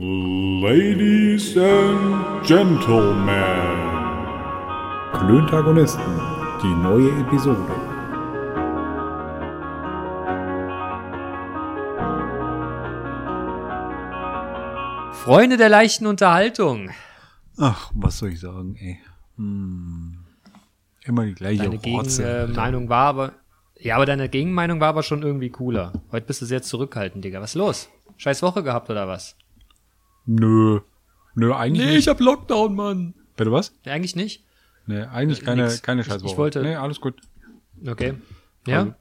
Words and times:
Ladies 0.00 1.56
and 1.56 2.46
Gentlemen. 2.46 3.32
Klöntagonisten, 5.12 6.20
die 6.62 6.72
neue 6.72 7.10
Episode. 7.20 7.66
Freunde 15.14 15.56
der 15.56 15.68
leichten 15.68 16.06
Unterhaltung. 16.06 16.90
Ach, 17.56 17.90
was 17.92 18.18
soll 18.18 18.28
ich 18.28 18.38
sagen, 18.38 18.76
ey. 18.76 19.00
Hm. 19.34 20.18
Immer 21.06 21.24
die 21.24 21.34
gleiche 21.34 21.64
Deine. 21.64 21.78
Gegenmeinung 21.78 22.88
war 22.88 23.06
aber, 23.06 23.32
ja, 23.80 23.96
aber 23.96 24.06
deine 24.06 24.28
Gegenmeinung 24.28 24.78
war 24.78 24.90
aber 24.90 25.02
schon 25.02 25.22
irgendwie 25.22 25.50
cooler. 25.50 25.92
Heute 26.12 26.26
bist 26.28 26.40
du 26.40 26.46
sehr 26.46 26.62
zurückhaltend, 26.62 27.24
Digga. 27.24 27.40
Was 27.40 27.50
ist 27.50 27.56
los? 27.56 27.88
Scheiß 28.16 28.42
Woche 28.42 28.62
gehabt 28.62 28.90
oder 28.90 29.08
was? 29.08 29.36
Nö. 30.28 30.80
Nö, 31.34 31.54
eigentlich 31.54 31.86
nicht. 31.88 32.08
hab 32.08 32.20
Lockdown, 32.20 32.74
Mann. 32.74 33.14
Bitte 33.36 33.50
was? 33.50 33.72
Ja, 33.84 33.92
eigentlich 33.94 34.14
nicht? 34.14 34.44
Nee, 34.86 35.02
eigentlich 35.02 35.42
Äh, 35.42 35.44
keine, 35.44 35.62
nix. 35.64 35.82
keine 35.82 36.02
Ich- 36.02 36.06
Scheißwoche. 36.06 36.32
ich 36.32 36.38
wollte- 36.38 36.62
Nee, 36.62 36.74
alles 36.76 37.00
gut. 37.00 37.14
Okay. 37.86 38.14
Ja? 38.66 38.78
Also, 38.80 38.94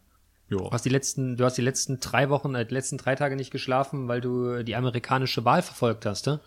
Du 0.49 0.59
ja. 0.63 0.71
hast 0.71 0.85
die 0.85 0.89
letzten, 0.89 1.35
du 1.35 1.43
hast 1.43 1.57
die 1.57 1.61
letzten 1.61 1.99
drei 1.99 2.29
Wochen, 2.29 2.55
äh, 2.55 2.65
die 2.65 2.73
letzten 2.73 2.97
drei 2.97 3.15
Tage 3.15 3.35
nicht 3.35 3.51
geschlafen, 3.51 4.07
weil 4.07 4.21
du 4.21 4.63
die 4.63 4.77
amerikanische 4.77 5.43
Wahl 5.43 5.61
verfolgt 5.61 6.05
hast, 6.05 6.25
ne? 6.25 6.39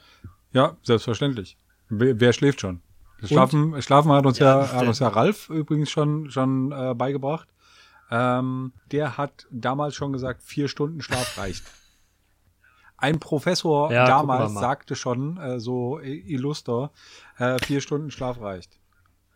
Ja, 0.53 0.79
selbstverständlich. 0.83 1.59
Wer, 1.91 2.19
wer 2.19 2.33
schläft 2.33 2.63
schon? 2.63 2.81
Schlafen, 3.23 3.81
Schlafen 3.83 4.11
hat 4.13 4.25
uns 4.25 4.39
ja, 4.39 4.63
Ja, 4.63 4.73
hat 4.73 4.87
uns 4.87 5.01
ja 5.01 5.09
Ralf 5.09 5.51
übrigens 5.51 5.91
schon, 5.91 6.31
schon 6.31 6.73
äh, 6.73 6.95
beigebracht. 6.95 7.47
Ähm, 8.11 8.73
der 8.91 9.19
hat 9.19 9.47
damals 9.51 9.95
schon 9.97 10.15
gesagt, 10.15 10.43
vier 10.43 10.69
Stunden 10.69 11.03
Schlaf 11.03 11.37
reicht. 11.37 11.63
Ein 13.01 13.19
Professor 13.19 13.91
Ja, 13.91 14.05
damals 14.07 14.53
mal. 14.53 14.61
sagte 14.61 14.95
schon, 14.95 15.39
äh, 15.39 15.59
so 15.59 15.99
illuster, 16.01 16.93
äh, 17.39 17.59
vier 17.65 17.81
Stunden 17.81 18.11
Schlaf 18.11 18.41
reicht. 18.41 18.79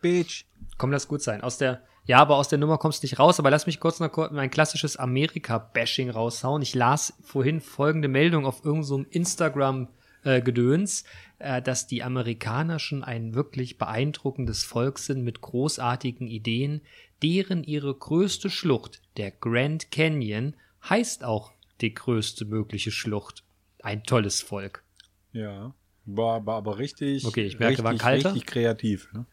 Bitch. 0.01 0.45
Komm, 0.77 0.91
lass 0.91 1.07
gut 1.07 1.21
sein. 1.21 1.41
Aus 1.41 1.57
der, 1.57 1.81
ja, 2.05 2.19
aber 2.19 2.35
aus 2.35 2.47
der 2.47 2.59
Nummer 2.59 2.77
kommst 2.77 3.01
du 3.01 3.05
nicht 3.05 3.17
raus. 3.17 3.39
Aber 3.39 3.49
lass 3.49 3.65
mich 3.65 3.79
kurz 3.79 3.99
noch 3.99 4.11
kurz 4.11 4.31
mein 4.31 4.51
klassisches 4.51 4.97
Amerika-Bashing 4.97 6.11
raushauen. 6.11 6.61
Ich 6.61 6.75
las 6.75 7.13
vorhin 7.23 7.59
folgende 7.59 8.07
Meldung 8.07 8.45
auf 8.45 8.57
irgendeinem 8.63 8.83
so 8.83 8.95
einem 8.97 9.07
Instagram-Gedöns, 9.09 11.03
äh, 11.39 11.61
dass 11.61 11.87
die 11.87 12.03
Amerikaner 12.03 12.77
schon 12.77 13.03
ein 13.03 13.33
wirklich 13.33 13.79
beeindruckendes 13.79 14.63
Volk 14.63 14.99
sind 14.99 15.23
mit 15.23 15.41
großartigen 15.41 16.27
Ideen, 16.27 16.81
deren 17.23 17.63
ihre 17.63 17.95
größte 17.95 18.51
Schlucht, 18.51 19.01
der 19.17 19.31
Grand 19.31 19.89
Canyon, 19.89 20.55
heißt 20.87 21.23
auch 21.23 21.51
die 21.81 21.93
größte 21.93 22.45
mögliche 22.45 22.91
Schlucht. 22.91 23.43
Ein 23.85 24.01
tolles 24.03 24.41
Volk. 24.41 24.83
Ja. 25.31 25.75
War, 26.05 26.43
war 26.47 26.55
aber 26.55 26.79
richtig, 26.79 27.23
Okay, 27.23 27.45
ich 27.45 27.59
merke, 27.59 27.73
richtig, 27.73 27.85
war 27.85 27.93
kalter. 27.95 28.29
richtig 28.29 28.47
kreativ. 28.47 29.13
Ne? 29.13 29.27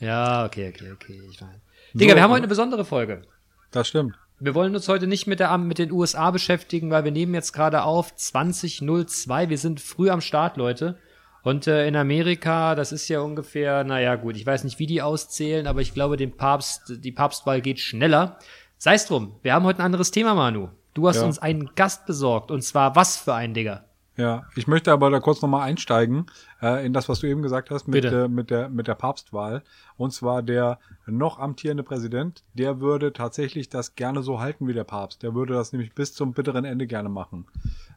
Ja, 0.00 0.44
okay, 0.44 0.72
okay, 0.74 0.90
okay. 0.90 1.22
Ich 1.30 1.40
weiß. 1.40 1.48
Digga, 1.94 2.16
wir 2.16 2.22
haben 2.22 2.32
heute 2.32 2.40
eine 2.40 2.48
besondere 2.48 2.84
Folge. 2.84 3.22
Das 3.70 3.86
stimmt. 3.86 4.16
Wir 4.40 4.56
wollen 4.56 4.74
uns 4.74 4.88
heute 4.88 5.06
nicht 5.06 5.28
mit, 5.28 5.38
der, 5.38 5.56
mit 5.58 5.78
den 5.78 5.92
USA 5.92 6.32
beschäftigen, 6.32 6.90
weil 6.90 7.04
wir 7.04 7.12
nehmen 7.12 7.32
jetzt 7.32 7.52
gerade 7.52 7.84
auf 7.84 8.16
2002. 8.16 9.48
Wir 9.48 9.58
sind 9.58 9.80
früh 9.80 10.10
am 10.10 10.20
Start, 10.20 10.56
Leute. 10.56 10.98
Und 11.44 11.68
äh, 11.68 11.86
in 11.86 11.94
Amerika, 11.94 12.74
das 12.74 12.90
ist 12.90 13.06
ja 13.06 13.20
ungefähr, 13.20 13.84
naja 13.84 14.16
gut, 14.16 14.36
ich 14.36 14.44
weiß 14.44 14.64
nicht, 14.64 14.80
wie 14.80 14.86
die 14.86 15.02
auszählen, 15.02 15.68
aber 15.68 15.82
ich 15.82 15.94
glaube, 15.94 16.16
den 16.16 16.36
Papst, 16.36 16.94
die 16.98 17.12
Papstwahl 17.12 17.60
geht 17.60 17.78
schneller. 17.78 18.40
Sei 18.76 18.94
es 18.94 19.06
drum, 19.06 19.38
wir 19.42 19.54
haben 19.54 19.64
heute 19.66 19.78
ein 19.78 19.86
anderes 19.86 20.10
Thema, 20.10 20.34
Manu. 20.34 20.70
Du 21.00 21.08
hast 21.08 21.16
Ja. 21.16 21.24
uns 21.24 21.38
einen 21.38 21.70
Gast 21.76 22.04
besorgt. 22.04 22.50
Und 22.50 22.62
zwar 22.62 22.94
was 22.94 23.16
für 23.16 23.32
ein, 23.34 23.54
Digga? 23.54 23.84
Ja, 24.16 24.44
ich 24.54 24.66
möchte 24.66 24.92
aber 24.92 25.08
da 25.08 25.18
kurz 25.18 25.40
nochmal 25.40 25.62
einsteigen 25.62 26.26
äh, 26.60 26.84
in 26.84 26.92
das, 26.92 27.08
was 27.08 27.20
du 27.20 27.26
eben 27.26 27.40
gesagt 27.40 27.70
hast 27.70 27.88
mit, 27.88 28.04
äh, 28.04 28.28
mit, 28.28 28.50
der, 28.50 28.68
mit 28.68 28.86
der 28.86 28.96
Papstwahl. 28.96 29.62
Und 29.96 30.12
zwar 30.12 30.42
der 30.42 30.78
noch 31.06 31.38
amtierende 31.38 31.82
Präsident, 31.84 32.44
der 32.52 32.80
würde 32.80 33.14
tatsächlich 33.14 33.70
das 33.70 33.94
gerne 33.94 34.22
so 34.22 34.40
halten 34.40 34.68
wie 34.68 34.74
der 34.74 34.84
Papst. 34.84 35.22
Der 35.22 35.34
würde 35.34 35.54
das 35.54 35.72
nämlich 35.72 35.94
bis 35.94 36.12
zum 36.12 36.34
bitteren 36.34 36.66
Ende 36.66 36.86
gerne 36.86 37.08
machen. 37.08 37.46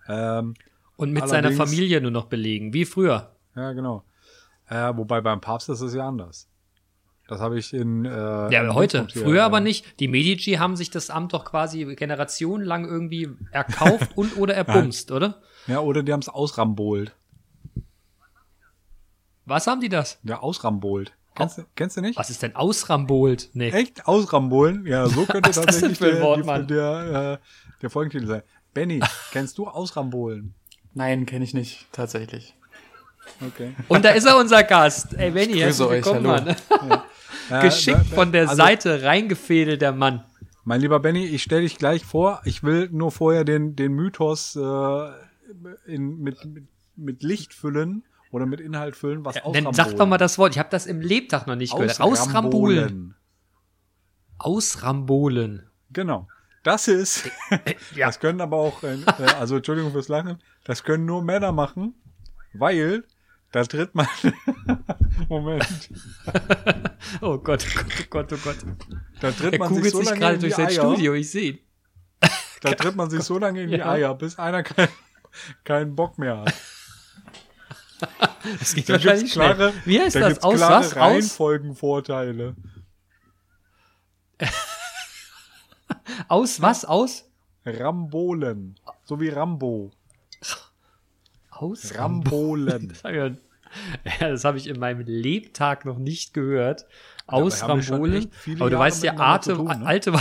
Ähm, 0.07 0.53
Und 0.95 1.11
mit 1.11 1.27
seiner 1.27 1.51
Familie 1.51 1.99
nur 1.99 2.11
noch 2.11 2.25
belegen, 2.27 2.71
wie 2.73 2.85
früher. 2.85 3.31
ja, 3.55 3.73
genau. 3.73 4.03
Äh, 4.69 4.95
wobei 4.95 5.19
beim 5.19 5.41
Papst 5.41 5.67
ist 5.67 5.81
es 5.81 5.93
ja 5.93 6.07
anders. 6.07 6.47
Das 7.27 7.39
habe 7.39 7.57
ich 7.57 7.73
in. 7.73 8.05
Äh, 8.05 8.09
Ja, 8.51 8.73
heute. 8.73 9.07
Früher 9.13 9.41
äh, 9.41 9.45
aber 9.45 9.59
nicht. 9.61 9.99
Die 9.99 10.07
Medici 10.07 10.53
haben 10.53 10.75
sich 10.75 10.89
das 10.89 11.09
Amt 11.09 11.33
doch 11.33 11.45
quasi 11.45 11.95
generationenlang 11.95 12.85
irgendwie 12.85 13.29
erkauft 13.51 14.11
und 14.17 14.37
oder 14.37 14.53
erbumst, 14.55 15.11
oder? 15.11 15.41
Ja, 15.67 15.79
oder 15.79 16.03
die 16.03 16.11
haben 16.11 16.19
es 16.19 16.29
ausrambolt. 16.29 17.15
Was 19.45 19.67
haben 19.67 19.81
die 19.81 19.89
das? 19.89 20.19
Ja, 20.23 20.39
ausrambolt. 20.39 21.13
Kennst, 21.35 21.57
du- 21.57 21.63
kennst 21.75 21.97
du 21.97 22.01
nicht? 22.01 22.17
Was 22.17 22.29
ist 22.29 22.43
denn 22.43 22.55
ausrambolt? 22.55 23.49
Nee. 23.53 23.69
Echt? 23.71 24.05
Ausrambolen? 24.07 24.85
Ja, 24.85 25.07
so 25.07 25.25
könnte 25.25 25.49
Was 25.49 25.55
das 25.55 25.65
tatsächlich 25.65 25.97
für 25.97 26.05
ein 26.07 26.13
der, 26.15 26.21
Wort, 26.23 26.39
die- 26.39 26.43
Mann? 26.43 26.67
der, 26.67 27.39
äh, 27.41 27.77
der 27.81 27.89
Folgentitel 27.89 28.27
sein. 28.27 28.43
Benny, 28.73 28.99
kennst 29.31 29.57
du 29.57 29.67
Ausrambolen? 29.67 30.53
Nein, 30.93 31.25
kenne 31.25 31.43
ich 31.43 31.53
nicht, 31.53 31.87
tatsächlich. 31.91 32.55
Okay. 33.45 33.73
Und 33.87 34.03
da 34.05 34.09
ist 34.09 34.25
er 34.25 34.37
unser 34.37 34.63
Gast. 34.63 35.13
Ey, 35.15 35.31
Benny, 35.31 35.53
herzlich 35.57 35.87
euch, 35.87 36.05
willkommen, 36.05 36.27
hallo. 36.27 36.45
Mann. 36.79 36.91
Äh, 36.91 36.97
Geschickt 37.49 38.11
äh, 38.11 38.15
von 38.15 38.31
der 38.31 38.49
also, 38.49 38.55
Seite 38.55 39.03
reingefädelt, 39.03 39.81
der 39.81 39.91
Mann. 39.91 40.23
Mein 40.63 40.81
lieber 40.81 40.99
Benny, 40.99 41.25
ich 41.25 41.43
stelle 41.43 41.61
dich 41.61 41.77
gleich 41.77 42.05
vor. 42.05 42.41
Ich 42.45 42.63
will 42.63 42.89
nur 42.91 43.11
vorher 43.11 43.43
den, 43.43 43.75
den 43.75 43.93
Mythos 43.93 44.55
äh, 44.55 45.09
in, 45.85 46.19
mit, 46.19 46.45
mit, 46.45 46.63
mit 46.95 47.23
Licht 47.23 47.53
füllen 47.53 48.03
oder 48.31 48.45
mit 48.45 48.59
Inhalt 48.61 48.95
füllen, 48.95 49.25
was 49.25 49.35
Dann 49.53 49.73
sag 49.73 49.95
doch 49.95 50.07
mal 50.07 50.17
das 50.17 50.37
Wort. 50.37 50.53
Ich 50.53 50.59
habe 50.59 50.69
das 50.71 50.85
im 50.85 51.01
Lebtag 51.01 51.47
noch 51.47 51.55
nicht 51.55 51.75
gehört. 51.75 51.99
Ausrambolen. 51.99 53.15
Ausrambolen. 54.37 55.69
Genau. 55.91 56.27
Das 56.63 56.87
ist, 56.87 57.29
Ja. 57.95 58.07
das 58.07 58.19
können 58.19 58.39
aber 58.39 58.57
auch, 58.57 58.83
äh, 58.83 58.97
also 59.37 59.57
Entschuldigung 59.57 59.91
fürs 59.91 60.07
Lachen, 60.07 60.41
das 60.63 60.83
können 60.83 61.05
nur 61.05 61.21
Männer 61.21 61.51
machen, 61.51 61.93
weil 62.53 63.03
da 63.53 63.63
tritt 63.63 63.93
man, 63.95 64.07
Moment, 65.29 65.89
Oh 67.21 67.37
Gott, 67.37 67.65
oh 67.77 67.83
Gott, 68.09 68.33
oh 68.33 68.37
Gott, 68.43 68.57
oh 68.63 68.65
Gott. 68.65 68.97
da 69.21 69.31
tritt 69.31 69.53
Er 69.53 69.59
man 69.59 69.73
sich 69.75 69.91
so 69.91 70.01
lange 70.01 70.19
gerade 70.19 70.33
in 70.35 70.39
die 70.41 70.47
durch 70.47 70.55
sein 70.55 70.67
Eier, 70.67 70.71
Studio, 70.73 71.13
ich 71.13 71.29
sehe 71.31 71.59
da 72.61 72.73
tritt 72.73 72.95
man 72.95 73.09
sich 73.09 73.21
so 73.21 73.37
lange 73.37 73.61
in 73.63 73.69
die 73.69 73.77
Ja. 73.77 73.91
Eier, 73.91 74.15
bis 74.15 74.37
einer 74.39 74.63
kein, 74.63 74.89
keinen 75.63 75.95
Bock 75.95 76.17
mehr 76.17 76.39
hat. 76.39 76.53
Das 78.59 78.73
geht 78.73 78.89
Da 78.89 78.93
wahrscheinlich 78.93 79.31
klare, 79.31 79.71
schnell. 79.71 79.81
Wie 79.85 80.01
heißt 80.01 80.15
da 80.17 80.29
das? 80.29 80.43
Aus 80.43 80.55
klare 80.55 80.83
was? 80.83 80.95
Reihenfolgenvorteile. 80.97 82.55
Aus 86.27 86.61
was? 86.61 86.83
Aus? 86.85 87.29
Rambolen. 87.65 88.75
So 89.05 89.19
wie 89.21 89.29
Rambo. 89.29 89.91
Aus? 91.49 91.97
Rambolen. 91.97 92.93
Das 94.03 94.13
habe 94.13 94.17
ich, 94.17 94.19
ja, 94.21 94.29
das 94.29 94.45
hab 94.45 94.55
ich 94.55 94.67
in 94.67 94.79
meinem 94.79 95.05
Lebtag 95.05 95.85
noch 95.85 95.97
nicht 95.97 96.33
gehört. 96.33 96.85
Aus 97.25 97.61
echt 97.61 98.35
viele 98.35 98.61
Aber 98.61 98.69
du 98.69 98.75
Jahre 98.75 98.85
weißt 98.85 99.03
ja, 99.03 99.17
Arte, 99.17 99.53
tun, 99.53 99.67
ne? 99.67 99.85
alte, 99.85 100.13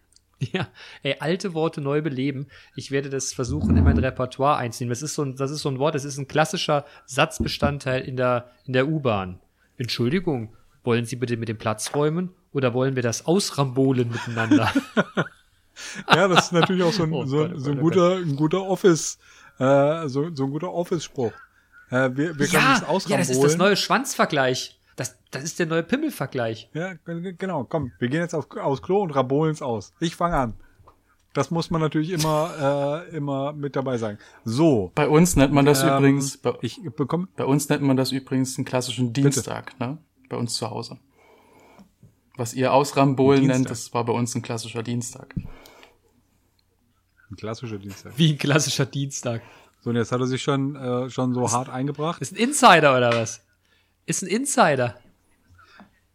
ja, 0.40 0.68
ey, 1.02 1.16
alte 1.20 1.54
Worte 1.54 1.80
neu 1.80 2.02
beleben. 2.02 2.46
Ich 2.74 2.90
werde 2.90 3.10
das 3.10 3.32
versuchen, 3.32 3.76
in 3.76 3.84
mein 3.84 3.98
Repertoire 3.98 4.56
einzunehmen. 4.56 4.90
Das 4.90 5.02
ist 5.02 5.14
so 5.14 5.22
ein, 5.22 5.36
das 5.36 5.50
ist 5.50 5.60
so 5.60 5.68
ein 5.68 5.78
Wort, 5.78 5.94
das 5.94 6.04
ist 6.04 6.18
ein 6.18 6.28
klassischer 6.28 6.84
Satzbestandteil 7.06 8.02
in 8.02 8.16
der, 8.16 8.50
in 8.64 8.72
der 8.72 8.88
U-Bahn. 8.88 9.40
Entschuldigung, 9.76 10.54
wollen 10.84 11.04
Sie 11.04 11.16
bitte 11.16 11.36
mit 11.36 11.48
dem 11.48 11.58
Platz 11.58 11.94
räumen 11.94 12.30
oder 12.52 12.72
wollen 12.72 12.96
wir 12.96 13.02
das 13.02 13.26
ausrambolen 13.26 14.10
miteinander? 14.10 14.72
Ja, 16.10 16.28
das 16.28 16.46
ist 16.46 16.52
natürlich 16.52 16.82
auch 16.82 16.92
so 16.92 17.02
ein, 17.02 17.12
Oh 17.12 17.26
so, 17.26 17.38
Gott, 17.38 17.52
oh 17.54 17.58
so 17.58 17.70
ein 17.70 17.76
Gott, 17.76 17.80
oh 17.80 17.82
guter, 17.82 18.16
ein 18.16 18.36
guter 18.36 18.62
Office, 18.62 19.18
äh, 19.58 20.08
so, 20.08 20.34
so 20.34 20.44
ein 20.44 20.50
guter 20.50 20.72
Office-Spruch. 20.72 21.32
Äh, 21.90 22.10
wir, 22.16 22.38
wir 22.38 22.46
können 22.46 22.64
ja, 22.64 22.74
das 22.80 22.84
ausrambolen. 22.84 23.10
ja, 23.10 23.16
das 23.18 23.30
ist 23.30 23.42
das 23.42 23.56
neue 23.56 23.76
Schwanzvergleich. 23.76 24.78
Das, 24.96 25.16
das 25.30 25.44
ist 25.44 25.58
der 25.58 25.66
neue 25.66 25.82
Pimmelvergleich. 25.82 26.70
Ja, 26.72 26.94
genau. 27.04 27.64
Komm, 27.64 27.92
wir 27.98 28.08
gehen 28.08 28.20
jetzt 28.20 28.34
auf, 28.34 28.50
aufs 28.56 28.82
Klo 28.82 29.02
und 29.02 29.10
rambolen's 29.10 29.62
aus. 29.62 29.92
Ich 30.00 30.16
fange 30.16 30.36
an. 30.36 30.54
Das 31.34 31.50
muss 31.50 31.68
man 31.68 31.82
natürlich 31.82 32.10
immer, 32.10 33.04
äh, 33.10 33.14
immer 33.14 33.52
mit 33.52 33.76
dabei 33.76 33.98
sagen. 33.98 34.18
So. 34.44 34.90
Bei 34.94 35.06
uns 35.06 35.36
nennt 35.36 35.52
man 35.52 35.66
das 35.66 35.82
ähm, 35.82 35.90
übrigens, 35.90 36.38
bei, 36.38 36.54
Ich 36.62 36.80
bekomme. 36.96 37.28
bei 37.36 37.44
uns 37.44 37.68
nennt 37.68 37.82
man 37.82 37.98
das 37.98 38.10
übrigens 38.10 38.56
einen 38.56 38.64
klassischen 38.64 39.12
Dienstag, 39.12 39.78
ne? 39.78 39.98
Bei 40.30 40.38
uns 40.38 40.54
zu 40.54 40.70
Hause. 40.70 40.98
Was 42.38 42.54
ihr 42.54 42.72
Ausrambolen 42.72 43.46
nennt, 43.46 43.68
das 43.68 43.92
war 43.92 44.04
bei 44.04 44.14
uns 44.14 44.34
ein 44.34 44.40
klassischer 44.40 44.82
Dienstag. 44.82 45.34
Ein 47.30 47.36
klassischer 47.36 47.78
Dienstag. 47.78 48.16
Wie 48.16 48.32
ein 48.32 48.38
klassischer 48.38 48.86
Dienstag. 48.86 49.42
So, 49.86 49.90
und 49.90 49.96
jetzt 49.96 50.10
hat 50.10 50.18
er 50.18 50.26
sich 50.26 50.42
schon, 50.42 50.74
äh, 50.74 51.08
schon 51.10 51.32
so 51.32 51.52
hart 51.52 51.68
eingebracht. 51.68 52.20
Ist 52.20 52.32
ein 52.32 52.36
Insider 52.38 52.96
oder 52.96 53.12
was? 53.12 53.46
Ist 54.04 54.20
ein 54.24 54.26
Insider. 54.26 54.98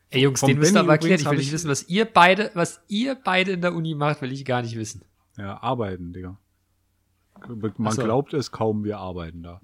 Ey 0.10 0.24
Jungs, 0.24 0.42
Vom 0.42 0.50
den 0.50 0.60
müsst 0.60 0.76
ihr 0.76 0.82
aber 0.82 0.92
erklären. 0.92 1.22
Ich 1.22 1.26
will 1.26 1.38
nicht 1.38 1.48
ich- 1.48 1.54
wissen, 1.54 1.70
was 1.70 1.88
ihr 1.88 2.04
beide, 2.04 2.52
was 2.54 2.82
ihr 2.90 3.16
beide 3.16 3.54
in 3.54 3.62
der 3.62 3.74
Uni 3.74 3.96
macht, 3.96 4.22
will 4.22 4.34
ich 4.34 4.44
gar 4.44 4.62
nicht 4.62 4.76
wissen. 4.76 5.06
Ja, 5.38 5.64
arbeiten, 5.64 6.12
Digga. 6.12 6.38
Man 7.78 7.94
so. 7.94 8.04
glaubt 8.04 8.34
es 8.34 8.52
kaum, 8.52 8.84
wir 8.84 8.98
arbeiten 8.98 9.42
da. 9.42 9.62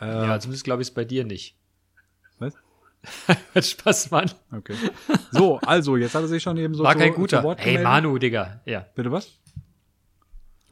Äh, 0.00 0.06
ja, 0.26 0.40
zumindest 0.40 0.64
glaube 0.64 0.82
ich 0.82 0.88
es 0.88 0.94
bei 0.94 1.04
dir 1.04 1.24
nicht. 1.24 1.54
Was? 2.40 2.54
Spaß, 3.64 4.10
Mann. 4.10 4.28
Okay. 4.50 4.74
So, 5.30 5.58
also, 5.58 5.96
jetzt 5.96 6.16
hat 6.16 6.22
er 6.22 6.28
sich 6.28 6.42
schon 6.42 6.56
eben 6.56 6.74
so 6.74 6.82
War 6.82 6.94
zu, 6.94 6.98
kein 6.98 7.14
guter. 7.14 7.44
Wort 7.44 7.60
Hey. 7.60 7.80
Manu, 7.80 8.18
Digga. 8.18 8.60
Ja. 8.64 8.86
Bitte 8.96 9.12
was? 9.12 9.38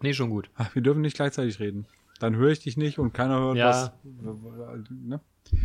Nee, 0.03 0.13
schon 0.13 0.31
gut. 0.31 0.51
Ach, 0.57 0.75
wir 0.75 0.83
dürfen 0.83 1.03
nicht 1.03 1.15
gleichzeitig 1.15 1.61
reden. 1.61 1.87
Dann 2.21 2.37
höre 2.37 2.51
ich 2.51 2.61
dich 2.61 2.77
nicht 2.77 2.99
und 2.99 3.13
keiner 3.13 3.41
hört 3.41 3.57
Ja. 3.57 3.69
was. 3.69 3.93
Ne? 4.91 5.21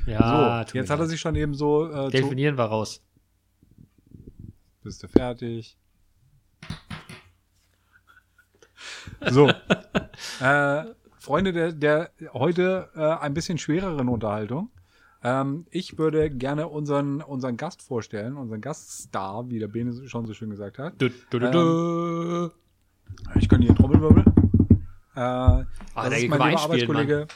Ja, 0.08 0.66
so, 0.68 0.78
jetzt 0.78 0.90
hat 0.90 1.00
er 1.00 1.06
sich 1.06 1.20
schon 1.20 1.36
eben 1.36 1.54
so 1.54 1.86
äh, 1.86 2.06
zu, 2.06 2.12
Delfinieren 2.12 2.58
wir 2.58 2.64
raus. 2.64 3.04
Bist 4.82 5.04
du 5.04 5.08
fertig? 5.08 5.78
So. 9.30 9.50
äh, 10.40 10.84
Freunde 11.18 11.52
der, 11.52 11.72
der 11.74 12.12
heute 12.34 12.90
äh, 12.96 13.02
ein 13.02 13.34
bisschen 13.34 13.58
schwereren 13.58 14.08
Unterhaltung. 14.08 14.70
Ähm, 15.24 15.66
ich 15.72 15.98
würde 15.98 16.30
gerne 16.30 16.68
unseren, 16.68 17.22
unseren 17.22 17.58
Gast 17.58 17.82
vorstellen, 17.82 18.38
unseren 18.38 18.62
Gaststar, 18.62 19.50
wie 19.50 19.60
der 19.60 19.68
Bene 19.68 20.08
schon 20.08 20.26
so 20.26 20.34
schön 20.34 20.52
gesagt 20.52 20.78
hat. 20.78 20.94
Du, 21.02 21.10
du, 21.32 21.40
du, 21.40 21.52
du. 21.52 22.52
Ich 23.40 23.50
kann 23.50 23.60
hier 23.62 23.72
einen 23.72 23.78
Trommelwirbel. 23.78 24.24
Äh, 25.16 25.20
Ah, 25.20 25.66
das, 25.96 26.10
da 26.10 26.16
ist 26.18 26.28
mein 26.28 26.42
lieber 26.50 26.62
Arbeitskollege, 26.62 27.28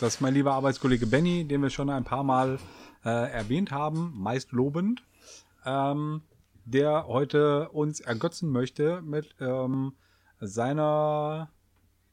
das 0.00 0.14
ist 0.14 0.20
mein 0.22 0.32
lieber 0.34 0.54
Arbeitskollege 0.54 1.06
Benny, 1.06 1.44
den 1.44 1.60
wir 1.62 1.68
schon 1.70 1.90
ein 1.90 2.04
paar 2.04 2.24
Mal 2.24 2.58
äh, 3.04 3.30
erwähnt 3.30 3.70
haben, 3.70 4.12
meist 4.16 4.52
lobend, 4.52 5.02
ähm, 5.66 6.22
der 6.64 7.06
heute 7.08 7.68
uns 7.70 8.00
ergötzen 8.00 8.50
möchte 8.50 9.02
mit 9.02 9.34
ähm, 9.38 9.92
seiner. 10.40 11.50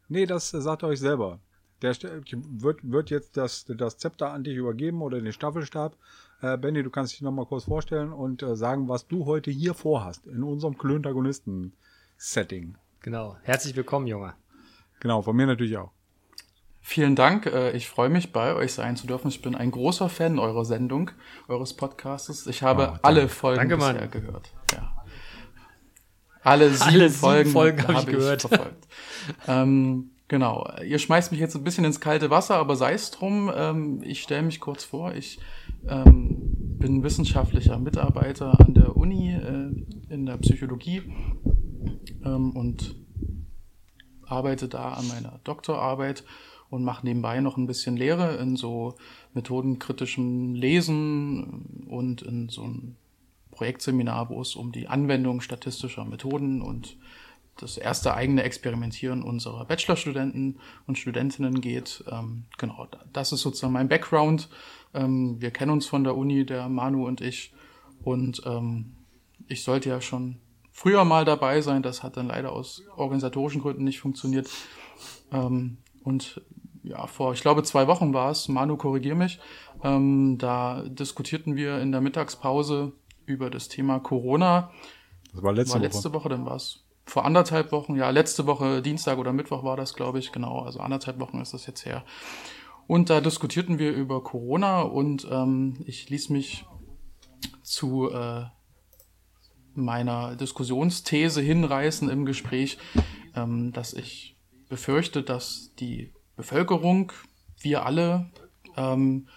Nee, 0.10 0.26
das 0.26 0.50
sagt 0.50 0.84
er 0.84 0.90
euch 0.90 1.00
selber. 1.00 1.40
Der 1.82 1.96
wird, 2.02 2.80
wird 2.84 3.10
jetzt 3.10 3.38
das, 3.38 3.64
das 3.66 3.98
Zepter 3.98 4.32
an 4.32 4.44
dich 4.44 4.58
übergeben 4.58 5.02
oder 5.02 5.22
den 5.22 5.32
Staffelstab. 5.32 5.96
Äh, 6.42 6.58
Benny, 6.58 6.84
du 6.84 6.90
kannst 6.90 7.14
dich 7.14 7.22
nochmal 7.22 7.46
kurz 7.46 7.64
vorstellen 7.64 8.12
und 8.12 8.44
äh, 8.44 8.58
sagen, 8.58 8.90
was 8.90 9.08
du 9.08 9.26
heute 9.26 9.52
hier 9.52 9.74
vorhast 9.74 10.28
in 10.28 10.44
unserem 10.44 10.78
Klöntagonisten-Setting. 10.78 12.76
Genau. 13.02 13.38
Herzlich 13.44 13.78
willkommen, 13.78 14.08
Junge. 14.08 14.34
Genau, 15.00 15.22
von 15.22 15.36
mir 15.36 15.46
natürlich 15.48 15.78
auch. 15.78 15.92
Vielen 16.82 17.16
Dank. 17.16 17.46
äh, 17.46 17.72
Ich 17.76 17.88
freue 17.90 18.10
mich, 18.10 18.32
bei 18.32 18.56
euch 18.56 18.74
sein 18.74 18.96
zu 18.96 19.06
dürfen. 19.08 19.28
Ich 19.30 19.42
bin 19.42 19.54
ein 19.56 19.72
großer 19.72 20.10
Fan 20.10 20.40
eurer 20.40 20.66
Sendung, 20.66 21.12
eures 21.48 21.76
Podcastes. 21.76 22.48
Ich 22.48 22.64
habe 22.64 22.94
Oh, 22.96 23.00
alle 23.04 23.28
Folgen 23.28 23.60
Danke, 23.60 23.78
Mann. 23.78 23.94
bisher 23.96 24.08
gehört. 24.08 24.52
Ja. 24.74 24.94
Alle 26.42 26.70
sieben 26.70 26.82
Alle 26.84 27.10
sieben 27.10 27.20
Folgen, 27.20 27.50
Folgen 27.52 27.82
hab 27.84 27.90
ich 27.90 27.96
habe 27.98 28.12
gehört. 28.12 28.42
verfolgt. 28.42 28.88
ähm, 29.48 30.12
genau. 30.30 30.68
Ihr 30.86 30.98
schmeißt 31.00 31.32
mich 31.32 31.42
jetzt 31.42 31.56
ein 31.56 31.64
bisschen 31.64 31.84
ins 31.86 32.00
kalte 32.00 32.30
Wasser, 32.30 32.56
aber 32.56 32.76
sei 32.76 32.94
es 32.94 33.12
drum. 33.12 33.52
Ähm, 33.54 34.02
ich 34.04 34.22
stelle 34.22 34.44
mich 34.44 34.60
kurz 34.62 34.84
vor. 34.86 35.14
Ich 35.14 35.40
ähm, 35.88 36.38
bin 36.80 37.04
wissenschaftlicher 37.04 37.78
Mitarbeiter 37.78 38.58
an 38.60 38.74
der 38.74 38.96
Uni 38.96 39.32
äh, 39.34 40.14
in 40.14 40.26
der 40.26 40.38
Psychologie 40.38 41.04
ähm, 42.24 42.52
und 42.52 42.96
arbeite 44.30 44.68
da 44.68 44.94
an 44.94 45.08
meiner 45.08 45.40
Doktorarbeit 45.44 46.24
und 46.70 46.84
mache 46.84 47.06
nebenbei 47.06 47.40
noch 47.42 47.58
ein 47.58 47.68
bisschen 47.68 47.98
Lehre 47.98 48.36
in 48.36 48.56
so 48.56 48.96
methodenkritischem 49.34 50.54
Lesen 50.54 51.86
und 51.90 52.22
in 52.22 52.50
so 52.50 52.64
einem 52.64 52.96
Projektseminar, 53.52 54.30
wo 54.30 54.42
es 54.42 54.56
um 54.56 54.72
die 54.72 54.88
Anwendung 54.88 55.42
statistischer 55.42 56.06
Methoden 56.06 56.62
und 56.62 56.98
das 57.58 57.78
erste 57.78 58.14
eigene 58.14 58.44
Experimentieren 58.44 59.22
unserer 59.22 59.66
Bachelorstudenten 59.66 60.60
und 60.88 60.98
Studentinnen 60.98 61.60
geht. 61.60 62.04
Ähm, 62.10 62.46
genau, 62.58 62.88
da- 62.90 63.04
das 63.12 63.34
ist 63.34 63.42
sozusagen 63.42 63.74
mein 63.74 63.90
Background. 63.90 64.48
Ähm, 64.94 65.42
wir 65.42 65.52
kennen 65.52 65.72
uns 65.72 65.86
von 65.86 66.06
der 66.06 66.16
Uni, 66.16 66.46
der 66.46 66.70
Manu 66.70 67.06
und 67.06 67.20
ich. 67.20 67.52
Und 68.02 68.42
ähm, 68.46 68.94
ich 69.48 69.64
sollte 69.64 69.90
ja 69.90 70.00
schon 70.00 70.38
früher 70.80 71.04
mal 71.04 71.26
dabei 71.26 71.60
sein. 71.60 71.84
Das 71.84 72.04
hat 72.04 72.16
dann 72.16 72.28
leider 72.28 72.54
aus 72.54 72.84
organisatorischen 72.96 73.62
Gründen 73.62 73.84
nicht 73.84 74.00
funktioniert. 74.00 74.50
Ähm, 75.30 75.78
und 76.04 76.42
ja, 76.84 77.06
vor, 77.06 77.34
ich 77.34 77.42
glaube, 77.42 77.64
zwei 77.64 77.88
Wochen 77.88 78.14
war 78.14 78.32
es, 78.32 78.48
Manu, 78.48 78.78
korrigier 78.78 79.16
mich, 79.16 79.40
ähm, 79.84 80.38
da 80.38 80.84
diskutierten 80.84 81.58
wir 81.58 81.80
in 81.80 81.92
der 81.92 82.00
Mittagspause 82.00 82.94
über 83.26 83.50
das 83.50 83.68
Thema 83.68 84.00
Corona. 84.00 84.72
Das 85.34 85.44
war 85.44 85.52
letzte 85.52 85.74
war 85.74 85.80
Woche. 85.82 85.86
letzte 85.86 86.14
Woche, 86.14 86.30
dann 86.30 86.46
war 86.46 86.56
es 86.56 86.86
vor 87.06 87.26
anderthalb 87.26 87.74
Wochen, 87.74 87.96
ja, 87.96 88.10
letzte 88.10 88.46
Woche, 88.46 88.82
Dienstag 88.82 89.18
oder 89.18 89.34
Mittwoch 89.34 89.66
war 89.66 89.76
das, 89.76 89.96
glaube 89.96 90.20
ich, 90.20 90.32
genau, 90.32 90.60
also 90.60 90.80
anderthalb 90.80 91.20
Wochen 91.20 91.42
ist 91.42 91.54
das 91.54 91.66
jetzt 91.66 91.86
her. 91.86 92.06
Und 92.88 93.10
da 93.10 93.20
diskutierten 93.20 93.80
wir 93.80 93.92
über 93.92 94.24
Corona 94.24 94.82
und 94.82 95.28
ähm, 95.30 95.84
ich 95.86 96.10
ließ 96.10 96.30
mich 96.30 96.66
zu 97.64 98.10
äh, 98.12 98.46
meiner 99.84 100.36
Diskussionsthese 100.36 101.42
hinreißen 101.42 102.10
im 102.10 102.26
Gespräch, 102.26 102.78
ähm, 103.36 103.72
dass 103.74 103.94
ich 103.94 104.36
befürchte, 104.70 105.24
dass 105.24 105.72
die 105.80 106.14
Bevölkerung, 106.36 107.12
wir 107.62 107.86
alle, 107.86 108.30
ähm, 108.78 109.28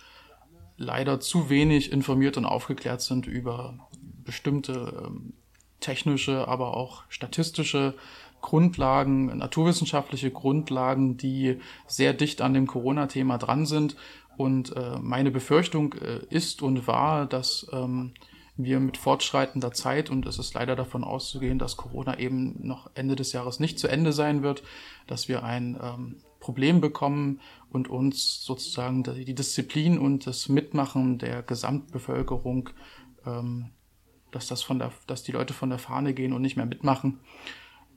leider 0.77 1.21
zu 1.21 1.49
wenig 1.49 1.93
informiert 1.93 2.37
und 2.37 2.44
aufgeklärt 2.44 3.00
sind 3.00 3.27
über 3.27 3.89
bestimmte 4.25 5.05
ähm, 5.06 5.35
technische, 5.81 6.47
aber 6.49 6.77
auch 6.77 7.03
statistische 7.09 7.95
Grundlagen, 8.41 9.27
naturwissenschaftliche 9.38 10.31
Grundlagen, 10.31 11.17
die 11.17 11.59
sehr 11.87 12.12
dicht 12.12 12.41
an 12.41 12.55
dem 12.55 12.67
Corona-Thema 12.67 13.38
dran 13.38 13.67
sind. 13.67 13.97
Und 14.37 14.75
äh, 14.77 14.99
meine 15.00 15.31
Befürchtung 15.31 15.95
äh, 15.95 16.21
ist 16.31 16.62
und 16.62 16.87
war, 16.87 17.27
dass 17.27 17.67
ähm, 17.73 18.12
wir 18.64 18.81
mit 18.81 18.97
fortschreitender 18.97 19.73
Zeit, 19.73 20.11
und 20.11 20.26
es 20.26 20.38
ist 20.38 20.55
leider 20.55 20.76
davon 20.76 21.05
auszugehen, 21.05 21.59
dass 21.59 21.76
Corona 21.76 22.19
eben 22.19 22.67
noch 22.67 22.91
Ende 22.94 23.17
des 23.17 23.32
Jahres 23.32 23.61
nicht 23.61 23.79
zu 23.79 23.88
Ende 23.88 24.12
sein 24.12 24.43
wird, 24.43 24.62
dass 25.06 25.29
wir 25.29 25.43
ein 25.43 25.79
ähm, 25.82 26.17
Problem 26.41 26.81
bekommen 26.81 27.41
und 27.70 27.88
uns 27.88 28.43
sozusagen 28.44 29.03
die 29.05 29.35
Disziplin 29.35 29.99
und 29.99 30.26
das 30.26 30.49
Mitmachen 30.49 31.19
der 31.19 31.43
Gesamtbevölkerung 31.43 32.70
ähm, 33.26 33.70
dass 34.32 34.49
das 34.49 34.62
von 34.62 34.79
der, 34.79 34.91
dass 35.06 35.23
die 35.23 35.32
Leute 35.32 35.55
von 35.55 35.70
der 35.70 35.79
Fahne 35.79 36.14
gehen 36.14 36.32
und 36.32 36.43
nicht 36.43 36.56
mehr 36.56 36.67
mitmachen. 36.67 37.20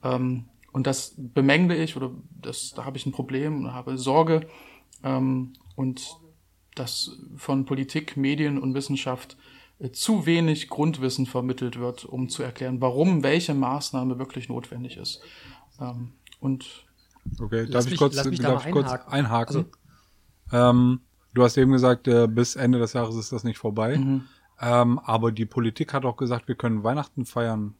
Ähm, 0.04 0.44
und 0.72 0.86
das 0.86 1.14
bemängle 1.16 1.76
ich 1.76 1.96
oder 1.96 2.10
das, 2.30 2.72
da 2.74 2.84
habe 2.84 2.98
ich 2.98 3.06
ein 3.06 3.12
Problem 3.12 3.64
und 3.64 3.72
habe 3.72 3.98
Sorge 3.98 4.46
ähm, 5.02 5.54
und 5.74 6.16
dass 6.74 7.18
von 7.36 7.64
Politik, 7.64 8.16
Medien 8.16 8.58
und 8.58 8.74
Wissenschaft 8.74 9.38
zu 9.92 10.24
wenig 10.26 10.68
Grundwissen 10.68 11.26
vermittelt 11.26 11.78
wird, 11.78 12.04
um 12.04 12.28
zu 12.28 12.42
erklären, 12.42 12.80
warum 12.80 13.22
welche 13.22 13.54
Maßnahme 13.54 14.18
wirklich 14.18 14.48
notwendig 14.48 14.96
ist. 14.96 15.20
Ähm, 15.80 16.12
und 16.40 16.84
Okay, 17.40 17.66
darf 17.68 17.84
ich 17.84 17.90
mich- 17.92 17.98
kurz, 17.98 18.24
mich 18.24 18.40
da 18.40 18.52
darf 18.52 18.66
ich 18.66 18.72
kurz 18.72 18.86
einhaken. 18.90 19.12
einhaken? 19.12 19.66
ähm, 20.52 21.00
du 21.34 21.42
hast 21.42 21.56
eben 21.58 21.72
gesagt, 21.72 22.08
äh, 22.08 22.26
bis 22.26 22.56
Ende 22.56 22.78
des 22.78 22.92
Jahres 22.94 23.16
ist 23.16 23.32
das 23.32 23.44
nicht 23.44 23.58
vorbei. 23.58 23.98
Mhm. 23.98 24.24
Ähm, 24.60 24.98
aber 25.00 25.32
die 25.32 25.44
Politik 25.44 25.92
hat 25.92 26.04
auch 26.06 26.16
gesagt, 26.16 26.48
wir 26.48 26.54
können 26.54 26.82
Weihnachten 26.82 27.26
feiern. 27.26 27.74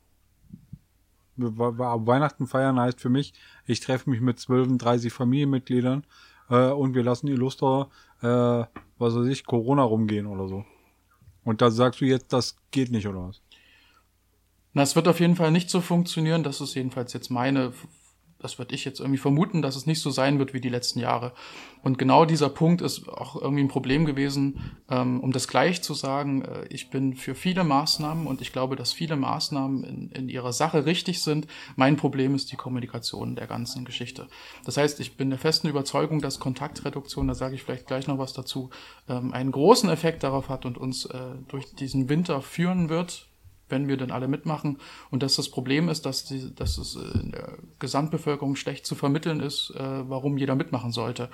We- 1.36 1.56
we- 1.56 1.78
we- 1.78 2.06
Weihnachten 2.06 2.46
feiern 2.46 2.78
heißt 2.80 3.00
für 3.00 3.08
mich, 3.10 3.32
ich 3.66 3.80
treffe 3.80 4.08
mich 4.10 4.20
mit 4.20 4.38
12, 4.40 4.76
30 4.78 5.12
Familienmitgliedern 5.12 6.04
äh, 6.50 6.70
und 6.70 6.94
wir 6.94 7.02
lassen 7.02 7.28
Illustre, 7.28 7.88
äh, 8.20 8.26
was 8.98 9.14
weiß 9.14 9.26
ich, 9.28 9.44
Corona 9.46 9.82
rumgehen 9.82 10.26
oder 10.26 10.48
so. 10.48 10.64
Und 11.46 11.62
da 11.62 11.70
sagst 11.70 12.00
du 12.00 12.04
jetzt, 12.04 12.32
das 12.32 12.56
geht 12.72 12.90
nicht, 12.90 13.06
oder 13.06 13.28
was? 13.28 13.40
Na, 14.72 14.82
es 14.82 14.96
wird 14.96 15.06
auf 15.06 15.20
jeden 15.20 15.36
Fall 15.36 15.52
nicht 15.52 15.70
so 15.70 15.80
funktionieren. 15.80 16.42
Das 16.42 16.60
ist 16.60 16.74
jedenfalls 16.74 17.12
jetzt 17.12 17.30
meine, 17.30 17.72
das 18.46 18.58
würde 18.58 18.76
ich 18.76 18.84
jetzt 18.84 19.00
irgendwie 19.00 19.18
vermuten, 19.18 19.60
dass 19.60 19.74
es 19.74 19.86
nicht 19.86 20.00
so 20.00 20.10
sein 20.10 20.38
wird 20.38 20.54
wie 20.54 20.60
die 20.60 20.68
letzten 20.68 21.00
Jahre. 21.00 21.32
Und 21.82 21.98
genau 21.98 22.24
dieser 22.24 22.48
Punkt 22.48 22.80
ist 22.80 23.08
auch 23.08 23.34
irgendwie 23.34 23.64
ein 23.64 23.68
Problem 23.68 24.06
gewesen, 24.06 24.76
ähm, 24.88 25.18
um 25.20 25.32
das 25.32 25.48
gleich 25.48 25.82
zu 25.82 25.94
sagen. 25.94 26.42
Äh, 26.42 26.66
ich 26.70 26.90
bin 26.90 27.16
für 27.16 27.34
viele 27.34 27.64
Maßnahmen 27.64 28.28
und 28.28 28.40
ich 28.40 28.52
glaube, 28.52 28.76
dass 28.76 28.92
viele 28.92 29.16
Maßnahmen 29.16 29.82
in, 29.82 30.10
in 30.12 30.28
ihrer 30.28 30.52
Sache 30.52 30.86
richtig 30.86 31.22
sind. 31.22 31.48
Mein 31.74 31.96
Problem 31.96 32.36
ist 32.36 32.52
die 32.52 32.56
Kommunikation 32.56 33.34
der 33.34 33.48
ganzen 33.48 33.84
Geschichte. 33.84 34.28
Das 34.64 34.76
heißt, 34.76 35.00
ich 35.00 35.16
bin 35.16 35.30
der 35.30 35.40
festen 35.40 35.66
Überzeugung, 35.66 36.20
dass 36.20 36.38
Kontaktreduktion, 36.38 37.26
da 37.26 37.34
sage 37.34 37.56
ich 37.56 37.64
vielleicht 37.64 37.88
gleich 37.88 38.06
noch 38.06 38.18
was 38.18 38.32
dazu, 38.32 38.70
ähm, 39.08 39.32
einen 39.32 39.50
großen 39.50 39.90
Effekt 39.90 40.22
darauf 40.22 40.48
hat 40.48 40.66
und 40.66 40.78
uns 40.78 41.06
äh, 41.06 41.18
durch 41.48 41.74
diesen 41.74 42.08
Winter 42.08 42.42
führen 42.42 42.88
wird, 42.88 43.25
wenn 43.68 43.88
wir 43.88 43.96
denn 43.96 44.10
alle 44.10 44.28
mitmachen. 44.28 44.78
Und 45.10 45.22
dass 45.22 45.36
das 45.36 45.48
Problem 45.48 45.88
ist, 45.88 46.06
dass, 46.06 46.24
die, 46.24 46.54
dass 46.54 46.78
es 46.78 46.96
äh, 46.96 47.18
in 47.18 47.32
der 47.32 47.58
Gesamtbevölkerung 47.78 48.56
schlecht 48.56 48.86
zu 48.86 48.94
vermitteln 48.94 49.40
ist, 49.40 49.70
äh, 49.76 50.08
warum 50.08 50.38
jeder 50.38 50.54
mitmachen 50.54 50.92
sollte. 50.92 51.28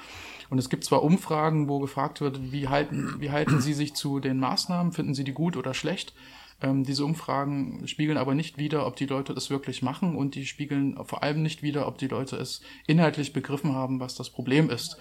Und 0.50 0.58
es 0.58 0.70
gibt 0.70 0.84
zwar 0.84 1.02
Umfragen, 1.02 1.68
wo 1.68 1.78
gefragt 1.78 2.20
wird, 2.20 2.52
wie 2.52 2.68
halten, 2.68 3.16
wie 3.18 3.30
halten 3.30 3.60
Sie 3.60 3.74
sich 3.74 3.94
zu 3.94 4.20
den 4.20 4.38
Maßnahmen, 4.38 4.92
finden 4.92 5.14
Sie 5.14 5.24
die 5.24 5.32
gut 5.32 5.56
oder 5.56 5.74
schlecht? 5.74 6.14
Ähm, 6.62 6.84
diese 6.84 7.04
Umfragen 7.04 7.86
spiegeln 7.86 8.16
aber 8.16 8.34
nicht 8.34 8.56
wider, 8.56 8.86
ob 8.86 8.96
die 8.96 9.06
Leute 9.06 9.34
das 9.34 9.50
wirklich 9.50 9.82
machen 9.82 10.16
und 10.16 10.34
die 10.34 10.46
spiegeln 10.46 10.96
vor 11.04 11.22
allem 11.22 11.42
nicht 11.42 11.62
wider, 11.62 11.86
ob 11.86 11.98
die 11.98 12.08
Leute 12.08 12.36
es 12.36 12.62
inhaltlich 12.86 13.32
begriffen 13.32 13.74
haben, 13.74 14.00
was 14.00 14.14
das 14.14 14.30
Problem 14.30 14.70
ist. 14.70 14.96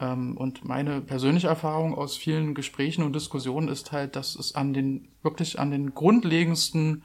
Ähm, 0.00 0.36
und 0.36 0.64
meine 0.64 1.00
persönliche 1.00 1.48
Erfahrung 1.48 1.94
aus 1.94 2.16
vielen 2.16 2.54
Gesprächen 2.54 3.04
und 3.04 3.14
Diskussionen 3.14 3.68
ist 3.68 3.92
halt, 3.92 4.16
dass 4.16 4.34
es 4.34 4.54
an 4.54 4.72
den, 4.72 5.08
wirklich 5.22 5.58
an 5.60 5.70
den 5.70 5.94
grundlegendsten 5.94 7.04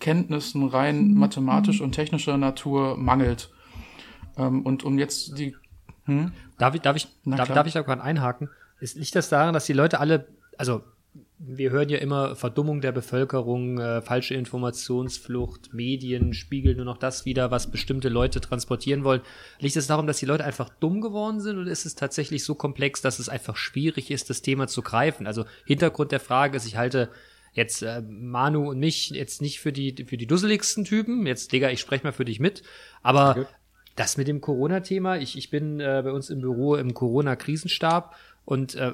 Kenntnissen 0.00 0.66
rein 0.66 1.14
mathematisch 1.14 1.80
und 1.80 1.92
technischer 1.92 2.36
Natur 2.36 2.96
mangelt. 2.96 3.50
Ähm, 4.36 4.62
und 4.62 4.82
um 4.82 4.98
jetzt 4.98 5.38
die. 5.38 5.54
Hm? 6.06 6.32
Darf 6.58 6.74
ich, 6.74 6.80
darf 6.80 6.96
ich, 6.96 7.08
darf, 7.24 7.48
darf 7.48 7.66
ich 7.66 7.74
da 7.74 7.82
gerade 7.82 8.02
einhaken? 8.02 8.48
Ist, 8.80 8.96
liegt 8.96 9.14
das 9.14 9.28
daran, 9.28 9.54
dass 9.54 9.66
die 9.66 9.72
Leute 9.72 10.00
alle, 10.00 10.26
also 10.58 10.82
wir 11.44 11.70
hören 11.70 11.88
ja 11.88 11.98
immer 11.98 12.36
Verdummung 12.36 12.80
der 12.80 12.92
Bevölkerung, 12.92 13.78
äh, 13.78 14.00
falsche 14.00 14.34
Informationsflucht, 14.34 15.74
Medien 15.74 16.34
spiegeln 16.34 16.76
nur 16.76 16.86
noch 16.86 16.98
das 16.98 17.24
wieder, 17.24 17.50
was 17.50 17.70
bestimmte 17.70 18.08
Leute 18.08 18.40
transportieren 18.40 19.02
wollen. 19.02 19.22
Liegt 19.58 19.76
es 19.76 19.88
darum, 19.88 20.06
dass 20.06 20.18
die 20.18 20.26
Leute 20.26 20.44
einfach 20.44 20.68
dumm 20.68 21.00
geworden 21.00 21.40
sind 21.40 21.58
oder 21.58 21.70
ist 21.70 21.84
es 21.84 21.96
tatsächlich 21.96 22.44
so 22.44 22.54
komplex, 22.54 23.02
dass 23.02 23.18
es 23.18 23.28
einfach 23.28 23.56
schwierig 23.56 24.10
ist, 24.10 24.30
das 24.30 24.42
Thema 24.42 24.68
zu 24.68 24.82
greifen? 24.82 25.26
Also 25.26 25.44
Hintergrund 25.66 26.12
der 26.12 26.20
Frage 26.20 26.56
ist, 26.56 26.66
ich 26.66 26.76
halte 26.76 27.10
jetzt 27.52 27.82
äh, 27.82 28.02
Manu 28.02 28.70
und 28.70 28.78
mich 28.78 29.10
jetzt 29.10 29.42
nicht 29.42 29.60
für 29.60 29.72
die 29.72 30.04
für 30.06 30.16
die 30.16 30.26
dusseligsten 30.26 30.84
Typen. 30.84 31.26
Jetzt 31.26 31.52
Digga, 31.52 31.70
ich 31.70 31.80
spreche 31.80 32.04
mal 32.04 32.12
für 32.12 32.24
dich 32.24 32.38
mit, 32.38 32.62
aber 33.02 33.30
okay. 33.30 33.46
das 33.96 34.16
mit 34.16 34.28
dem 34.28 34.40
Corona-Thema, 34.40 35.18
ich, 35.18 35.36
ich 35.36 35.50
bin 35.50 35.80
äh, 35.80 36.02
bei 36.04 36.12
uns 36.12 36.30
im 36.30 36.40
Büro 36.40 36.76
im 36.76 36.94
Corona-Krisenstab 36.94 38.14
und 38.44 38.74
äh, 38.74 38.92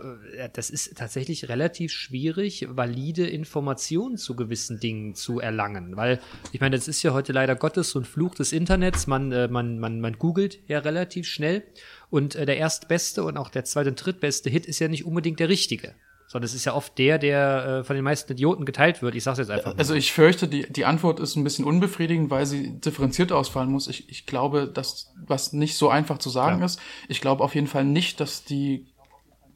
das 0.52 0.69
ist 0.69 0.97
tatsächlich 0.99 1.49
relativ 1.49 1.90
schwierig, 1.90 2.67
valide 2.71 3.26
Informationen 3.26 4.19
zu 4.19 4.37
gewissen 4.37 4.78
Dingen 4.78 5.14
zu 5.14 5.40
erlangen. 5.40 5.97
Weil, 5.97 6.21
ich 6.52 6.61
meine, 6.61 6.76
das 6.76 6.87
ist 6.87 7.02
ja 7.02 7.14
heute 7.14 7.33
leider 7.33 7.57
Gottes 7.57 7.90
so 7.90 7.99
ein 7.99 8.05
Fluch 8.05 8.35
des 8.35 8.52
Internets. 8.52 9.07
Man, 9.07 9.33
äh, 9.33 9.49
man, 9.49 9.78
man, 9.78 10.00
man 10.00 10.19
googelt 10.19 10.59
ja 10.69 10.81
relativ 10.81 11.26
schnell. 11.26 11.64
Und 12.11 12.35
äh, 12.35 12.45
der 12.45 12.59
erstbeste 12.59 13.25
und 13.25 13.38
auch 13.38 13.49
der 13.49 13.64
zweite 13.64 13.88
und 13.88 14.05
drittbeste 14.05 14.50
Hit 14.50 14.67
ist 14.67 14.81
ja 14.81 14.88
nicht 14.88 15.07
unbedingt 15.07 15.40
der 15.40 15.49
richtige. 15.49 15.95
Sondern 16.26 16.45
es 16.45 16.52
ist 16.52 16.67
ja 16.67 16.75
oft 16.75 16.99
der, 16.99 17.17
der 17.17 17.64
äh, 17.81 17.85
von 17.85 17.97
den 17.97 18.05
meisten 18.05 18.31
Idioten 18.31 18.67
geteilt 18.67 19.00
wird. 19.00 19.14
Ich 19.14 19.25
sag's 19.25 19.38
jetzt 19.38 19.50
einfach. 19.50 19.73
Mal. 19.73 19.78
Also 19.78 19.95
ich 19.95 20.12
fürchte, 20.12 20.47
die, 20.47 20.71
die 20.71 20.85
Antwort 20.85 21.21
ist 21.21 21.37
ein 21.37 21.45
bisschen 21.45 21.64
unbefriedigend, 21.64 22.28
weil 22.28 22.45
sie 22.45 22.78
differenziert 22.81 23.33
ausfallen 23.33 23.71
muss. 23.71 23.88
Ich, 23.88 24.11
ich 24.11 24.26
glaube, 24.26 24.69
dass 24.69 25.14
was 25.26 25.55
nicht 25.55 25.78
so 25.78 25.88
einfach 25.88 26.19
zu 26.19 26.28
sagen 26.28 26.59
ja. 26.59 26.67
ist. 26.67 26.78
Ich 27.09 27.23
glaube 27.23 27.43
auf 27.43 27.55
jeden 27.55 27.67
Fall 27.67 27.87
nicht, 27.87 28.21
dass 28.21 28.45
die 28.45 28.87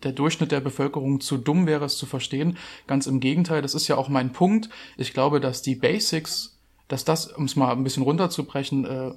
der 0.04 0.12
Durchschnitt 0.12 0.52
der 0.52 0.60
Bevölkerung 0.60 1.20
zu 1.20 1.38
dumm 1.38 1.66
wäre, 1.66 1.84
es 1.84 1.96
zu 1.96 2.06
verstehen. 2.06 2.58
Ganz 2.86 3.06
im 3.06 3.20
Gegenteil, 3.20 3.62
das 3.62 3.74
ist 3.74 3.88
ja 3.88 3.96
auch 3.96 4.08
mein 4.08 4.32
Punkt. 4.32 4.68
Ich 4.96 5.12
glaube, 5.12 5.40
dass 5.40 5.62
die 5.62 5.74
Basics, 5.74 6.58
dass 6.88 7.04
das, 7.04 7.26
um 7.26 7.44
es 7.44 7.56
mal 7.56 7.72
ein 7.72 7.84
bisschen 7.84 8.02
runterzubrechen, 8.02 8.84
äh, 8.84 9.12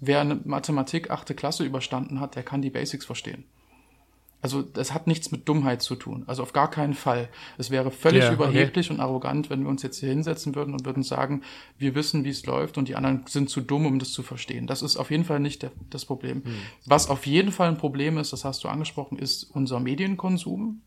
wer 0.00 0.20
eine 0.20 0.40
Mathematik 0.44 1.10
achte 1.10 1.34
Klasse 1.34 1.64
überstanden 1.64 2.20
hat, 2.20 2.36
der 2.36 2.42
kann 2.42 2.62
die 2.62 2.70
Basics 2.70 3.04
verstehen. 3.04 3.44
Also 4.42 4.62
das 4.62 4.94
hat 4.94 5.06
nichts 5.06 5.30
mit 5.30 5.48
Dummheit 5.48 5.82
zu 5.82 5.96
tun. 5.96 6.24
Also 6.26 6.42
auf 6.42 6.52
gar 6.52 6.70
keinen 6.70 6.94
Fall. 6.94 7.28
Es 7.58 7.70
wäre 7.70 7.90
völlig 7.90 8.24
ja, 8.24 8.32
überheblich 8.32 8.86
okay. 8.86 8.94
und 8.94 9.00
arrogant, 9.00 9.50
wenn 9.50 9.62
wir 9.62 9.68
uns 9.68 9.82
jetzt 9.82 9.98
hier 9.98 10.08
hinsetzen 10.08 10.54
würden 10.54 10.72
und 10.72 10.86
würden 10.86 11.02
sagen, 11.02 11.42
wir 11.78 11.94
wissen, 11.94 12.24
wie 12.24 12.30
es 12.30 12.46
läuft 12.46 12.78
und 12.78 12.88
die 12.88 12.96
anderen 12.96 13.24
sind 13.26 13.50
zu 13.50 13.60
dumm, 13.60 13.86
um 13.86 13.98
das 13.98 14.12
zu 14.12 14.22
verstehen. 14.22 14.66
Das 14.66 14.82
ist 14.82 14.96
auf 14.96 15.10
jeden 15.10 15.24
Fall 15.24 15.40
nicht 15.40 15.62
der, 15.62 15.72
das 15.90 16.06
Problem. 16.06 16.38
Mhm. 16.38 16.54
Was 16.86 17.10
auf 17.10 17.26
jeden 17.26 17.52
Fall 17.52 17.68
ein 17.68 17.76
Problem 17.76 18.16
ist, 18.16 18.32
das 18.32 18.44
hast 18.44 18.64
du 18.64 18.68
angesprochen, 18.68 19.18
ist 19.18 19.44
unser 19.44 19.78
Medienkonsum, 19.78 20.80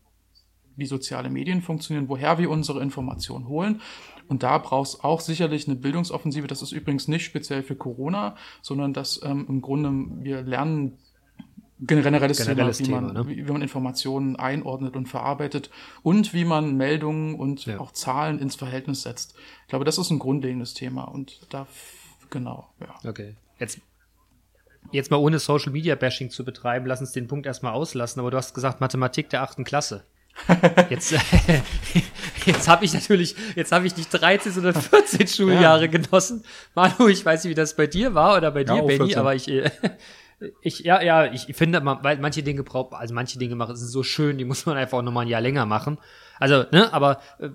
wie 0.76 0.86
soziale 0.86 1.30
Medien 1.30 1.62
funktionieren, 1.62 2.08
woher 2.08 2.38
wir 2.38 2.50
unsere 2.50 2.82
Informationen 2.82 3.46
holen. 3.46 3.80
Und 4.26 4.42
da 4.42 4.58
braucht 4.58 4.88
es 4.88 5.04
auch 5.04 5.20
sicherlich 5.20 5.68
eine 5.68 5.76
Bildungsoffensive. 5.76 6.46
Das 6.46 6.62
ist 6.62 6.72
übrigens 6.72 7.08
nicht 7.08 7.24
speziell 7.24 7.62
für 7.62 7.76
Corona, 7.76 8.36
sondern 8.62 8.92
dass 8.92 9.20
ähm, 9.22 9.46
im 9.48 9.60
Grunde 9.60 9.92
wir 10.24 10.42
lernen 10.42 10.98
generelles, 11.86 12.38
generelles 12.38 12.78
Thema, 12.78 12.88
wie, 12.88 12.92
Thema, 12.92 13.00
man, 13.00 13.14
ne? 13.14 13.28
wie, 13.28 13.46
wie, 13.46 13.52
man 13.52 13.62
Informationen 13.62 14.36
einordnet 14.36 14.96
und 14.96 15.08
verarbeitet 15.08 15.70
und 16.02 16.32
wie 16.34 16.44
man 16.44 16.76
Meldungen 16.76 17.34
und 17.34 17.66
ja. 17.66 17.78
auch 17.78 17.92
Zahlen 17.92 18.38
ins 18.38 18.56
Verhältnis 18.56 19.02
setzt. 19.02 19.34
Ich 19.62 19.68
glaube, 19.68 19.84
das 19.84 19.98
ist 19.98 20.10
ein 20.10 20.18
grundlegendes 20.18 20.74
Thema 20.74 21.04
und 21.04 21.40
da 21.50 21.66
genau, 22.30 22.68
ja. 22.80 23.08
Okay. 23.08 23.34
Jetzt 23.58 23.80
Jetzt 24.90 25.10
mal 25.10 25.16
ohne 25.16 25.38
Social 25.38 25.72
Media 25.72 25.94
Bashing 25.94 26.30
zu 26.30 26.44
betreiben, 26.44 26.86
lass 26.86 27.00
uns 27.00 27.12
den 27.12 27.26
Punkt 27.26 27.46
erstmal 27.46 27.72
auslassen, 27.72 28.20
aber 28.20 28.30
du 28.30 28.36
hast 28.36 28.54
gesagt 28.54 28.80
Mathematik 28.80 29.30
der 29.30 29.42
achten 29.42 29.64
Klasse. 29.64 30.04
Jetzt, 30.90 31.12
äh, 31.12 31.18
jetzt 32.44 32.66
habe 32.66 32.84
ich 32.84 32.92
natürlich, 32.92 33.36
jetzt 33.54 33.70
habe 33.70 33.86
ich 33.86 33.96
nicht 33.96 34.10
13, 34.10 34.50
sondern 34.50 34.74
14 34.74 35.28
Schuljahre 35.28 35.82
ja. 35.82 35.86
genossen. 35.86 36.44
Manu, 36.74 37.06
ich 37.06 37.24
weiß 37.24 37.44
nicht, 37.44 37.52
wie 37.52 37.54
das 37.54 37.76
bei 37.76 37.86
dir 37.86 38.14
war 38.14 38.36
oder 38.36 38.50
bei 38.50 38.64
dir, 38.64 38.74
ja, 38.74 38.82
Benny, 38.82 38.96
14. 38.96 39.18
aber 39.18 39.36
ich, 39.36 39.48
äh, 39.48 39.70
ich, 40.62 40.80
ja, 40.80 41.00
ja, 41.02 41.32
ich 41.32 41.46
finde, 41.54 41.84
weil 41.84 42.18
manche 42.18 42.42
Dinge 42.42 42.62
braucht, 42.62 42.94
also 42.94 43.14
manche 43.14 43.38
Dinge 43.38 43.54
machen, 43.54 43.76
sind 43.76 43.88
so 43.88 44.02
schön, 44.02 44.38
die 44.38 44.44
muss 44.44 44.66
man 44.66 44.76
einfach 44.76 44.98
auch 44.98 45.02
nochmal 45.02 45.24
ein 45.24 45.28
Jahr 45.28 45.40
länger 45.40 45.66
machen. 45.66 45.98
Also, 46.44 46.66
ne, 46.72 46.92
aber 46.92 47.20
äh, 47.38 47.48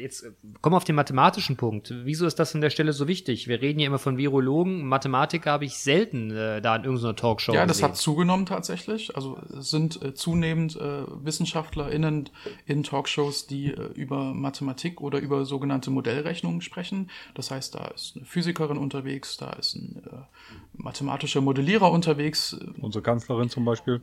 jetzt 0.00 0.24
äh, 0.24 0.32
komm 0.60 0.74
auf 0.74 0.82
den 0.82 0.96
mathematischen 0.96 1.56
Punkt. 1.56 1.94
Wieso 2.02 2.26
ist 2.26 2.40
das 2.40 2.56
an 2.56 2.60
der 2.60 2.70
Stelle 2.70 2.92
so 2.92 3.06
wichtig? 3.06 3.46
Wir 3.46 3.62
reden 3.62 3.78
ja 3.78 3.86
immer 3.86 4.00
von 4.00 4.18
Virologen. 4.18 4.84
Mathematiker 4.84 5.52
habe 5.52 5.64
ich 5.64 5.78
selten 5.78 6.32
äh, 6.32 6.60
da 6.60 6.74
in 6.74 6.82
irgendeiner 6.82 7.14
Talkshow 7.14 7.52
Ja, 7.54 7.66
das 7.66 7.76
gesehen. 7.76 7.90
hat 7.90 7.96
zugenommen 7.96 8.44
tatsächlich. 8.44 9.14
Also 9.14 9.38
es 9.56 9.70
sind 9.70 10.02
äh, 10.02 10.12
zunehmend 10.12 10.74
äh, 10.74 11.04
WissenschaftlerInnen 11.24 12.28
in 12.66 12.82
Talkshows, 12.82 13.46
die 13.46 13.66
äh, 13.68 13.92
über 13.94 14.34
Mathematik 14.34 15.00
oder 15.00 15.20
über 15.20 15.44
sogenannte 15.44 15.92
Modellrechnungen 15.92 16.62
sprechen. 16.62 17.10
Das 17.34 17.52
heißt, 17.52 17.76
da 17.76 17.84
ist 17.94 18.16
eine 18.16 18.24
Physikerin 18.24 18.76
unterwegs, 18.76 19.36
da 19.36 19.50
ist 19.50 19.76
ein 19.76 20.02
äh, 20.04 20.16
mathematischer 20.72 21.42
Modellierer 21.42 21.92
unterwegs. 21.92 22.58
Unsere 22.80 23.02
Kanzlerin 23.04 23.50
zum 23.50 23.64
Beispiel 23.64 24.02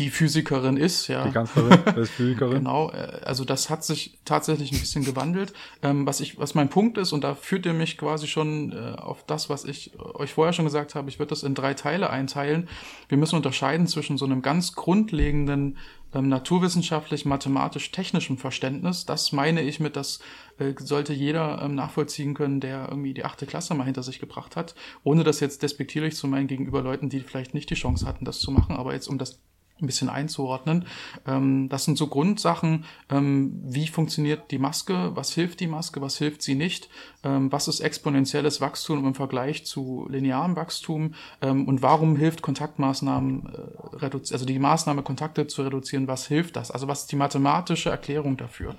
die 0.00 0.08
Physikerin 0.08 0.78
ist, 0.78 1.08
ja. 1.08 1.24
Die 1.24 1.30
Kanzlerin 1.30 1.72
ist 1.96 2.10
Physikerin. 2.12 2.54
genau, 2.54 2.90
äh, 2.90 3.20
also 3.22 3.44
das 3.44 3.68
hat 3.68 3.84
sich 3.84 4.18
tatsächlich 4.24 4.72
ein 4.72 4.80
bisschen 4.80 5.04
gewandelt. 5.04 5.52
Ähm, 5.82 6.06
was 6.06 6.20
ich, 6.20 6.38
was 6.38 6.54
mein 6.54 6.70
Punkt 6.70 6.96
ist, 6.96 7.12
und 7.12 7.22
da 7.22 7.34
führt 7.34 7.66
ihr 7.66 7.74
mich 7.74 7.98
quasi 7.98 8.26
schon 8.26 8.72
äh, 8.72 8.98
auf 8.98 9.24
das, 9.26 9.50
was 9.50 9.64
ich 9.64 9.92
euch 9.98 10.32
vorher 10.32 10.54
schon 10.54 10.64
gesagt 10.64 10.94
habe, 10.94 11.10
ich 11.10 11.18
würde 11.18 11.30
das 11.30 11.42
in 11.42 11.54
drei 11.54 11.74
Teile 11.74 12.08
einteilen. 12.08 12.68
Wir 13.08 13.18
müssen 13.18 13.36
unterscheiden 13.36 13.86
zwischen 13.86 14.16
so 14.16 14.24
einem 14.24 14.40
ganz 14.40 14.74
grundlegenden 14.74 15.76
ähm, 16.14 16.28
naturwissenschaftlich, 16.28 17.26
mathematisch, 17.26 17.90
technischem 17.92 18.38
Verständnis. 18.38 19.04
Das 19.04 19.32
meine 19.32 19.60
ich 19.60 19.80
mit, 19.80 19.96
das 19.96 20.20
äh, 20.58 20.72
sollte 20.78 21.12
jeder 21.12 21.60
ähm, 21.62 21.74
nachvollziehen 21.74 22.32
können, 22.32 22.60
der 22.60 22.88
irgendwie 22.88 23.12
die 23.12 23.26
achte 23.26 23.44
Klasse 23.44 23.74
mal 23.74 23.84
hinter 23.84 24.02
sich 24.02 24.18
gebracht 24.18 24.56
hat, 24.56 24.74
ohne 25.04 25.24
das 25.24 25.40
jetzt 25.40 25.62
despektierlich 25.62 26.16
zu 26.16 26.26
meinen 26.26 26.46
gegenüber 26.46 26.80
Leuten, 26.80 27.10
die 27.10 27.20
vielleicht 27.20 27.52
nicht 27.52 27.68
die 27.68 27.74
Chance 27.74 28.06
hatten, 28.06 28.24
das 28.24 28.40
zu 28.40 28.50
machen, 28.50 28.76
aber 28.76 28.94
jetzt 28.94 29.06
um 29.06 29.18
das 29.18 29.40
ein 29.82 29.86
bisschen 29.86 30.08
einzuordnen. 30.08 30.86
Ähm, 31.26 31.68
das 31.68 31.84
sind 31.84 31.98
so 31.98 32.06
Grundsachen, 32.06 32.84
ähm, 33.10 33.60
wie 33.64 33.86
funktioniert 33.88 34.50
die 34.50 34.58
Maske, 34.58 35.12
was 35.14 35.32
hilft 35.32 35.60
die 35.60 35.66
Maske, 35.66 36.00
was 36.00 36.18
hilft 36.18 36.42
sie 36.42 36.54
nicht, 36.54 36.88
ähm, 37.22 37.50
was 37.52 37.68
ist 37.68 37.80
exponentielles 37.80 38.60
Wachstum 38.60 39.06
im 39.06 39.14
Vergleich 39.14 39.66
zu 39.66 40.06
linearem 40.10 40.56
Wachstum 40.56 41.14
ähm, 41.42 41.66
und 41.66 41.82
warum 41.82 42.16
hilft 42.16 42.42
Kontaktmaßnahmen, 42.42 43.52
äh, 44.00 44.10
also 44.12 44.44
die 44.44 44.58
Maßnahme 44.58 45.02
Kontakte 45.02 45.46
zu 45.46 45.62
reduzieren, 45.62 46.08
was 46.08 46.26
hilft 46.26 46.56
das? 46.56 46.70
Also 46.70 46.88
was 46.88 47.02
ist 47.02 47.12
die 47.12 47.16
mathematische 47.16 47.90
Erklärung 47.90 48.36
dafür? 48.36 48.74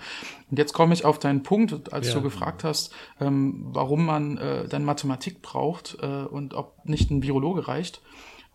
Und 0.50 0.58
jetzt 0.58 0.74
komme 0.74 0.94
ich 0.94 1.06
auf 1.06 1.20
deinen 1.20 1.44
Punkt, 1.44 1.94
als 1.94 2.08
ja. 2.08 2.16
du 2.16 2.22
gefragt 2.22 2.64
hast, 2.64 2.94
ähm, 3.20 3.68
warum 3.74 4.06
man 4.06 4.38
äh, 4.38 4.68
dann 4.68 4.84
Mathematik 4.84 5.42
braucht 5.42 5.98
äh, 6.02 6.06
und 6.06 6.54
ob 6.54 6.86
nicht 6.86 7.12
ein 7.12 7.24
Virologe 7.24 7.68
reicht. 7.68 8.02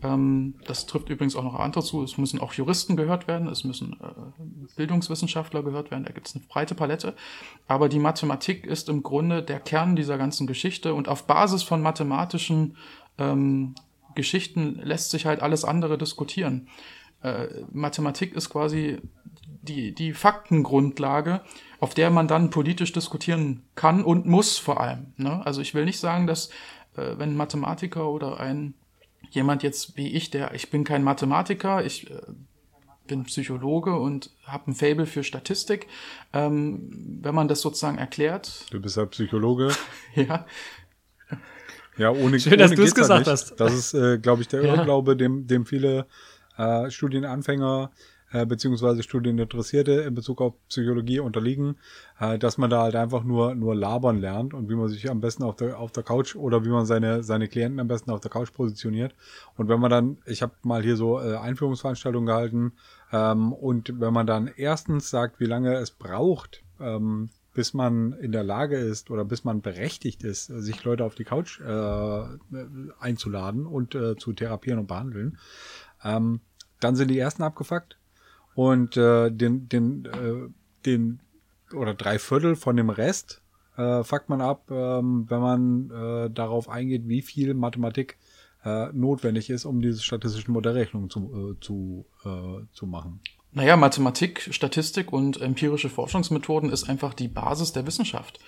Ähm, 0.03 0.55
das 0.67 0.87
trifft 0.87 1.09
übrigens 1.09 1.37
auch 1.37 1.43
noch 1.43 1.55
andere 1.55 1.83
zu. 1.83 2.03
Es 2.03 2.19
müssen 2.19 2.41
auch 2.41 2.53
Juristen 2.53 2.97
gehört 2.97 3.29
werden, 3.29 3.49
es 3.49 3.65
müssen 3.65 3.99
äh, 4.01 4.75
Bildungswissenschaftler 4.77 5.63
gehört 5.63 5.91
werden. 5.91 6.05
Da 6.05 6.13
gibt 6.13 6.29
es 6.29 6.35
eine 6.35 6.45
breite 6.45 6.75
Palette. 6.75 7.15
Aber 7.67 7.89
die 7.89 7.99
Mathematik 7.99 8.67
ist 8.67 8.89
im 8.89 9.03
Grunde 9.03 9.43
der 9.43 9.61
Kern 9.61 9.97
dieser 9.97 10.19
ganzen 10.19 10.47
Geschichte 10.47 10.95
und 10.95 11.09
auf 11.09 11.27
Basis 11.27 11.63
von 11.63 11.81
mathematischen 11.81 12.77
ähm, 13.19 13.75
Geschichten 14.15 14.81
lässt 14.83 15.11
sich 15.11 15.27
halt 15.27 15.43
alles 15.43 15.65
andere 15.65 15.97
diskutieren. 15.97 16.69
Äh, 17.23 17.47
Mathematik 17.73 18.35
ist 18.35 18.51
quasi 18.51 18.99
die, 19.63 19.95
die 19.95 20.13
Faktengrundlage, 20.13 21.41
auf 21.81 21.95
der 21.95 22.11
man 22.11 22.29
dann 22.29 22.51
politisch 22.51 22.93
diskutieren 22.93 23.63
kann 23.75 24.05
und 24.05 24.27
muss 24.27 24.59
vor 24.59 24.81
allem. 24.81 25.13
Ne? 25.17 25.45
Also 25.45 25.61
ich 25.61 25.75
will 25.75 25.85
nicht 25.85 25.99
sagen, 25.99 26.27
dass 26.27 26.49
äh, 26.97 27.17
wenn 27.17 27.31
ein 27.31 27.37
Mathematiker 27.37 28.09
oder 28.09 28.39
ein 28.41 28.75
jemand 29.31 29.63
jetzt 29.63 29.97
wie 29.97 30.13
ich, 30.13 30.31
der, 30.31 30.55
ich 30.55 30.71
bin 30.71 30.85
kein 30.85 31.03
Mathematiker, 31.03 31.85
ich 31.85 32.11
äh, 32.11 32.21
bin 33.07 33.25
Psychologe 33.25 33.95
und 33.97 34.31
habe 34.45 34.71
ein 34.71 34.75
Fable 34.75 35.07
für 35.07 35.23
Statistik. 35.23 35.87
Ähm, 36.33 37.21
wenn 37.23 37.35
man 37.35 37.49
das 37.49 37.61
sozusagen 37.61 37.99
erklärt. 37.99 38.67
Du 38.71 38.81
bist 38.81 38.97
ja 38.97 39.07
Psychologe. 39.07 39.71
ja. 40.15 40.47
Ja, 41.99 42.11
ohne 42.11 42.39
Schön, 42.39 42.59
dass 42.59 42.73
du 42.73 42.83
es 42.83 42.95
gesagt 42.95 43.27
halt 43.27 43.27
hast. 43.27 43.59
Das 43.59 43.73
ist, 43.73 43.95
äh, 43.95 44.19
glaube 44.19 44.43
ich, 44.43 44.49
der 44.49 44.63
ja. 44.63 44.75
Irrglaube, 44.75 45.17
dem, 45.17 45.47
dem 45.47 45.65
viele 45.65 46.07
äh, 46.59 46.91
Studienanfänger 46.91 47.91
äh, 47.91 48.16
beziehungsweise 48.45 49.03
Studieninteressierte 49.03 49.93
in 49.93 50.15
Bezug 50.15 50.41
auf 50.41 50.55
Psychologie 50.69 51.21
unterliegen, 51.21 51.77
äh, 52.19 52.39
dass 52.39 52.59
man 52.59 52.71
da 52.71 52.83
halt 52.83 52.97
einfach 52.97 53.23
nur, 53.23 53.55
nur 53.55 53.75
labern 53.75 54.21
lernt 54.21 54.53
und 54.53 54.69
wie 54.69 54.75
man 54.75 54.89
sich 54.89 55.09
am 55.09 55.21
besten 55.21 55.45
auf 55.45 55.57
der, 55.57 55.79
auf 55.79 55.93
der 55.93 56.03
Couch 56.03 56.35
oder 56.35 56.65
wie 56.65 56.71
man 56.71 56.87
seine, 56.87 57.23
seine 57.23 57.49
Klienten 57.49 57.79
am 57.79 57.89
besten 57.89 58.11
auf 58.11 58.21
der 58.21 58.31
Couch 58.31 58.53
positioniert. 58.53 59.15
Und 59.57 59.69
wenn 59.69 59.81
man 59.81 59.91
dann, 59.91 60.19
ich 60.27 60.43
habe 60.43 60.55
mal 60.63 60.83
hier 60.83 60.97
so 60.97 61.21
äh, 61.21 61.37
Einführungsveranstaltungen 61.37 62.27
gehalten, 62.27 62.73
ähm, 63.13 63.53
und 63.53 64.01
wenn 64.01 64.13
man 64.13 64.27
dann 64.27 64.49
erstens 64.49 65.09
sagt, 65.11 65.39
wie 65.39 65.47
lange 65.47 65.75
es 65.77 65.93
braucht, 65.93 66.65
ähm, 66.81 67.31
bis 67.55 67.73
man 67.73 68.13
in 68.13 68.33
der 68.33 68.45
Lage 68.45 68.77
ist 68.77 69.11
oder 69.11 69.25
bis 69.25 69.45
man 69.45 69.63
berechtigt 69.63 70.25
ist, 70.25 70.47
sich 70.47 70.85
Leute 70.85 71.05
auf 71.05 71.15
die 71.15 71.25
Couch 71.25 71.61
äh, 71.61 72.23
einzuladen 73.01 73.67
und 73.67 73.95
äh, 73.95 74.17
zu 74.17 74.35
therapieren 74.35 74.81
und 74.81 74.89
behandeln. 74.89 75.39
Ähm, 76.05 76.41
dann 76.81 76.97
sind 76.97 77.09
die 77.09 77.19
ersten 77.19 77.43
abgefuckt 77.43 77.97
und 78.57 78.97
äh, 78.97 79.31
den, 79.31 79.69
den, 79.69 80.07
äh, 80.07 80.49
den 80.87 81.21
oder 81.75 81.95
drei 81.95 82.19
Viertel 82.19 82.57
von 82.57 82.77
dem 82.77 82.89
Rest 82.89 83.43
äh, 83.77 84.03
fuckt 84.03 84.31
man 84.31 84.41
ab, 84.41 84.71
ähm, 84.71 85.27
wenn 85.29 85.41
man 85.41 85.91
äh, 85.91 86.31
darauf 86.31 86.71
eingeht, 86.71 87.07
wie 87.07 87.21
viel 87.21 87.53
Mathematik 87.53 88.17
äh, 88.65 88.89
notwendig 88.93 89.51
ist, 89.51 89.67
um 89.67 89.83
diese 89.83 90.03
statistischen 90.03 90.55
Modellrechnungen 90.55 91.11
zu, 91.11 91.55
äh, 91.55 91.61
zu, 91.61 92.07
äh, 92.25 92.65
zu 92.73 92.87
machen. 92.87 93.21
Naja, 93.57 93.75
Mathematik, 93.79 94.51
Statistik 94.51 95.15
und 95.15 95.41
empirische 95.41 95.89
Forschungsmethoden 95.89 96.69
ist 96.69 96.91
einfach 96.91 97.15
die 97.15 97.27
Basis 97.27 97.73
der 97.73 97.87
Wissenschaft. 97.87 98.39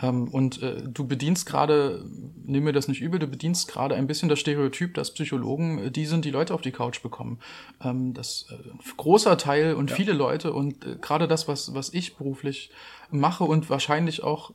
Ähm, 0.00 0.26
und 0.28 0.62
äh, 0.62 0.80
du 0.82 1.06
bedienst 1.06 1.44
gerade, 1.44 2.02
nimm 2.46 2.64
mir 2.64 2.72
das 2.72 2.88
nicht 2.88 3.02
übel, 3.02 3.18
du 3.18 3.26
bedienst 3.26 3.68
gerade 3.68 3.94
ein 3.94 4.06
bisschen 4.06 4.30
das 4.30 4.40
Stereotyp, 4.40 4.94
dass 4.94 5.12
Psychologen 5.12 5.78
äh, 5.80 5.90
die 5.90 6.06
sind, 6.06 6.24
die 6.24 6.30
Leute 6.30 6.54
auf 6.54 6.62
die 6.62 6.72
Couch 6.72 7.02
bekommen. 7.02 7.40
Ähm, 7.82 8.14
das 8.14 8.46
äh, 8.50 8.94
großer 8.96 9.36
Teil 9.36 9.74
und 9.74 9.90
ja. 9.90 9.96
viele 9.96 10.14
Leute 10.14 10.54
und 10.54 10.82
äh, 10.86 10.96
gerade 10.98 11.28
das, 11.28 11.46
was, 11.46 11.74
was 11.74 11.92
ich 11.92 12.16
beruflich 12.16 12.70
mache 13.10 13.44
und 13.44 13.68
wahrscheinlich 13.68 14.22
auch 14.22 14.54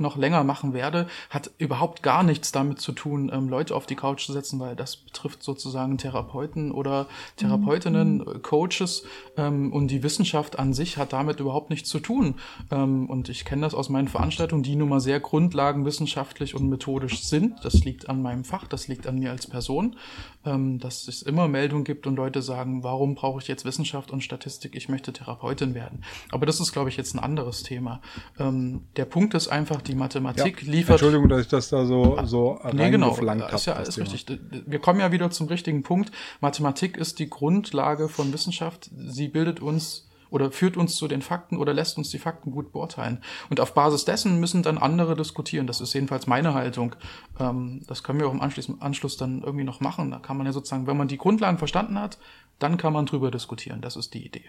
noch 0.00 0.16
länger 0.16 0.44
machen 0.44 0.72
werde, 0.72 1.06
hat 1.30 1.50
überhaupt 1.58 2.02
gar 2.02 2.22
nichts 2.22 2.52
damit 2.52 2.80
zu 2.80 2.92
tun, 2.92 3.30
ähm, 3.32 3.48
Leute 3.48 3.74
auf 3.74 3.86
die 3.86 3.96
Couch 3.96 4.26
zu 4.26 4.32
setzen, 4.32 4.60
weil 4.60 4.76
das 4.76 4.96
betrifft 4.96 5.42
sozusagen 5.42 5.98
Therapeuten 5.98 6.72
oder 6.72 7.06
Therapeutinnen, 7.36 8.18
mhm. 8.18 8.42
Coaches 8.42 9.04
ähm, 9.36 9.72
und 9.72 9.88
die 9.88 10.02
Wissenschaft 10.02 10.58
an 10.58 10.72
sich 10.74 10.96
hat 10.96 11.12
damit 11.12 11.40
überhaupt 11.40 11.70
nichts 11.70 11.88
zu 11.88 12.00
tun. 12.00 12.34
Ähm, 12.70 13.08
und 13.08 13.28
ich 13.28 13.44
kenne 13.44 13.62
das 13.62 13.74
aus 13.74 13.88
meinen 13.88 14.08
Veranstaltungen, 14.08 14.62
die 14.62 14.76
nun 14.76 14.88
mal 14.88 15.00
sehr 15.00 15.20
grundlagenwissenschaftlich 15.20 16.54
und 16.54 16.68
methodisch 16.68 17.22
sind. 17.24 17.64
Das 17.64 17.84
liegt 17.84 18.08
an 18.08 18.22
meinem 18.22 18.44
Fach, 18.44 18.66
das 18.66 18.88
liegt 18.88 19.06
an 19.06 19.18
mir 19.18 19.30
als 19.30 19.46
Person, 19.46 19.96
ähm, 20.44 20.78
dass 20.78 21.08
es 21.08 21.22
immer 21.22 21.48
Meldungen 21.48 21.84
gibt 21.84 22.06
und 22.06 22.16
Leute 22.16 22.42
sagen, 22.42 22.82
warum 22.82 23.14
brauche 23.14 23.40
ich 23.40 23.48
jetzt 23.48 23.64
Wissenschaft 23.64 24.10
und 24.10 24.22
Statistik? 24.22 24.74
Ich 24.74 24.88
möchte 24.88 25.12
Therapeutin 25.12 25.74
werden. 25.74 26.04
Aber 26.30 26.46
das 26.46 26.60
ist, 26.60 26.72
glaube 26.72 26.88
ich, 26.88 26.96
jetzt 26.96 27.14
ein 27.14 27.18
anderes 27.18 27.62
Thema. 27.62 28.00
Ähm, 28.38 28.82
der 28.96 29.04
Punkt 29.04 29.34
ist 29.34 29.48
einfach, 29.48 29.82
die 29.88 29.94
Mathematik 29.94 30.62
ja. 30.62 30.70
liefert. 30.70 30.94
Entschuldigung, 30.94 31.28
dass 31.28 31.40
ich 31.42 31.48
das 31.48 31.68
da 31.68 31.84
so, 31.86 32.18
so 32.24 32.60
nee, 32.72 32.90
genau, 32.90 33.16
ist 33.16 33.66
ja 33.66 33.74
alles 33.74 33.98
richtig. 33.98 34.40
Wir 34.66 34.78
kommen 34.78 35.00
ja 35.00 35.10
wieder 35.12 35.30
zum 35.30 35.48
richtigen 35.48 35.82
Punkt. 35.82 36.12
Mathematik 36.40 36.96
ist 36.96 37.18
die 37.18 37.28
Grundlage 37.28 38.08
von 38.08 38.32
Wissenschaft. 38.32 38.90
Sie 38.96 39.28
bildet 39.28 39.60
uns 39.60 40.08
oder 40.30 40.50
führt 40.50 40.76
uns 40.76 40.96
zu 40.96 41.08
den 41.08 41.22
Fakten 41.22 41.56
oder 41.56 41.72
lässt 41.72 41.96
uns 41.96 42.10
die 42.10 42.18
Fakten 42.18 42.50
gut 42.50 42.72
beurteilen. 42.72 43.22
Und 43.50 43.60
auf 43.60 43.74
Basis 43.74 44.04
dessen 44.04 44.40
müssen 44.40 44.62
dann 44.62 44.78
andere 44.78 45.16
diskutieren. 45.16 45.66
Das 45.66 45.80
ist 45.80 45.94
jedenfalls 45.94 46.26
meine 46.26 46.54
Haltung. 46.54 46.94
Ähm, 47.38 47.82
das 47.86 48.02
können 48.02 48.20
wir 48.20 48.28
auch 48.28 48.32
im 48.32 48.42
Anschluss, 48.42 48.70
Anschluss 48.80 49.16
dann 49.16 49.42
irgendwie 49.42 49.64
noch 49.64 49.80
machen. 49.80 50.10
Da 50.10 50.18
kann 50.18 50.36
man 50.36 50.46
ja 50.46 50.52
sozusagen, 50.52 50.86
wenn 50.86 50.96
man 50.96 51.08
die 51.08 51.18
Grundlagen 51.18 51.58
verstanden 51.58 51.98
hat, 51.98 52.18
dann 52.58 52.76
kann 52.76 52.92
man 52.92 53.06
drüber 53.06 53.30
diskutieren. 53.30 53.80
Das 53.80 53.96
ist 53.96 54.14
die 54.14 54.24
Idee. 54.24 54.44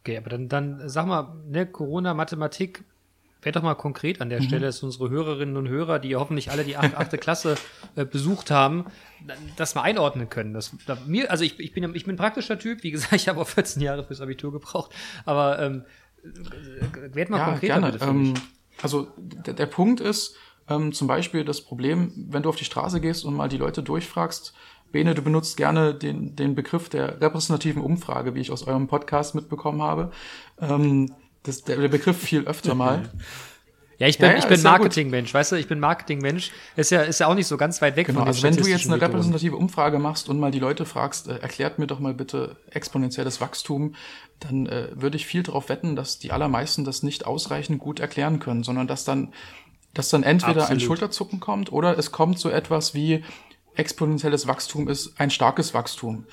Okay, 0.00 0.18
aber 0.18 0.30
dann, 0.30 0.48
dann 0.48 0.88
sag 0.88 1.06
mal, 1.06 1.34
ne, 1.46 1.66
Corona, 1.66 2.12
Mathematik, 2.12 2.84
Werd 3.44 3.56
doch 3.56 3.62
mal 3.62 3.74
konkret 3.74 4.20
an 4.20 4.28
der 4.28 4.40
mhm. 4.40 4.46
Stelle, 4.46 4.66
dass 4.66 4.82
unsere 4.82 5.10
Hörerinnen 5.10 5.56
und 5.56 5.68
Hörer, 5.68 5.98
die 5.98 6.16
hoffentlich 6.16 6.50
alle 6.50 6.64
die 6.64 6.76
achte 6.76 7.18
Klasse 7.18 7.56
äh, 7.96 8.04
besucht 8.04 8.50
haben, 8.50 8.86
das 9.56 9.74
mal 9.74 9.82
einordnen 9.82 10.28
können. 10.28 10.54
Das, 10.54 10.74
da, 10.86 10.96
mir, 11.06 11.30
also 11.30 11.44
ich, 11.44 11.58
ich, 11.60 11.72
bin, 11.72 11.94
ich 11.94 12.04
bin 12.04 12.14
ein 12.14 12.18
praktischer 12.18 12.58
Typ, 12.58 12.82
wie 12.82 12.90
gesagt, 12.90 13.12
ich 13.14 13.28
habe 13.28 13.40
auch 13.40 13.48
14 13.48 13.82
Jahre 13.82 14.04
fürs 14.04 14.20
Abitur 14.20 14.52
gebraucht, 14.52 14.92
aber 15.24 15.60
ähm, 15.60 15.84
werd 17.12 17.30
mal 17.30 17.38
ja, 17.38 17.44
konkret. 17.44 17.70
Gerne. 17.70 17.92
Bitte 17.92 18.04
ähm, 18.04 18.34
also 18.82 19.08
der, 19.16 19.54
der 19.54 19.66
Punkt 19.66 20.00
ist 20.00 20.36
ähm, 20.68 20.92
zum 20.92 21.06
Beispiel 21.06 21.44
das 21.44 21.60
Problem, 21.60 22.12
wenn 22.16 22.42
du 22.42 22.48
auf 22.48 22.56
die 22.56 22.64
Straße 22.64 23.00
gehst 23.00 23.24
und 23.24 23.34
mal 23.34 23.48
die 23.48 23.58
Leute 23.58 23.82
durchfragst, 23.82 24.54
Bene, 24.94 25.16
du 25.16 25.22
benutzt 25.22 25.56
gerne 25.56 25.92
den, 25.92 26.36
den 26.36 26.54
Begriff 26.54 26.88
der 26.88 27.20
repräsentativen 27.20 27.82
Umfrage, 27.82 28.36
wie 28.36 28.40
ich 28.40 28.52
aus 28.52 28.64
eurem 28.64 28.86
Podcast 28.86 29.34
mitbekommen 29.34 29.82
habe. 29.82 30.12
Ähm, 30.60 31.12
das, 31.44 31.62
der, 31.62 31.76
der 31.76 31.88
Begriff 31.88 32.20
viel 32.20 32.46
öfter 32.46 32.74
mal. 32.74 33.08
Ja, 33.98 34.08
ich 34.08 34.18
bin, 34.18 34.26
ja, 34.26 34.32
ja, 34.32 34.38
ich 34.38 34.46
bin 34.46 34.60
Marketingmensch, 34.62 35.32
weißt 35.32 35.52
du, 35.52 35.56
ich 35.56 35.68
bin 35.68 35.78
Marketingmensch. 35.78 36.50
Ist 36.74 36.90
ja, 36.90 37.02
ist 37.02 37.20
ja 37.20 37.28
auch 37.28 37.34
nicht 37.34 37.46
so 37.46 37.56
ganz 37.56 37.80
weit 37.80 37.94
weg 37.94 38.08
genau, 38.08 38.20
von 38.20 38.28
Also 38.28 38.42
wenn 38.42 38.56
du 38.56 38.66
jetzt 38.66 38.90
eine 38.90 39.00
repräsentative 39.00 39.56
Umfrage 39.56 40.00
machst 40.00 40.28
und 40.28 40.40
mal 40.40 40.50
die 40.50 40.58
Leute 40.58 40.84
fragst, 40.84 41.28
äh, 41.28 41.36
erklärt 41.36 41.78
mir 41.78 41.86
doch 41.86 42.00
mal 42.00 42.12
bitte 42.12 42.56
exponentielles 42.70 43.40
Wachstum, 43.40 43.94
dann 44.40 44.66
äh, 44.66 44.88
würde 44.94 45.16
ich 45.16 45.26
viel 45.26 45.44
darauf 45.44 45.68
wetten, 45.68 45.94
dass 45.94 46.18
die 46.18 46.32
allermeisten 46.32 46.84
das 46.84 47.04
nicht 47.04 47.24
ausreichend 47.24 47.78
gut 47.78 48.00
erklären 48.00 48.40
können, 48.40 48.64
sondern 48.64 48.88
dass 48.88 49.04
dann, 49.04 49.32
dass 49.92 50.08
dann 50.08 50.24
entweder 50.24 50.62
Absolut. 50.62 50.70
ein 50.70 50.80
Schulterzucken 50.80 51.38
kommt 51.38 51.70
oder 51.70 51.96
es 51.96 52.10
kommt 52.10 52.40
so 52.40 52.50
etwas 52.50 52.94
wie 52.94 53.22
exponentielles 53.76 54.46
Wachstum 54.46 54.88
ist 54.88 55.20
ein 55.20 55.30
starkes 55.30 55.72
Wachstum, 55.74 56.26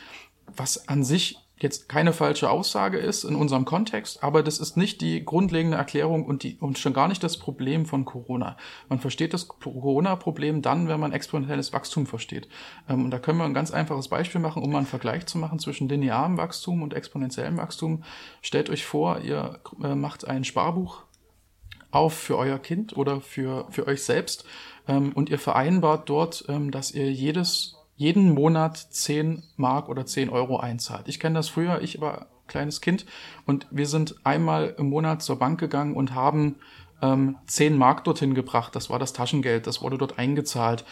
was 0.56 0.88
an 0.88 1.04
sich 1.04 1.38
jetzt 1.64 1.90
keine 1.90 2.14
falsche 2.14 2.50
Aussage 2.50 2.98
ist 2.98 3.24
in 3.24 3.36
unserem 3.36 3.66
Kontext, 3.66 4.24
aber 4.24 4.44
das 4.44 4.60
ist 4.60 4.78
nicht 4.78 5.02
die 5.02 5.24
grundlegende 5.24 5.78
Erklärung 5.78 6.26
und, 6.26 6.44
die, 6.44 6.58
und 6.60 6.80
schon 6.80 6.94
gar 6.94 7.08
nicht 7.08 7.24
das 7.24 7.38
Problem 7.38 7.86
von 7.86 8.06
Corona. 8.06 8.58
Man 8.90 9.00
versteht 9.00 9.34
das 9.34 9.48
Corona-Problem 9.48 10.62
dann, 10.62 10.88
wenn 10.88 11.00
man 11.00 11.12
exponentielles 11.12 11.74
Wachstum 11.74 12.06
versteht. 12.06 12.48
Ähm, 12.90 13.06
und 13.06 13.12
da 13.12 13.20
können 13.20 13.38
wir 13.38 13.46
ein 13.46 13.54
ganz 13.54 13.72
einfaches 13.72 14.08
Beispiel 14.08 14.42
machen, 14.42 14.64
um 14.64 14.72
mal 14.72 14.80
einen 14.80 14.88
Vergleich 14.88 15.26
zu 15.26 15.38
machen 15.38 15.60
zwischen 15.60 15.90
linearem 15.90 16.38
Wachstum 16.38 16.82
und 16.82 16.94
exponentiellem 16.94 17.58
Wachstum. 17.58 18.04
Stellt 18.42 18.70
euch 18.70 18.86
vor, 18.86 19.20
ihr 19.20 19.60
äh, 19.84 19.96
macht 19.96 20.28
ein 20.28 20.44
Sparbuch 20.44 21.04
auf 21.92 22.14
für 22.14 22.38
euer 22.38 22.60
Kind 22.60 22.96
oder 22.98 23.22
für, 23.22 23.68
für 23.70 23.86
euch 23.88 24.04
selbst 24.04 24.46
ähm, 24.88 25.12
und 25.14 25.30
ihr 25.30 25.40
vereinbart 25.40 26.10
dort, 26.10 26.46
ähm, 26.48 26.72
dass 26.72 26.92
ihr 26.92 27.12
jedes 27.12 27.78
jeden 28.02 28.34
Monat 28.34 28.78
10 28.78 29.44
Mark 29.58 29.88
oder 29.88 30.08
10 30.08 30.32
Euro 30.32 30.58
einzahlt. 30.58 31.08
Ich 31.08 31.20
kenne 31.20 31.36
das 31.36 31.50
früher, 31.50 31.84
ich 31.84 32.02
war 32.02 32.26
kleines 32.48 32.82
Kind 32.82 33.06
und 33.46 33.68
wir 33.70 33.86
sind 33.86 34.16
einmal 34.24 34.74
im 34.80 34.90
Monat 34.90 35.22
zur 35.22 35.38
Bank 35.38 35.60
gegangen 35.60 35.96
und 35.96 36.16
haben 36.16 36.56
ähm, 37.04 37.38
10 37.46 37.78
Mark 37.78 38.04
dorthin 38.04 38.34
gebracht. 38.34 38.76
Das 38.76 38.90
war 38.90 38.98
das 38.98 39.14
Taschengeld, 39.14 39.68
das 39.68 39.84
wurde 39.84 40.00
dort 40.00 40.18
eingezahlt. 40.18 40.84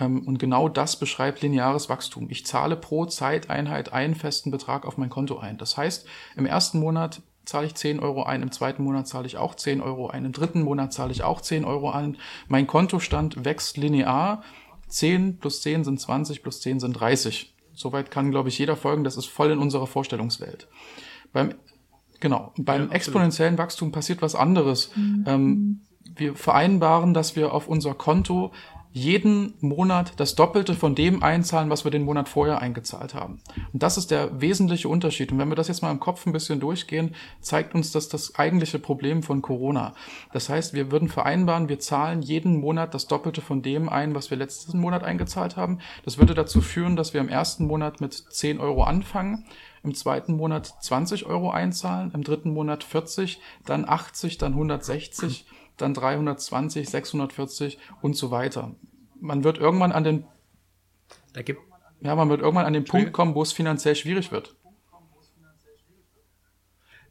Ähm, 0.00 0.26
und 0.26 0.40
genau 0.40 0.68
das 0.68 0.96
beschreibt 0.96 1.42
lineares 1.42 1.88
Wachstum. 1.88 2.26
Ich 2.28 2.44
zahle 2.44 2.74
pro 2.74 3.06
Zeiteinheit 3.06 3.92
einen 3.92 4.16
festen 4.16 4.50
Betrag 4.50 4.84
auf 4.84 4.98
mein 4.98 5.10
Konto 5.10 5.38
ein. 5.38 5.58
Das 5.58 5.76
heißt, 5.76 6.08
im 6.34 6.44
ersten 6.44 6.80
Monat 6.80 7.22
zahle 7.44 7.66
ich 7.66 7.76
10 7.76 8.00
Euro 8.00 8.24
ein, 8.24 8.42
im 8.42 8.50
zweiten 8.50 8.82
Monat 8.82 9.06
zahle 9.06 9.28
ich 9.28 9.36
auch 9.36 9.54
10 9.54 9.80
Euro 9.80 10.08
ein, 10.08 10.24
im 10.24 10.32
dritten 10.32 10.62
Monat 10.62 10.92
zahle 10.92 11.12
ich 11.12 11.22
auch 11.22 11.40
10 11.40 11.64
Euro 11.64 11.92
ein. 11.92 12.16
Mein 12.48 12.66
Kontostand 12.66 13.44
wächst 13.44 13.76
linear 13.76 14.42
10 14.88 15.38
plus 15.38 15.62
10 15.62 15.84
sind 15.84 16.00
20 16.00 16.42
plus 16.42 16.60
10 16.60 16.80
sind 16.80 16.92
30. 16.94 17.54
Soweit 17.74 18.10
kann, 18.10 18.30
glaube 18.30 18.48
ich, 18.48 18.58
jeder 18.58 18.76
folgen. 18.76 19.04
Das 19.04 19.16
ist 19.16 19.26
voll 19.26 19.50
in 19.50 19.58
unserer 19.58 19.86
Vorstellungswelt. 19.86 20.68
Beim, 21.32 21.54
genau, 22.20 22.52
beim 22.56 22.88
ja, 22.88 22.94
exponentiellen 22.94 23.58
Wachstum 23.58 23.92
passiert 23.92 24.22
was 24.22 24.34
anderes. 24.34 24.90
Mhm. 24.96 25.24
Ähm, 25.26 25.80
wir 26.16 26.34
vereinbaren, 26.34 27.14
dass 27.14 27.36
wir 27.36 27.52
auf 27.52 27.68
unser 27.68 27.94
Konto 27.94 28.52
jeden 28.98 29.54
Monat 29.60 30.12
das 30.16 30.34
Doppelte 30.34 30.74
von 30.74 30.94
dem 30.94 31.22
einzahlen, 31.22 31.70
was 31.70 31.84
wir 31.84 31.90
den 31.90 32.02
Monat 32.02 32.28
vorher 32.28 32.60
eingezahlt 32.60 33.14
haben. 33.14 33.40
Und 33.72 33.82
das 33.82 33.96
ist 33.96 34.10
der 34.10 34.40
wesentliche 34.40 34.88
Unterschied. 34.88 35.30
Und 35.30 35.38
wenn 35.38 35.48
wir 35.48 35.54
das 35.54 35.68
jetzt 35.68 35.82
mal 35.82 35.92
im 35.92 36.00
Kopf 36.00 36.26
ein 36.26 36.32
bisschen 36.32 36.58
durchgehen, 36.58 37.14
zeigt 37.40 37.74
uns 37.74 37.92
das 37.92 38.08
das 38.08 38.34
eigentliche 38.34 38.78
Problem 38.78 39.22
von 39.22 39.40
Corona. 39.40 39.94
Das 40.32 40.48
heißt, 40.48 40.74
wir 40.74 40.90
würden 40.90 41.08
vereinbaren, 41.08 41.68
wir 41.68 41.78
zahlen 41.78 42.22
jeden 42.22 42.60
Monat 42.60 42.92
das 42.92 43.06
Doppelte 43.06 43.40
von 43.40 43.62
dem 43.62 43.88
ein, 43.88 44.14
was 44.14 44.30
wir 44.30 44.36
letzten 44.36 44.80
Monat 44.80 45.04
eingezahlt 45.04 45.56
haben. 45.56 45.78
Das 46.04 46.18
würde 46.18 46.34
dazu 46.34 46.60
führen, 46.60 46.96
dass 46.96 47.14
wir 47.14 47.20
im 47.20 47.28
ersten 47.28 47.66
Monat 47.66 48.00
mit 48.00 48.12
10 48.14 48.58
Euro 48.58 48.82
anfangen, 48.82 49.44
im 49.84 49.94
zweiten 49.94 50.34
Monat 50.34 50.66
20 50.80 51.26
Euro 51.26 51.50
einzahlen, 51.50 52.10
im 52.12 52.24
dritten 52.24 52.52
Monat 52.52 52.82
40, 52.82 53.40
dann 53.64 53.88
80, 53.88 54.38
dann 54.38 54.52
160 54.52 55.46
dann 55.80 55.94
320, 55.94 56.88
640 56.88 57.78
und 58.02 58.16
so 58.16 58.30
weiter. 58.30 58.72
Man 59.20 59.44
wird 59.44 59.58
irgendwann 59.58 59.92
an 59.92 60.04
den 60.04 60.24
da 61.32 61.42
gibt 61.42 61.60
ja, 62.00 62.14
man 62.14 62.28
wird 62.28 62.40
irgendwann 62.40 62.66
an 62.66 62.72
den 62.72 62.84
Punkt 62.84 63.12
kommen, 63.12 63.34
wo 63.34 63.42
es 63.42 63.52
finanziell 63.52 63.96
schwierig 63.96 64.30
wird. 64.30 64.54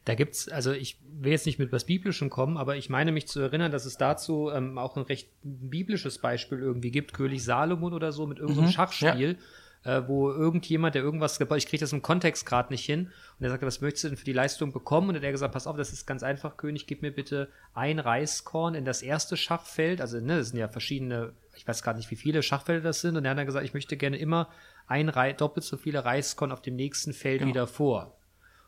Da 0.06 0.14
gibt's, 0.14 0.48
also 0.48 0.72
ich 0.72 0.98
will 1.02 1.32
jetzt 1.32 1.44
nicht 1.44 1.58
mit 1.58 1.70
was 1.70 1.84
Biblischem 1.84 2.30
kommen, 2.30 2.56
aber 2.56 2.76
ich 2.76 2.88
meine 2.88 3.12
mich 3.12 3.28
zu 3.28 3.40
erinnern, 3.40 3.70
dass 3.70 3.84
es 3.84 3.98
dazu 3.98 4.50
ähm, 4.50 4.78
auch 4.78 4.96
ein 4.96 5.02
recht 5.02 5.28
biblisches 5.42 6.18
Beispiel 6.18 6.58
irgendwie 6.58 6.90
gibt, 6.90 7.12
König 7.12 7.44
Salomon 7.44 7.92
oder 7.92 8.12
so 8.12 8.26
mit 8.26 8.38
irgendeinem 8.38 8.68
mhm, 8.68 8.72
Schachspiel. 8.72 9.32
Ja 9.32 9.44
äh, 9.84 10.02
wo 10.06 10.30
irgendjemand, 10.30 10.94
der 10.94 11.02
irgendwas 11.02 11.38
gebaut, 11.38 11.58
ich 11.58 11.66
kriege 11.66 11.80
das 11.80 11.92
im 11.92 12.02
Kontext 12.02 12.44
gerade 12.46 12.72
nicht 12.72 12.84
hin, 12.84 13.10
und 13.38 13.44
er 13.44 13.50
sagte, 13.50 13.66
was 13.66 13.80
möchtest 13.80 14.04
du 14.04 14.08
denn 14.08 14.16
für 14.16 14.24
die 14.24 14.32
Leistung 14.32 14.72
bekommen? 14.72 15.10
Und 15.10 15.14
er 15.16 15.22
hat 15.22 15.30
gesagt, 15.32 15.54
pass 15.54 15.66
auf, 15.66 15.76
das 15.76 15.92
ist 15.92 16.06
ganz 16.06 16.22
einfach, 16.22 16.56
König, 16.56 16.86
gib 16.86 17.02
mir 17.02 17.12
bitte 17.12 17.48
ein 17.74 17.98
Reiskorn 17.98 18.74
in 18.74 18.84
das 18.84 19.02
erste 19.02 19.36
Schachfeld, 19.36 20.00
also 20.00 20.18
ne, 20.20 20.38
das 20.38 20.48
sind 20.48 20.58
ja 20.58 20.68
verschiedene, 20.68 21.32
ich 21.56 21.66
weiß 21.66 21.82
gar 21.82 21.94
nicht, 21.94 22.10
wie 22.10 22.16
viele 22.16 22.42
Schachfelder 22.42 22.82
das 22.82 23.00
sind, 23.00 23.16
und 23.16 23.24
er 23.24 23.30
hat 23.32 23.38
dann 23.38 23.46
gesagt, 23.46 23.64
ich 23.64 23.74
möchte 23.74 23.96
gerne 23.96 24.16
immer 24.18 24.48
ein 24.86 25.08
Re 25.08 25.34
doppelt 25.34 25.64
so 25.64 25.76
viele 25.76 26.04
Reiskorn 26.04 26.50
auf 26.52 26.62
dem 26.62 26.74
nächsten 26.76 27.12
Feld 27.12 27.40
Genau. 27.40 27.50
wieder 27.50 27.66
vor. 27.66 28.14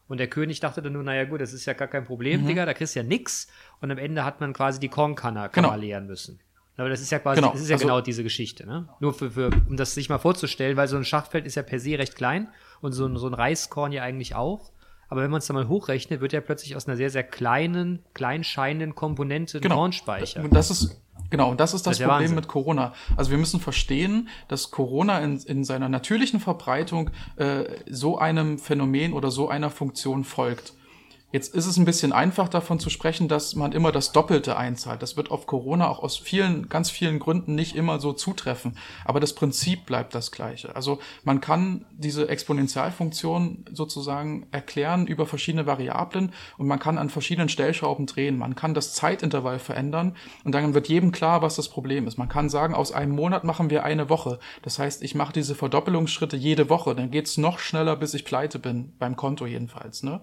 Und 0.06 0.18
der 0.18 0.26
König 0.28 0.58
dachte 0.58 0.82
dann 0.82 0.92
nur, 0.92 1.04
naja 1.04 1.24
gut, 1.24 1.40
das 1.40 1.52
ist 1.52 1.66
ja 1.66 1.72
gar 1.72 1.86
kein 1.86 2.04
Problem, 2.04 2.42
Mhm. 2.42 2.48
Digga, 2.48 2.66
da 2.66 2.74
kriegst 2.74 2.96
du 2.96 2.98
ja 3.00 3.04
nix. 3.04 3.46
Und 3.80 3.92
am 3.92 3.98
Ende 3.98 4.24
hat 4.24 4.40
man 4.40 4.52
quasi 4.52 4.80
die 4.80 4.88
Kornkanne 4.88 5.48
kann 5.50 5.62
Genau. 5.64 5.76
leeren 5.76 6.06
müssen. 6.08 6.40
Aber 6.80 6.88
das 6.88 7.00
ist 7.00 7.10
ja 7.10 7.18
quasi, 7.18 7.40
Genau, 7.40 7.52
das 7.52 7.60
ist 7.62 7.68
ja 7.68 7.76
also- 7.76 7.86
genau 7.86 8.00
diese 8.00 8.22
Geschichte, 8.22 8.66
ne? 8.66 8.88
Nur 9.00 9.12
für, 9.14 9.30
für, 9.30 9.50
um 9.68 9.76
das 9.76 9.94
sich 9.94 10.08
mal 10.08 10.18
vorzustellen, 10.18 10.76
weil 10.76 10.88
so 10.88 10.96
ein 10.96 11.04
Schachfeld 11.04 11.46
ist 11.46 11.54
ja 11.54 11.62
per 11.62 11.78
se 11.78 11.98
recht 11.98 12.16
klein 12.16 12.48
und 12.80 12.92
so 12.92 13.06
ein, 13.06 13.16
so 13.16 13.26
ein 13.26 13.34
Reiskorn 13.34 13.92
ja 13.92 14.02
eigentlich 14.02 14.34
auch. 14.34 14.72
Aber 15.08 15.22
wenn 15.22 15.30
man 15.30 15.38
es 15.38 15.46
dann 15.46 15.56
mal 15.56 15.68
hochrechnet, 15.68 16.20
wird 16.20 16.32
ja 16.32 16.40
plötzlich 16.40 16.76
aus 16.76 16.86
einer 16.86 16.96
sehr, 16.96 17.10
sehr 17.10 17.24
kleinen, 17.24 18.04
klein 18.14 18.44
scheinenden 18.44 18.94
Komponente 18.94 19.58
ein 19.58 19.60
Genau. 19.60 19.74
Kornspeicher. 19.76 20.42
Und 20.42 20.54
das 20.54 20.70
ist, 20.70 21.02
genau, 21.30 21.50
und 21.50 21.58
das 21.60 21.74
ist 21.74 21.84
das, 21.86 21.98
Das 21.98 22.00
ist 22.00 22.04
Problem 22.06 22.20
Wahnsinn. 22.22 22.36
mit 22.36 22.46
Corona. 22.48 22.94
Also 23.16 23.32
wir 23.32 23.38
müssen 23.38 23.58
verstehen, 23.60 24.28
dass 24.48 24.70
Corona 24.70 25.18
in, 25.18 25.38
in 25.38 25.64
seiner 25.64 25.88
natürlichen 25.88 26.38
Verbreitung 26.40 27.10
äh, 27.36 27.64
so 27.90 28.18
einem 28.18 28.58
Phänomen 28.58 29.12
oder 29.12 29.30
so 29.32 29.48
einer 29.48 29.68
Funktion 29.70 30.22
folgt. 30.22 30.74
Jetzt 31.32 31.54
ist 31.54 31.66
es 31.66 31.76
ein 31.76 31.84
bisschen 31.84 32.12
einfach 32.12 32.48
davon 32.48 32.80
zu 32.80 32.90
sprechen, 32.90 33.28
dass 33.28 33.54
man 33.54 33.70
immer 33.70 33.92
das 33.92 34.10
Doppelte 34.10 34.56
einzahlt. 34.56 35.00
Das 35.00 35.16
wird 35.16 35.30
auf 35.30 35.46
Corona 35.46 35.88
auch 35.88 36.02
aus 36.02 36.16
vielen, 36.16 36.68
ganz 36.68 36.90
vielen 36.90 37.20
Gründen 37.20 37.54
nicht 37.54 37.76
immer 37.76 38.00
so 38.00 38.12
zutreffen. 38.12 38.76
Aber 39.04 39.20
das 39.20 39.34
Prinzip 39.34 39.86
bleibt 39.86 40.12
das 40.16 40.32
gleiche. 40.32 40.74
Also 40.74 40.98
man 41.22 41.40
kann 41.40 41.84
diese 41.92 42.28
Exponentialfunktion 42.28 43.64
sozusagen 43.72 44.48
erklären 44.50 45.06
über 45.06 45.24
verschiedene 45.24 45.66
Variablen 45.66 46.32
und 46.58 46.66
man 46.66 46.80
kann 46.80 46.98
an 46.98 47.10
verschiedenen 47.10 47.48
Stellschrauben 47.48 48.06
drehen. 48.06 48.36
Man 48.36 48.56
kann 48.56 48.74
das 48.74 48.94
Zeitintervall 48.94 49.60
verändern 49.60 50.16
und 50.42 50.52
dann 50.52 50.74
wird 50.74 50.88
jedem 50.88 51.12
klar, 51.12 51.42
was 51.42 51.54
das 51.54 51.68
Problem 51.68 52.08
ist. 52.08 52.18
Man 52.18 52.28
kann 52.28 52.48
sagen, 52.48 52.74
aus 52.74 52.90
einem 52.90 53.14
Monat 53.14 53.44
machen 53.44 53.70
wir 53.70 53.84
eine 53.84 54.08
Woche. 54.08 54.40
Das 54.62 54.80
heißt, 54.80 55.00
ich 55.04 55.14
mache 55.14 55.32
diese 55.32 55.54
Verdoppelungsschritte 55.54 56.36
jede 56.36 56.68
Woche. 56.68 56.96
Dann 56.96 57.12
geht's 57.12 57.38
noch 57.38 57.60
schneller, 57.60 57.94
bis 57.94 58.14
ich 58.14 58.24
pleite 58.24 58.58
bin, 58.58 58.94
beim 58.98 59.14
Konto 59.14 59.46
jedenfalls. 59.46 60.02
Ne? 60.02 60.20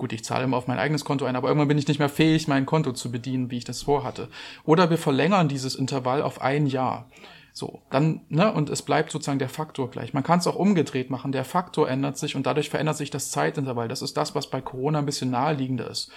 Gut, 0.00 0.14
ich 0.14 0.24
zahle 0.24 0.44
immer 0.44 0.56
auf 0.56 0.66
mein 0.66 0.78
eigenes 0.78 1.04
Konto 1.04 1.26
ein, 1.26 1.36
aber 1.36 1.48
irgendwann 1.48 1.68
bin 1.68 1.76
ich 1.76 1.86
nicht 1.86 1.98
mehr 1.98 2.08
fähig, 2.08 2.48
mein 2.48 2.64
Konto 2.64 2.92
zu 2.92 3.12
bedienen, 3.12 3.50
wie 3.50 3.58
ich 3.58 3.66
das 3.66 3.82
vorhatte. 3.82 4.30
Oder 4.64 4.88
wir 4.88 4.96
verlängern 4.96 5.46
dieses 5.46 5.74
Intervall 5.74 6.22
auf 6.22 6.40
ein 6.40 6.66
Jahr. 6.66 7.06
So, 7.52 7.82
dann, 7.90 8.22
ne, 8.30 8.50
und 8.50 8.70
es 8.70 8.80
bleibt 8.80 9.10
sozusagen 9.10 9.38
der 9.38 9.50
Faktor 9.50 9.90
gleich. 9.90 10.14
Man 10.14 10.22
kann 10.22 10.38
es 10.38 10.46
auch 10.46 10.56
umgedreht 10.56 11.10
machen. 11.10 11.32
Der 11.32 11.44
Faktor 11.44 11.86
ändert 11.86 12.16
sich 12.16 12.34
und 12.34 12.46
dadurch 12.46 12.70
verändert 12.70 12.96
sich 12.96 13.10
das 13.10 13.30
Zeitintervall. 13.30 13.88
Das 13.88 14.00
ist 14.00 14.16
das, 14.16 14.34
was 14.34 14.48
bei 14.48 14.62
Corona 14.62 15.00
ein 15.00 15.04
bisschen 15.04 15.30
naheliegender 15.30 15.90
ist. 15.90 16.10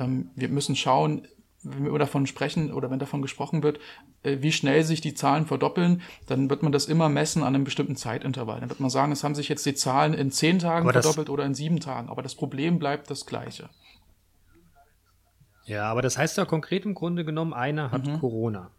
Ähm, 0.00 0.30
wir 0.34 0.48
müssen 0.48 0.74
schauen, 0.74 1.28
wenn 1.62 1.90
wir 1.90 1.98
davon 1.98 2.26
sprechen 2.26 2.72
oder 2.72 2.90
wenn 2.90 2.98
davon 2.98 3.20
gesprochen 3.22 3.62
wird, 3.62 3.80
äh, 4.22 4.38
wie 4.40 4.52
schnell 4.52 4.84
sich 4.84 5.00
die 5.00 5.14
Zahlen 5.14 5.46
verdoppeln, 5.46 6.02
dann 6.26 6.48
wird 6.50 6.62
man 6.62 6.72
das 6.72 6.86
immer 6.86 7.08
messen 7.08 7.42
an 7.42 7.54
einem 7.54 7.64
bestimmten 7.64 7.96
Zeitintervall. 7.96 8.60
Dann 8.60 8.68
wird 8.68 8.80
man 8.80 8.90
sagen, 8.90 9.12
es 9.12 9.24
haben 9.24 9.34
sich 9.34 9.48
jetzt 9.48 9.66
die 9.66 9.74
Zahlen 9.74 10.14
in 10.14 10.30
zehn 10.30 10.58
Tagen 10.58 10.90
verdoppelt 10.90 11.28
oder 11.30 11.44
in 11.44 11.54
sieben 11.54 11.80
Tagen. 11.80 12.08
Aber 12.08 12.22
das 12.22 12.34
Problem 12.34 12.78
bleibt 12.78 13.10
das 13.10 13.26
gleiche. 13.26 13.68
Ja, 15.64 15.84
aber 15.90 16.00
das 16.00 16.16
heißt 16.16 16.38
ja 16.38 16.44
konkret 16.44 16.84
im 16.86 16.94
Grunde 16.94 17.24
genommen, 17.24 17.52
einer 17.52 17.90
hat 17.90 18.06
Mhm. 18.06 18.20
Corona. 18.20 18.70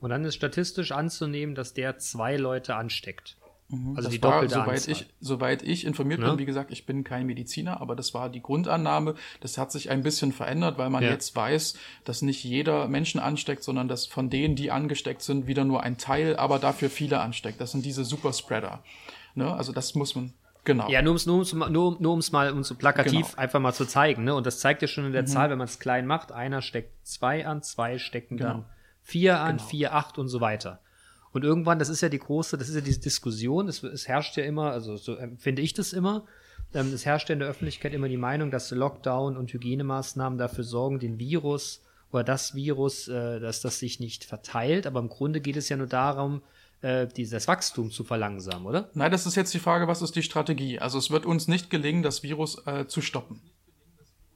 Und 0.00 0.10
dann 0.10 0.24
ist 0.24 0.34
statistisch 0.34 0.92
anzunehmen, 0.92 1.54
dass 1.54 1.74
der 1.74 1.98
zwei 1.98 2.36
Leute 2.36 2.76
ansteckt. 2.76 3.36
Also 3.68 3.82
Mhm. 3.82 3.94
das 3.96 4.08
die 4.10 4.22
war, 4.22 4.30
doppelte 4.32 4.54
soweit 4.54 4.68
Anzahl. 4.68 4.92
ich, 4.92 5.06
soweit 5.20 5.62
ich 5.62 5.84
informiert 5.84 6.20
Ja. 6.20 6.30
bin, 6.30 6.38
wie 6.38 6.44
gesagt, 6.46 6.70
ich 6.70 6.86
bin 6.86 7.02
kein 7.02 7.26
Mediziner, 7.26 7.80
aber 7.80 7.96
das 7.96 8.14
war 8.14 8.28
die 8.28 8.40
Grundannahme. 8.40 9.16
Das 9.40 9.58
hat 9.58 9.72
sich 9.72 9.90
ein 9.90 10.02
bisschen 10.04 10.30
verändert, 10.32 10.78
weil 10.78 10.88
man 10.88 11.02
Ja. 11.02 11.10
jetzt 11.10 11.34
weiß, 11.34 11.76
dass 12.04 12.22
nicht 12.22 12.44
jeder 12.44 12.86
Menschen 12.86 13.18
ansteckt, 13.20 13.64
sondern 13.64 13.88
dass 13.88 14.06
von 14.06 14.30
denen, 14.30 14.54
die 14.54 14.70
angesteckt 14.70 15.22
sind, 15.22 15.48
wieder 15.48 15.64
nur 15.64 15.82
ein 15.82 15.98
Teil, 15.98 16.36
aber 16.36 16.60
dafür 16.60 16.90
viele 16.90 17.18
ansteckt. 17.20 17.60
Das 17.60 17.72
sind 17.72 17.84
diese 17.84 18.04
Superspreader. 18.04 18.84
Ne? 19.34 19.52
Also 19.52 19.72
das 19.72 19.96
muss 19.96 20.14
man, 20.14 20.32
genau. 20.62 20.88
Ja, 20.88 21.02
nur 21.02 21.10
um 21.10 21.16
es 21.16 21.26
nur, 21.26 21.36
um's- 21.38 21.52
nur, 21.52 21.68
nur 22.00 22.12
um's 22.12 22.30
mal 22.30 22.52
um 22.52 22.62
so 22.62 22.76
plakativ 22.76 23.12
Genau. 23.12 23.26
Mhm. 23.32 23.38
einfach 23.38 23.58
mal 23.60 23.72
zu 23.72 23.84
zeigen. 23.84 24.22
Ne? 24.22 24.34
Und 24.36 24.46
das 24.46 24.60
zeigt 24.60 24.80
ja 24.82 24.86
schon 24.88 25.06
in 25.06 25.12
der 25.12 25.26
Zahl, 25.26 25.50
wenn 25.50 25.58
man 25.58 25.66
es 25.66 25.80
klein 25.80 26.06
macht, 26.06 26.30
einer 26.30 26.62
steckt 26.62 27.04
zwei 27.04 27.44
an, 27.46 27.62
zwei 27.64 27.98
stecken 27.98 28.36
dann 28.36 28.52
Genau. 28.58 28.66
vier 29.02 29.40
an, 29.40 29.58
vier, 29.58 29.92
acht 29.92 30.18
und 30.18 30.28
so 30.28 30.40
weiter. 30.40 30.78
Und 31.36 31.44
irgendwann, 31.44 31.78
das 31.78 31.90
ist 31.90 32.00
ja 32.00 32.08
die 32.08 32.18
große, 32.18 32.56
das 32.56 32.70
ist 32.70 32.76
ja 32.76 32.80
diese 32.80 32.98
Diskussion, 32.98 33.68
es, 33.68 33.82
es 33.82 34.08
herrscht 34.08 34.38
ja 34.38 34.44
immer, 34.44 34.70
also 34.70 34.96
so 34.96 35.16
empfinde 35.16 35.60
ich 35.60 35.74
das 35.74 35.92
immer, 35.92 36.24
ähm, 36.72 36.94
es 36.94 37.04
herrscht 37.04 37.28
ja 37.28 37.34
in 37.34 37.40
der 37.40 37.48
Öffentlichkeit 37.50 37.92
immer 37.92 38.08
die 38.08 38.16
Meinung, 38.16 38.50
dass 38.50 38.70
Lockdown 38.70 39.36
und 39.36 39.52
Hygienemaßnahmen 39.52 40.38
dafür 40.38 40.64
sorgen, 40.64 40.98
den 40.98 41.18
Virus 41.18 41.82
oder 42.10 42.24
das 42.24 42.54
Virus, 42.54 43.08
äh, 43.08 43.38
dass 43.38 43.60
das 43.60 43.78
sich 43.78 44.00
nicht 44.00 44.24
verteilt. 44.24 44.86
Aber 44.86 44.98
im 44.98 45.10
Grunde 45.10 45.42
geht 45.42 45.56
es 45.56 45.68
ja 45.68 45.76
nur 45.76 45.88
darum, 45.88 46.40
äh, 46.80 47.06
dieses 47.06 47.46
Wachstum 47.48 47.90
zu 47.90 48.02
verlangsamen, 48.02 48.66
oder? 48.66 48.88
Nein, 48.94 49.12
das 49.12 49.26
ist 49.26 49.34
jetzt 49.34 49.52
die 49.52 49.58
Frage, 49.58 49.88
was 49.88 50.00
ist 50.00 50.16
die 50.16 50.22
Strategie? 50.22 50.78
Also 50.78 50.96
es 50.96 51.10
wird 51.10 51.26
uns 51.26 51.48
nicht 51.48 51.68
gelingen, 51.68 52.02
das 52.02 52.22
Virus 52.22 52.66
äh, 52.66 52.86
zu 52.86 53.02
stoppen. 53.02 53.42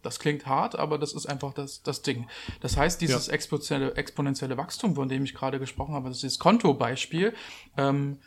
Das 0.02 0.18
klingt 0.18 0.46
hart, 0.46 0.78
aber 0.78 0.98
das 0.98 1.12
ist 1.12 1.26
einfach 1.26 1.52
das, 1.52 1.82
das 1.82 2.02
Ding. 2.02 2.26
Das 2.60 2.76
heißt, 2.76 3.00
dieses 3.00 3.28
exponentielle, 3.28 3.94
exponentielle 3.96 4.56
Wachstum, 4.56 4.94
von 4.94 5.08
dem 5.08 5.24
ich 5.24 5.34
gerade 5.34 5.58
gesprochen 5.58 5.94
habe, 5.94 6.08
das 6.08 6.18
ist 6.18 6.22
dieses 6.22 6.38
Kontobeispiel, 6.38 7.34
ähm, 7.76 8.18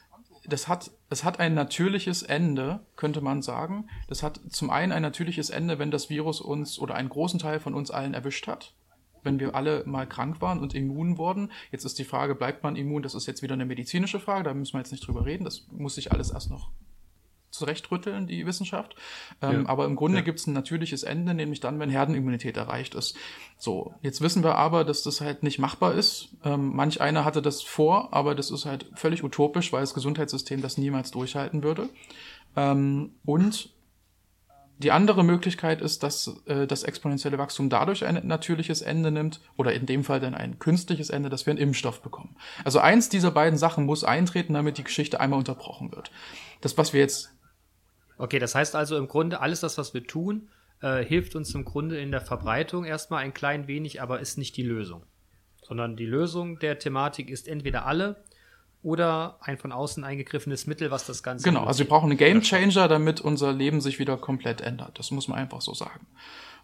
das 0.45 0.67
hat, 0.67 0.91
es 1.09 1.23
hat 1.23 1.39
ein 1.39 1.53
natürliches 1.53 2.21
Ende, 2.21 2.85
könnte 2.95 3.21
man 3.21 3.41
sagen. 3.41 3.87
Das 4.07 4.23
hat 4.23 4.41
zum 4.49 4.69
einen 4.69 4.91
ein 4.91 5.01
natürliches 5.01 5.49
Ende, 5.49 5.79
wenn 5.79 5.89
das 5.89 6.09
Virus 6.09 6.41
uns 6.41 6.79
oder 6.79 6.95
einen 6.95 7.09
großen 7.09 7.39
Teil 7.39 7.59
von 7.59 7.73
uns 7.73 7.91
allen 7.91 8.13
erwischt 8.13 8.47
hat. 8.47 8.73
Wenn 9.23 9.39
wir 9.39 9.55
alle 9.55 9.83
mal 9.85 10.05
krank 10.05 10.41
waren 10.41 10.59
und 10.59 10.75
immun 10.75 11.17
wurden. 11.17 11.49
Jetzt 11.71 11.85
ist 11.85 11.97
die 11.97 12.03
Frage, 12.03 12.35
bleibt 12.35 12.61
man 12.61 12.75
immun? 12.75 13.03
Das 13.03 13.15
ist 13.15 13.25
jetzt 13.25 13.41
wieder 13.41 13.53
eine 13.53 13.65
medizinische 13.65 14.19
Frage, 14.19 14.43
da 14.43 14.53
müssen 14.53 14.73
wir 14.73 14.79
jetzt 14.79 14.91
nicht 14.91 15.07
drüber 15.07 15.25
reden. 15.25 15.45
Das 15.45 15.65
muss 15.71 15.95
sich 15.95 16.11
alles 16.11 16.31
erst 16.31 16.49
noch 16.49 16.71
zurechtrütteln, 17.53 18.27
die 18.27 18.45
Wissenschaft. 18.45 18.95
Ähm, 19.41 19.61
Ja. 19.63 19.69
Aber 19.69 19.85
im 19.85 19.95
Grunde 19.95 20.17
Ja. 20.17 20.23
gibt 20.23 20.39
es 20.39 20.47
ein 20.47 20.53
natürliches 20.53 21.03
Ende, 21.03 21.33
nämlich 21.33 21.59
dann, 21.59 21.79
wenn 21.79 21.89
Herdenimmunität 21.89 22.57
erreicht 22.57 22.95
ist. 22.95 23.15
So, 23.57 23.93
jetzt 24.01 24.21
wissen 24.21 24.43
wir 24.43 24.55
aber, 24.55 24.83
dass 24.83 25.03
das 25.03 25.21
halt 25.21 25.43
nicht 25.43 25.59
machbar 25.59 25.93
ist. 25.93 26.29
Ähm, 26.43 26.75
manch 26.75 26.99
einer 26.99 27.23
hatte 27.25 27.41
das 27.41 27.61
vor, 27.61 28.13
aber 28.13 28.35
das 28.35 28.51
ist 28.51 28.65
halt 28.65 28.87
völlig 28.95 29.23
utopisch, 29.23 29.71
weil 29.71 29.81
das 29.81 29.93
Gesundheitssystem 29.93 30.61
das 30.61 30.77
niemals 30.77 31.11
durchhalten 31.11 31.63
würde. 31.63 31.89
Ähm, 32.55 33.11
und 33.25 33.69
die 34.79 34.91
andere 34.91 35.23
Möglichkeit 35.23 35.81
ist, 35.81 36.03
dass 36.03 36.41
äh, 36.45 36.65
das 36.67 36.83
exponentielle 36.83 37.37
Wachstum 37.37 37.69
dadurch 37.69 38.05
ein 38.05 38.27
natürliches 38.27 38.81
Ende 38.81 39.11
nimmt 39.11 39.39
oder 39.55 39.71
in 39.73 39.85
dem 39.85 40.03
Fall 40.03 40.19
dann 40.19 40.33
ein 40.35 40.59
künstliches 40.59 41.09
Ende, 41.09 41.29
dass 41.29 41.45
wir 41.45 41.51
einen 41.51 41.59
Impfstoff 41.59 42.01
bekommen. 42.01 42.35
Also 42.65 42.79
eins 42.79 43.07
dieser 43.07 43.31
beiden 43.31 43.57
Sachen 43.57 43.85
muss 43.85 44.03
eintreten, 44.03 44.53
damit 44.53 44.77
die 44.79 44.83
Geschichte 44.83 45.19
einmal 45.21 45.39
unterbrochen 45.39 45.91
wird. 45.91 46.11
Das, 46.61 46.77
was 46.77 46.91
wir 46.91 46.99
jetzt 46.99 47.32
Okay, 48.17 48.39
das 48.39 48.55
heißt 48.55 48.75
also 48.75 48.97
im 48.97 49.07
Grunde, 49.07 49.41
alles 49.41 49.61
das, 49.61 49.77
was 49.77 49.93
wir 49.93 50.05
tun, 50.05 50.49
äh, 50.81 51.03
hilft 51.03 51.35
uns 51.35 51.53
im 51.55 51.65
Grunde 51.65 51.99
in 51.99 52.11
der 52.11 52.21
Verbreitung 52.21 52.85
erstmal 52.85 53.23
ein 53.23 53.33
klein 53.33 53.67
wenig, 53.67 54.01
aber 54.01 54.19
ist 54.19 54.37
nicht 54.37 54.55
die 54.57 54.63
Lösung. 54.63 55.03
Sondern 55.61 55.95
die 55.95 56.05
Lösung 56.05 56.59
der 56.59 56.77
Thematik 56.77 57.29
ist 57.29 57.47
entweder 57.47 57.85
alle 57.85 58.23
oder 58.83 59.37
ein 59.39 59.57
von 59.57 59.71
außen 59.71 60.03
eingegriffenes 60.03 60.67
Mittel, 60.67 60.91
was 60.91 61.05
das 61.07 61.23
Ganze. 61.23 61.45
Genau, 61.45 61.63
also 61.63 61.79
wir 61.79 61.87
brauchen 61.87 62.11
einen 62.11 62.17
Game 62.17 62.41
Changer, 62.41 62.89
damit 62.89 63.21
unser 63.21 63.53
Leben 63.53 63.79
sich 63.79 63.97
wieder 63.97 64.17
komplett 64.17 64.59
ändert. 64.59 64.99
Das 64.99 65.09
muss 65.11 65.29
man 65.29 65.39
einfach 65.39 65.61
so 65.61 65.73
sagen. 65.73 66.05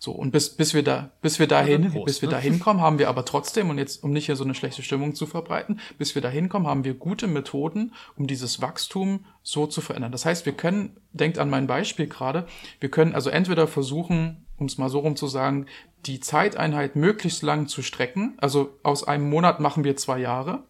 So, 0.02 0.14
und 0.14 0.32
bis, 0.32 0.56
bis 0.56 0.74
wir 0.74 0.82
da, 0.82 1.12
bis 1.22 1.40
wir 1.40 1.48
dahin, 1.48 1.92
Prost, 1.92 2.06
bis 2.06 2.22
wir 2.22 2.30
ne? 2.30 2.36
da 2.36 2.40
hinkommen, 2.40 2.82
haben 2.82 3.00
wir 3.00 3.10
aber 3.10 3.26
trotzdem, 3.26 3.70
und 3.70 3.78
jetzt, 3.78 4.02
um 4.02 4.12
nicht 4.12 4.28
hier 4.28 4.38
so 4.38 4.46
eine 4.46 4.56
schlechte 4.56 4.82
Stimmung 4.82 5.14
zu 5.14 5.26
verbreiten, 5.26 5.82
bis 5.98 6.16
wir 6.16 6.22
da 6.22 6.30
hinkommen, 6.30 6.70
haben 6.70 6.86
wir 6.86 6.94
gute 6.94 7.28
Methoden, 7.28 7.94
um 8.16 8.26
dieses 8.26 8.62
Wachstum 8.62 9.26
so 9.44 9.68
zu 9.68 9.82
verändern. 9.82 10.14
Das 10.14 10.24
heißt, 10.24 10.46
wir 10.46 10.54
können, 10.54 10.96
denkt 11.12 11.38
an 11.38 11.50
mein 11.50 11.68
Beispiel 11.68 12.08
gerade, 12.08 12.48
wir 12.80 12.90
können 12.90 13.14
also 13.14 13.30
entweder 13.30 13.68
versuchen, 13.68 14.46
um 14.58 14.68
es 14.68 14.78
mal 14.78 14.90
so 14.90 15.00
rum 15.00 15.18
zu 15.18 15.28
sagen, 15.28 15.66
die 16.06 16.22
Zeiteinheit 16.22 16.96
möglichst 16.96 17.44
lang 17.44 17.68
zu 17.68 17.82
strecken. 17.82 18.38
Also 18.38 18.80
aus 18.84 19.04
einem 19.04 19.30
Monat 19.30 19.60
machen 19.60 19.84
wir 19.84 19.98
zwei 19.98 20.20
Jahre, 20.20 20.64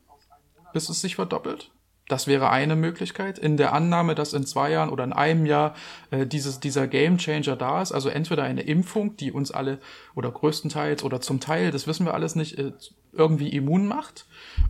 bis 0.74 0.90
es 0.90 1.02
sich 1.02 1.16
verdoppelt. 1.16 1.70
Das 2.10 2.26
wäre 2.26 2.50
eine 2.50 2.76
Möglichkeit, 2.76 3.38
in 3.38 3.56
der 3.56 3.72
Annahme, 3.72 4.16
dass 4.16 4.34
in 4.34 4.46
zwei 4.46 4.72
Jahren 4.72 4.90
oder 4.90 5.04
in 5.04 5.14
einem 5.14 5.46
Jahr 5.46 5.76
äh, 6.10 6.26
dieses, 6.26 6.60
dieser 6.60 6.88
Game 6.88 7.20
Changer 7.20 7.56
da 7.56 7.82
ist. 7.84 7.92
Also 7.92 8.10
entweder 8.10 8.44
eine 8.44 8.64
Impfung, 8.64 9.16
die 9.16 9.32
uns 9.32 9.52
alle 9.52 9.78
oder 10.16 10.32
größtenteils 10.32 11.04
oder 11.04 11.22
zum 11.22 11.40
Teil, 11.40 11.70
das 11.70 11.86
wissen 11.86 12.08
wir 12.08 12.16
alles 12.16 12.36
nicht, 12.36 12.58
äh, 12.58 12.72
irgendwie 13.14 13.50
immun 13.50 13.86
macht. 13.86 14.26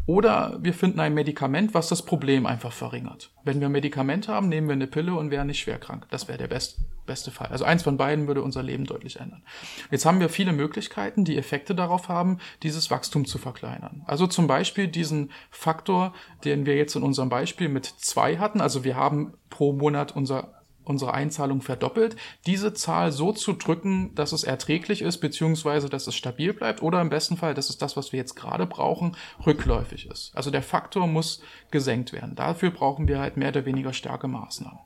Oder 0.05 0.57
wir 0.61 0.73
finden 0.73 0.99
ein 0.99 1.13
Medikament, 1.13 1.73
was 1.73 1.87
das 1.87 2.03
Problem 2.03 2.45
einfach 2.45 2.73
verringert. 2.73 3.31
Wenn 3.45 3.61
wir 3.61 3.69
ein 3.69 3.73
Medikament 3.73 4.27
haben, 4.27 4.49
nehmen 4.49 4.67
wir 4.67 4.73
eine 4.73 4.87
Pille 4.87 5.13
und 5.15 5.31
wären 5.31 5.47
nicht 5.47 5.59
schwer 5.59 5.79
krank. 5.79 6.07
Das 6.09 6.27
wäre 6.27 6.37
der 6.37 6.47
best, 6.47 6.79
Beste 7.09 7.31
Fall. 7.31 7.47
Also 7.47 7.65
eins 7.65 7.81
von 7.81 7.97
beiden 7.97 8.27
würde 8.27 8.43
unser 8.43 8.61
Leben 8.61 8.85
deutlich 8.85 9.19
ändern. 9.19 9.41
Jetzt 9.89 10.05
haben 10.05 10.19
wir 10.19 10.29
viele 10.29 10.53
Möglichkeiten, 10.53 11.25
die 11.25 11.39
Effekte 11.39 11.73
darauf 11.73 12.07
haben, 12.07 12.37
dieses 12.61 12.91
Wachstum 12.91 13.25
zu 13.25 13.39
verkleinern. 13.39 14.03
Also 14.05 14.27
zum 14.27 14.45
Beispiel 14.45 14.87
diesen 14.87 15.31
Faktor, 15.49 16.13
den 16.45 16.67
wir 16.67 16.75
jetzt 16.75 16.95
in 16.95 17.01
unserem 17.01 17.29
Beispiel 17.29 17.67
mit 17.67 17.87
zwei 17.87 18.37
hatten. 18.37 18.61
Also 18.61 18.83
wir 18.83 18.95
haben 18.95 19.33
pro 19.49 19.73
Monat 19.73 20.15
unser 20.15 20.59
unsere 20.83 21.13
Einzahlung 21.13 21.61
verdoppelt, 21.61 22.15
diese 22.47 22.73
Zahl 22.73 23.11
so 23.11 23.31
zu 23.31 23.53
drücken, 23.53 24.15
dass 24.15 24.31
es 24.31 24.43
erträglich 24.43 25.03
ist, 25.03 25.19
beziehungsweise 25.19 25.87
dass 25.87 26.07
es 26.07 26.15
stabil 26.15 26.51
bleibt 26.51 26.81
oder 26.81 26.99
im 26.99 27.09
besten 27.09 27.37
Fall, 27.37 27.53
dass 27.53 27.69
es 27.69 27.77
das, 27.77 27.95
was 27.95 28.11
wir 28.11 28.17
jetzt 28.17 28.35
gerade 28.35 28.65
brauchen, 28.65 29.15
rückläufig 29.45 30.07
ist. 30.07 30.31
Also 30.35 30.49
der 30.49 30.63
Faktor 30.63 31.05
muss 31.05 31.43
gesenkt 31.69 32.11
werden. 32.11 32.35
Dafür 32.35 32.71
brauchen 32.71 33.07
wir 33.07 33.19
halt 33.19 33.37
mehr 33.37 33.49
oder 33.49 33.65
weniger 33.65 33.93
starke 33.93 34.27
Maßnahmen. 34.27 34.79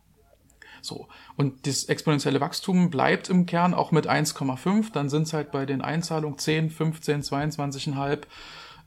So. 0.84 1.08
Und 1.36 1.66
das 1.66 1.86
exponentielle 1.86 2.42
Wachstum 2.42 2.90
bleibt 2.90 3.30
im 3.30 3.46
Kern 3.46 3.74
auch 3.74 3.92
mit 3.92 4.10
1,5. 4.10 4.92
Dann 4.92 5.10
sind 5.10 5.24
es 5.24 5.34
halt 5.34 5.52
bei 5.52 5.66
den 5.66 5.82
Einzahlungen 5.82 6.38
10, 6.38 6.70
15, 6.70 7.22
22,5, 7.22 8.24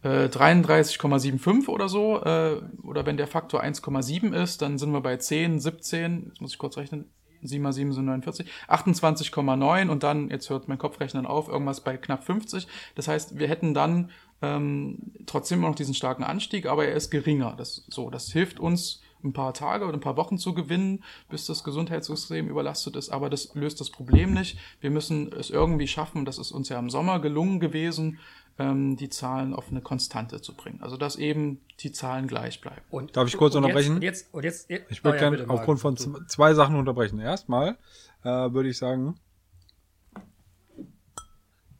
äh, 0.02 0.28
33,75 0.28 1.68
oder 1.68 1.88
so. 1.88 2.22
Äh, 2.22 2.60
oder 2.82 3.06
wenn 3.06 3.16
der 3.16 3.26
Faktor 3.26 3.62
1,7 3.62 4.34
ist, 4.34 4.62
dann 4.62 4.78
sind 4.78 4.92
wir 4.92 5.00
bei 5.00 5.16
10, 5.16 5.58
17, 5.60 6.26
jetzt 6.28 6.40
muss 6.40 6.52
ich 6.52 6.58
kurz 6.58 6.76
rechnen, 6.76 7.10
7 7.42 7.62
mal 7.62 7.72
7 7.72 7.92
sind 7.92 8.06
49, 8.06 8.46
28,9 8.68 9.88
und 9.88 10.02
dann, 10.02 10.30
jetzt 10.30 10.50
hört 10.50 10.68
mein 10.68 10.78
Kopfrechnen 10.78 11.26
auf, 11.26 11.48
irgendwas 11.48 11.82
bei 11.82 11.96
knapp 11.96 12.24
50. 12.24 12.66
Das 12.94 13.08
heißt, 13.08 13.38
wir 13.38 13.48
hätten 13.48 13.74
dann 13.74 14.10
ähm, 14.42 15.12
trotzdem 15.26 15.60
noch 15.60 15.74
diesen 15.74 15.94
starken 15.94 16.24
Anstieg, 16.24 16.66
aber 16.66 16.86
er 16.86 16.94
ist 16.94 17.10
geringer. 17.10 17.54
Das, 17.56 17.84
so, 17.88 18.10
das 18.10 18.32
hilft 18.32 18.60
uns 18.60 19.02
ein 19.24 19.32
paar 19.32 19.54
Tage 19.54 19.84
oder 19.84 19.94
ein 19.94 20.00
paar 20.00 20.16
Wochen 20.16 20.38
zu 20.38 20.54
gewinnen, 20.54 21.02
bis 21.28 21.46
das 21.46 21.64
Gesundheitssystem 21.64 22.48
überlastet 22.48 22.96
ist. 22.96 23.10
Aber 23.10 23.30
das 23.30 23.54
löst 23.54 23.80
das 23.80 23.90
Problem 23.90 24.32
nicht. 24.34 24.58
Wir 24.80 24.90
müssen 24.90 25.32
es 25.32 25.50
irgendwie 25.50 25.88
schaffen, 25.88 26.24
das 26.24 26.38
ist 26.38 26.52
uns 26.52 26.68
ja 26.68 26.78
im 26.78 26.90
Sommer 26.90 27.20
gelungen 27.20 27.60
gewesen, 27.60 28.18
ähm, 28.58 28.96
die 28.96 29.08
Zahlen 29.08 29.54
auf 29.54 29.70
eine 29.70 29.80
Konstante 29.80 30.40
zu 30.40 30.54
bringen. 30.54 30.80
Also 30.82 30.96
dass 30.96 31.16
eben 31.16 31.60
die 31.80 31.92
Zahlen 31.92 32.26
gleich 32.26 32.60
bleiben. 32.60 32.82
Und, 32.90 33.16
Darf 33.16 33.28
ich 33.28 33.36
kurz 33.36 33.54
und 33.54 33.64
unterbrechen? 33.64 34.00
Jetzt, 34.02 34.32
und 34.32 34.44
jetzt, 34.44 34.68
und 34.68 34.76
jetzt, 34.76 34.90
ich 34.90 35.04
würde 35.04 35.18
oh 35.18 35.22
ja, 35.22 35.30
gerne 35.30 35.50
aufgrund 35.50 35.80
von 35.80 35.96
zwei 35.96 36.54
Sachen 36.54 36.76
unterbrechen. 36.76 37.20
Erstmal 37.20 37.76
äh, 38.22 38.28
würde 38.28 38.68
ich 38.68 38.78
sagen, 38.78 39.18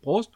Prost. 0.02 0.30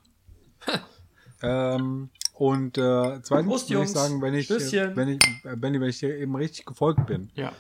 ähm, 1.43 2.11
und 2.41 2.79
äh, 2.79 3.21
zweitens 3.23 3.51
Prost, 3.51 3.71
würde 3.71 3.85
ich 3.85 3.91
sagen, 3.91 4.23
wenn 4.23 4.33
ich, 4.35 4.47
Stößchen. 4.47 4.97
wenn 4.97 5.09
ich, 5.11 5.21
äh, 5.45 5.57
Benny, 5.57 5.79
wenn 5.79 5.91
ich 5.91 5.99
dir 5.99 6.17
eben 6.17 6.35
richtig 6.37 6.65
gefolgt 6.65 7.07
bin, 7.07 7.29
Ja. 7.35 7.53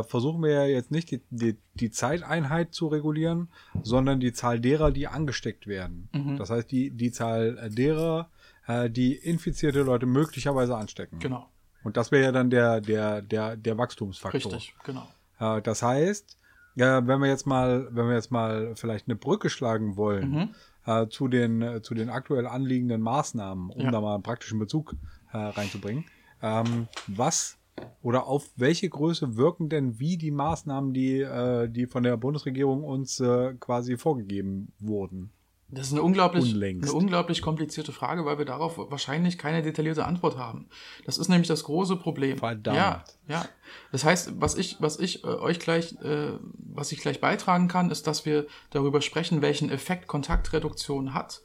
äh, 0.00 0.02
versuchen 0.02 0.42
wir 0.42 0.50
ja 0.50 0.64
jetzt 0.64 0.90
nicht 0.90 1.12
die, 1.12 1.20
die, 1.30 1.56
die 1.74 1.90
Zeiteinheit 1.92 2.74
zu 2.74 2.88
regulieren, 2.88 3.48
sondern 3.84 4.18
die 4.18 4.32
Zahl 4.32 4.58
derer, 4.58 4.90
die 4.90 5.06
angesteckt 5.06 5.68
werden. 5.68 6.08
Mhm. 6.12 6.36
Das 6.36 6.50
heißt, 6.50 6.68
die, 6.72 6.90
die 6.90 7.12
Zahl 7.12 7.58
äh, 7.62 7.70
derer, 7.70 8.28
äh, 8.66 8.90
die 8.90 9.14
infizierte 9.14 9.82
Leute 9.82 10.06
möglicherweise 10.06 10.76
anstecken. 10.76 11.20
Genau. 11.20 11.48
Und 11.84 11.96
das 11.96 12.10
wäre 12.10 12.24
ja 12.24 12.32
dann 12.32 12.50
der, 12.50 12.80
der, 12.80 13.22
der, 13.22 13.56
der 13.56 13.78
Wachstumsfaktor. 13.78 14.52
Richtig, 14.52 14.74
genau. 14.84 15.06
Äh, 15.38 15.62
das 15.62 15.82
heißt, 15.82 16.38
ja, 16.74 17.06
wenn 17.06 17.20
wir 17.20 17.28
jetzt 17.28 17.46
mal, 17.46 17.86
wenn 17.92 18.08
wir 18.08 18.14
jetzt 18.14 18.32
mal 18.32 18.72
vielleicht 18.74 19.06
eine 19.06 19.14
Brücke 19.14 19.48
schlagen 19.48 19.96
wollen 19.96 20.30
Mhm. 20.30 20.48
Äh, 20.86 21.06
zu 21.08 21.28
den 21.28 21.62
äh, 21.62 21.82
zu 21.82 21.94
den 21.94 22.10
aktuell 22.10 22.46
anliegenden 22.46 23.00
Maßnahmen, 23.00 23.70
um 23.70 23.84
Ja. 23.84 23.90
da 23.90 24.00
mal 24.00 24.14
einen 24.14 24.22
praktischen 24.22 24.58
Bezug 24.58 24.94
äh, 25.32 25.36
reinzubringen, 25.38 26.04
ähm, 26.42 26.88
was 27.06 27.58
oder 28.02 28.26
auf 28.26 28.50
welche 28.56 28.88
Größe 28.88 29.36
wirken 29.36 29.68
denn 29.68 29.98
wie 29.98 30.16
die 30.16 30.30
Maßnahmen, 30.30 30.92
die 30.92 31.20
äh, 31.20 31.68
die 31.68 31.86
von 31.86 32.02
der 32.02 32.16
Bundesregierung 32.16 32.84
uns 32.84 33.20
äh, 33.20 33.54
quasi 33.54 33.96
vorgegeben 33.96 34.72
wurden? 34.78 35.30
Das 35.74 35.86
ist 35.86 35.94
eine 35.94 36.02
unglaublich, 36.02 36.52
Unlängst. 36.52 36.90
eine 36.90 36.98
unglaublich 36.98 37.40
komplizierte 37.40 37.92
Frage, 37.92 38.26
weil 38.26 38.36
wir 38.36 38.44
darauf 38.44 38.76
wahrscheinlich 38.76 39.38
keine 39.38 39.62
detaillierte 39.62 40.04
Antwort 40.04 40.36
haben. 40.36 40.68
Das 41.06 41.16
ist 41.16 41.28
nämlich 41.28 41.48
das 41.48 41.64
große 41.64 41.96
Problem. 41.96 42.36
Verdammt. 42.36 42.76
Ja, 42.76 43.04
ja. 43.26 43.48
Das 43.90 44.04
heißt, 44.04 44.34
was 44.36 44.54
ich, 44.56 44.76
was 44.80 44.98
ich 44.98 45.24
äh, 45.24 45.28
euch 45.28 45.58
gleich, 45.58 45.94
äh, 46.02 46.32
was 46.74 46.92
ich 46.92 47.00
gleich 47.00 47.22
beitragen 47.22 47.68
kann, 47.68 47.90
ist, 47.90 48.06
dass 48.06 48.26
wir 48.26 48.46
darüber 48.68 49.00
sprechen, 49.00 49.40
welchen 49.40 49.70
Effekt 49.70 50.08
Kontaktreduktion 50.08 51.14
hat. 51.14 51.40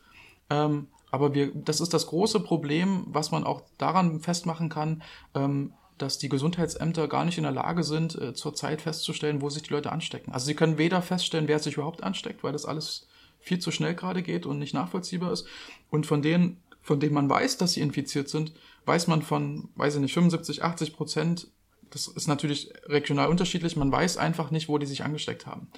Ähm, 0.49 0.87
aber 1.09 1.33
wir, 1.33 1.51
das 1.55 1.79
ist 1.79 1.93
das 1.93 2.07
große 2.07 2.41
Problem, 2.41 3.05
was 3.07 3.31
man 3.31 3.45
auch 3.45 3.61
daran 3.77 4.19
festmachen 4.19 4.67
kann, 4.67 5.03
ähm, 5.35 5.71
dass 5.97 6.17
die 6.17 6.29
Gesundheitsämter 6.29 7.07
gar 7.07 7.23
nicht 7.23 7.37
in 7.37 7.43
der 7.43 7.53
Lage 7.53 7.83
sind, 7.83 8.15
äh, 8.15 8.33
zurzeit 8.33 8.81
festzustellen, 8.81 9.41
wo 9.41 9.49
sich 9.49 9.63
die 9.63 9.73
Leute 9.73 9.91
anstecken. 9.91 10.33
Also 10.33 10.47
sie 10.47 10.53
können 10.53 10.77
weder 10.77 11.01
feststellen, 11.01 11.47
wer 11.47 11.59
sich 11.59 11.75
überhaupt 11.75 12.03
ansteckt, 12.03 12.43
weil 12.43 12.51
das 12.51 12.65
alles 12.65 13.07
viel 13.47 13.59
zu 13.59 13.71
schnell 13.71 13.95
gerade 13.95 14.21
geht 14.21 14.45
und 14.45 14.59
nicht 14.59 14.73
nachvollziehbar 14.73 15.31
ist. 15.31 15.47
Und 15.89 16.05
von 16.05 16.21
denen, 16.21 16.61
von 16.81 16.99
denen 16.99 17.13
man 17.13 17.29
weiß, 17.29 17.57
dass 17.57 17.73
sie 17.73 17.81
infiziert 17.81 18.29
sind, 18.29 18.53
weiß 18.85 19.07
man 19.07 19.21
von, 19.21 19.69
weiß 19.75 19.95
ich 19.95 20.01
nicht, 20.01 20.13
75, 20.13 20.63
80 20.63 20.93
Prozent. 20.95 21.47
Das 21.89 22.07
ist 22.07 22.27
natürlich 22.27 22.73
regional 22.85 23.29
unterschiedlich. 23.29 23.75
Man 23.75 23.91
weiß 23.91 24.17
einfach 24.17 24.51
nicht, 24.51 24.69
wo 24.69 24.77
die 24.77 24.85
sich 24.85 25.03
angesteckt 25.03 25.45
haben. 25.45 25.69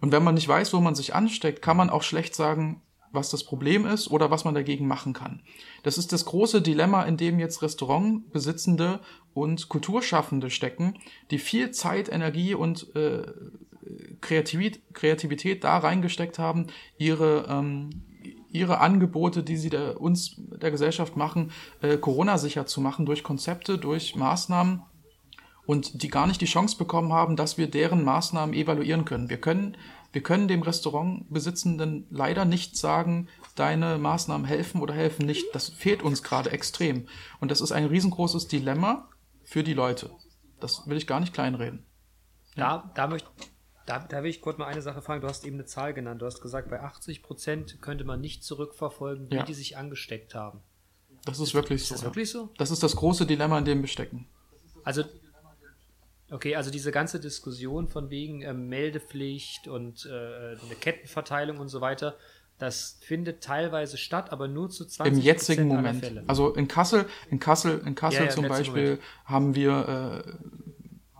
Und 0.00 0.12
wenn 0.12 0.24
man 0.24 0.34
nicht 0.34 0.48
weiß, 0.48 0.72
wo 0.72 0.80
man 0.80 0.94
sich 0.94 1.14
ansteckt, 1.14 1.62
kann 1.62 1.76
man 1.76 1.90
auch 1.90 2.02
schlecht 2.02 2.34
sagen, 2.34 2.82
was 3.12 3.30
das 3.30 3.44
Problem 3.44 3.86
ist 3.86 4.10
oder 4.10 4.30
was 4.30 4.44
man 4.44 4.54
dagegen 4.54 4.86
machen 4.86 5.12
kann. 5.12 5.42
Das 5.82 5.98
ist 5.98 6.12
das 6.12 6.24
große 6.24 6.62
Dilemma, 6.62 7.04
in 7.04 7.16
dem 7.16 7.38
jetzt 7.38 7.62
Restaurantbesitzende 7.62 9.00
und 9.34 9.68
Kulturschaffende 9.68 10.50
stecken, 10.50 10.98
die 11.30 11.38
viel 11.38 11.70
Zeit, 11.70 12.10
Energie 12.10 12.54
und 12.54 12.94
äh, 12.94 13.22
Kreativität, 14.20 14.82
Kreativität 14.94 15.64
da 15.64 15.78
reingesteckt 15.78 16.38
haben, 16.38 16.66
ihre, 16.98 17.46
ähm, 17.48 17.90
ihre 18.50 18.80
Angebote, 18.80 19.42
die 19.42 19.56
sie 19.56 19.70
der, 19.70 20.00
uns, 20.00 20.36
der 20.38 20.70
Gesellschaft 20.70 21.16
machen, 21.16 21.52
äh, 21.82 21.96
Corona-sicher 21.96 22.66
zu 22.66 22.80
machen 22.80 23.06
durch 23.06 23.22
Konzepte, 23.22 23.78
durch 23.78 24.16
Maßnahmen 24.16 24.82
und 25.66 26.02
die 26.02 26.08
gar 26.08 26.26
nicht 26.26 26.40
die 26.40 26.46
Chance 26.46 26.78
bekommen 26.78 27.12
haben, 27.12 27.36
dass 27.36 27.58
wir 27.58 27.70
deren 27.70 28.02
Maßnahmen 28.02 28.54
evaluieren 28.54 29.04
können. 29.04 29.28
Wir 29.28 29.38
können, 29.38 29.76
wir 30.12 30.22
können 30.22 30.48
dem 30.48 30.62
Restaurantbesitzenden 30.62 32.06
leider 32.10 32.46
nicht 32.46 32.76
sagen, 32.76 33.28
deine 33.54 33.98
Maßnahmen 33.98 34.46
helfen 34.46 34.80
oder 34.80 34.94
helfen 34.94 35.26
nicht. 35.26 35.44
Das 35.54 35.68
fehlt 35.68 36.02
uns 36.02 36.22
gerade 36.22 36.50
extrem. 36.52 37.06
Und 37.40 37.50
das 37.50 37.60
ist 37.60 37.72
ein 37.72 37.84
riesengroßes 37.84 38.48
Dilemma 38.48 39.08
für 39.44 39.62
die 39.62 39.74
Leute. 39.74 40.10
Das 40.58 40.86
will 40.86 40.96
ich 40.96 41.06
gar 41.06 41.20
nicht 41.20 41.34
kleinreden. 41.34 41.84
Da, 42.56 42.90
da 42.94 43.06
möchte 43.06 43.28
da, 43.88 43.98
da 44.00 44.22
will 44.22 44.30
ich 44.30 44.40
kurz 44.40 44.58
mal 44.58 44.66
eine 44.66 44.82
Sache 44.82 45.00
fragen. 45.02 45.20
Du 45.22 45.28
hast 45.28 45.44
eben 45.46 45.56
eine 45.56 45.64
Zahl 45.64 45.94
genannt. 45.94 46.20
Du 46.20 46.26
hast 46.26 46.40
gesagt, 46.40 46.68
bei 46.68 46.80
80 46.80 47.22
Prozent 47.22 47.80
könnte 47.80 48.04
man 48.04 48.20
nicht 48.20 48.44
zurückverfolgen, 48.44 49.30
wie 49.30 49.36
Ja. 49.36 49.42
die 49.44 49.54
sich 49.54 49.76
angesteckt 49.76 50.34
haben. 50.34 50.60
Das 51.24 51.40
ist 51.40 51.54
wirklich 51.54 51.82
Ist 51.82 51.88
so. 51.88 51.94
das 51.94 52.02
ja. 52.02 52.08
wirklich 52.08 52.30
so? 52.30 52.50
Das 52.58 52.70
ist 52.70 52.82
das 52.82 52.96
große 52.96 53.26
Dilemma, 53.26 53.58
in 53.58 53.64
dem 53.64 53.80
wir 53.80 53.88
stecken. 53.88 54.26
Also, 54.84 55.04
okay, 56.30 56.54
also 56.56 56.70
diese 56.70 56.92
ganze 56.92 57.18
Diskussion 57.20 57.88
von 57.88 58.10
wegen 58.10 58.42
ähm, 58.42 58.68
Meldepflicht 58.68 59.68
und 59.68 60.06
äh, 60.06 60.10
eine 60.10 60.74
Kettenverteilung 60.80 61.58
und 61.58 61.68
so 61.68 61.80
weiter, 61.80 62.16
das 62.58 62.98
findet 63.00 63.42
teilweise 63.42 63.96
statt, 63.96 64.32
aber 64.32 64.48
nur 64.48 64.68
zu 64.68 64.84
20 64.84 65.14
Im 65.14 65.20
jetzigen 65.20 65.68
Moment. 65.68 66.28
Also 66.28 66.52
in 66.54 66.66
Kassel, 66.66 67.06
in 67.30 67.38
Kassel, 67.38 67.80
in 67.86 67.94
Kassel 67.94 68.20
Ja, 68.20 68.24
ja, 68.26 68.30
zum 68.30 68.48
Beispiel 68.48 68.82
Moment. 68.84 69.02
haben 69.24 69.54
wir, 69.54 70.24
äh, 70.26 70.32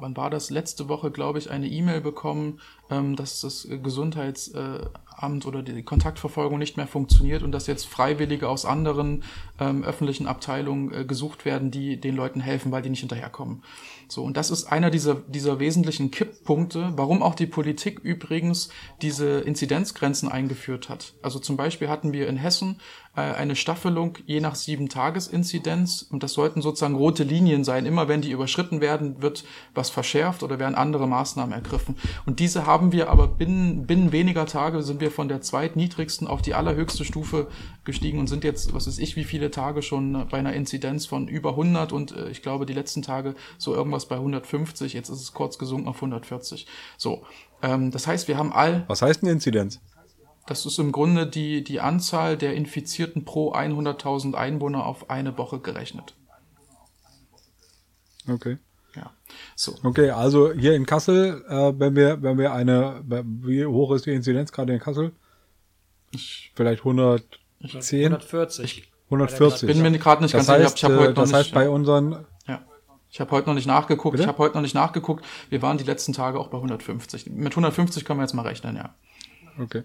wann 0.00 0.16
war 0.16 0.30
das? 0.30 0.50
Letzte 0.50 0.88
Woche, 0.88 1.10
glaube 1.10 1.38
ich, 1.38 1.50
eine 1.50 1.68
E-Mail 1.68 2.00
bekommen, 2.00 2.60
ähm, 2.90 3.16
dass 3.16 3.40
das 3.40 3.64
äh, 3.64 3.78
Gesundheitsamt 5.18 5.46
oder 5.46 5.62
die 5.62 5.82
Kontaktverfolgung 5.82 6.58
nicht 6.58 6.76
mehr 6.76 6.86
funktioniert 6.86 7.42
und 7.42 7.52
dass 7.52 7.66
jetzt 7.66 7.86
Freiwillige 7.86 8.48
aus 8.48 8.64
anderen 8.64 9.24
ähm, 9.58 9.84
öffentlichen 9.84 10.26
Abteilungen 10.26 10.92
äh, 10.92 11.04
gesucht 11.04 11.44
werden, 11.44 11.70
die 11.70 12.00
den 12.00 12.16
Leuten 12.16 12.40
helfen, 12.40 12.72
weil 12.72 12.82
die 12.82 12.90
nicht 12.90 13.00
hinterherkommen. 13.00 13.62
So, 14.08 14.24
und 14.24 14.36
das 14.36 14.50
ist 14.50 14.66
einer 14.66 14.90
dieser, 14.90 15.16
dieser 15.16 15.58
wesentlichen 15.58 16.10
Kipppunkte, 16.10 16.92
warum 16.96 17.22
auch 17.22 17.34
die 17.34 17.46
Politik 17.46 17.98
übrigens 17.98 18.70
diese 19.02 19.40
Inzidenzgrenzen 19.40 20.30
eingeführt 20.30 20.88
hat. 20.88 21.14
Also 21.22 21.38
zum 21.38 21.56
Beispiel 21.56 21.88
hatten 21.88 22.12
wir 22.12 22.28
in 22.28 22.36
Hessen 22.36 22.80
äh, 23.18 23.20
eine 23.20 23.56
Staffelung 23.56 24.16
je 24.26 24.40
nach 24.40 24.54
sieben 24.54 24.88
Tages-Inzidenz 24.88 26.06
und 26.10 26.22
das 26.22 26.32
sollten 26.32 26.62
sozusagen 26.62 26.94
rote 26.94 27.24
Linien 27.24 27.64
sein. 27.64 27.84
Immer 27.84 28.08
wenn 28.08 28.22
die 28.22 28.30
überschritten 28.30 28.80
werden, 28.80 29.20
wird 29.20 29.44
was 29.74 29.90
verschärft 29.90 30.42
oder 30.42 30.58
werden 30.58 30.74
andere 30.74 31.06
Maßnahmen 31.06 31.52
ergriffen. 31.52 31.96
Und 32.26 32.40
diese 32.40 32.64
haben 32.64 32.92
wir 32.92 33.10
aber 33.10 33.26
binnen, 33.26 33.86
binnen 33.86 34.12
weniger 34.12 34.46
Tage 34.46 34.82
sind 34.82 35.00
wir 35.00 35.07
von 35.10 35.28
der 35.28 35.40
zweitniedrigsten 35.40 36.26
auf 36.26 36.42
die 36.42 36.54
allerhöchste 36.54 37.04
Stufe 37.04 37.48
gestiegen 37.84 38.18
und 38.18 38.26
sind 38.26 38.44
jetzt, 38.44 38.74
was 38.74 38.86
weiß 38.86 38.98
ich, 38.98 39.16
wie 39.16 39.24
viele 39.24 39.50
Tage 39.50 39.82
schon 39.82 40.26
bei 40.30 40.38
einer 40.38 40.52
Inzidenz 40.52 41.06
von 41.06 41.28
über 41.28 41.50
100 41.50 41.92
und 41.92 42.12
äh, 42.12 42.28
ich 42.30 42.42
glaube 42.42 42.66
die 42.66 42.72
letzten 42.72 43.02
Tage 43.02 43.34
so 43.58 43.74
irgendwas 43.74 44.06
bei 44.06 44.16
150. 44.16 44.92
Jetzt 44.92 45.08
ist 45.08 45.20
es 45.20 45.32
kurz 45.32 45.58
gesunken 45.58 45.88
auf 45.88 45.96
140. 45.96 46.66
So, 46.96 47.24
ähm, 47.62 47.90
das 47.90 48.06
heißt, 48.06 48.28
wir 48.28 48.38
haben 48.38 48.52
all 48.52 48.84
Was 48.88 49.02
heißt 49.02 49.22
eine 49.22 49.32
Inzidenz? 49.32 49.80
das 50.48 50.64
ist 50.64 50.78
im 50.78 50.92
Grunde 50.92 51.26
die, 51.26 51.62
die 51.62 51.80
Anzahl 51.80 52.36
der 52.36 52.54
Infizierten 52.54 53.24
pro 53.24 53.52
100.000 53.52 54.34
Einwohner 54.34 54.86
auf 54.86 55.10
eine 55.10 55.36
Woche 55.36 55.60
gerechnet. 55.60 56.14
Okay. 58.26 58.58
Ja. 58.98 59.10
So. 59.56 59.74
Okay, 59.82 60.10
also 60.10 60.52
hier 60.52 60.74
in 60.74 60.86
Kassel, 60.86 61.44
äh, 61.48 61.72
wenn 61.78 61.94
wir, 61.96 62.22
wenn 62.22 62.38
wir 62.38 62.52
eine, 62.52 63.02
wie 63.04 63.64
hoch 63.66 63.92
ist 63.92 64.06
die 64.06 64.12
Inzidenz 64.12 64.52
gerade 64.52 64.72
in 64.74 64.80
Kassel? 64.80 65.12
Vielleicht 66.54 66.80
110? 66.80 68.04
140. 68.04 68.90
140. 69.06 69.66
Bin 69.66 69.82
mir 69.82 69.98
gerade 69.98 70.22
nicht 70.22 70.34
das 70.34 70.46
ganz 70.46 70.58
sicher. 70.58 70.64
heißt, 70.64 70.76
Ich 70.78 70.84
habe 70.84 70.96
heute 70.98 71.04
äh, 71.06 71.08
noch 71.10 71.14
das 71.16 71.28
nicht. 71.28 71.38
heißt 71.38 71.54
bei 71.54 71.68
unseren, 71.68 72.24
Ja. 72.46 72.62
Ich 73.10 73.20
habe 73.20 73.30
heute 73.30 73.48
noch 73.48 73.54
nicht 73.54 73.66
nachgeguckt. 73.66 74.12
Bitte? 74.12 74.22
Ich 74.24 74.28
habe 74.28 74.38
heute 74.38 74.54
noch 74.56 74.62
nicht 74.62 74.74
nachgeguckt. 74.74 75.24
Wir 75.48 75.62
waren 75.62 75.78
die 75.78 75.84
letzten 75.84 76.12
Tage 76.12 76.38
auch 76.38 76.48
bei 76.48 76.58
150. 76.58 77.26
Mit 77.30 77.52
150 77.52 78.04
können 78.04 78.18
wir 78.20 78.24
jetzt 78.24 78.34
mal 78.34 78.42
rechnen, 78.46 78.76
ja. 78.76 78.94
okay. 79.62 79.82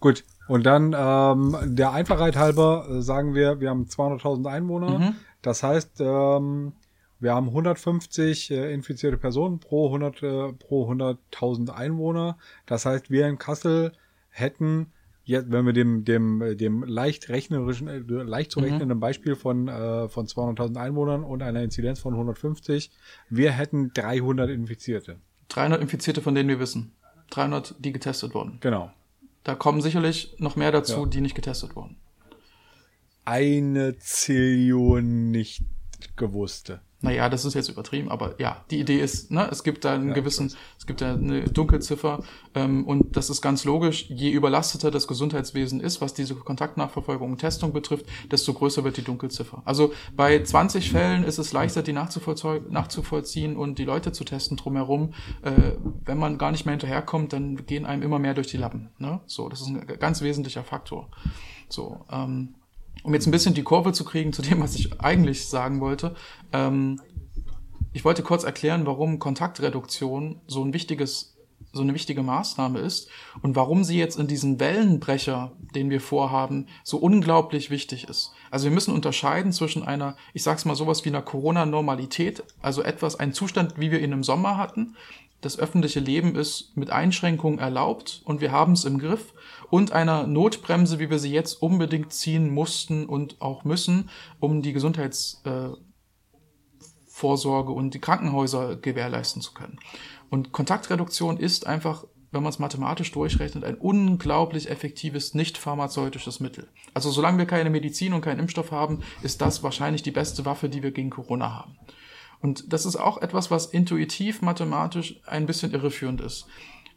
Gut. 0.00 0.24
Und 0.46 0.64
dann 0.64 0.94
ähm, 0.96 1.56
der 1.76 1.92
Einfachheit 1.92 2.36
halber 2.36 2.86
äh, 2.88 3.02
sagen 3.02 3.34
wir, 3.34 3.60
wir 3.60 3.68
haben 3.70 3.84
200.000 3.84 4.46
Einwohner. 4.48 5.14
Das 5.42 5.62
heißt, 5.62 6.00
ähm, 6.00 6.72
wir 7.20 7.34
haben 7.34 7.48
150 7.48 8.50
äh, 8.50 8.72
infizierte 8.72 9.16
Personen 9.18 9.58
pro 9.60 9.86
100 9.86 10.22
äh, 10.22 10.52
pro 10.52 10.90
100.000 10.90 11.70
Einwohner. 11.70 12.38
Das 12.66 12.86
heißt, 12.86 13.10
wir 13.10 13.26
in 13.28 13.38
Kassel 13.38 13.92
hätten 14.30 14.92
jetzt, 15.24 15.50
wenn 15.50 15.66
wir 15.66 15.72
dem 15.72 16.04
dem 16.04 16.40
äh, 16.42 16.54
dem 16.56 16.82
leicht 16.84 17.28
rechnerischen 17.28 17.88
äh, 17.88 17.98
leicht 17.98 18.52
zu 18.52 18.60
rechnenden 18.60 19.00
Beispiel 19.00 19.34
von 19.36 19.68
äh, 19.68 20.08
von 20.08 20.26
200.000 20.26 20.76
Einwohnern 20.76 21.24
und 21.24 21.42
einer 21.42 21.62
Inzidenz 21.62 21.98
von 22.00 22.14
150, 22.14 22.90
wir 23.28 23.52
hätten 23.52 23.92
300 23.94 24.48
Infizierte. 24.50 25.16
300 25.48 25.80
Infizierte, 25.80 26.20
von 26.22 26.34
denen 26.34 26.48
wir 26.48 26.60
wissen. 26.60 26.92
300, 27.30 27.74
die 27.78 27.92
getestet 27.92 28.34
wurden. 28.34 28.58
Genau. 28.60 28.90
Da 29.44 29.54
kommen 29.54 29.80
sicherlich 29.80 30.34
noch 30.38 30.56
mehr 30.56 30.72
dazu, 30.72 31.02
Ja. 31.02 31.06
die 31.06 31.20
nicht 31.20 31.34
getestet 31.34 31.74
wurden. 31.76 31.96
Eine 33.24 33.98
Zillion 33.98 35.30
nicht 35.30 35.62
gewusste. 36.16 36.80
Naja, 37.00 37.28
das 37.28 37.44
ist 37.44 37.54
jetzt 37.54 37.68
übertrieben, 37.68 38.10
aber 38.10 38.34
ja, 38.40 38.64
die 38.72 38.80
Idee 38.80 38.98
ist, 38.98 39.30
ne, 39.30 39.48
es 39.52 39.62
gibt 39.62 39.84
da 39.84 39.94
einen 39.94 40.14
gewissen, 40.14 40.52
es 40.78 40.84
gibt 40.84 41.00
da 41.00 41.14
eine 41.14 41.44
Dunkelziffer 41.44 42.24
ähm, 42.56 42.84
und 42.88 43.16
das 43.16 43.30
ist 43.30 43.40
ganz 43.40 43.64
logisch, 43.64 44.06
je 44.08 44.30
überlasteter 44.30 44.90
das 44.90 45.06
Gesundheitswesen 45.06 45.80
ist, 45.80 46.00
was 46.00 46.12
diese 46.12 46.34
Kontaktnachverfolgung 46.34 47.32
und 47.32 47.38
Testung 47.38 47.72
betrifft, 47.72 48.06
desto 48.32 48.52
größer 48.52 48.82
wird 48.82 48.96
die 48.96 49.04
Dunkelziffer. 49.04 49.62
Also 49.64 49.92
bei 50.16 50.42
20 50.42 50.90
Fällen 50.90 51.22
ist 51.22 51.38
es 51.38 51.52
leichter, 51.52 51.82
die 51.82 51.92
nachzuvollziehen 51.92 53.56
und 53.56 53.78
die 53.78 53.84
Leute 53.84 54.10
zu 54.10 54.24
testen 54.24 54.56
drumherum. 54.56 55.14
Äh, 55.42 55.76
wenn 56.04 56.18
man 56.18 56.36
gar 56.36 56.50
nicht 56.50 56.66
mehr 56.66 56.72
hinterherkommt, 56.72 57.32
dann 57.32 57.64
gehen 57.66 57.86
einem 57.86 58.02
immer 58.02 58.18
mehr 58.18 58.34
durch 58.34 58.48
die 58.48 58.56
Lappen. 58.56 58.90
Ne? 58.98 59.20
So, 59.26 59.48
das 59.48 59.60
ist 59.60 59.68
ein 59.68 59.86
ganz 60.00 60.20
wesentlicher 60.20 60.64
Faktor. 60.64 61.08
So, 61.68 62.04
ähm, 62.10 62.54
um 63.02 63.14
jetzt 63.14 63.26
ein 63.26 63.30
bisschen 63.30 63.54
die 63.54 63.62
Kurve 63.62 63.92
zu 63.92 64.04
kriegen 64.04 64.32
zu 64.32 64.42
dem, 64.42 64.60
was 64.60 64.74
ich 64.74 65.00
eigentlich 65.00 65.48
sagen 65.48 65.80
wollte. 65.80 66.14
Ähm, 66.52 67.00
ich 67.92 68.04
wollte 68.04 68.22
kurz 68.22 68.44
erklären, 68.44 68.86
warum 68.86 69.18
Kontaktreduktion 69.18 70.40
so 70.46 70.62
ein 70.62 70.72
wichtiges, 70.72 71.36
so 71.72 71.82
eine 71.82 71.94
wichtige 71.94 72.22
Maßnahme 72.22 72.78
ist 72.80 73.08
und 73.42 73.56
warum 73.56 73.82
sie 73.82 73.98
jetzt 73.98 74.18
in 74.18 74.26
diesem 74.26 74.60
Wellenbrecher, 74.60 75.52
den 75.74 75.90
wir 75.90 76.00
vorhaben, 76.00 76.66
so 76.84 76.98
unglaublich 76.98 77.70
wichtig 77.70 78.08
ist. 78.08 78.32
Also 78.50 78.66
wir 78.66 78.72
müssen 78.72 78.94
unterscheiden 78.94 79.52
zwischen 79.52 79.82
einer, 79.82 80.16
ich 80.34 80.42
sag's 80.42 80.64
mal 80.64 80.74
sowas 80.74 81.04
wie 81.04 81.08
einer 81.08 81.22
Corona-Normalität, 81.22 82.44
also 82.60 82.82
etwas, 82.82 83.16
ein 83.16 83.32
Zustand, 83.32 83.78
wie 83.78 83.90
wir 83.90 84.00
ihn 84.00 84.12
im 84.12 84.22
Sommer 84.22 84.56
hatten. 84.56 84.96
Das 85.40 85.58
öffentliche 85.58 86.00
Leben 86.00 86.34
ist 86.34 86.76
mit 86.76 86.90
Einschränkungen 86.90 87.60
erlaubt 87.60 88.22
und 88.24 88.40
wir 88.40 88.50
haben 88.50 88.72
es 88.72 88.84
im 88.84 88.98
Griff 88.98 89.32
und 89.70 89.92
einer 89.92 90.26
Notbremse, 90.26 90.98
wie 90.98 91.10
wir 91.10 91.20
sie 91.20 91.30
jetzt 91.30 91.62
unbedingt 91.62 92.12
ziehen 92.12 92.50
mussten 92.52 93.06
und 93.06 93.40
auch 93.40 93.62
müssen, 93.62 94.10
um 94.40 94.62
die 94.62 94.72
Gesundheits, 94.72 95.40
äh, 95.44 95.68
Vorsorge 97.06 97.72
und 97.72 97.94
die 97.94 98.00
Krankenhäuser 98.00 98.76
gewährleisten 98.76 99.42
zu 99.42 99.52
können. 99.52 99.78
Und 100.30 100.52
Kontaktreduktion 100.52 101.36
ist 101.36 101.66
einfach, 101.66 102.04
wenn 102.30 102.42
man 102.42 102.50
es 102.50 102.58
mathematisch 102.58 103.10
durchrechnet, 103.12 103.64
ein 103.64 103.74
unglaublich 103.74 104.70
effektives 104.70 105.34
nicht 105.34 105.58
pharmazeutisches 105.58 106.40
Mittel. 106.40 106.68
Also 106.94 107.10
solange 107.10 107.38
wir 107.38 107.46
keine 107.46 107.70
Medizin 107.70 108.12
und 108.12 108.20
keinen 108.20 108.38
Impfstoff 108.40 108.70
haben, 108.70 109.00
ist 109.22 109.40
das 109.40 109.62
wahrscheinlich 109.62 110.02
die 110.02 110.10
beste 110.10 110.44
Waffe, 110.44 110.68
die 110.68 110.82
wir 110.82 110.92
gegen 110.92 111.10
Corona 111.10 111.52
haben. 111.52 111.76
Und 112.40 112.72
das 112.72 112.86
ist 112.86 112.96
auch 112.96 113.18
etwas, 113.18 113.50
was 113.50 113.66
intuitiv 113.66 114.42
mathematisch 114.42 115.20
ein 115.26 115.46
bisschen 115.46 115.72
irreführend 115.72 116.20
ist. 116.20 116.46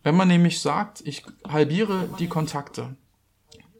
Wenn 0.03 0.15
man 0.15 0.27
nämlich 0.27 0.59
sagt, 0.61 1.01
ich 1.05 1.23
halbiere 1.47 2.09
die 2.19 2.27
Kontakte, 2.27 2.95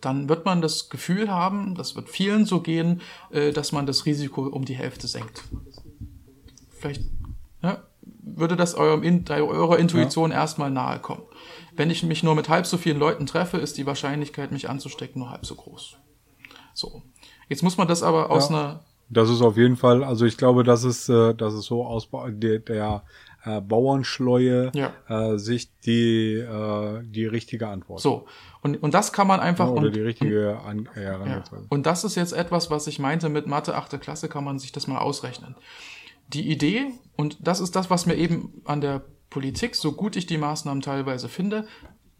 dann 0.02 0.30
wird 0.30 0.46
man 0.46 0.62
das 0.62 0.90
Gefühl 0.90 1.30
haben, 1.30 1.76
das 1.76 1.96
wird 1.96 2.10
vielen 2.10 2.46
so 2.46 2.62
gehen, 2.62 3.02
äh, 3.30 3.52
dass 3.52 3.72
man 3.72 3.86
das 3.86 4.06
Risiko 4.06 4.48
um 4.48 4.66
die 4.66 4.74
Hälfte 4.76 5.08
senkt. 5.08 5.44
Vielleicht 6.80 7.04
ja, 7.62 7.84
würde 8.02 8.56
das 8.56 8.74
eurem, 8.74 9.24
eurer 9.30 9.78
Intuition 9.78 10.32
erstmal 10.32 10.72
nahe 10.72 11.00
kommen. 11.00 11.24
Wenn 11.76 11.92
ich 11.92 12.02
mich 12.04 12.24
nur 12.24 12.34
mit 12.36 12.50
halb 12.50 12.66
so 12.66 12.78
vielen 12.78 12.98
Leuten 12.98 13.28
treffe, 13.28 13.58
ist 13.58 13.78
die 13.78 13.86
Wahrscheinlichkeit, 13.86 14.52
mich 14.52 14.70
anzustecken, 14.70 15.20
nur 15.22 15.30
halb 15.30 15.46
so 15.46 15.56
groß. 15.56 15.98
So. 16.74 17.04
Jetzt 17.48 17.62
muss 17.64 17.78
man 17.78 17.88
das 17.88 18.02
aber 18.02 18.32
aus 18.32 18.50
Ja. 18.50 18.56
einer 18.56 18.86
Das 19.14 19.30
ist 19.30 19.42
auf 19.42 19.58
jeden 19.58 19.76
Fall, 19.76 20.04
also 20.04 20.26
ich 20.26 20.38
glaube, 20.38 20.64
das 20.64 20.84
ist, 20.84 21.10
äh, 21.10 21.34
das 21.36 21.54
ist 21.54 21.66
so 21.66 21.86
aus 21.86 22.08
der, 22.30 22.60
der 22.60 23.04
äh, 23.44 23.60
Bauernschleue 23.60 24.72
Ja. 24.74 24.94
äh, 25.08 25.38
Sicht 25.38 25.72
die, 25.86 26.36
äh, 26.36 27.02
die 27.04 27.26
richtige 27.26 27.68
Antwort. 27.68 28.00
So. 28.00 28.26
Und, 28.62 28.82
und 28.82 28.94
das 28.94 29.12
kann 29.12 29.28
man 29.28 29.40
einfach. 29.40 29.70
Oder 29.70 29.88
und, 29.88 29.96
die 29.96 30.02
richtige 30.02 30.60
An 30.66 30.88
äh, 30.96 31.04
Ja. 31.04 31.44
Und 31.70 31.86
das 31.86 32.04
ist 32.04 32.16
jetzt 32.16 32.34
etwas, 32.34 32.70
was 32.70 32.88
ich 32.88 33.00
meinte 33.00 33.30
mit 33.30 33.48
Mathe 33.48 33.76
8. 33.76 34.00
Klasse, 34.00 34.30
kann 34.30 34.44
man 34.44 34.60
sich 34.60 34.72
das 34.72 34.88
mal 34.88 35.00
ausrechnen. 35.00 35.56
Die 36.30 36.50
Idee, 36.50 36.86
und 37.18 37.38
das 37.46 37.60
ist 37.60 37.76
das, 37.76 37.90
was 37.90 38.06
mir 38.06 38.16
eben 38.16 38.62
an 38.64 38.80
der 38.80 39.02
Politik, 39.30 39.76
so 39.76 39.92
gut 39.92 40.16
ich 40.16 40.26
die 40.26 40.38
Maßnahmen 40.38 40.82
teilweise 40.82 41.28
finde, 41.28 41.66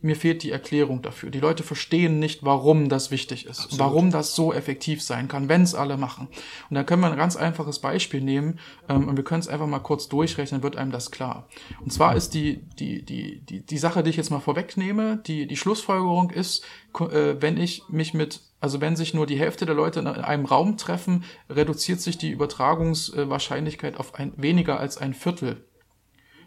mir 0.02 0.16
fehlt 0.16 0.44
die 0.44 0.52
Erklärung 0.52 1.02
dafür. 1.02 1.30
Die 1.30 1.40
Leute 1.40 1.64
verstehen 1.64 2.20
nicht, 2.20 2.44
warum 2.44 2.90
das 2.90 3.12
wichtig 3.12 3.46
ist, 3.46 3.78
warum 3.78 4.12
das 4.12 4.36
so 4.36 4.54
effektiv 4.54 5.02
sein 5.02 5.28
kann, 5.28 5.48
wenn 5.48 5.62
es 5.62 5.76
alle 5.76 5.98
machen. 5.98 6.28
Und 6.70 6.76
da 6.76 6.84
können 6.84 7.02
wir 7.02 7.12
ein 7.12 7.18
ganz 7.18 7.36
einfaches 7.36 7.80
Beispiel 7.80 8.22
nehmen 8.22 8.60
ähm, 8.90 9.08
und 9.08 9.18
wir 9.18 9.24
können 9.24 9.42
es 9.42 9.48
einfach 9.48 9.68
mal 9.68 9.80
kurz 9.80 10.10
durchrechnen, 10.10 10.64
wird 10.64 10.76
einem 10.76 10.92
das 10.92 11.12
klar. 11.12 11.48
Und 11.82 11.94
zwar 11.94 12.16
ist 12.16 12.34
die, 12.34 12.64
die, 12.80 13.04
die, 13.04 13.42
die, 13.42 13.66
die 13.66 13.78
Sache, 13.78 14.04
die 14.04 14.10
ich 14.10 14.18
jetzt 14.18 14.32
mal 14.32 14.40
vorwegnehme, 14.40 15.18
die, 15.26 15.48
die 15.48 15.58
Schlussfolgerung 15.58 16.32
ist, 16.32 16.66
äh, 17.00 17.36
wenn 17.40 17.58
ich 17.58 17.84
mich 17.90 18.14
mit, 18.14 18.42
also 18.60 18.82
wenn 18.82 18.96
sich 18.96 19.14
nur 19.14 19.28
die 19.28 19.40
Hälfte 19.40 19.66
der 19.66 19.76
Leute 19.76 20.00
in 20.00 20.08
einem 20.08 20.46
Raum 20.46 20.78
treffen, 20.78 21.24
reduziert 21.50 22.02
sich 22.02 22.18
die 22.18 22.32
Übertragungswahrscheinlichkeit 22.32 23.98
auf 23.98 24.16
ein, 24.16 24.34
weniger 24.36 24.80
als 24.80 24.98
ein 24.98 25.14
Viertel. 25.14 25.66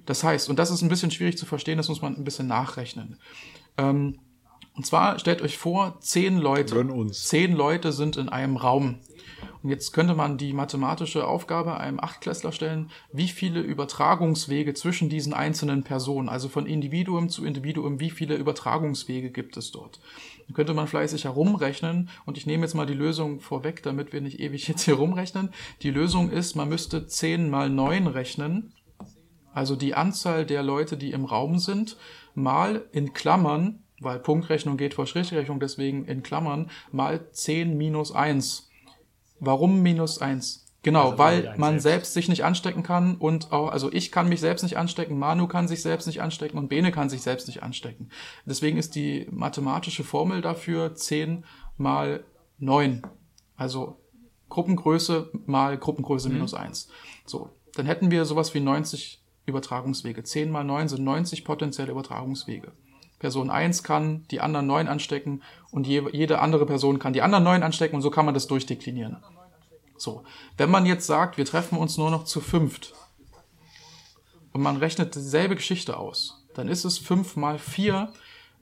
Das 0.07 0.23
heißt, 0.23 0.49
und 0.51 0.59
das 0.59 0.71
ist 0.71 0.83
ein 0.83 0.89
bisschen 0.89 1.11
schwierig 1.11 1.39
zu 1.39 1.47
verstehen, 1.47 1.79
das 1.79 1.89
muss 1.89 2.03
man 2.03 2.17
ein 2.17 2.25
bisschen 2.25 2.47
nachrechnen. 2.47 3.19
Ähm, 3.77 4.19
und 4.77 4.85
zwar 4.85 5.19
stellt 5.21 5.41
euch 5.41 5.57
vor, 5.57 6.01
zehn 6.01 6.39
Leute, 6.39 6.85
zehn 7.13 7.55
Leute 7.55 7.93
sind 7.93 8.17
in 8.17 8.29
einem 8.29 8.57
Raum. 8.57 8.99
Und 9.63 9.71
jetzt 9.71 9.93
könnte 9.93 10.15
man 10.15 10.37
die 10.37 10.53
mathematische 10.53 11.27
Aufgabe 11.27 11.79
einem 11.79 12.01
Achtklässler 12.01 12.51
stellen, 12.51 12.91
wie 13.13 13.29
viele 13.29 13.61
Übertragungswege 13.61 14.75
zwischen 14.75 15.09
diesen 15.09 15.33
einzelnen 15.33 15.85
Personen, 15.85 16.29
also 16.29 16.49
von 16.49 16.67
Individuum 16.67 17.29
zu 17.29 17.45
Individuum, 17.45 18.01
wie 18.01 18.11
viele 18.11 18.35
Übertragungswege 18.35 19.31
gibt 19.31 19.57
es 19.57 19.71
dort. 19.71 20.01
Dann 20.47 20.55
könnte 20.55 20.75
man 20.75 20.89
fleißig 20.89 21.25
herumrechnen 21.25 22.11
und 22.27 22.37
ich 22.37 22.45
nehme 22.45 22.65
jetzt 22.65 22.75
mal 22.75 22.85
die 22.85 22.95
Lösung 22.95 23.41
vorweg, 23.41 23.83
damit 23.83 24.13
wir 24.13 24.21
nicht 24.21 24.41
ewig 24.41 24.67
jetzt 24.69 24.83
hier 24.83 24.95
rumrechnen. 24.95 25.51
Die 25.83 25.91
Lösung 25.91 26.31
ist, 26.31 26.57
man 26.57 26.69
müsste 26.69 27.07
10 27.07 27.49
mal 27.49 27.71
9 27.71 28.09
rechnen, 28.09 28.73
also 29.55 29.77
die 29.77 29.95
Anzahl 29.95 30.45
der 30.45 30.63
Leute, 30.63 30.97
die 30.97 31.13
im 31.13 31.25
Raum 31.25 31.59
sind, 31.59 31.97
mal 32.35 32.85
in 32.93 33.13
Klammern, 33.13 33.85
weil 34.01 34.19
Punktrechnung 34.19 34.77
geht 34.77 34.95
vor 34.95 35.07
Strichrechnung, 35.07 35.61
deswegen 35.61 36.05
in 36.05 36.23
Klammern, 36.23 36.71
mal 36.93 37.31
10 37.31 37.77
minus 37.77 38.13
1. 38.13 38.69
Warum 39.41 39.83
minus 39.83 40.19
1? 40.19 40.67
Genau, 40.83 41.05
Also 41.13 41.19
weil 41.19 41.55
man 41.57 41.81
selbst. 41.81 41.83
selbst 41.83 42.15
sich 42.15 42.29
nicht 42.29 42.45
anstecken 42.45 42.83
kann 42.83 43.17
und 43.17 43.53
auch, 43.53 43.71
also 43.71 43.91
ich 43.91 44.13
kann 44.13 44.29
mich 44.29 44.41
selbst 44.41 44.63
nicht 44.63 44.77
anstecken, 44.77 45.19
Manu 45.19 45.47
kann 45.49 45.67
sich 45.67 45.81
selbst 45.81 46.07
nicht 46.07 46.21
anstecken 46.21 46.59
und 46.59 46.69
Bene 46.69 46.93
kann 46.93 47.09
sich 47.09 47.23
selbst 47.23 47.47
nicht 47.47 47.63
anstecken. 47.63 48.11
Deswegen 48.45 48.77
ist 48.77 48.95
die 48.95 49.27
mathematische 49.31 50.05
Formel 50.05 50.43
dafür 50.43 50.95
10 50.95 51.45
mal 51.79 52.25
9. 52.59 53.03
Also 53.57 53.97
Gruppengröße 54.51 55.31
mal 55.47 55.79
Gruppengröße 55.79 56.29
minus 56.29 56.53
1. 56.53 56.89
So, 57.25 57.49
dann 57.75 57.87
hätten 57.87 58.11
wir 58.11 58.27
sowas 58.27 58.53
wie 58.53 58.61
90 58.61 59.24
Übertragungswege. 59.47 60.23
10 60.23 60.51
mal 60.51 60.65
9 60.65 60.89
sind 60.89 61.05
90 61.05 61.45
potenzielle 61.45 61.93
Übertragungswege. 61.93 62.73
Person 63.19 63.51
1 63.51 63.83
kann 63.83 64.27
die 64.31 64.41
anderen 64.41 64.67
9 64.67 64.89
anstecken 64.89 65.43
und 65.71 65.87
je, 65.87 66.03
jede 66.13 66.41
andere 66.41 66.67
Person 66.67 66.99
kann 66.99 67.13
die 67.13 67.23
anderen 67.23 67.45
9 67.45 67.63
anstecken 67.63 67.97
und 67.97 68.03
so 68.03 68.11
kann 68.11 68.27
man 68.27 68.35
das 68.35 68.47
durchdeklinieren. 68.47 69.17
So, 69.97 70.25
wenn 70.57 70.71
man 70.71 70.87
jetzt 70.87 71.07
sagt, 71.07 71.39
wir 71.39 71.45
treffen 71.45 71.79
uns 71.79 71.97
nur 71.97 72.11
noch 72.11 72.25
zu 72.25 72.41
fünft 72.41 72.95
und 74.53 74.61
man 74.61 74.77
rechnet 74.77 75.15
dieselbe 75.15 75.55
Geschichte 75.55 75.97
aus, 75.97 76.45
dann 76.55 76.69
ist 76.69 76.85
es 76.85 76.99
5 76.99 77.37
mal 77.37 77.59
4, 77.59 78.13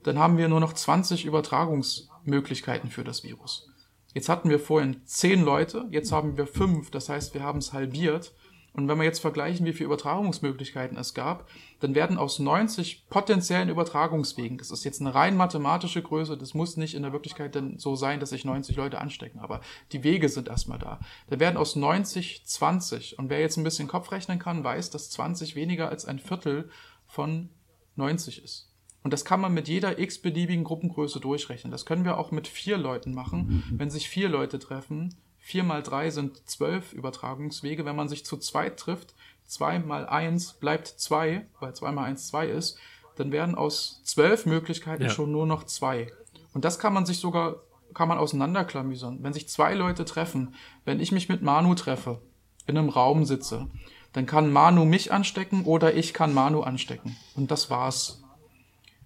dann 0.03 0.19
haben 0.19 0.37
wir 0.37 0.47
nur 0.47 0.59
noch 0.59 0.73
20 0.73 1.25
Übertragungsmöglichkeiten 1.25 2.89
für 2.89 3.03
das 3.03 3.23
Virus. 3.23 3.69
Jetzt 4.13 4.29
hatten 4.29 4.49
wir 4.49 4.59
vorhin 4.59 5.01
10 5.05 5.43
Leute, 5.43 5.87
jetzt 5.89 6.11
haben 6.11 6.37
wir 6.37 6.45
5, 6.45 6.91
das 6.91 7.09
heißt, 7.09 7.33
wir 7.33 7.41
haben 7.41 7.59
es 7.59 7.73
halbiert 7.73 8.33
und 8.75 8.87
wenn 8.87 8.97
wir 8.97 9.03
jetzt 9.03 9.19
vergleichen, 9.19 9.65
wie 9.65 9.73
viele 9.73 9.85
Übertragungsmöglichkeiten 9.85 10.97
es 10.97 11.13
gab, 11.13 11.47
dann 11.79 11.93
werden 11.93 12.17
aus 12.17 12.39
90 12.39 13.07
potenziellen 13.07 13.69
Übertragungswegen, 13.69 14.57
das 14.57 14.71
ist 14.71 14.83
jetzt 14.83 14.99
eine 14.99 15.13
rein 15.13 15.37
mathematische 15.37 16.01
Größe, 16.01 16.37
das 16.37 16.55
muss 16.55 16.75
nicht 16.75 16.95
in 16.95 17.03
der 17.03 17.13
Wirklichkeit 17.13 17.55
dann 17.55 17.77
so 17.77 17.95
sein, 17.95 18.19
dass 18.19 18.31
sich 18.31 18.45
90 18.45 18.75
Leute 18.75 18.99
anstecken, 18.99 19.39
aber 19.39 19.61
die 19.91 20.03
Wege 20.03 20.27
sind 20.27 20.47
erstmal 20.47 20.79
da. 20.79 20.99
Da 21.29 21.39
werden 21.39 21.57
aus 21.57 21.75
90 21.75 22.45
20 22.45 23.19
und 23.19 23.29
wer 23.29 23.39
jetzt 23.39 23.57
ein 23.57 23.63
bisschen 23.63 23.87
Kopf 23.87 24.11
rechnen 24.11 24.39
kann, 24.39 24.63
weiß, 24.63 24.89
dass 24.89 25.11
20 25.11 25.55
weniger 25.55 25.89
als 25.89 26.05
ein 26.05 26.17
Viertel 26.19 26.69
von 27.05 27.49
90 27.95 28.43
ist. 28.43 28.71
Und 29.03 29.11
das 29.11 29.25
kann 29.25 29.41
man 29.41 29.53
mit 29.53 29.67
jeder 29.67 29.99
x-beliebigen 29.99 30.63
Gruppengröße 30.63 31.19
durchrechnen. 31.19 31.71
Das 31.71 31.85
können 31.85 32.05
wir 32.05 32.17
auch 32.17 32.31
mit 32.31 32.47
vier 32.47 32.77
Leuten 32.77 33.13
machen. 33.13 33.63
Wenn 33.77 33.89
sich 33.89 34.07
vier 34.07 34.29
Leute 34.29 34.59
treffen, 34.59 35.13
vier 35.43 35.63
mal 35.63 35.83
drei 35.83 36.09
sind 36.09 36.49
zwölf 36.49 36.93
Übertragungswege. 36.93 37.85
Wenn 37.85 37.97
man 37.97 38.07
sich 38.07 38.25
zu 38.25 38.37
zweit 38.37 38.77
trifft, 38.77 39.13
zwei 39.45 39.77
mal 39.77 40.07
eins 40.07 40.53
bleibt 40.53 40.87
zwei, 40.87 41.45
weil 41.59 41.75
zwei 41.75 41.91
mal 41.91 42.05
eins 42.05 42.27
zwei 42.27 42.47
ist, 42.47 42.79
dann 43.17 43.33
werden 43.33 43.55
aus 43.55 44.01
zwölf 44.05 44.45
Möglichkeiten 44.45 45.03
ja. 45.03 45.09
schon 45.09 45.33
nur 45.33 45.45
noch 45.45 45.65
zwei. 45.65 46.11
Und 46.53 46.63
das 46.63 46.79
kann 46.79 46.93
man 46.93 47.05
sich 47.05 47.19
sogar, 47.19 47.57
kann 47.93 48.07
man 48.07 48.17
auseinanderklamüsern. 48.17 49.19
Wenn 49.21 49.33
sich 49.33 49.49
zwei 49.49 49.73
Leute 49.73 50.05
treffen, 50.05 50.55
wenn 50.85 51.01
ich 51.01 51.11
mich 51.11 51.27
mit 51.27 51.43
Manu 51.43 51.75
treffe, 51.75 52.21
in 52.65 52.77
einem 52.77 52.89
Raum 52.89 53.25
sitze, 53.25 53.67
dann 54.13 54.25
kann 54.25 54.51
Manu 54.51 54.85
mich 54.85 55.11
anstecken 55.11 55.65
oder 55.65 55.93
ich 55.93 56.13
kann 56.13 56.33
Manu 56.33 56.61
anstecken. 56.61 57.17
Und 57.35 57.51
das 57.51 57.69
war's. 57.69 58.22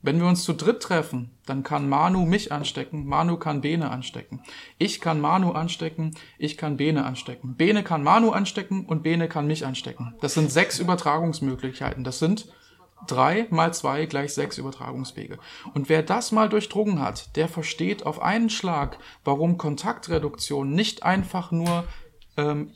Wenn 0.01 0.19
wir 0.19 0.27
uns 0.27 0.43
zu 0.43 0.53
dritt 0.53 0.81
treffen, 0.81 1.31
dann 1.45 1.63
kann 1.63 1.89
Manu 1.89 2.25
mich 2.25 2.51
anstecken, 2.51 3.05
Manu 3.07 3.37
kann 3.37 3.61
Bene 3.61 3.89
anstecken. 3.89 4.41
Ich 4.77 5.01
kann 5.01 5.19
Manu 5.19 5.51
anstecken, 5.51 6.15
ich 6.37 6.57
kann 6.57 6.77
Bene 6.77 7.05
anstecken. 7.05 7.55
Bene 7.55 7.83
kann 7.83 8.03
Manu 8.03 8.31
anstecken 8.31 8.85
und 8.85 9.03
Bene 9.03 9.27
kann 9.27 9.47
mich 9.47 9.65
anstecken. 9.65 10.15
Das 10.21 10.33
sind 10.33 10.51
sechs 10.51 10.79
Übertragungsmöglichkeiten. 10.79 12.03
Das 12.03 12.19
sind 12.19 12.47
drei 13.05 13.47
mal 13.49 13.73
zwei 13.73 14.05
gleich 14.05 14.33
sechs 14.33 14.57
Übertragungswege. 14.57 15.39
Und 15.73 15.89
wer 15.89 16.03
das 16.03 16.31
mal 16.31 16.49
durchdrungen 16.49 17.01
hat, 17.01 17.35
der 17.35 17.47
versteht 17.47 18.05
auf 18.05 18.21
einen 18.21 18.49
Schlag, 18.49 18.97
warum 19.23 19.57
Kontaktreduktion 19.57 20.71
nicht 20.71 21.03
einfach 21.03 21.51
nur 21.51 21.85
ähm, 22.37 22.71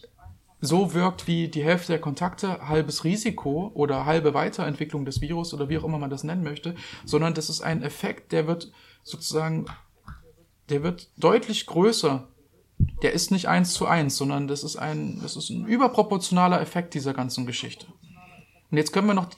so 0.61 0.93
wirkt 0.93 1.27
wie 1.27 1.47
die 1.47 1.63
Hälfte 1.63 1.93
der 1.93 2.01
Kontakte, 2.01 2.67
halbes 2.67 3.03
Risiko 3.03 3.71
oder 3.73 4.05
halbe 4.05 4.35
Weiterentwicklung 4.35 5.05
des 5.05 5.19
Virus 5.19 5.53
oder 5.53 5.67
wie 5.69 5.77
auch 5.79 5.83
immer 5.83 5.97
man 5.97 6.11
das 6.11 6.23
nennen 6.23 6.43
möchte, 6.43 6.75
sondern 7.03 7.33
das 7.33 7.49
ist 7.49 7.61
ein 7.61 7.81
Effekt, 7.81 8.31
der 8.31 8.47
wird 8.47 8.71
sozusagen, 9.03 9.65
der 10.69 10.83
wird 10.83 11.09
deutlich 11.17 11.65
größer. 11.65 12.27
Der 13.03 13.13
ist 13.13 13.31
nicht 13.31 13.47
eins 13.47 13.73
zu 13.73 13.85
eins, 13.85 14.17
sondern 14.17 14.47
das 14.47 14.63
ist 14.63 14.75
ein, 14.75 15.19
das 15.21 15.35
ist 15.35 15.49
ein 15.49 15.65
überproportionaler 15.65 16.61
Effekt 16.61 16.93
dieser 16.93 17.13
ganzen 17.13 17.45
Geschichte. 17.45 17.87
Und 18.71 18.77
jetzt 18.77 18.93
können 18.93 19.07
wir 19.07 19.13
noch 19.13 19.29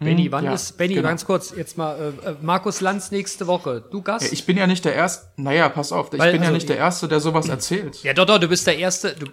Benny, 0.00 0.24
hm, 0.24 0.32
wann 0.32 0.44
ja, 0.44 0.54
ist, 0.54 0.78
Benny, 0.78 0.94
genau. 0.94 1.08
ganz 1.08 1.24
kurz, 1.24 1.52
jetzt 1.56 1.76
mal, 1.76 2.14
äh, 2.24 2.28
äh, 2.28 2.36
Markus 2.40 2.80
Lanz 2.80 3.10
nächste 3.10 3.46
Woche. 3.48 3.84
Du 3.90 4.02
Gast? 4.02 4.26
Ja, 4.26 4.32
ich 4.32 4.46
bin 4.46 4.56
ja 4.56 4.66
nicht 4.66 4.84
der 4.84 4.94
Erste, 4.94 5.26
naja, 5.36 5.68
pass 5.68 5.90
auf, 5.90 6.12
ich 6.12 6.18
Weil, 6.18 6.32
bin 6.32 6.40
also, 6.40 6.52
ja 6.52 6.54
nicht 6.54 6.68
der 6.68 6.76
Erste, 6.76 7.08
der 7.08 7.18
sowas 7.18 7.48
erzählt. 7.48 8.02
Ja, 8.04 8.14
doch, 8.14 8.26
doch, 8.26 8.38
du 8.38 8.48
bist 8.48 8.66
der 8.66 8.78
Erste, 8.78 9.16
du, 9.16 9.26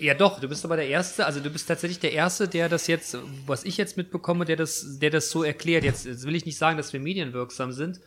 ja, 0.00 0.14
doch, 0.14 0.40
du 0.40 0.48
bist 0.48 0.64
aber 0.64 0.76
der 0.76 0.88
Erste, 0.88 1.26
also 1.26 1.40
du 1.40 1.50
bist 1.50 1.68
tatsächlich 1.68 2.00
der 2.00 2.12
Erste, 2.12 2.48
der 2.48 2.68
das 2.68 2.86
jetzt, 2.86 3.18
was 3.46 3.64
ich 3.64 3.76
jetzt 3.76 3.96
mitbekomme, 3.96 4.44
der 4.44 4.56
das, 4.56 4.98
der 4.98 5.10
das 5.10 5.30
so 5.30 5.42
erklärt. 5.42 5.84
Jetzt, 5.84 6.06
jetzt 6.06 6.26
will 6.26 6.34
ich 6.34 6.46
nicht 6.46 6.56
sagen, 6.56 6.76
dass 6.76 6.92
wir 6.92 7.00
medienwirksam 7.00 7.72
sind, 7.72 8.00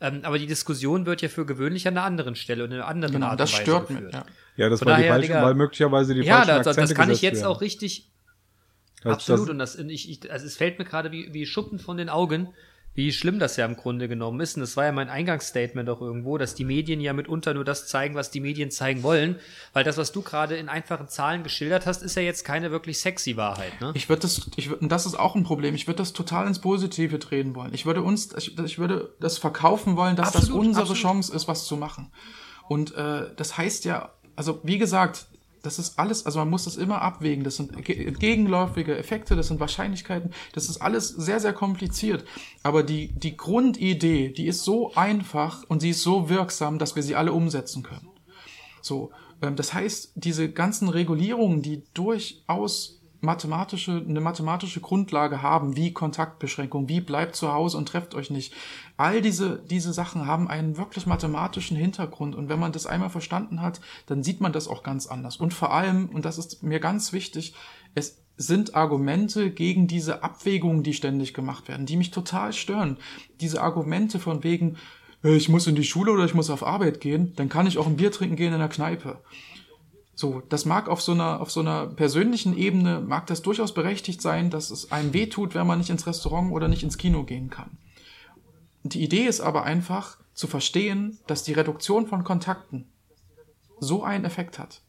ähm, 0.00 0.20
aber 0.22 0.38
die 0.38 0.46
Diskussion 0.46 1.06
wird 1.06 1.22
ja 1.22 1.28
für 1.28 1.44
gewöhnlich 1.44 1.86
an 1.88 1.96
einer 1.96 2.06
anderen 2.06 2.36
Stelle 2.36 2.64
und 2.64 2.70
in 2.70 2.76
einer 2.76 2.86
anderen 2.86 3.14
genau, 3.14 3.26
Art 3.26 3.40
das 3.40 3.52
Weise 3.52 3.62
stört 3.62 3.88
geführt. 3.88 4.04
Mich, 4.04 4.14
ja. 4.14 4.24
ja, 4.56 4.68
das 4.68 4.78
Von 4.78 4.86
war 4.86 4.94
daher, 4.94 5.04
die 5.04 5.10
falsche, 5.10 5.26
Digga, 5.26 5.42
weil 5.42 5.54
möglicherweise 5.54 6.14
die 6.14 6.20
ja, 6.20 6.36
falschen 6.36 6.48
Ja, 6.50 6.62
das, 6.62 6.76
das 6.76 6.94
kann 6.94 7.10
ich 7.10 7.20
jetzt 7.20 7.42
werden. 7.42 7.48
auch 7.48 7.60
richtig, 7.60 8.08
das, 9.02 9.12
absolut, 9.12 9.48
das, 9.48 9.50
und 9.50 9.58
das, 9.58 9.76
ich, 9.76 10.08
ich, 10.08 10.32
also 10.32 10.46
es 10.46 10.56
fällt 10.56 10.78
mir 10.78 10.84
gerade 10.84 11.10
wie, 11.10 11.34
wie 11.34 11.46
Schuppen 11.46 11.78
von 11.78 11.96
den 11.96 12.08
Augen, 12.08 12.48
wie 12.94 13.12
schlimm 13.12 13.38
das 13.38 13.56
ja 13.56 13.66
im 13.66 13.76
Grunde 13.76 14.08
genommen 14.08 14.40
ist. 14.40 14.56
Und 14.56 14.60
das 14.60 14.76
war 14.76 14.84
ja 14.84 14.92
mein 14.92 15.08
Eingangsstatement 15.08 15.88
auch 15.88 16.00
irgendwo, 16.00 16.38
dass 16.38 16.54
die 16.54 16.64
Medien 16.64 17.00
ja 17.00 17.12
mitunter 17.12 17.54
nur 17.54 17.64
das 17.64 17.86
zeigen, 17.86 18.14
was 18.14 18.30
die 18.30 18.40
Medien 18.40 18.70
zeigen 18.70 19.02
wollen. 19.02 19.36
Weil 19.72 19.84
das, 19.84 19.96
was 19.96 20.10
du 20.12 20.22
gerade 20.22 20.56
in 20.56 20.68
einfachen 20.68 21.08
Zahlen 21.08 21.42
geschildert 21.42 21.86
hast, 21.86 22.02
ist 22.02 22.16
ja 22.16 22.22
jetzt 22.22 22.44
keine 22.44 22.70
wirklich 22.70 22.98
sexy 22.98 23.36
Wahrheit. 23.36 23.80
Ne? 23.80 23.92
Ich 23.94 24.08
würde 24.08 24.22
das, 24.22 24.50
ich 24.56 24.70
würd, 24.70 24.82
und 24.82 24.90
das 24.90 25.06
ist 25.06 25.18
auch 25.18 25.36
ein 25.36 25.44
Problem. 25.44 25.74
Ich 25.74 25.86
würde 25.86 25.98
das 25.98 26.12
total 26.12 26.46
ins 26.48 26.58
Positive 26.58 27.18
drehen 27.18 27.54
wollen. 27.54 27.72
Ich 27.74 27.86
würde 27.86 28.02
uns, 28.02 28.34
ich, 28.36 28.58
ich 28.58 28.78
würde 28.78 29.14
das 29.20 29.38
verkaufen 29.38 29.96
wollen, 29.96 30.16
dass 30.16 30.34
absolut, 30.34 30.48
das 30.48 30.66
unsere 30.66 30.82
absolut. 30.82 31.02
Chance 31.02 31.34
ist, 31.34 31.46
was 31.46 31.66
zu 31.66 31.76
machen. 31.76 32.10
Und 32.68 32.94
äh, 32.96 33.26
das 33.36 33.56
heißt 33.56 33.84
ja, 33.84 34.12
also 34.34 34.60
wie 34.62 34.78
gesagt, 34.78 35.26
das 35.62 35.78
ist 35.78 35.98
alles, 35.98 36.26
also 36.26 36.38
man 36.38 36.50
muss 36.50 36.64
das 36.64 36.76
immer 36.76 37.02
abwägen. 37.02 37.44
Das 37.44 37.56
sind 37.56 37.84
gegenläufige 37.84 38.96
Effekte, 38.96 39.36
das 39.36 39.48
sind 39.48 39.60
Wahrscheinlichkeiten, 39.60 40.32
das 40.52 40.68
ist 40.68 40.80
alles 40.80 41.08
sehr, 41.08 41.40
sehr 41.40 41.52
kompliziert. 41.52 42.24
Aber 42.62 42.82
die, 42.82 43.08
die 43.08 43.36
Grundidee, 43.36 44.30
die 44.30 44.46
ist 44.46 44.64
so 44.64 44.94
einfach 44.94 45.64
und 45.68 45.80
sie 45.80 45.90
ist 45.90 46.02
so 46.02 46.28
wirksam, 46.28 46.78
dass 46.78 46.96
wir 46.96 47.02
sie 47.02 47.16
alle 47.16 47.32
umsetzen 47.32 47.82
können. 47.82 48.08
So, 48.82 49.10
ähm, 49.42 49.56
das 49.56 49.74
heißt, 49.74 50.12
diese 50.14 50.50
ganzen 50.50 50.88
Regulierungen, 50.88 51.62
die 51.62 51.82
durchaus 51.94 52.99
mathematische, 53.20 54.04
eine 54.06 54.20
mathematische 54.20 54.80
Grundlage 54.80 55.42
haben, 55.42 55.76
wie 55.76 55.92
Kontaktbeschränkung, 55.92 56.88
wie 56.88 57.00
bleibt 57.00 57.36
zu 57.36 57.52
Hause 57.52 57.76
und 57.76 57.86
trefft 57.86 58.14
euch 58.14 58.30
nicht. 58.30 58.54
All 58.96 59.20
diese, 59.20 59.62
diese 59.70 59.92
Sachen 59.92 60.26
haben 60.26 60.48
einen 60.48 60.76
wirklich 60.76 61.06
mathematischen 61.06 61.76
Hintergrund 61.76 62.34
und 62.34 62.48
wenn 62.48 62.58
man 62.58 62.72
das 62.72 62.86
einmal 62.86 63.10
verstanden 63.10 63.60
hat, 63.60 63.80
dann 64.06 64.22
sieht 64.22 64.40
man 64.40 64.52
das 64.52 64.68
auch 64.68 64.82
ganz 64.82 65.06
anders. 65.06 65.36
Und 65.36 65.54
vor 65.54 65.72
allem, 65.72 66.08
und 66.08 66.24
das 66.24 66.38
ist 66.38 66.62
mir 66.62 66.80
ganz 66.80 67.12
wichtig, 67.12 67.54
es 67.94 68.22
sind 68.36 68.74
Argumente 68.74 69.50
gegen 69.50 69.86
diese 69.86 70.22
Abwägungen, 70.22 70.82
die 70.82 70.94
ständig 70.94 71.34
gemacht 71.34 71.68
werden, 71.68 71.84
die 71.84 71.96
mich 71.96 72.10
total 72.10 72.54
stören. 72.54 72.96
Diese 73.40 73.60
Argumente 73.60 74.18
von 74.18 74.42
wegen, 74.42 74.76
äh, 75.22 75.36
ich 75.36 75.50
muss 75.50 75.66
in 75.66 75.74
die 75.74 75.84
Schule 75.84 76.12
oder 76.12 76.24
ich 76.24 76.34
muss 76.34 76.48
auf 76.48 76.66
Arbeit 76.66 77.00
gehen, 77.00 77.34
dann 77.36 77.50
kann 77.50 77.66
ich 77.66 77.76
auch 77.76 77.86
ein 77.86 77.96
Bier 77.96 78.10
trinken 78.10 78.36
gehen 78.36 78.54
in 78.54 78.58
der 78.58 78.68
Kneipe. 78.68 79.20
So, 80.20 80.42
das 80.50 80.66
mag 80.66 80.90
auf 80.90 81.00
so 81.00 81.12
einer, 81.12 81.40
auf 81.40 81.50
so 81.50 81.60
einer 81.60 81.86
persönlichen 81.86 82.54
Ebene, 82.54 83.00
mag 83.00 83.26
das 83.28 83.40
durchaus 83.40 83.72
berechtigt 83.72 84.20
sein, 84.20 84.50
dass 84.50 84.70
es 84.70 84.92
einem 84.92 85.14
wehtut, 85.14 85.54
wenn 85.54 85.66
man 85.66 85.78
nicht 85.78 85.88
ins 85.88 86.06
Restaurant 86.06 86.52
oder 86.52 86.68
nicht 86.68 86.82
ins 86.82 86.98
Kino 86.98 87.24
gehen 87.24 87.48
kann. 87.48 87.78
Die 88.82 89.02
Idee 89.02 89.24
ist 89.24 89.40
aber 89.40 89.62
einfach 89.62 90.18
zu 90.34 90.46
verstehen, 90.46 91.18
dass 91.26 91.42
die 91.42 91.54
Reduktion 91.54 92.06
von 92.06 92.22
Kontakten 92.22 92.92
so 93.78 94.04
einen 94.04 94.26
Effekt 94.26 94.58
hat. 94.58 94.82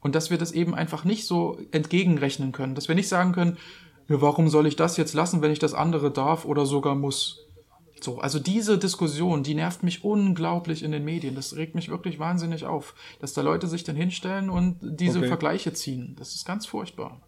Und 0.00 0.14
dass 0.14 0.30
wir 0.30 0.38
das 0.38 0.52
eben 0.52 0.74
einfach 0.74 1.04
nicht 1.04 1.26
so 1.26 1.58
entgegenrechnen 1.70 2.52
können. 2.52 2.74
Dass 2.74 2.88
wir 2.88 2.94
nicht 2.94 3.10
sagen 3.10 3.32
können, 3.32 3.58
ja, 4.08 4.22
warum 4.22 4.48
soll 4.48 4.66
ich 4.66 4.76
das 4.76 4.96
jetzt 4.96 5.12
lassen, 5.12 5.42
wenn 5.42 5.52
ich 5.52 5.58
das 5.58 5.74
andere 5.74 6.10
darf 6.10 6.46
oder 6.46 6.64
sogar 6.64 6.94
muss? 6.94 7.41
So, 8.02 8.18
also 8.18 8.38
diese 8.38 8.78
Diskussion, 8.78 9.42
die 9.42 9.54
nervt 9.54 9.82
mich 9.82 10.04
unglaublich 10.04 10.82
in 10.82 10.92
den 10.92 11.04
Medien. 11.04 11.34
Das 11.34 11.56
regt 11.56 11.74
mich 11.74 11.88
wirklich 11.88 12.18
wahnsinnig 12.18 12.64
auf, 12.64 12.94
dass 13.20 13.32
da 13.32 13.42
Leute 13.42 13.68
sich 13.68 13.84
dann 13.84 13.96
hinstellen 13.96 14.50
und 14.50 14.78
diese 14.82 15.18
okay. 15.18 15.28
Vergleiche 15.28 15.72
ziehen. 15.72 16.16
Das 16.18 16.34
ist 16.34 16.44
ganz 16.44 16.66
furchtbar. 16.66 17.20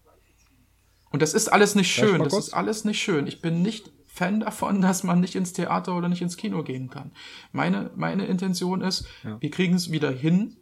Und 1.10 1.22
das 1.22 1.32
ist 1.32 1.48
alles 1.48 1.74
nicht 1.76 1.92
schön. 1.92 2.24
Das 2.24 2.36
ist 2.36 2.54
alles 2.54 2.84
nicht 2.84 3.00
schön. 3.00 3.26
Ich 3.26 3.40
bin 3.40 3.62
nicht 3.62 3.92
Fan 4.06 4.40
davon, 4.40 4.80
dass 4.82 5.04
man 5.04 5.20
nicht 5.20 5.34
ins 5.34 5.52
Theater 5.52 5.96
oder 5.96 6.08
nicht 6.08 6.22
ins 6.22 6.36
Kino 6.36 6.62
gehen 6.62 6.90
kann. 6.90 7.12
Meine, 7.52 7.90
meine 7.94 8.26
Intention 8.26 8.80
ist, 8.80 9.06
ja. 9.22 9.40
wir 9.40 9.50
kriegen 9.50 9.74
es 9.74 9.90
wieder 9.92 10.10
hin, 10.10 10.56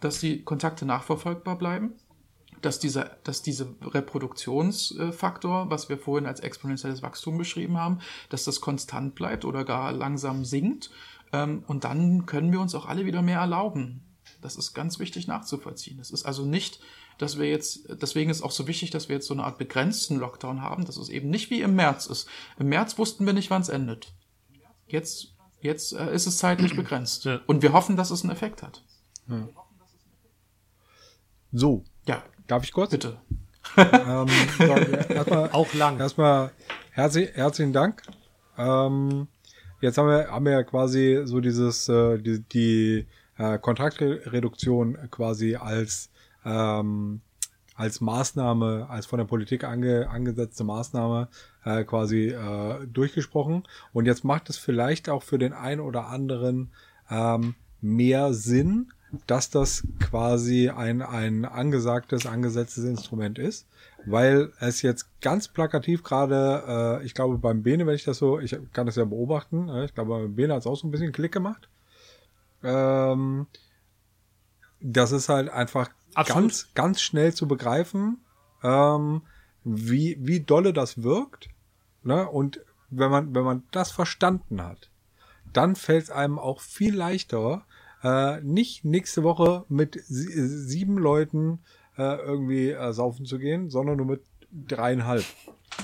dass 0.00 0.20
die 0.20 0.42
Kontakte 0.42 0.86
nachverfolgbar 0.86 1.58
bleiben 1.58 1.94
dass 2.66 2.80
dieser, 2.80 3.16
dass 3.22 3.42
diese 3.42 3.76
Reproduktionsfaktor, 3.80 5.70
was 5.70 5.88
wir 5.88 5.98
vorhin 5.98 6.26
als 6.26 6.40
exponentielles 6.40 7.00
Wachstum 7.00 7.38
beschrieben 7.38 7.78
haben, 7.78 8.00
dass 8.28 8.42
das 8.42 8.60
konstant 8.60 9.14
bleibt 9.14 9.44
oder 9.44 9.64
gar 9.64 9.92
langsam 9.92 10.44
sinkt. 10.44 10.90
Ähm, 11.32 11.62
und 11.68 11.84
dann 11.84 12.26
können 12.26 12.50
wir 12.50 12.60
uns 12.60 12.74
auch 12.74 12.86
alle 12.86 13.06
wieder 13.06 13.22
mehr 13.22 13.38
erlauben. 13.38 14.02
Das 14.42 14.56
ist 14.56 14.74
ganz 14.74 14.98
wichtig 14.98 15.28
nachzuvollziehen. 15.28 16.00
Es 16.00 16.10
ist 16.10 16.26
also 16.26 16.44
nicht, 16.44 16.80
dass 17.18 17.38
wir 17.38 17.48
jetzt, 17.48 17.88
deswegen 18.02 18.30
ist 18.30 18.42
auch 18.42 18.50
so 18.50 18.66
wichtig, 18.66 18.90
dass 18.90 19.08
wir 19.08 19.14
jetzt 19.14 19.28
so 19.28 19.34
eine 19.34 19.44
Art 19.44 19.58
begrenzten 19.58 20.16
Lockdown 20.16 20.60
haben, 20.60 20.84
dass 20.84 20.96
es 20.96 21.08
eben 21.08 21.30
nicht 21.30 21.50
wie 21.50 21.62
im 21.62 21.76
März 21.76 22.06
ist. 22.06 22.28
Im 22.58 22.68
März 22.68 22.98
wussten 22.98 23.26
wir 23.26 23.32
nicht, 23.32 23.48
wann 23.48 23.62
es 23.62 23.68
endet. 23.68 24.12
Jetzt, 24.88 25.36
jetzt 25.60 25.92
äh, 25.92 26.12
ist 26.12 26.26
es 26.26 26.38
zeitlich 26.38 26.74
begrenzt. 26.76 27.26
Ja. 27.26 27.40
Und 27.46 27.62
wir 27.62 27.72
hoffen, 27.72 27.96
dass 27.96 28.10
es 28.10 28.22
einen 28.22 28.32
Effekt 28.32 28.64
hat. 28.64 28.82
Ja. 29.28 29.48
So. 31.52 31.84
Ja. 32.06 32.24
Darf 32.46 32.62
ich 32.62 32.72
kurz? 32.72 32.90
Bitte. 32.90 33.18
ähm, 33.76 34.26
erstmal, 35.08 35.50
Auch 35.52 35.74
lang. 35.74 35.98
Erstmal 35.98 36.52
herzlich, 36.92 37.30
herzlichen 37.34 37.72
Dank. 37.72 38.02
Ähm, 38.56 39.26
jetzt 39.80 39.98
haben 39.98 40.08
wir, 40.08 40.28
haben 40.28 40.44
wir 40.44 40.52
ja 40.52 40.62
quasi 40.62 41.22
so 41.24 41.40
dieses, 41.40 41.88
äh, 41.88 42.18
die, 42.18 42.40
die 42.40 43.06
äh, 43.36 43.58
Kontaktreduktion 43.58 44.96
quasi 45.10 45.56
als, 45.56 46.10
ähm, 46.44 47.20
als 47.74 48.00
Maßnahme, 48.00 48.86
als 48.88 49.06
von 49.06 49.18
der 49.18 49.26
Politik 49.26 49.64
ange, 49.64 50.08
angesetzte 50.08 50.62
Maßnahme 50.62 51.28
äh, 51.64 51.82
quasi 51.82 52.28
äh, 52.28 52.86
durchgesprochen. 52.86 53.64
Und 53.92 54.06
jetzt 54.06 54.24
macht 54.24 54.48
es 54.50 54.56
vielleicht 54.56 55.08
auch 55.08 55.24
für 55.24 55.38
den 55.38 55.52
einen 55.52 55.80
oder 55.80 56.06
anderen 56.06 56.70
ähm, 57.10 57.56
mehr 57.80 58.32
Sinn, 58.32 58.92
dass 59.26 59.50
das 59.50 59.86
quasi 60.00 60.68
ein, 60.68 61.02
ein 61.02 61.44
angesagtes, 61.44 62.26
angesetztes 62.26 62.84
Instrument 62.84 63.38
ist, 63.38 63.66
weil 64.04 64.52
es 64.58 64.82
jetzt 64.82 65.20
ganz 65.20 65.48
plakativ 65.48 66.02
gerade, 66.02 67.00
äh, 67.00 67.04
ich 67.04 67.14
glaube 67.14 67.38
beim 67.38 67.62
Bene, 67.62 67.86
wenn 67.86 67.94
ich 67.94 68.04
das 68.04 68.18
so, 68.18 68.40
ich 68.40 68.56
kann 68.72 68.86
das 68.86 68.96
ja 68.96 69.04
beobachten, 69.04 69.68
äh, 69.68 69.84
ich 69.84 69.94
glaube 69.94 70.18
beim 70.18 70.34
Bene 70.34 70.54
hat 70.54 70.60
es 70.60 70.66
auch 70.66 70.76
so 70.76 70.86
ein 70.86 70.90
bisschen 70.90 71.12
Klick 71.12 71.32
gemacht. 71.32 71.68
Ähm, 72.62 73.46
das 74.80 75.12
ist 75.12 75.28
halt 75.28 75.48
einfach 75.48 75.90
Absolut. 76.14 76.42
ganz, 76.42 76.68
ganz 76.74 77.00
schnell 77.00 77.34
zu 77.34 77.48
begreifen, 77.48 78.18
ähm, 78.62 79.22
wie, 79.64 80.16
wie 80.20 80.40
dolle 80.40 80.72
das 80.72 81.02
wirkt. 81.02 81.48
Ne? 82.02 82.28
Und 82.28 82.60
wenn 82.90 83.10
man, 83.10 83.34
wenn 83.34 83.44
man 83.44 83.62
das 83.70 83.90
verstanden 83.90 84.62
hat, 84.62 84.90
dann 85.52 85.76
fällt 85.76 86.04
es 86.04 86.10
einem 86.10 86.38
auch 86.38 86.60
viel 86.60 86.94
leichter, 86.94 87.64
äh, 88.06 88.40
nicht 88.42 88.84
nächste 88.84 89.24
Woche 89.24 89.64
mit 89.68 90.00
sie 90.06 90.46
sieben 90.46 90.96
Leuten 90.96 91.58
äh, 91.98 92.16
irgendwie 92.16 92.70
äh, 92.70 92.92
saufen 92.92 93.26
zu 93.26 93.38
gehen, 93.38 93.68
sondern 93.68 93.96
nur 93.96 94.06
mit 94.06 94.22
dreieinhalb. 94.52 95.24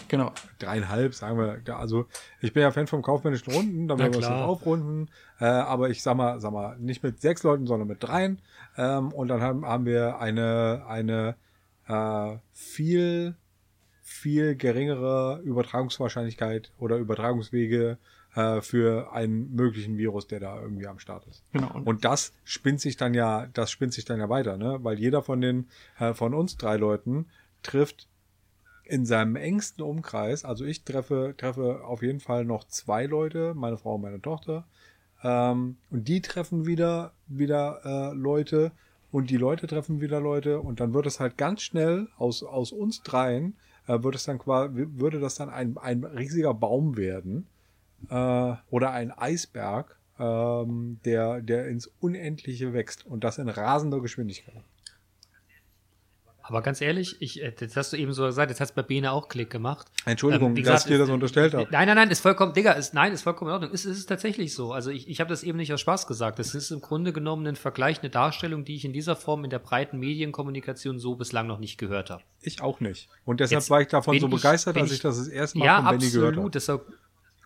Genau. 0.08 0.32
Dreieinhalb, 0.60 1.14
sagen 1.14 1.38
wir. 1.38 1.76
Also 1.76 2.06
ich 2.40 2.52
bin 2.52 2.62
ja 2.62 2.70
Fan 2.70 2.86
vom 2.86 3.02
kaufmännischen 3.02 3.52
Runden, 3.52 3.88
da 3.88 3.98
werden 3.98 4.14
wir 4.14 4.20
es 4.20 4.26
aufrunden. 4.26 5.10
Äh, 5.40 5.46
aber 5.46 5.90
ich 5.90 6.02
sag 6.02 6.16
mal, 6.16 6.40
sag 6.40 6.52
mal, 6.52 6.78
nicht 6.78 7.02
mit 7.02 7.20
sechs 7.20 7.42
Leuten, 7.42 7.66
sondern 7.66 7.88
mit 7.88 8.02
dreien. 8.02 8.38
Ähm, 8.76 9.12
und 9.12 9.28
dann 9.28 9.42
haben, 9.42 9.66
haben 9.66 9.84
wir 9.84 10.20
eine, 10.20 10.84
eine 10.86 11.34
äh, 11.88 12.36
viel, 12.52 13.34
viel 14.00 14.54
geringere 14.54 15.40
Übertragungswahrscheinlichkeit 15.42 16.70
oder 16.78 16.96
Übertragungswege 16.98 17.98
äh, 18.34 18.60
für 18.60 19.12
einen 19.12 19.54
möglichen 19.54 19.98
Virus, 19.98 20.26
der 20.26 20.40
da 20.40 20.60
irgendwie 20.60 20.86
am 20.86 20.98
Start 20.98 21.26
ist. 21.26 21.42
Genau. 21.52 21.80
Und, 21.84 22.04
das 22.04 22.32
spinnt 22.44 22.80
sich 22.80 22.96
dann 22.96 23.14
ja, 23.14 23.46
das 23.52 23.70
spinnt 23.70 23.92
sich 23.92 24.04
dann 24.04 24.18
ja 24.18 24.28
weiter, 24.28 24.56
ne? 24.56 24.78
Weil 24.82 24.98
jeder 24.98 25.22
von 25.22 25.40
den, 25.40 25.68
äh, 25.98 26.14
von 26.14 26.34
uns 26.34 26.56
drei 26.56 26.76
Leuten 26.76 27.26
trifft 27.62 28.08
in 28.84 29.06
seinem 29.06 29.36
engsten 29.36 29.84
Umkreis, 29.84 30.44
also 30.44 30.64
ich 30.64 30.84
treffe, 30.84 31.34
treffe 31.36 31.84
auf 31.84 32.02
jeden 32.02 32.20
Fall 32.20 32.44
noch 32.44 32.64
zwei 32.64 33.06
Leute, 33.06 33.54
meine 33.54 33.78
Frau 33.78 33.94
und 33.94 34.02
meine 34.02 34.20
Tochter, 34.20 34.66
ähm, 35.22 35.76
und 35.90 36.08
die 36.08 36.20
treffen 36.20 36.66
wieder, 36.66 37.12
wieder 37.28 37.80
äh, 37.84 38.14
Leute 38.14 38.72
und 39.12 39.30
die 39.30 39.36
Leute 39.36 39.66
treffen 39.66 40.00
wieder 40.00 40.20
Leute 40.20 40.60
und 40.60 40.80
dann 40.80 40.94
wird 40.94 41.06
es 41.06 41.20
halt 41.20 41.38
ganz 41.38 41.62
schnell 41.62 42.08
aus, 42.16 42.42
aus 42.42 42.72
uns 42.72 43.02
dreien, 43.02 43.56
äh, 43.86 44.02
wird 44.02 44.14
es 44.14 44.24
dann 44.24 44.38
quasi, 44.38 44.72
würde 44.74 45.20
das 45.20 45.36
dann 45.36 45.48
ein, 45.48 45.76
ein 45.78 46.04
riesiger 46.04 46.54
Baum 46.54 46.96
werden, 46.96 47.46
äh, 48.10 48.54
oder 48.70 48.90
ein 48.90 49.10
Eisberg, 49.12 49.96
ähm, 50.18 51.00
der, 51.04 51.40
der 51.40 51.68
ins 51.68 51.90
Unendliche 52.00 52.72
wächst 52.72 53.06
und 53.06 53.24
das 53.24 53.38
in 53.38 53.48
rasender 53.48 54.00
Geschwindigkeit. 54.00 54.62
Aber 56.44 56.60
ganz 56.60 56.80
ehrlich, 56.80 57.16
ich, 57.22 57.40
äh, 57.40 57.52
das 57.52 57.76
hast 57.76 57.92
du 57.92 57.96
eben 57.96 58.12
so 58.12 58.24
gesagt, 58.24 58.50
jetzt 58.50 58.60
hast 58.60 58.72
du 58.72 58.74
bei 58.74 58.82
Bene 58.82 59.12
auch 59.12 59.28
Klick 59.28 59.48
gemacht. 59.48 59.86
Entschuldigung, 60.06 60.50
Ähm, 60.50 60.56
wie 60.56 60.62
dass 60.62 60.72
gesagt, 60.72 60.86
ich 60.86 60.92
dir 60.94 60.98
das 60.98 61.08
ist- 61.08 61.14
unterstellt 61.14 61.54
habe. 61.54 61.68
Nein, 61.70 61.86
nein, 61.86 61.96
nein, 61.96 62.10
ist 62.10 62.18
vollkommen, 62.18 62.52
Digga, 62.52 62.72
ist, 62.72 62.94
nein, 62.94 63.12
ist 63.12 63.22
vollkommen 63.22 63.50
in 63.50 63.54
Ordnung. 63.54 63.70
Ist, 63.70 63.84
ist 63.84 63.96
es 63.96 64.06
tatsächlich 64.06 64.52
so. 64.52 64.72
Also 64.72 64.90
ich, 64.90 65.08
ich 65.08 65.20
habe 65.20 65.30
das 65.30 65.44
eben 65.44 65.56
nicht 65.56 65.72
aus 65.72 65.80
Spaß 65.80 66.08
gesagt. 66.08 66.40
Das 66.40 66.56
ist 66.56 66.72
im 66.72 66.80
Grunde 66.80 67.12
genommen 67.12 67.46
ein 67.46 67.54
Vergleich, 67.54 68.00
eine 68.00 68.10
Darstellung, 68.10 68.64
die 68.64 68.74
ich 68.74 68.84
in 68.84 68.92
dieser 68.92 69.14
Form 69.14 69.44
in 69.44 69.50
der 69.50 69.60
breiten 69.60 70.00
Medienkommunikation 70.00 70.98
so 70.98 71.14
bislang 71.14 71.46
noch 71.46 71.60
nicht 71.60 71.78
gehört 71.78 72.10
habe. 72.10 72.24
Ich 72.40 72.60
auch 72.60 72.80
nicht. 72.80 73.08
Und 73.24 73.38
deshalb 73.38 73.60
Jetzt 73.60 73.70
war 73.70 73.80
ich 73.80 73.88
davon 73.88 74.18
so 74.18 74.26
ich- 74.26 74.34
begeistert, 74.34 74.74
bin 74.74 74.82
als 74.82 74.90
ich, 74.90 74.96
ich- 74.96 75.02
das 75.02 75.18
das 75.18 75.28
erste 75.28 75.58
Mal 75.58 75.64
Ja, 75.64 75.76
von 75.82 75.96
Benny 75.96 76.10
gehört 76.10 76.36
habe. 76.36 76.46
absolut. 76.48 76.82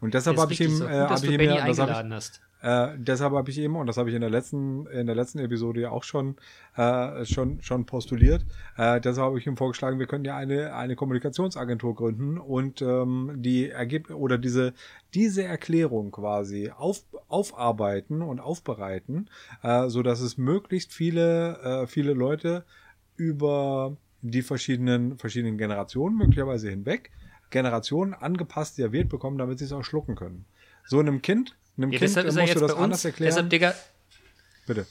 Und 0.01 0.15
deshalb 0.15 0.37
habe 0.37 0.53
ich 0.53 0.61
ihm, 0.61 0.77
so. 0.77 0.87
äh, 0.87 1.01
habe 1.01 1.27
ich 1.27 1.31
ihm 1.31 1.41
ja, 1.41 1.61
habe 1.63 1.71
ich, 1.71 1.81
eingeladen 1.81 2.13
hast. 2.13 2.43
Äh, 2.63 2.99
deshalb 2.99 3.33
habe 3.33 3.51
ich 3.51 3.59
eben, 3.59 3.77
und 3.77 3.87
das 3.87 3.97
habe 3.97 4.09
ich 4.09 4.15
in 4.15 4.23
der 4.23 4.31
letzten, 4.31 4.87
in 4.87 5.07
der 5.07 5.15
letzten 5.15 5.39
Episode 5.39 5.83
ja 5.83 5.91
auch 5.91 6.05
schon, 6.05 6.37
äh, 6.77 7.25
schon, 7.25 7.63
schon 7.63 7.85
postuliert, 7.85 8.45
äh, 8.77 9.01
deshalb 9.01 9.29
habe 9.29 9.39
ich 9.39 9.47
ihm 9.47 9.57
vorgeschlagen, 9.57 9.99
wir 9.99 10.07
könnten 10.07 10.25
ja 10.25 10.37
eine, 10.37 10.75
eine 10.75 10.97
Kommunikationsagentur 10.97 11.95
gründen 11.95 12.39
und 12.39 12.83
ähm, 12.83 13.35
die 13.37 13.69
Ergebnisse 13.69 14.19
oder 14.19 14.39
diese, 14.39 14.73
diese 15.15 15.45
Erklärung 15.45 16.11
quasi 16.11 16.73
auf, 16.77 17.03
aufarbeiten 17.29 18.23
und 18.23 18.41
aufbereiten, 18.41 19.29
äh, 19.63 19.89
so 19.89 20.03
dass 20.03 20.21
es 20.21 20.39
möglichst 20.39 20.93
viele, 20.93 21.59
äh, 21.59 21.87
viele 21.87 22.15
Leute 22.15 22.65
über 23.17 23.97
die 24.23 24.43
verschiedenen, 24.43 25.19
verschiedenen 25.19 25.59
Generationen 25.59 26.17
möglicherweise 26.17 26.71
hinweg 26.71 27.11
Generationen 27.51 28.15
angepasst 28.15 28.77
serviert 28.77 29.09
bekommen, 29.09 29.39
damit 29.39 29.59
sie 29.59 29.65
es 29.67 29.73
auch 29.73 29.83
schlucken 29.85 30.17
können. 30.17 30.45
So 30.87 30.99
einem 31.01 31.23
Kind, 31.23 31.57
einem 31.77 31.93
Ja, 31.93 31.99
Kind 31.99 32.11
deshalb 32.11 32.27
ist 32.27 32.37
er 32.37 32.43
musst 32.43 32.55
du 32.55 32.61
jetzt 32.61 32.69
das 32.69 32.77
bei 32.77 32.83
anders 32.83 32.99
uns. 33.01 33.05
erklären. 33.07 33.29
Deshalb, 33.31 33.51
Digga, 33.51 33.75
Bitte. 34.67 34.87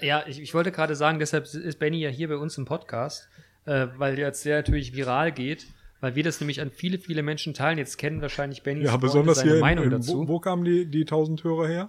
Ja, 0.00 0.24
ich, 0.26 0.40
ich 0.40 0.52
wollte 0.52 0.72
gerade 0.72 0.94
sagen, 0.96 1.18
deshalb 1.18 1.44
ist 1.46 1.78
Benny 1.78 1.98
ja 2.00 2.10
hier 2.10 2.28
bei 2.28 2.36
uns 2.36 2.58
im 2.58 2.64
Podcast, 2.64 3.28
äh, 3.64 3.86
weil 3.96 4.18
jetzt 4.18 4.44
der 4.44 4.56
natürlich 4.58 4.94
viral 4.94 5.32
geht, 5.32 5.66
weil 6.00 6.14
wir 6.14 6.22
das 6.22 6.40
nämlich 6.40 6.60
an 6.60 6.70
viele, 6.70 6.98
viele 6.98 7.22
Menschen 7.22 7.54
teilen. 7.54 7.78
Jetzt 7.78 7.96
kennen 7.96 8.20
wahrscheinlich 8.20 8.62
Bennys 8.62 8.84
Ja, 8.84 8.96
besonders 8.96 9.38
seine 9.38 9.48
hier. 9.50 9.54
In, 9.56 9.60
Meinung 9.60 9.84
in, 9.84 9.90
dazu 9.90 10.18
wo, 10.18 10.28
wo 10.28 10.40
kamen 10.40 10.64
die, 10.64 10.86
die 10.86 11.02
1000 11.02 11.42
Hörer 11.44 11.68
her? 11.68 11.88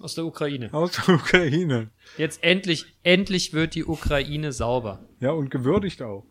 aus 0.00 0.14
der 0.16 0.26
Ukraine. 0.26 0.68
Aus 0.72 0.92
der 0.92 1.14
Ukraine. 1.14 1.90
Jetzt 2.18 2.42
endlich, 2.42 2.84
endlich 3.04 3.52
wird 3.54 3.74
die 3.74 3.84
Ukraine 3.86 4.52
sauber. 4.52 4.98
Ja, 5.20 5.30
und 5.30 5.50
gewürdigt 5.50 6.02
auch. 6.02 6.26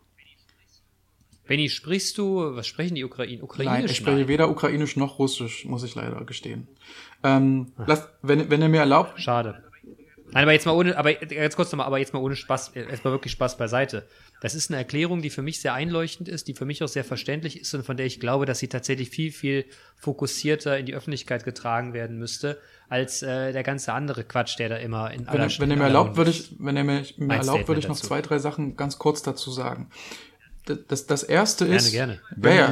Benny, 1.47 1.69
sprichst 1.69 2.17
du, 2.17 2.55
was 2.55 2.67
sprechen 2.67 2.95
die 2.95 3.03
Ukraine? 3.03 3.33
nein, 3.35 3.43
Ukrainisch? 3.43 3.91
ich 3.91 3.97
spreche 3.97 4.27
weder 4.27 4.49
Ukrainisch 4.49 4.95
noch 4.95 5.19
Russisch, 5.19 5.65
muss 5.65 5.83
ich 5.83 5.93
leider 5.95 6.23
gestehen. 6.25 6.67
Ähm, 7.23 7.73
lasst, 7.85 8.07
wenn, 8.21 8.49
wenn 8.49 8.61
ihr 8.61 8.69
mir 8.69 8.79
erlaubt, 8.79 9.19
Schade. 9.21 9.63
Nein, 10.31 10.43
aber 10.43 10.53
jetzt 10.53 10.65
mal 10.65 10.71
ohne, 10.71 10.97
aber 10.97 11.13
ganz 11.13 11.55
kurz 11.55 11.71
nochmal, 11.71 11.85
aber 11.85 11.99
jetzt 11.99 12.11
mal 12.11 12.19
ohne 12.19 12.35
Spaß, 12.35 12.69
erstmal 12.69 13.13
wirklich 13.13 13.31
Spaß 13.33 13.55
beiseite. 13.57 14.07
Das 14.41 14.55
ist 14.55 14.71
eine 14.71 14.77
Erklärung, 14.79 15.21
die 15.21 15.29
für 15.29 15.43
mich 15.43 15.61
sehr 15.61 15.75
einleuchtend 15.75 16.27
ist, 16.27 16.47
die 16.47 16.55
für 16.55 16.65
mich 16.65 16.81
auch 16.83 16.87
sehr 16.87 17.03
verständlich 17.03 17.59
ist 17.59 17.71
und 17.75 17.85
von 17.85 17.97
der 17.97 18.07
ich 18.07 18.19
glaube, 18.19 18.47
dass 18.47 18.57
sie 18.57 18.67
tatsächlich 18.67 19.09
viel, 19.09 19.31
viel 19.31 19.65
fokussierter 19.95 20.77
in 20.79 20.87
die 20.87 20.95
Öffentlichkeit 20.95 21.43
getragen 21.43 21.93
werden 21.93 22.17
müsste, 22.17 22.59
als 22.89 23.21
äh, 23.21 23.53
der 23.53 23.61
ganze 23.61 23.93
andere 23.93 24.23
Quatsch, 24.23 24.57
der 24.57 24.69
da 24.69 24.77
immer 24.77 25.11
in 25.11 25.21
wenn, 25.21 25.27
aller 25.27 25.47
ihr- 25.51 25.59
wenn 25.59 25.69
ihr 25.69 25.77
mir 25.77 25.83
erlaubt, 25.83 26.17
würde 26.17 26.31
ich, 26.31 26.55
wenn 26.57 26.77
ihr 26.77 26.83
mir, 26.83 27.05
mir 27.17 27.35
erlaubt, 27.35 27.67
würde 27.67 27.79
ich 27.79 27.87
noch 27.87 27.95
dazu. 27.95 28.07
zwei, 28.07 28.21
drei 28.23 28.39
Sachen 28.39 28.75
ganz 28.75 28.97
kurz 28.97 29.21
dazu 29.21 29.51
sagen. 29.51 29.91
Das, 30.65 31.07
das, 31.07 31.23
erste 31.23 31.65
Gerne, 31.65 31.77
ist, 31.77 31.91
gerne. 31.91 32.19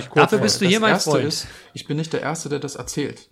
Kurz 0.09 0.13
Dafür 0.13 0.39
bist 0.39 0.61
du 0.61 0.65
hier, 0.65 0.79
das 0.79 0.81
mein 0.81 0.91
erste 0.91 1.09
Freund. 1.11 1.25
Ist, 1.25 1.47
ich 1.73 1.85
bin 1.85 1.97
nicht 1.97 2.13
der 2.13 2.21
Erste, 2.21 2.47
der 2.49 2.59
das 2.59 2.75
erzählt. 2.75 3.29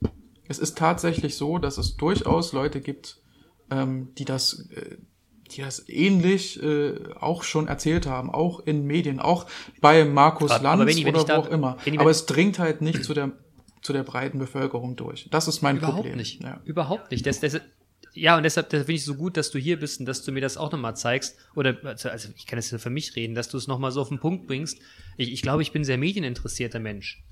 Es 0.48 0.60
ist 0.60 0.78
tatsächlich 0.78 1.36
so, 1.38 1.60
dass 1.60 1.78
es 1.78 1.96
durchaus 1.96 2.52
Leute 2.52 2.82
gibt, 2.82 3.22
ähm, 3.72 4.10
die 4.18 4.26
das, 4.26 4.68
äh, 4.72 4.98
die 5.52 5.62
das 5.62 5.88
ähnlich 5.88 6.62
äh, 6.62 6.96
auch 7.20 7.44
schon 7.44 7.68
erzählt 7.68 8.06
haben, 8.06 8.30
auch 8.32 8.60
in 8.60 8.86
Medien, 8.86 9.20
auch 9.20 9.46
bei 9.80 10.04
Markus 10.06 10.52
Aber- 10.52 10.64
Lanz 10.64 10.82
aber 10.82 10.90
wenn 10.92 11.08
oder 11.08 11.20
ich 11.20 11.26
da- 11.26 11.38
wo 11.38 11.42
auch 11.42 11.50
immer. 11.50 11.78
Aber 11.98 12.10
es 12.12 12.26
dringt 12.26 12.60
halt 12.60 12.82
nicht 12.82 13.04
zu 13.04 13.14
der 13.14 13.32
zu 13.82 13.94
der 13.94 14.04
breiten 14.04 14.40
Bevölkerung 14.40 14.98
durch. 14.98 15.30
Das 15.32 15.48
ist 15.48 15.62
mein 15.62 15.78
Überhaupt 15.78 15.96
Problem. 16.00 16.18
nicht. 16.18 16.44
Ja. 16.44 16.60
Überhaupt 16.66 17.12
nicht. 17.12 17.26
Das, 17.26 17.40
das, 17.40 17.62
ja, 18.14 18.36
und 18.38 18.44
deshalb 18.44 18.70
deshalb 18.70 18.86
finde 18.88 18.96
ich 18.96 19.02
es 19.02 19.06
so 19.06 19.16
gut, 19.16 19.38
dass 19.38 19.52
du 19.52 19.60
hier 19.60 19.80
bist 19.80 20.00
und 20.00 20.06
dass 20.06 20.24
du 20.24 20.32
mir 20.32 20.42
das 20.42 20.58
auch 20.58 20.72
nochmal 20.72 20.96
zeigst. 20.96 21.38
Oder, 21.56 21.78
also 21.84 22.10
also 22.10 22.30
ich 22.36 22.46
kann 22.46 22.58
jetzt 22.60 22.72
nur 22.72 22.80
für 22.80 22.90
mich 22.90 23.16
reden, 23.16 23.36
dass 23.36 23.50
du 23.50 23.58
es 23.58 23.68
nochmal 23.68 23.92
so 23.92 24.02
auf 24.02 24.10
den 24.10 24.20
Punkt 24.20 24.48
bringst. 24.48 24.80
Ich, 25.18 25.32
ich 25.32 25.42
glaube, 25.42 25.62
ich 25.62 25.72
bin 25.72 25.82
ein 25.82 25.86
sehr 25.86 25.98
medieninteressierter 25.98 26.80
Mensch. 26.80 27.24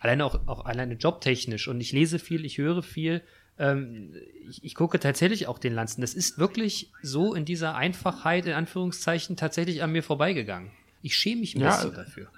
Alleine 0.00 0.24
auch, 0.24 0.46
auch 0.48 0.64
alleine 0.64 0.94
jobtechnisch. 0.94 1.68
Und 1.68 1.80
ich 1.80 1.92
lese 1.92 2.18
viel, 2.18 2.44
ich 2.44 2.58
höre 2.58 2.82
viel. 2.82 3.22
Ähm, 3.58 4.14
ich, 4.48 4.64
ich 4.64 4.74
gucke 4.74 4.98
tatsächlich 4.98 5.46
auch 5.46 5.58
den 5.58 5.74
Lanzen. 5.74 6.00
Das 6.00 6.14
ist 6.14 6.38
wirklich 6.38 6.90
so 7.02 7.34
in 7.34 7.44
dieser 7.44 7.74
Einfachheit, 7.74 8.46
in 8.46 8.52
Anführungszeichen, 8.52 9.36
tatsächlich 9.36 9.82
an 9.82 9.92
mir 9.92 10.02
vorbeigegangen. 10.02 10.70
Ich 11.02 11.14
schäme 11.16 11.40
mich 11.42 11.54
ein 11.54 11.60
Ja. 11.60 11.76
bisschen 11.76 11.94
dafür. 11.94 12.28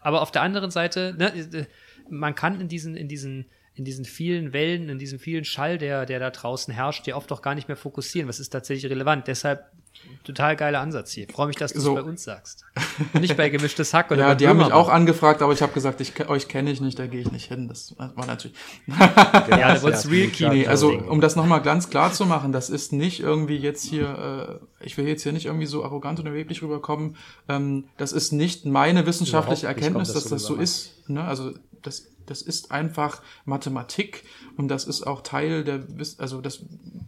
Aber 0.00 0.22
auf 0.22 0.30
der 0.30 0.42
anderen 0.42 0.70
Seite, 0.70 1.14
ne, 1.18 1.34
äh, 1.34 1.66
man 2.08 2.34
kann 2.34 2.60
in 2.60 2.68
diesen, 2.68 2.96
in 2.96 3.08
diesen, 3.08 3.46
in 3.80 3.84
diesen 3.86 4.04
vielen 4.04 4.52
Wellen, 4.52 4.90
in 4.90 4.98
diesem 4.98 5.18
vielen 5.18 5.46
Schall, 5.46 5.78
der, 5.78 6.04
der 6.04 6.20
da 6.20 6.28
draußen 6.28 6.72
herrscht, 6.74 7.06
ja 7.06 7.16
oft 7.16 7.32
auch 7.32 7.40
gar 7.40 7.54
nicht 7.54 7.66
mehr 7.66 7.78
fokussieren. 7.78 8.28
Was 8.28 8.38
ist 8.38 8.50
tatsächlich 8.50 8.92
relevant? 8.92 9.26
Deshalb 9.26 9.64
total 10.22 10.54
geiler 10.54 10.80
Ansatz 10.80 11.12
hier. 11.12 11.26
Freue 11.32 11.46
mich, 11.46 11.56
dass 11.56 11.72
du 11.72 11.78
es 11.78 11.84
So. 11.84 11.94
bei 11.94 12.02
uns 12.02 12.22
sagst. 12.22 12.66
Nicht 13.18 13.38
bei 13.38 13.48
gemischtes 13.48 13.94
Hack 13.94 14.10
oder 14.10 14.20
Ja, 14.20 14.28
bei 14.28 14.34
die 14.34 14.48
haben 14.48 14.58
mich 14.58 14.70
auch 14.70 14.90
angefragt, 14.90 15.40
aber 15.40 15.54
ich 15.54 15.62
habe 15.62 15.72
gesagt, 15.72 16.02
ich, 16.02 16.28
euch 16.28 16.46
kenne 16.46 16.70
ich 16.70 16.82
nicht, 16.82 16.98
da 16.98 17.06
gehe 17.06 17.22
ich 17.22 17.32
nicht 17.32 17.46
hin. 17.46 17.68
Das 17.68 17.94
war 17.96 18.26
natürlich. 18.26 18.54
Ja, 19.48 19.74
da 19.74 19.82
wird's 19.82 20.10
real 20.10 20.28
key. 20.28 20.46
Nee, 20.50 20.66
also 20.66 20.90
um 20.92 21.22
das 21.22 21.34
nochmal 21.34 21.62
ganz 21.62 21.88
klar 21.88 22.12
zu 22.12 22.26
machen, 22.26 22.52
das 22.52 22.68
ist 22.68 22.92
nicht 22.92 23.20
irgendwie 23.20 23.56
jetzt 23.56 23.82
hier, 23.86 24.60
äh, 24.80 24.84
ich 24.84 24.98
will 24.98 25.08
jetzt 25.08 25.22
hier 25.22 25.32
nicht 25.32 25.46
irgendwie 25.46 25.64
so 25.66 25.84
arrogant 25.84 26.20
und 26.20 26.26
überheblich 26.26 26.60
rüberkommen. 26.62 27.16
Ähm, 27.48 27.84
das 27.96 28.12
ist 28.12 28.32
nicht 28.32 28.66
meine 28.66 29.06
wissenschaftliche 29.06 29.68
Erkenntnis, 29.68 30.12
dass 30.12 30.24
das 30.24 30.42
so 30.42 30.56
ist. 30.56 31.08
Ne? 31.08 31.24
Also 31.24 31.52
das, 31.80 32.09
das 32.26 32.42
ist 32.42 32.70
einfach 32.70 33.22
Mathematik 33.44 34.24
und 34.56 34.68
das 34.68 34.84
ist 34.84 35.06
auch 35.06 35.22
Teil 35.22 35.64
der, 35.64 35.84
also 36.18 36.40
das 36.40 36.64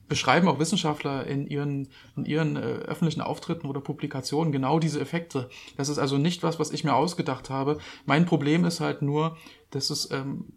beschreiben 0.09 0.49
auch 0.49 0.59
Wissenschaftler 0.59 1.27
in 1.27 1.47
ihren, 1.47 1.89
in 2.17 2.25
ihren 2.25 2.57
äh, 2.57 2.61
öffentlichen 2.61 3.21
Auftritten 3.21 3.67
oder 3.67 3.81
Publikationen 3.81 4.53
genau 4.53 4.79
diese 4.79 5.01
Effekte. 5.01 5.49
Das 5.77 5.89
ist 5.89 5.99
also 5.99 6.19
nicht 6.19 6.43
was, 6.43 6.59
was 6.59 6.71
ich 6.73 6.85
mir 6.85 6.95
ausgedacht 6.95 7.51
habe. 7.51 7.79
Mein 8.05 8.27
Problem 8.27 8.65
ist 8.65 8.81
halt 8.81 9.03
nur, 9.03 9.37
dass 9.71 9.91
es 9.91 10.11
ähm, 10.11 10.53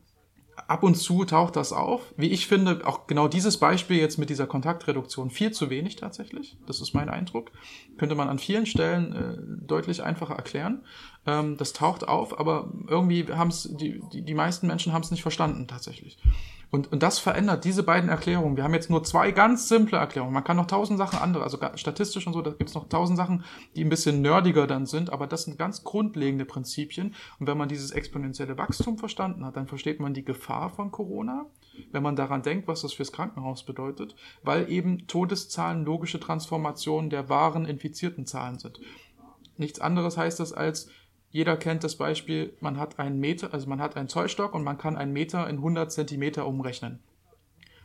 ab 0.67 0.83
und 0.83 0.95
zu 0.95 1.25
taucht 1.25 1.55
das 1.55 1.73
auf. 1.73 2.13
Wie 2.17 2.31
ich 2.31 2.47
finde, 2.47 2.85
auch 2.85 3.07
genau 3.07 3.27
dieses 3.27 3.57
Beispiel 3.57 3.97
jetzt 3.97 4.17
mit 4.17 4.29
dieser 4.29 4.47
Kontaktreduktion 4.47 5.29
viel 5.29 5.51
zu 5.51 5.69
wenig 5.69 5.95
tatsächlich. 5.95 6.57
Das 6.65 6.81
ist 6.81 6.93
mein 6.93 7.09
Eindruck. 7.09 7.51
Könnte 7.97 8.15
man 8.15 8.29
an 8.29 8.39
vielen 8.39 8.65
Stellen 8.65 9.13
äh, 9.13 9.65
deutlich 9.65 10.03
einfacher 10.03 10.35
erklären. 10.35 10.83
Ähm, 11.26 11.57
das 11.57 11.73
taucht 11.73 12.07
auf, 12.07 12.39
aber 12.39 12.71
irgendwie 12.88 13.26
haben 13.32 13.49
es 13.49 13.69
die, 13.71 14.01
die, 14.13 14.21
die 14.21 14.34
meisten 14.34 14.67
Menschen 14.67 14.93
haben 14.93 15.01
es 15.01 15.11
nicht 15.11 15.23
verstanden 15.23 15.67
tatsächlich. 15.67 16.17
Und, 16.71 16.91
und 16.91 17.03
das 17.03 17.19
verändert 17.19 17.63
diese 17.63 17.84
beiden 17.84 18.09
Erklärungen. 18.09 18.57
Wir 18.57 18.63
haben 18.63 18.73
jetzt 18.73 18.89
nur 18.89 19.03
zwei 19.03 19.32
ganz 19.32 19.69
simple 19.69 19.97
Erklärungen. 19.97 20.34
Man 20.34 20.43
kann 20.43 20.57
noch 20.57 20.67
tausend 20.67 20.97
Sachen 20.97 21.19
andere, 21.19 21.43
also 21.43 21.57
statistisch 21.76 22.28
und 22.28 22.34
so, 22.34 22.41
da 22.41 22.51
gibt 22.51 22.69
es 22.69 22.76
noch 22.76 22.89
tausend 22.89 23.17
Sachen, 23.17 23.43
die 23.76 23.84
ein 23.84 23.89
bisschen 23.89 24.21
nerdiger 24.21 24.67
dann 24.67 24.86
sind, 24.86 25.09
aber 25.09 25.26
das 25.26 25.43
sind 25.43 25.57
ganz 25.57 25.84
grundlegende 25.84 26.43
Prinzipien. 26.43 27.15
Und 27.39 27.47
wenn 27.47 27.57
man 27.57 27.69
dieses 27.69 27.91
exponentielle 27.91 28.57
Wachstum 28.57 28.97
verstanden 28.97 29.45
hat, 29.45 29.55
dann 29.55 29.67
versteht 29.67 29.99
man 29.99 30.13
die 30.13 30.26
Gefahr 30.26 30.69
von 30.69 30.91
Corona, 30.91 31.45
wenn 31.91 32.03
man 32.03 32.15
daran 32.15 32.41
denkt, 32.41 32.67
was 32.67 32.82
das 32.82 32.93
fürs 32.93 33.11
Krankenhaus 33.11 33.63
bedeutet, 33.63 34.15
weil 34.43 34.69
eben 34.69 35.07
Todeszahlen 35.07 35.86
logische 35.86 36.19
Transformationen 36.19 37.09
der 37.09 37.30
wahren 37.30 37.65
infizierten 37.65 38.26
Zahlen 38.26 38.59
sind. 38.59 38.82
Nichts 39.57 39.80
anderes 39.80 40.17
heißt 40.17 40.41
das 40.41 40.51
als, 40.51 40.89
jeder 41.36 41.57
kennt 41.57 41.83
das 41.83 41.97
Beispiel, 41.97 42.55
man 42.61 42.79
hat 42.79 42.97
einen 42.97 43.19
Meter, 43.19 43.53
also 43.53 43.67
man 43.67 43.81
hat 43.81 43.97
einen 43.97 44.07
Zollstock 44.07 44.53
und 44.53 44.63
man 44.63 44.77
kann 44.77 44.95
einen 44.95 45.11
Meter 45.11 45.49
in 45.49 45.57
100 45.57 45.91
Zentimeter 45.91 46.47
umrechnen. 46.47 46.99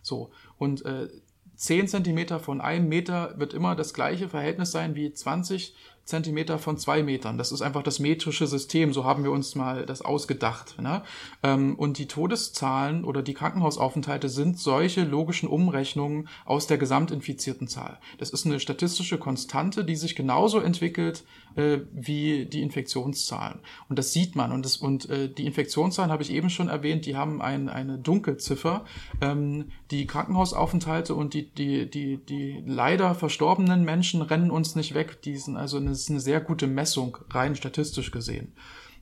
So, 0.02 0.30
und 0.56 0.84
äh, 0.84 1.08
10 1.56 1.88
Zentimeter 1.88 2.38
von 2.38 2.60
einem 2.60 2.88
Meter 2.88 3.34
wird 3.38 3.52
immer 3.52 3.74
das 3.74 3.92
gleiche 3.92 4.28
Verhältnis 4.28 4.70
sein 4.70 4.94
wie 4.94 5.12
20 5.12 5.74
Zentimeter 6.04 6.58
von 6.58 6.76
zwei 6.76 7.02
Metern. 7.02 7.38
Das 7.38 7.52
ist 7.52 7.62
einfach 7.62 7.82
das 7.82 7.98
metrische 7.98 8.46
System, 8.46 8.92
so 8.92 9.04
haben 9.04 9.24
wir 9.24 9.30
uns 9.30 9.54
mal 9.54 9.86
das 9.86 10.02
ausgedacht. 10.02 10.80
Ne? 10.80 11.02
Ähm, 11.42 11.76
und 11.76 11.98
die 11.98 12.08
Todeszahlen 12.08 13.04
oder 13.04 13.22
die 13.22 13.34
Krankenhausaufenthalte 13.34 14.28
sind 14.28 14.58
solche 14.58 15.04
logischen 15.04 15.48
Umrechnungen 15.48 16.28
aus 16.44 16.66
der 16.66 16.78
gesamtinfizierten 16.78 17.68
Zahl. 17.68 17.98
Das 18.18 18.30
ist 18.30 18.44
eine 18.44 18.60
statistische 18.60 19.18
Konstante, 19.18 19.84
die 19.84 19.96
sich 19.96 20.16
genauso 20.16 20.60
entwickelt 20.60 21.24
äh, 21.56 21.78
wie 21.92 22.46
die 22.46 22.62
Infektionszahlen. 22.62 23.60
Und 23.88 23.98
das 23.98 24.12
sieht 24.12 24.36
man. 24.36 24.52
Und, 24.52 24.64
das, 24.64 24.76
und 24.76 25.08
äh, 25.08 25.28
die 25.28 25.46
Infektionszahlen 25.46 26.10
habe 26.10 26.22
ich 26.22 26.32
eben 26.32 26.50
schon 26.50 26.68
erwähnt, 26.68 27.06
die 27.06 27.16
haben 27.16 27.42
ein, 27.42 27.68
eine 27.68 27.98
Dunkelziffer. 27.98 28.84
Ähm, 29.20 29.66
die 29.90 30.06
Krankenhausaufenthalte 30.06 31.14
und 31.14 31.34
die, 31.34 31.50
die, 31.50 31.90
die, 31.90 32.18
die 32.18 32.62
leider 32.66 33.14
verstorbenen 33.14 33.84
Menschen 33.84 34.22
rennen 34.22 34.50
uns 34.50 34.74
nicht 34.76 34.94
weg. 34.94 35.22
Die 35.22 35.36
sind 35.36 35.56
also 35.56 35.76
eine, 35.76 35.90
ist 35.90 36.10
eine 36.10 36.20
sehr 36.20 36.40
gute 36.40 36.66
Messung, 36.66 37.18
rein 37.30 37.56
statistisch 37.56 38.10
gesehen. 38.10 38.52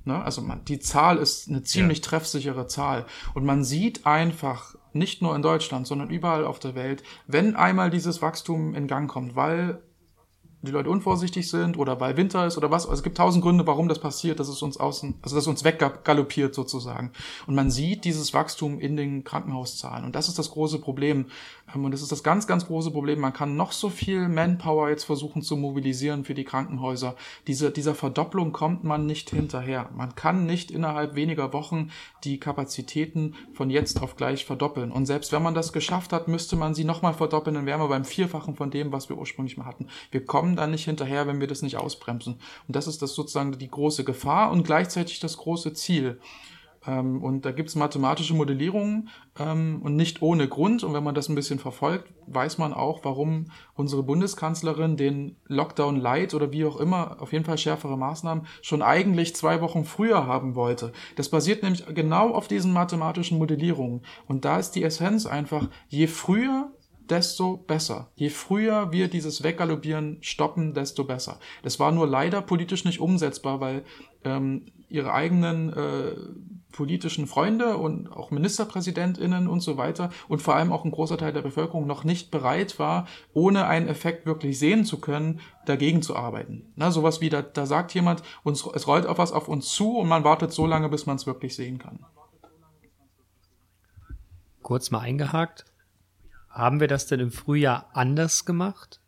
Ne? 0.05 0.23
Also 0.23 0.41
man, 0.43 0.65
die 0.65 0.79
Zahl 0.79 1.19
ist 1.19 1.49
eine 1.49 1.63
ziemlich 1.63 1.99
ja. 1.99 2.05
treffsichere 2.05 2.67
Zahl. 2.67 3.07
Und 3.35 3.45
man 3.45 3.65
sieht 3.65 4.07
einfach, 4.07 4.75
nicht 4.93 5.23
nur 5.23 5.37
in 5.37 5.43
Deutschland, 5.43 5.87
sondern 5.87 6.11
überall 6.11 6.45
auf 6.45 6.59
der 6.59 6.75
Welt, 6.75 7.03
wenn 7.27 7.57
einmal 7.57 7.91
dieses 7.91 8.23
Wachstum 8.23 8.75
in 8.75 8.87
Gang 8.87 9.09
kommt, 9.11 9.37
weil 9.37 9.83
die 10.63 10.73
Leute 10.73 10.91
unvorsichtig 10.91 11.49
sind 11.49 11.79
oder 11.79 12.01
weil 12.01 12.17
Winter 12.17 12.47
ist 12.47 12.57
oder 12.59 12.71
was. 12.71 12.85
Also 12.85 12.95
es 12.95 13.03
gibt 13.03 13.17
tausend 13.17 13.45
Gründe, 13.45 13.67
warum 13.67 13.89
das 13.89 14.01
passiert, 14.01 14.41
dass 14.41 14.49
es 14.49 14.61
uns 14.61 14.77
außen, 14.77 15.15
also 15.23 15.37
dass 15.37 15.45
es 15.45 15.49
uns 15.49 15.63
weggaloppiert 15.63 16.55
sozusagen. 16.55 17.13
Und 17.47 17.55
man 17.55 17.71
sieht 17.71 18.05
dieses 18.05 18.35
Wachstum 18.35 18.81
in 18.81 18.97
den 18.97 19.23
Krankenhauszahlen. 19.23 20.05
Und 20.05 20.17
das 20.17 20.29
ist 20.29 20.39
das 20.39 20.51
große 20.51 20.81
Problem. 20.81 21.27
Ähm, 21.75 21.85
und 21.85 21.93
das 21.93 22.03
ist 22.03 22.13
das 22.13 22.23
ganz, 22.23 22.47
ganz 22.47 22.67
große 22.67 22.91
Problem. 22.91 23.21
Man 23.21 23.33
kann 23.33 23.57
noch 23.57 23.73
so 23.73 23.89
viel 23.89 24.29
Manpower 24.29 24.91
jetzt 24.91 25.05
versuchen 25.05 25.43
zu 25.43 25.57
mobilisieren 25.57 26.25
für 26.25 26.35
die 26.35 26.45
Krankenhäuser. 26.45 27.15
Diese, 27.47 27.71
dieser 27.71 27.95
Verdopplung 27.95 28.53
kommt 28.53 28.85
man 28.85 29.07
nicht 29.07 29.31
hinterher. 29.31 29.91
Man 29.97 30.15
kann 30.15 30.47
nicht 30.47 30.71
innerhalb 30.71 31.15
weniger 31.15 31.53
Wochen 31.53 31.91
die 32.25 32.41
Kapazitäten 32.41 33.35
von 33.53 33.71
jetzt 33.71 34.03
auf 34.03 34.17
gleich 34.17 34.45
verdoppeln. 34.45 34.91
Und 34.91 35.07
selbst 35.07 35.33
wenn 35.33 35.43
man 35.43 35.55
das 35.55 35.73
geschafft 35.73 36.13
hat, 36.13 36.29
müsste 36.29 36.57
man 36.57 36.75
sie 36.75 36.85
nochmal 36.85 37.15
verdoppeln, 37.15 37.55
dann 37.55 37.67
wären 37.67 37.81
wir 37.81 37.89
beim 37.89 38.05
Vierfachen 38.05 38.57
von 38.57 38.71
dem, 38.71 38.93
was 38.93 39.09
wir 39.09 39.17
ursprünglich 39.17 39.57
mal 39.57 39.67
hatten. 39.67 39.87
Wir 40.11 40.25
kommen 40.25 40.48
dann 40.57 40.71
nicht 40.71 40.85
hinterher, 40.85 41.27
wenn 41.27 41.41
wir 41.41 41.47
das 41.47 41.63
nicht 41.63 41.77
ausbremsen. 41.77 42.35
Und 42.67 42.77
das 42.77 42.87
ist 42.87 43.03
das 43.03 43.15
sozusagen 43.15 43.57
die 43.59 43.71
große 43.71 44.05
Gefahr 44.05 44.51
und 44.51 44.65
gleichzeitig 44.65 45.21
das 45.21 45.37
große 45.37 45.73
Ziel. 45.73 46.19
Ähm, 46.87 47.23
und 47.23 47.45
da 47.45 47.53
gibt 47.53 47.69
es 47.69 47.75
mathematische 47.75 48.35
Modellierungen 48.35 49.09
ähm, 49.39 49.81
und 49.83 49.97
nicht 49.97 50.23
ohne 50.23 50.49
Grund. 50.49 50.85
Und 50.85 50.95
wenn 50.95 51.05
man 51.05 51.15
das 51.15 51.29
ein 51.29 51.35
bisschen 51.35 51.59
verfolgt, 51.59 52.13
weiß 52.27 52.59
man 52.59 52.73
auch, 52.73 53.05
warum 53.05 53.47
unsere 53.75 54.03
Bundeskanzlerin 54.03 54.97
den 54.97 55.37
Lockdown 55.47 55.97
Light 55.97 56.35
oder 56.35 56.53
wie 56.53 56.65
auch 56.65 56.79
immer, 56.79 57.21
auf 57.21 57.33
jeden 57.33 57.45
Fall 57.45 57.59
schärfere 57.59 57.99
Maßnahmen, 57.99 58.47
schon 58.63 58.83
eigentlich 58.83 59.35
zwei 59.37 59.61
Wochen 59.61 59.85
früher 59.85 60.27
haben 60.27 60.55
wollte. 60.55 60.93
Das 61.17 61.29
basiert 61.29 61.63
nämlich 61.63 61.85
genau 61.95 62.31
auf 62.31 62.49
diesen 62.49 62.73
mathematischen 62.73 63.39
Modellierungen. 63.39 64.03
Und 64.27 64.45
da 64.45 64.59
ist 64.59 64.73
die 64.73 64.85
Essenz 64.85 65.27
einfach, 65.27 65.69
je 65.89 66.07
früher 66.07 66.71
desto 67.11 67.57
besser. 67.57 68.11
Je 68.15 68.31
früher 68.31 68.93
wir 68.93 69.09
dieses 69.09 69.43
Weggaloppieren 69.43 70.19
stoppen, 70.21 70.75
desto 70.75 71.05
besser. 71.05 71.39
Das 71.63 71.81
war 71.81 71.93
nur 71.93 72.07
leider 72.07 72.43
politisch 72.43 72.85
nicht 72.85 73.01
umsetzbar, 73.01 73.61
weil 73.61 73.85
ähm, 74.25 74.67
ihre 74.89 75.13
eigenen 75.13 75.73
äh, 75.73 76.17
politischen 76.73 77.27
Freunde 77.27 77.77
und 77.77 78.11
auch 78.13 78.31
Ministerpräsidentinnen 78.31 79.49
und 79.49 79.61
so 79.61 79.77
weiter 79.77 80.11
und 80.29 80.43
vor 80.43 80.55
allem 80.55 80.73
auch 80.73 80.85
ein 80.85 80.91
großer 80.91 81.19
Teil 81.19 81.33
der 81.33 81.43
Bevölkerung 81.43 81.87
noch 81.87 82.05
nicht 82.05 82.31
bereit 82.31 82.79
war, 82.79 83.07
ohne 83.33 83.67
einen 83.67 83.89
Effekt 83.89 84.27
wirklich 84.27 84.59
sehen 84.59 84.85
zu 84.85 85.01
können, 85.01 85.41
dagegen 85.67 86.03
zu 86.03 86.17
arbeiten. 86.17 86.73
Na, 86.77 86.91
sowas 86.91 87.21
wie, 87.21 87.29
da, 87.29 87.43
da 87.43 87.67
sagt 87.67 87.95
jemand, 87.95 88.23
uns, 88.45 88.67
es 88.75 88.87
rollt 88.87 89.07
auf 89.07 89.19
was 89.19 89.33
auf 89.33 89.49
uns 89.49 89.71
zu 89.71 89.99
und 89.99 90.09
man 90.09 90.25
wartet 90.25 90.53
so 90.53 90.67
lange, 90.67 90.89
bis 90.89 91.07
man 91.07 91.17
es 91.17 91.27
wirklich 91.27 91.55
sehen 91.57 91.79
kann. 91.79 92.05
Kurz 94.63 94.91
mal 94.91 95.01
eingehakt. 95.01 95.65
Haben 96.59 96.81
wir 96.81 96.89
das 96.89 97.07
denn 97.07 97.21
im 97.21 97.31
Frühjahr 97.31 97.89
anders 97.93 98.45
gemacht? 98.45 98.99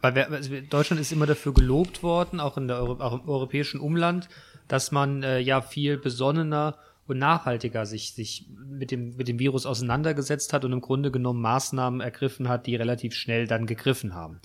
Weil 0.00 0.14
wir, 0.14 0.30
also 0.30 0.54
Deutschland 0.70 1.00
ist 1.00 1.10
immer 1.10 1.26
dafür 1.26 1.52
gelobt 1.52 2.04
worden, 2.04 2.38
auch, 2.38 2.56
in 2.56 2.68
der 2.68 2.76
Euro, 2.76 3.02
auch 3.02 3.14
im 3.14 3.28
europäischen 3.28 3.80
Umland, 3.80 4.28
dass 4.68 4.92
man 4.92 5.24
äh, 5.24 5.40
ja 5.40 5.60
viel 5.60 5.98
besonnener 5.98 6.78
und 7.08 7.18
nachhaltiger 7.18 7.84
sich, 7.84 8.14
sich 8.14 8.48
mit, 8.56 8.92
dem, 8.92 9.16
mit 9.16 9.26
dem 9.26 9.40
Virus 9.40 9.66
auseinandergesetzt 9.66 10.52
hat 10.52 10.64
und 10.64 10.72
im 10.72 10.80
Grunde 10.80 11.10
genommen 11.10 11.40
Maßnahmen 11.40 12.00
ergriffen 12.00 12.48
hat, 12.48 12.68
die 12.68 12.76
relativ 12.76 13.12
schnell 13.12 13.48
dann 13.48 13.66
gegriffen 13.66 14.14
haben. 14.14 14.40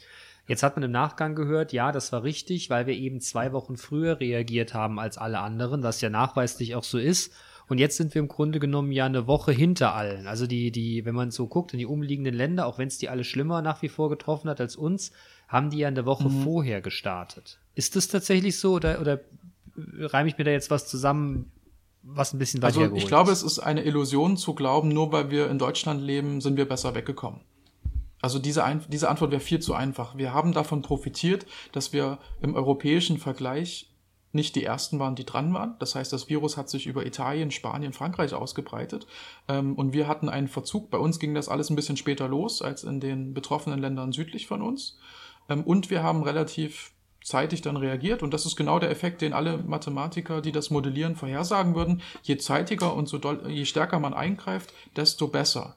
Jetzt 0.47 0.63
hat 0.63 0.75
man 0.75 0.81
im 0.81 0.91
Nachgang 0.91 1.36
gehört, 1.36 1.71
ja, 1.71 1.91
das 1.91 2.11
war 2.13 2.23
richtig, 2.23 2.71
weil 2.71 2.88
wir 2.88 2.95
eben 2.95 3.21
zwei 3.21 3.53
Wochen 3.53 3.77
früher 3.77 4.19
reagiert 4.19 4.73
haben 4.73 4.99
als 4.99 5.19
alle 5.19 5.38
anderen, 5.38 5.84
was 5.84 6.01
ja 6.01 6.09
nachweislich 6.09 6.73
auch 6.73 6.84
so 6.84 6.97
ist. 6.97 7.31
Und 7.68 7.78
jetzt 7.78 7.97
sind 7.97 8.14
wir 8.14 8.22
im 8.22 8.28
Grunde 8.28 8.59
genommen 8.59 8.91
ja 8.91 9.05
eine 9.05 9.28
Woche 9.28 9.51
hinter 9.51 9.95
allen. 9.95 10.28
Also 10.28 10.47
die, 10.47 10.72
die, 10.72 11.05
wenn 11.05 11.16
man 11.16 11.32
so 11.32 11.47
guckt 11.47 11.74
in 11.74 11.80
die 11.80 11.86
umliegenden 11.86 12.34
Länder, 12.34 12.68
auch 12.68 12.78
wenn 12.78 12.88
es 12.88 12.97
die 12.97 13.09
alle 13.09 13.24
schlimmer 13.24 13.61
nach 13.61 13.82
wie 13.82 13.89
vor 13.89 14.09
getroffen 14.09 14.49
hat 14.49 14.59
als 14.59 14.76
uns, 14.76 15.11
haben 15.47 15.70
die 15.70 15.80
ja 15.80 15.88
eine 15.88 16.05
Woche 16.05 16.30
mhm. 16.30 16.43
vorher 16.43 16.82
gestartet. 16.82 17.59
Ist 17.76 17.95
das 17.95 18.07
tatsächlich 18.07 18.59
so 18.59 18.74
oder, 18.74 18.99
oder 18.99 19.22
reime 19.76 20.30
ich 20.30 20.38
mir 20.38 20.43
da 20.43 20.51
jetzt 20.51 20.72
was 20.72 20.88
zusammen, 20.88 21.51
was 22.01 22.34
ein 22.34 22.39
bisschen 22.39 22.61
weiter 22.61 22.82
Also 22.82 22.95
ich 22.95 23.07
glaube, 23.07 23.32
ist. 23.32 23.43
es 23.43 23.53
ist 23.53 23.59
eine 23.59 23.84
Illusion 23.84 24.38
zu 24.38 24.53
glauben, 24.53 24.89
nur 24.89 25.11
weil 25.11 25.32
wir 25.32 25.49
in 25.49 25.57
Deutschland 25.57 26.01
leben, 26.01 26.41
sind 26.41 26.57
wir 26.57 26.68
besser 26.68 26.95
weggekommen. 26.95 27.41
Also 28.22 28.39
diese, 28.39 28.64
Ein 28.64 28.82
diese 28.88 29.09
Antwort 29.09 29.32
wäre 29.32 29.41
viel 29.41 29.59
zu 29.59 29.74
einfach. 29.74 30.16
Wir 30.16 30.34
haben 30.34 30.53
davon 30.53 30.82
profitiert, 30.82 31.45
dass 31.74 31.91
wir 31.91 32.20
im 32.41 32.55
europäischen 32.55 33.18
Vergleich 33.18 33.92
nicht 34.34 34.55
die 34.55 34.63
ersten 34.63 34.99
waren, 34.99 35.15
die 35.15 35.25
dran 35.25 35.53
waren. 35.53 35.75
Das 35.79 35.95
heißt, 35.95 36.11
das 36.11 36.27
Virus 36.27 36.57
hat 36.57 36.69
sich 36.69 36.88
über 36.88 37.05
Italien, 37.05 37.51
Spanien, 37.51 37.93
Frankreich 37.93 38.34
ausgebreitet. 38.34 39.07
Ähm, 39.47 39.75
und 39.75 39.93
wir 39.93 40.07
hatten 40.07 40.29
einen 40.29 40.47
Verzug. 40.47 40.89
Bei 40.89 40.97
uns 40.97 41.19
ging 41.19 41.34
das 41.34 41.49
alles 41.49 41.69
ein 41.69 41.75
bisschen 41.75 41.97
später 41.97 42.27
los 42.27 42.61
als 42.61 42.84
in 42.84 42.99
den 42.99 43.34
betroffenen 43.34 43.79
Ländern 43.79 44.11
südlich 44.11 44.47
von 44.47 44.61
uns. 44.61 44.97
Ähm, 45.49 45.63
und 45.63 45.89
wir 45.89 46.03
haben 46.03 46.23
relativ 46.23 46.91
zeitig 47.23 47.61
dann 47.61 47.77
reagiert. 47.77 48.23
Und 48.23 48.34
das 48.34 48.45
ist 48.45 48.55
genau 48.55 48.79
der 48.79 48.91
Effekt, 48.91 49.21
den 49.21 49.34
alle 49.34 49.57
Mathematiker, 49.57 50.41
die 50.41 50.51
das 50.51 50.69
modellieren, 50.69 51.15
vorhersagen 51.15 51.75
würden. 51.75 52.01
Je 52.23 52.38
zeitiger 52.38 52.95
und 52.95 53.07
so 53.07 53.17
doll, 53.17 53.49
je 53.49 53.65
stärker 53.65 53.99
man 53.99 54.13
eingreift, 54.13 54.73
desto 54.95 55.27
besser. 55.27 55.75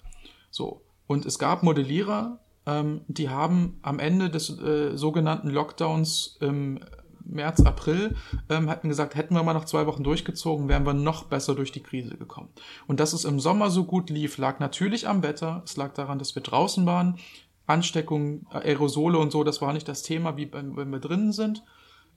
So. 0.51 0.83
Und 1.07 1.25
es 1.25 1.39
gab 1.39 1.63
Modellierer, 1.63 2.41
ähm, 2.67 3.03
die 3.07 3.29
haben 3.29 3.79
am 3.83 3.99
Ende 3.99 4.29
des 4.29 4.59
äh, 4.59 4.97
sogenannten 4.97 5.51
Lockdowns 5.51 6.37
im 6.41 6.81
März, 7.29 7.61
April, 7.61 8.17
ähm, 8.49 8.69
hatten 8.71 8.89
gesagt, 8.89 9.15
hätten 9.15 9.35
wir 9.35 9.43
mal 9.43 9.55
noch 9.55 9.65
zwei 9.65 9.87
Wochen 9.87 10.05
durchgezogen, 10.05 10.69
wären 10.69 10.87
wir 10.87 10.95
noch 10.95 11.25
besser 11.25 11.55
durch 11.55 11.73
die 11.73 11.83
Krise 11.83 12.17
gekommen. 12.17 12.49
Und 12.87 13.01
dass 13.01 13.13
es 13.13 13.25
im 13.25 13.41
Sommer 13.41 13.71
so 13.71 13.85
gut 13.85 14.11
lief, 14.11 14.39
lag 14.39 14.61
natürlich 14.61 15.09
am 15.09 15.23
Wetter. 15.23 15.63
Es 15.65 15.77
lag 15.77 15.93
daran, 15.95 16.19
dass 16.19 16.35
wir 16.35 16.43
draußen 16.43 16.87
waren. 16.87 17.19
Ansteckung, 17.67 18.47
äh, 18.53 18.59
Aerosole 18.59 19.19
und 19.19 19.33
so, 19.33 19.45
das 19.45 19.61
war 19.61 19.73
nicht 19.73 19.89
das 19.89 20.03
Thema, 20.03 20.37
wie 20.37 20.53
wenn 20.53 20.91
wir 20.91 21.01
drinnen 21.01 21.33
sind. 21.33 21.65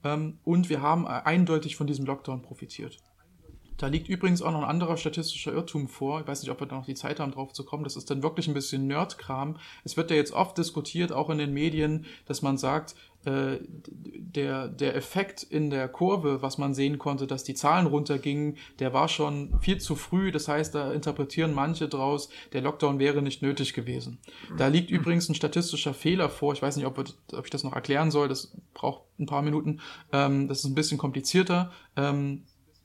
Ähm, 0.04 0.38
und 0.44 0.68
wir 0.68 0.82
haben 0.82 1.04
äh, 1.04 1.22
eindeutig 1.24 1.76
von 1.76 1.86
diesem 1.86 2.06
Lockdown 2.06 2.42
profitiert. 2.42 2.98
Da 3.80 3.86
liegt 3.86 4.10
übrigens 4.10 4.42
auch 4.42 4.52
noch 4.52 4.60
ein 4.60 4.68
anderer 4.68 4.98
statistischer 4.98 5.54
Irrtum 5.54 5.88
vor. 5.88 6.20
Ich 6.20 6.26
weiß 6.26 6.42
nicht, 6.42 6.50
ob 6.50 6.60
wir 6.60 6.66
da 6.66 6.76
noch 6.76 6.84
die 6.84 6.94
Zeit 6.94 7.18
haben, 7.18 7.32
drauf 7.32 7.54
zu 7.54 7.64
kommen. 7.64 7.82
Das 7.82 7.96
ist 7.96 8.10
dann 8.10 8.22
wirklich 8.22 8.46
ein 8.46 8.52
bisschen 8.52 8.86
Nerdkram. 8.86 9.56
Es 9.84 9.96
wird 9.96 10.10
ja 10.10 10.18
jetzt 10.18 10.34
oft 10.34 10.58
diskutiert, 10.58 11.12
auch 11.12 11.30
in 11.30 11.38
den 11.38 11.54
Medien, 11.54 12.04
dass 12.26 12.42
man 12.42 12.58
sagt, 12.58 12.94
äh, 13.24 13.58
der, 13.66 14.68
der 14.68 14.96
Effekt 14.96 15.42
in 15.42 15.70
der 15.70 15.88
Kurve, 15.88 16.40
was 16.40 16.56
man 16.56 16.72
sehen 16.72 16.98
konnte, 16.98 17.26
dass 17.26 17.44
die 17.44 17.54
Zahlen 17.54 17.86
runtergingen, 17.86 18.56
der 18.78 18.92
war 18.92 19.08
schon 19.08 19.58
viel 19.60 19.78
zu 19.78 19.96
früh. 19.96 20.30
Das 20.30 20.48
heißt, 20.48 20.74
da 20.74 20.92
interpretieren 20.92 21.52
manche 21.52 21.88
draus, 21.88 22.30
der 22.52 22.62
Lockdown 22.62 22.98
wäre 22.98 23.22
nicht 23.22 23.42
nötig 23.42 23.74
gewesen. 23.74 24.18
Da 24.56 24.68
liegt 24.68 24.90
übrigens 24.90 25.28
ein 25.28 25.34
statistischer 25.34 25.94
Fehler 25.94 26.28
vor. 26.28 26.52
Ich 26.52 26.62
weiß 26.62 26.76
nicht, 26.76 26.86
ob, 26.86 26.98
ob 26.98 27.44
ich 27.44 27.50
das 27.50 27.64
noch 27.64 27.74
erklären 27.74 28.10
soll. 28.10 28.28
Das 28.28 28.56
braucht 28.72 29.02
ein 29.18 29.26
paar 29.26 29.42
Minuten. 29.42 29.80
Ähm, 30.12 30.48
das 30.48 30.60
ist 30.60 30.64
ein 30.64 30.74
bisschen 30.74 30.98
komplizierter. 30.98 31.72
Ähm, 31.96 32.44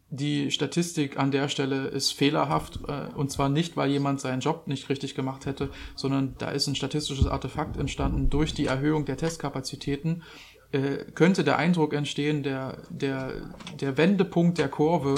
die 0.09 0.51
Statistik 0.51 1.17
an 1.17 1.31
der 1.31 1.49
Stelle 1.49 1.87
ist 1.87 2.11
fehlerhaft 2.11 2.79
äh, 2.87 3.13
und 3.15 3.31
zwar 3.31 3.49
nicht, 3.49 3.75
weil 3.75 3.89
jemand 3.89 4.21
seinen 4.21 4.39
Job 4.39 4.67
nicht 4.67 4.89
richtig 4.89 5.15
gemacht 5.15 5.45
hätte, 5.45 5.69
sondern 5.95 6.35
da 6.37 6.49
ist 6.51 6.67
ein 6.67 6.75
statistisches 6.75 7.27
Artefakt 7.27 7.77
entstanden 7.77 8.29
durch 8.29 8.53
die 8.53 8.67
Erhöhung 8.67 9.05
der 9.05 9.17
Testkapazitäten. 9.17 10.23
Äh, 10.71 11.05
könnte 11.13 11.43
der 11.43 11.57
Eindruck 11.57 11.93
entstehen, 11.93 12.43
der, 12.43 12.77
der, 12.89 13.33
der 13.79 13.97
Wendepunkt 13.97 14.57
der 14.57 14.67
Kurve 14.67 15.15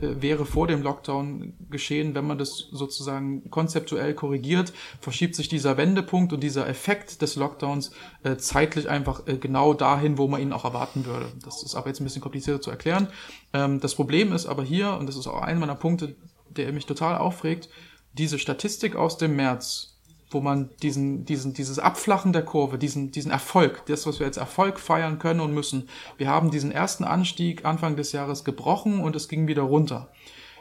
wäre 0.00 0.44
vor 0.44 0.66
dem 0.66 0.82
Lockdown 0.82 1.54
geschehen, 1.70 2.14
wenn 2.14 2.26
man 2.26 2.38
das 2.38 2.68
sozusagen 2.70 3.50
konzeptuell 3.50 4.14
korrigiert, 4.14 4.72
verschiebt 5.00 5.34
sich 5.34 5.48
dieser 5.48 5.76
Wendepunkt 5.76 6.32
und 6.32 6.42
dieser 6.42 6.68
Effekt 6.68 7.22
des 7.22 7.36
Lockdowns 7.36 7.92
äh, 8.22 8.36
zeitlich 8.36 8.88
einfach 8.88 9.26
äh, 9.26 9.36
genau 9.36 9.74
dahin, 9.74 10.18
wo 10.18 10.28
man 10.28 10.40
ihn 10.40 10.52
auch 10.52 10.64
erwarten 10.64 11.06
würde. 11.06 11.26
Das 11.44 11.62
ist 11.62 11.74
aber 11.74 11.88
jetzt 11.88 12.00
ein 12.00 12.04
bisschen 12.04 12.22
komplizierter 12.22 12.60
zu 12.60 12.70
erklären. 12.70 13.08
Ähm, 13.52 13.80
das 13.80 13.94
Problem 13.94 14.32
ist 14.32 14.46
aber 14.46 14.62
hier, 14.62 14.96
und 14.98 15.06
das 15.06 15.16
ist 15.16 15.26
auch 15.26 15.42
einer 15.42 15.60
meiner 15.60 15.74
Punkte, 15.74 16.14
der 16.50 16.72
mich 16.72 16.86
total 16.86 17.18
aufregt, 17.18 17.68
diese 18.12 18.38
Statistik 18.38 18.96
aus 18.96 19.16
dem 19.16 19.36
März 19.36 19.91
wo 20.34 20.40
man 20.40 20.70
diesen, 20.82 21.24
diesen, 21.24 21.54
dieses 21.54 21.78
Abflachen 21.78 22.32
der 22.32 22.44
Kurve, 22.44 22.78
diesen, 22.78 23.10
diesen 23.10 23.30
Erfolg, 23.30 23.84
das, 23.86 24.06
was 24.06 24.18
wir 24.18 24.26
als 24.26 24.36
Erfolg 24.36 24.80
feiern 24.80 25.18
können 25.18 25.40
und 25.40 25.54
müssen. 25.54 25.88
Wir 26.16 26.28
haben 26.28 26.50
diesen 26.50 26.72
ersten 26.72 27.04
Anstieg 27.04 27.64
Anfang 27.64 27.96
des 27.96 28.12
Jahres 28.12 28.44
gebrochen 28.44 29.00
und 29.00 29.16
es 29.16 29.28
ging 29.28 29.46
wieder 29.46 29.62
runter. 29.62 30.10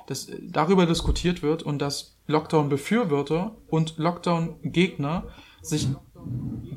Dass 0.07 0.31
darüber 0.41 0.85
diskutiert 0.85 1.43
wird 1.43 1.63
und 1.63 1.79
dass 1.79 2.17
Lockdown-Befürworter 2.27 3.55
und 3.69 3.97
Lockdown-Gegner 3.97 5.25
sich 5.61 5.87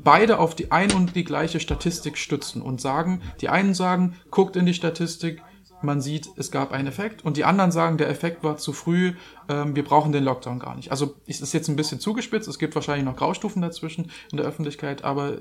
beide 0.03 0.39
auf 0.39 0.55
die 0.55 0.71
ein 0.71 0.91
und 0.91 1.15
die 1.15 1.23
gleiche 1.23 1.59
Statistik 1.59 2.17
stützen 2.17 2.61
und 2.61 2.81
sagen, 2.81 3.21
die 3.41 3.49
einen 3.49 3.73
sagen, 3.73 4.15
guckt 4.31 4.55
in 4.55 4.65
die 4.65 4.73
Statistik, 4.73 5.41
man 5.81 6.01
sieht, 6.01 6.29
es 6.37 6.51
gab 6.51 6.71
einen 6.71 6.87
Effekt 6.87 7.23
und 7.23 7.37
die 7.37 7.45
anderen 7.45 7.71
sagen, 7.71 7.97
der 7.97 8.09
Effekt 8.09 8.43
war 8.43 8.57
zu 8.57 8.73
früh, 8.73 9.13
ähm, 9.49 9.75
wir 9.75 9.83
brauchen 9.83 10.11
den 10.11 10.23
Lockdown 10.23 10.59
gar 10.59 10.75
nicht. 10.75 10.91
Also 10.91 11.15
es 11.27 11.41
ist 11.41 11.53
jetzt 11.53 11.67
ein 11.67 11.75
bisschen 11.75 11.99
zugespitzt, 11.99 12.47
es 12.47 12.59
gibt 12.59 12.75
wahrscheinlich 12.75 13.05
noch 13.05 13.15
Graustufen 13.15 13.61
dazwischen 13.61 14.11
in 14.31 14.37
der 14.37 14.45
Öffentlichkeit, 14.45 15.03
aber 15.03 15.37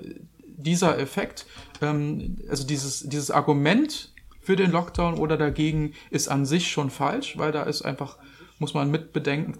dieser 0.57 0.99
Effekt, 0.99 1.47
ähm, 1.81 2.37
also 2.49 2.67
dieses, 2.67 3.01
dieses 3.01 3.31
Argument 3.31 4.13
für 4.41 4.57
den 4.57 4.71
Lockdown 4.71 5.15
oder 5.15 5.37
dagegen 5.37 5.95
ist 6.11 6.29
an 6.29 6.45
sich 6.47 6.71
schon 6.71 6.91
falsch, 6.91 7.39
weil 7.39 7.53
da 7.53 7.63
ist 7.63 7.83
einfach, 7.83 8.19
muss 8.59 8.75
man 8.75 8.91
mitbedenken, 8.91 9.59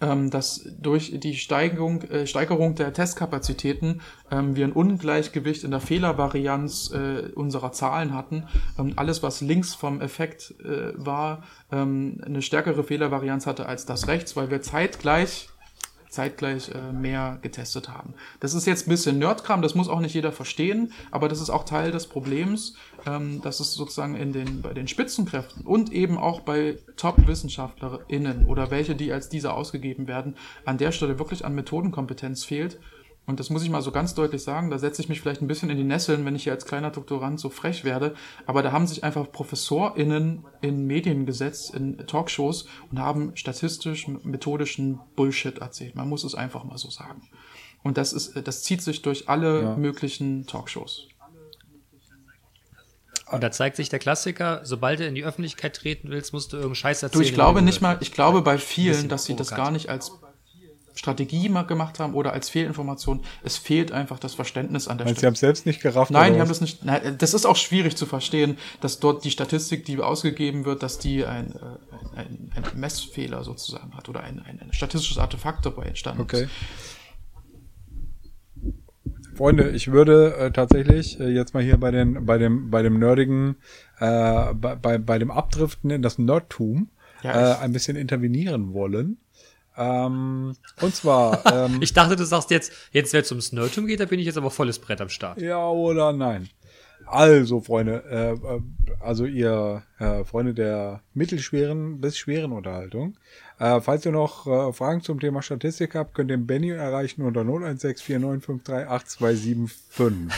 ähm, 0.00 0.30
dass 0.30 0.68
durch 0.78 1.18
die 1.18 1.34
Steigerung, 1.34 2.02
äh, 2.02 2.26
Steigerung 2.26 2.74
der 2.74 2.92
Testkapazitäten 2.92 4.00
ähm, 4.30 4.56
wir 4.56 4.66
ein 4.66 4.72
Ungleichgewicht 4.72 5.64
in 5.64 5.70
der 5.70 5.80
Fehlervarianz 5.80 6.92
äh, 6.92 7.32
unserer 7.34 7.72
Zahlen 7.72 8.14
hatten. 8.14 8.44
Ähm, 8.78 8.92
alles, 8.96 9.22
was 9.22 9.40
links 9.40 9.74
vom 9.74 10.00
Effekt 10.00 10.54
äh, 10.60 10.92
war, 10.94 11.42
ähm, 11.72 12.20
eine 12.24 12.42
stärkere 12.42 12.84
Fehlervarianz 12.84 13.46
hatte 13.46 13.66
als 13.66 13.86
das 13.86 14.08
rechts, 14.08 14.36
weil 14.36 14.50
wir 14.50 14.62
zeitgleich 14.62 15.48
zeitgleich 16.18 16.70
äh, 16.70 16.92
mehr 16.92 17.38
getestet 17.42 17.88
haben. 17.88 18.12
Das 18.40 18.52
ist 18.52 18.66
jetzt 18.66 18.88
ein 18.88 18.90
bisschen 18.90 19.20
Nerdkram, 19.20 19.62
das 19.62 19.76
muss 19.76 19.88
auch 19.88 20.00
nicht 20.00 20.14
jeder 20.14 20.32
verstehen, 20.32 20.92
aber 21.12 21.28
das 21.28 21.40
ist 21.40 21.48
auch 21.48 21.64
Teil 21.64 21.92
des 21.92 22.08
Problems, 22.08 22.74
ähm, 23.06 23.40
dass 23.42 23.60
es 23.60 23.74
sozusagen 23.74 24.16
in 24.16 24.32
den, 24.32 24.60
bei 24.60 24.74
den 24.74 24.88
Spitzenkräften 24.88 25.64
und 25.64 25.92
eben 25.92 26.18
auch 26.18 26.40
bei 26.40 26.78
Top-WissenschaftlerInnen 26.96 28.46
oder 28.46 28.72
welche, 28.72 28.96
die 28.96 29.12
als 29.12 29.28
diese 29.28 29.52
ausgegeben 29.52 30.08
werden, 30.08 30.34
an 30.64 30.76
der 30.76 30.90
Stelle 30.90 31.20
wirklich 31.20 31.44
an 31.44 31.54
Methodenkompetenz 31.54 32.42
fehlt 32.42 32.80
und 33.28 33.38
das 33.38 33.50
muss 33.50 33.62
ich 33.62 33.68
mal 33.68 33.82
so 33.82 33.92
ganz 33.92 34.14
deutlich 34.14 34.42
sagen, 34.42 34.70
da 34.70 34.78
setze 34.78 35.02
ich 35.02 35.10
mich 35.10 35.20
vielleicht 35.20 35.42
ein 35.42 35.48
bisschen 35.48 35.68
in 35.68 35.76
die 35.76 35.84
Nesseln, 35.84 36.24
wenn 36.24 36.34
ich 36.34 36.44
hier 36.44 36.54
als 36.54 36.64
kleiner 36.64 36.90
Doktorand 36.90 37.38
so 37.38 37.50
frech 37.50 37.84
werde, 37.84 38.14
aber 38.46 38.62
da 38.62 38.72
haben 38.72 38.86
sich 38.86 39.04
einfach 39.04 39.30
ProfessorInnen 39.30 40.46
in 40.62 40.86
Medien 40.86 41.26
gesetzt, 41.26 41.74
in 41.74 41.98
Talkshows 41.98 42.66
und 42.90 42.98
haben 42.98 43.36
statistisch, 43.36 44.08
methodischen 44.08 44.98
Bullshit 45.14 45.58
erzählt. 45.58 45.94
Man 45.94 46.08
muss 46.08 46.24
es 46.24 46.34
einfach 46.34 46.64
mal 46.64 46.78
so 46.78 46.88
sagen. 46.88 47.20
Und 47.82 47.98
das 47.98 48.14
ist, 48.14 48.32
das 48.48 48.62
zieht 48.62 48.80
sich 48.80 49.02
durch 49.02 49.28
alle 49.28 49.62
ja. 49.62 49.76
möglichen 49.76 50.46
Talkshows. 50.46 51.08
Und 53.30 53.42
da 53.42 53.50
zeigt 53.50 53.76
sich 53.76 53.90
der 53.90 53.98
Klassiker, 53.98 54.62
sobald 54.64 55.00
du 55.00 55.06
in 55.06 55.14
die 55.14 55.24
Öffentlichkeit 55.24 55.76
treten 55.76 56.08
willst, 56.08 56.32
musst 56.32 56.54
du 56.54 56.56
irgendeinen 56.56 56.76
Scheiß 56.76 57.02
erzählen. 57.02 57.22
Du, 57.22 57.28
ich 57.28 57.34
glaube 57.34 57.60
nicht 57.60 57.82
mal, 57.82 57.98
ich 58.00 58.12
glaube 58.12 58.40
bei 58.40 58.56
vielen, 58.56 59.10
dass 59.10 59.26
sie 59.26 59.36
das 59.36 59.50
gar 59.50 59.70
nicht 59.70 59.90
als 59.90 60.12
Strategie 60.98 61.48
gemacht 61.48 62.00
haben 62.00 62.14
oder 62.14 62.32
als 62.32 62.50
Fehlinformation. 62.50 63.20
Es 63.44 63.56
fehlt 63.56 63.92
einfach 63.92 64.18
das 64.18 64.34
Verständnis 64.34 64.88
an 64.88 64.98
der 64.98 65.06
Weil 65.06 65.12
Stelle. 65.12 65.20
Sie 65.20 65.26
haben 65.26 65.34
es 65.34 65.40
selbst 65.40 65.66
nicht 65.66 65.80
gerafft. 65.80 66.10
Nein, 66.10 66.34
die 66.34 66.40
haben 66.40 66.48
das 66.48 66.60
nicht. 66.60 66.84
Nein, 66.84 67.16
das 67.18 67.34
ist 67.34 67.46
auch 67.46 67.54
schwierig 67.54 67.96
zu 67.96 68.04
verstehen, 68.04 68.58
dass 68.80 68.98
dort 68.98 69.24
die 69.24 69.30
Statistik, 69.30 69.84
die 69.84 69.98
ausgegeben 69.98 70.64
wird, 70.64 70.82
dass 70.82 70.98
die 70.98 71.24
ein, 71.24 71.52
äh, 71.52 72.18
ein, 72.18 72.50
ein 72.56 72.64
Messfehler 72.74 73.44
sozusagen 73.44 73.96
hat 73.96 74.08
oder 74.08 74.24
ein, 74.24 74.40
ein, 74.40 74.60
ein 74.60 74.72
statistisches 74.72 75.18
Artefakt 75.18 75.64
dabei 75.64 75.84
entstanden 75.84 76.22
okay. 76.22 76.44
ist. 76.44 76.50
Freunde, 79.36 79.70
ich 79.70 79.92
würde 79.92 80.34
äh, 80.36 80.50
tatsächlich 80.50 81.20
äh, 81.20 81.28
jetzt 81.28 81.54
mal 81.54 81.62
hier 81.62 81.76
bei 81.76 81.92
den, 81.92 82.26
bei 82.26 82.38
dem, 82.38 82.70
bei 82.70 82.82
dem 82.82 82.98
nerdigen, 82.98 83.54
äh, 84.00 84.52
bei, 84.52 84.74
bei, 84.74 84.98
bei 84.98 85.18
dem 85.20 85.30
Abdriften 85.30 85.90
in 85.90 86.02
das 86.02 86.18
Nerdtum 86.18 86.90
ja, 87.22 87.54
äh, 87.54 87.58
ein 87.58 87.72
bisschen 87.72 87.96
intervenieren 87.96 88.72
wollen. 88.74 89.18
Ähm, 89.78 90.56
und 90.80 90.94
zwar. 90.94 91.44
Ähm, 91.46 91.78
ich 91.80 91.92
dachte, 91.92 92.16
du 92.16 92.24
sagst 92.24 92.50
jetzt, 92.50 92.72
jetzt 92.92 93.12
wenn 93.12 93.20
es 93.20 93.30
ums 93.30 93.52
Nerdtum 93.52 93.86
geht, 93.86 94.00
da 94.00 94.06
bin 94.06 94.18
ich 94.18 94.26
jetzt 94.26 94.36
aber 94.36 94.50
volles 94.50 94.78
Brett 94.78 95.00
am 95.00 95.08
Start. 95.08 95.40
Ja 95.40 95.68
oder 95.68 96.12
nein. 96.12 96.48
Also, 97.06 97.60
Freunde, 97.60 98.02
äh, 98.10 98.32
äh, 98.32 98.60
also 99.00 99.24
ihr 99.24 99.82
äh, 99.98 100.24
Freunde 100.24 100.52
der 100.52 101.00
mittelschweren 101.14 102.00
bis 102.00 102.18
schweren 102.18 102.52
Unterhaltung. 102.52 103.16
Äh, 103.58 103.80
falls 103.80 104.04
ihr 104.04 104.12
noch 104.12 104.46
äh, 104.46 104.72
Fragen 104.72 105.00
zum 105.00 105.18
Thema 105.18 105.42
Statistik 105.42 105.94
habt, 105.94 106.14
könnt 106.14 106.30
ihr 106.30 106.36
Benny 106.36 106.70
erreichen 106.70 107.22
unter 107.22 107.40
0164953825. 107.42 110.30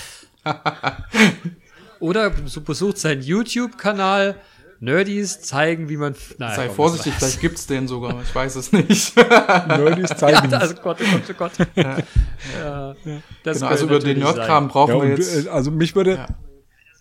Oder 2.00 2.30
besucht 2.30 2.98
seinen 2.98 3.22
YouTube-Kanal 3.22 4.36
Nerdies 4.80 5.42
zeigen, 5.42 5.90
wie 5.90 5.98
man. 5.98 6.14
Nein, 6.38 6.56
Sei 6.56 6.66
komm, 6.66 6.76
vorsichtig, 6.76 7.12
vielleicht 7.14 7.40
gibt's 7.40 7.66
den 7.66 7.86
sogar, 7.86 8.20
ich 8.22 8.34
weiß 8.34 8.56
es 8.56 8.72
nicht. 8.72 9.14
Nerdies 9.14 10.08
zeigen. 10.16 10.50
Ja, 10.50 10.58
also 10.58 10.74
Gott, 10.74 10.96
oh 11.00 11.04
Gott, 11.12 11.22
oh 11.28 11.34
Gott. 11.34 11.52
Ja. 11.76 11.98
ja, 12.58 12.94
das 13.42 13.58
genau, 13.58 13.70
also 13.70 13.84
über 13.84 13.98
den 13.98 14.18
Nerdkram 14.18 14.68
brauchen 14.68 14.96
ja, 14.96 15.02
wir 15.02 15.10
jetzt. 15.10 15.46
Äh, 15.46 15.48
also 15.50 15.70
mich 15.70 15.94
würde. 15.94 16.14
Ja. 16.14 16.26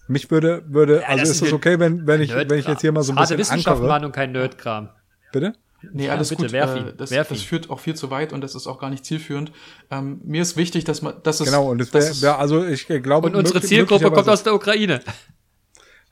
Mich 0.09 0.31
würde, 0.31 0.63
würde, 0.67 1.07
also 1.07 1.21
ist 1.21 1.39
es 1.43 1.53
okay, 1.53 1.79
wenn, 1.79 2.07
wenn 2.07 2.19
ich, 2.19 2.33
wenn 2.33 2.57
ich 2.57 2.65
jetzt 2.65 2.81
hier 2.81 2.91
mal 2.91 3.03
so 3.03 3.13
ein 3.13 3.15
bisschen 3.15 3.37
Wissenschaft 3.37 3.79
ankere? 3.79 4.07
und 4.07 4.11
kein 4.11 4.31
Nerdkram. 4.31 4.89
Bitte? 5.31 5.53
Nee, 5.93 6.09
alles 6.09 6.29
bitte, 6.29 6.45
gut. 6.45 6.53
Äh, 6.53 6.93
das, 6.97 7.11
das 7.11 7.41
führt 7.43 7.69
auch 7.69 7.79
viel 7.79 7.93
zu 7.93 8.09
weit 8.09 8.33
und 8.33 8.41
das 8.41 8.55
ist 8.55 8.65
auch 8.65 8.79
gar 8.79 8.89
nicht 8.89 9.05
zielführend. 9.05 9.51
Ähm, 9.91 10.19
mir 10.23 10.41
ist 10.41 10.57
wichtig, 10.57 10.83
dass 10.83 11.03
man, 11.03 11.13
dass 11.21 11.39
es 11.39 11.45
genau 11.45 11.69
und 11.69 11.79
es 11.79 11.93
wäre, 11.93 12.21
wär, 12.21 12.39
also 12.39 12.65
ich 12.65 12.87
glaube 12.87 13.27
und 13.27 13.35
unsere 13.35 13.61
Zielgruppe 13.61 14.09
kommt 14.09 14.27
aus 14.27 14.41
der 14.41 14.55
Ukraine 14.55 15.01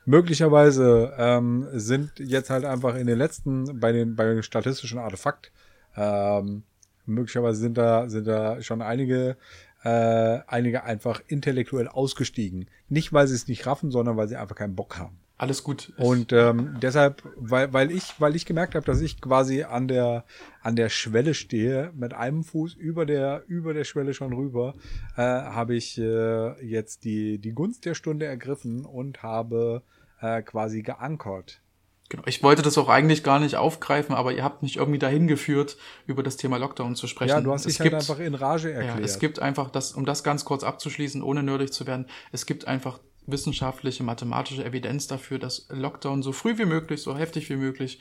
möglicherweise 0.08 1.14
ähm, 1.18 1.68
sind 1.74 2.14
jetzt 2.18 2.50
halt 2.50 2.66
einfach 2.66 2.96
in 2.96 3.06
den 3.06 3.18
letzten, 3.18 3.80
bei 3.80 3.92
den, 3.92 4.16
bei 4.16 4.26
den 4.26 4.42
statistischen 4.42 4.98
Artefakt, 4.98 5.52
ähm, 5.96 6.64
möglicherweise 7.06 7.60
sind 7.60 7.78
da, 7.78 8.10
sind 8.10 8.26
da 8.26 8.62
schon 8.62 8.82
einige, 8.82 9.36
äh, 9.84 10.40
einige 10.48 10.86
einfach 10.86 11.22
intellektuell 11.28 11.90
ausgestiegen. 11.90 12.68
Nicht, 12.88 13.12
weil 13.12 13.28
sie 13.28 13.36
es 13.36 13.48
nicht 13.50 13.68
raffen, 13.68 13.92
sondern 13.92 14.16
weil 14.16 14.30
sie 14.30 14.38
einfach 14.38 14.56
keinen 14.56 14.76
Bock 14.76 14.98
haben. 14.98 15.20
Alles 15.40 15.64
gut. 15.64 15.94
Und 15.98 16.34
ähm, 16.34 16.78
deshalb, 16.82 17.22
weil, 17.36 17.72
weil 17.72 17.92
ich, 17.92 18.20
weil 18.20 18.36
ich 18.36 18.46
gemerkt 18.46 18.74
habe, 18.74 18.86
dass 18.86 19.02
ich 19.02 19.22
quasi 19.22 19.64
an 19.64 19.88
der 19.88 20.24
an 20.64 20.76
der 20.76 20.90
Schwelle 20.90 21.36
stehe, 21.36 21.92
mit 21.96 22.14
einem 22.16 22.44
Fuß 22.44 22.74
über 22.74 23.06
der 23.06 23.44
über 23.48 23.76
der 23.76 23.84
Schwelle 23.84 24.16
schon 24.16 24.34
rüber, 24.34 24.74
äh, 25.16 25.22
habe 25.22 25.76
ich 25.76 26.00
äh, 26.00 26.66
jetzt 26.66 27.04
die 27.04 27.38
die 27.38 27.52
Gunst 27.54 27.86
der 27.86 27.94
Stunde 27.94 28.26
ergriffen 28.26 28.84
und 28.84 29.22
habe 29.22 29.84
äh, 30.22 30.42
quasi 30.42 30.82
geankert. 30.82 31.62
Genau. 32.10 32.24
Ich 32.26 32.42
wollte 32.42 32.62
das 32.62 32.78
auch 32.78 32.88
eigentlich 32.88 33.24
gar 33.24 33.40
nicht 33.40 33.58
aufgreifen, 33.58 34.16
aber 34.16 34.32
ihr 34.32 34.44
habt 34.44 34.64
mich 34.64 34.78
irgendwie 34.78 35.00
dahin 35.00 35.28
geführt, 35.28 35.76
über 36.06 36.24
das 36.24 36.38
Thema 36.38 36.58
Lockdown 36.58 36.96
zu 36.96 37.06
sprechen. 37.06 37.32
Ja, 37.32 37.42
du 37.42 37.52
hast 37.52 37.66
dich 37.66 37.82
halt 37.82 37.94
einfach 37.94 38.20
in 38.20 38.34
Rage 38.34 38.72
erklärt. 38.72 39.00
Ja, 39.00 39.04
es 39.04 39.20
gibt 39.20 39.40
einfach, 39.40 39.70
das, 39.70 39.92
um 39.92 40.06
das 40.06 40.24
ganz 40.24 40.46
kurz 40.46 40.64
abzuschließen, 40.64 41.22
ohne 41.22 41.44
nerdig 41.44 41.74
zu 41.74 41.86
werden, 41.86 42.06
es 42.32 42.46
gibt 42.46 42.66
einfach 42.66 43.00
wissenschaftliche, 43.28 44.04
mathematische 44.04 44.64
Evidenz 44.64 45.08
dafür, 45.08 45.38
dass 45.38 45.68
Lockdown 45.70 46.24
so 46.24 46.32
früh 46.32 46.58
wie 46.58 46.66
möglich, 46.66 47.04
so 47.04 47.16
heftig 47.16 47.50
wie 47.50 47.58
möglich 47.58 48.00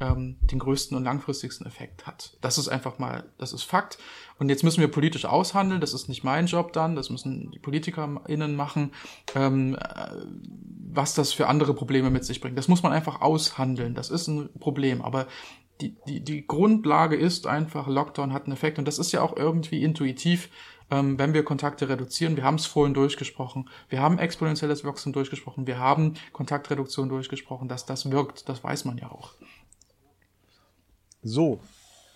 ähm, 0.00 0.36
den 0.42 0.58
größten 0.58 0.96
und 0.96 1.04
langfristigsten 1.04 1.66
Effekt 1.66 2.06
hat. 2.06 2.36
Das 2.40 2.58
ist 2.58 2.68
einfach 2.68 2.98
mal, 2.98 3.24
das 3.38 3.52
ist 3.52 3.62
Fakt. 3.62 3.98
Und 4.38 4.48
jetzt 4.48 4.64
müssen 4.64 4.80
wir 4.80 4.88
politisch 4.88 5.24
aushandeln. 5.24 5.80
Das 5.80 5.94
ist 5.94 6.08
nicht 6.08 6.24
mein 6.24 6.46
Job 6.46 6.72
dann. 6.72 6.96
Das 6.96 7.08
müssen 7.08 7.52
die 7.52 7.60
PolitikerInnen 7.60 8.56
machen, 8.56 8.92
ähm, 9.36 9.76
äh, 9.76 10.10
was 10.92 11.14
das 11.14 11.32
für 11.32 11.46
andere 11.46 11.74
Probleme 11.74 12.10
mit 12.10 12.24
sich 12.24 12.40
bringt. 12.40 12.58
Das 12.58 12.68
muss 12.68 12.82
man 12.82 12.92
einfach 12.92 13.20
aushandeln. 13.20 13.94
Das 13.94 14.10
ist 14.10 14.26
ein 14.26 14.50
Problem. 14.58 15.02
Aber 15.02 15.28
die, 15.80 15.96
die, 16.08 16.22
die 16.22 16.46
Grundlage 16.46 17.16
ist 17.16 17.46
einfach, 17.46 17.86
Lockdown 17.86 18.32
hat 18.32 18.44
einen 18.44 18.52
Effekt. 18.52 18.78
Und 18.78 18.88
das 18.88 18.98
ist 18.98 19.12
ja 19.12 19.22
auch 19.22 19.36
irgendwie 19.36 19.82
intuitiv 19.82 20.50
ähm, 20.90 21.18
wenn 21.18 21.34
wir 21.34 21.44
Kontakte 21.44 21.88
reduzieren. 21.88 22.36
Wir 22.36 22.44
haben 22.44 22.56
es 22.56 22.66
vorhin 22.66 22.94
durchgesprochen. 22.94 23.68
Wir 23.88 24.00
haben 24.00 24.18
exponentielles 24.18 24.84
Wachstum 24.84 25.12
durchgesprochen. 25.12 25.66
Wir 25.66 25.78
haben 25.78 26.14
Kontaktreduktion 26.32 27.08
durchgesprochen. 27.08 27.68
Dass 27.68 27.86
das 27.86 28.10
wirkt, 28.10 28.48
das 28.48 28.62
weiß 28.62 28.84
man 28.84 28.98
ja 28.98 29.10
auch. 29.10 29.32
So, 31.22 31.60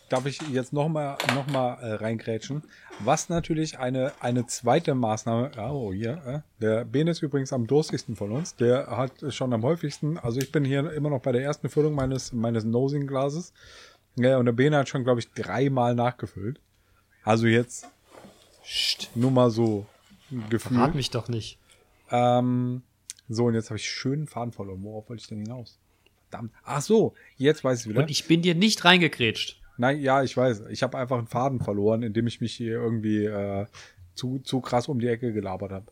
darf 0.09 0.27
ich 0.27 0.41
jetzt 0.51 0.73
nochmal 0.73 1.17
noch 1.35 1.47
mal, 1.47 1.75
äh, 1.75 1.95
reingrätschen. 1.95 2.63
Was 3.01 3.29
natürlich 3.29 3.79
eine, 3.79 4.13
eine 4.21 4.47
zweite 4.47 4.95
Maßnahme, 4.95 5.53
oh 5.71 5.93
hier, 5.93 6.23
äh, 6.27 6.41
der 6.61 6.85
Ben 6.85 7.07
ist 7.07 7.23
übrigens 7.23 7.53
am 7.53 7.67
durstigsten 7.67 8.17
von 8.17 8.33
uns. 8.33 8.57
Der 8.57 8.89
hat 8.89 9.13
schon 9.33 9.53
am 9.53 9.63
häufigsten, 9.63 10.19
also 10.19 10.41
ich 10.41 10.53
bin 10.53 10.65
hier 10.65 10.93
immer 10.93 11.11
noch 11.11 11.23
bei 11.23 11.33
der 11.33 11.43
ersten 11.43 11.69
Füllung 11.69 11.95
meines, 11.95 12.33
meines 12.33 12.65
Nosing-Glases. 12.65 13.53
Ja, 14.17 14.39
und 14.39 14.47
der 14.47 14.53
Ben 14.53 14.75
hat 14.75 14.89
schon, 14.89 15.05
glaube 15.05 15.21
ich, 15.21 15.31
dreimal 15.33 15.95
nachgefüllt. 15.95 16.61
Also 17.23 17.47
jetzt 17.47 17.89
Psst, 18.69 19.11
nur 19.15 19.31
mal 19.31 19.51
so 19.51 19.87
gefühlt. 20.51 20.75
Verrat 20.75 20.95
mich 20.95 21.09
doch 21.09 21.29
nicht. 21.29 21.59
Ähm, 22.11 22.83
so, 23.27 23.47
und 23.47 23.55
jetzt 23.55 23.71
habe 23.71 23.79
ich 23.79 23.89
schönen 23.89 24.27
Faden 24.27 24.53
verloren. 24.53 24.83
Worauf 24.83 25.09
wollte 25.09 25.23
ich 25.23 25.29
denn 25.29 25.39
hinaus? 25.39 25.79
Verdammt. 26.29 26.53
Ach 26.65 26.83
so, 26.83 27.15
jetzt 27.39 27.65
weiß 27.65 27.81
ich 27.81 27.89
wieder. 27.89 28.01
Und 28.01 28.11
ich 28.11 28.27
bin 28.27 28.43
dir 28.43 28.55
nicht 28.55 28.85
reingekrätscht. 28.85 29.59
Nein, 29.79 30.01
ja, 30.01 30.23
ich 30.23 30.37
weiß. 30.37 30.65
Ich 30.69 30.83
habe 30.83 30.99
einfach 30.99 31.17
einen 31.17 31.29
Faden 31.29 31.61
verloren, 31.61 32.03
indem 32.03 32.27
ich 32.27 32.43
mich 32.43 32.55
hier 32.55 32.75
irgendwie 32.75 33.25
äh, 33.25 33.65
zu, 34.15 34.39
zu 34.41 34.61
krass 34.61 34.89
um 34.89 35.01
die 35.01 35.09
Ecke 35.09 35.33
gelabert 35.33 35.73
habe. 35.73 35.87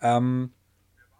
Ähm, 0.00 0.52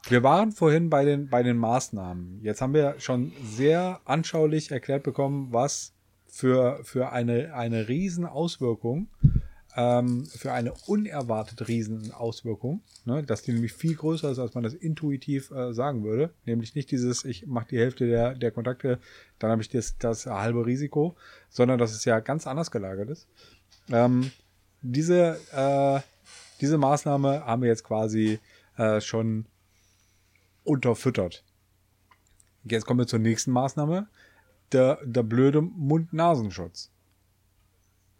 wir 0.09 0.23
waren 0.23 0.53
vorhin 0.53 0.89
bei 0.89 1.05
den, 1.05 1.29
bei 1.29 1.43
den 1.43 1.57
Maßnahmen. 1.57 2.41
Jetzt 2.45 2.61
haben 2.61 2.75
wir 2.75 3.01
schon 3.01 3.33
sehr 3.43 4.01
anschaulich 4.05 4.71
erklärt 4.71 5.03
bekommen, 5.03 5.49
was 5.51 5.95
für, 6.29 6.79
für 6.85 7.11
eine, 7.11 7.55
eine 7.55 7.89
Riesenauswirkung 7.89 9.09
ähm, 9.77 10.27
für 10.27 10.53
eine 10.53 10.75
unerwartet 10.87 11.69
riesen 11.69 12.13
Auswirkung, 12.13 12.83
ne, 13.05 13.23
dass 13.23 13.43
die 13.43 13.53
nämlich 13.53 13.73
viel 13.73 13.95
größer 13.95 14.31
ist, 14.31 14.39
als 14.39 14.55
man 14.55 14.65
das 14.65 14.75
intuitiv 14.75 15.51
äh, 15.51 15.73
sagen 15.73 16.05
würde. 16.05 16.35
Nämlich 16.45 16.75
nicht 16.75 16.91
dieses, 16.91 17.25
ich 17.25 17.47
mache 17.47 17.69
die 17.69 17.79
Hälfte 17.79 18.07
der, 18.07 18.35
der 18.35 18.51
Kontakte, 18.51 18.99
dann 19.39 19.51
habe 19.51 19.63
ich 19.63 19.69
das, 19.69 19.97
das 19.99 20.27
halbe 20.27 20.67
Risiko, 20.67 21.17
sondern 21.49 21.79
dass 21.79 21.93
es 21.93 22.05
ja 22.05 22.21
ganz 22.21 22.47
anders 22.47 22.71
gelagert 22.71 23.09
ist. 23.09 23.29
Ähm, 23.91 24.31
diese, 24.83 25.39
äh, 25.53 26.01
diese 26.61 26.77
Maßnahme 26.77 27.45
haben 27.45 27.63
wir 27.63 27.69
jetzt 27.69 27.85
quasi 27.85 28.39
äh, 28.77 29.01
schon 29.01 29.47
unterfüttert. 30.65 31.45
Jetzt 32.65 32.87
kommen 32.87 33.01
wir 33.01 33.07
zur 33.07 33.19
nächsten 33.19 33.51
Maßnahme. 33.51 34.07
Der, 34.71 34.99
der 35.05 35.23
blöde 35.23 35.61
Mund-Nasenschutz. 35.61 36.92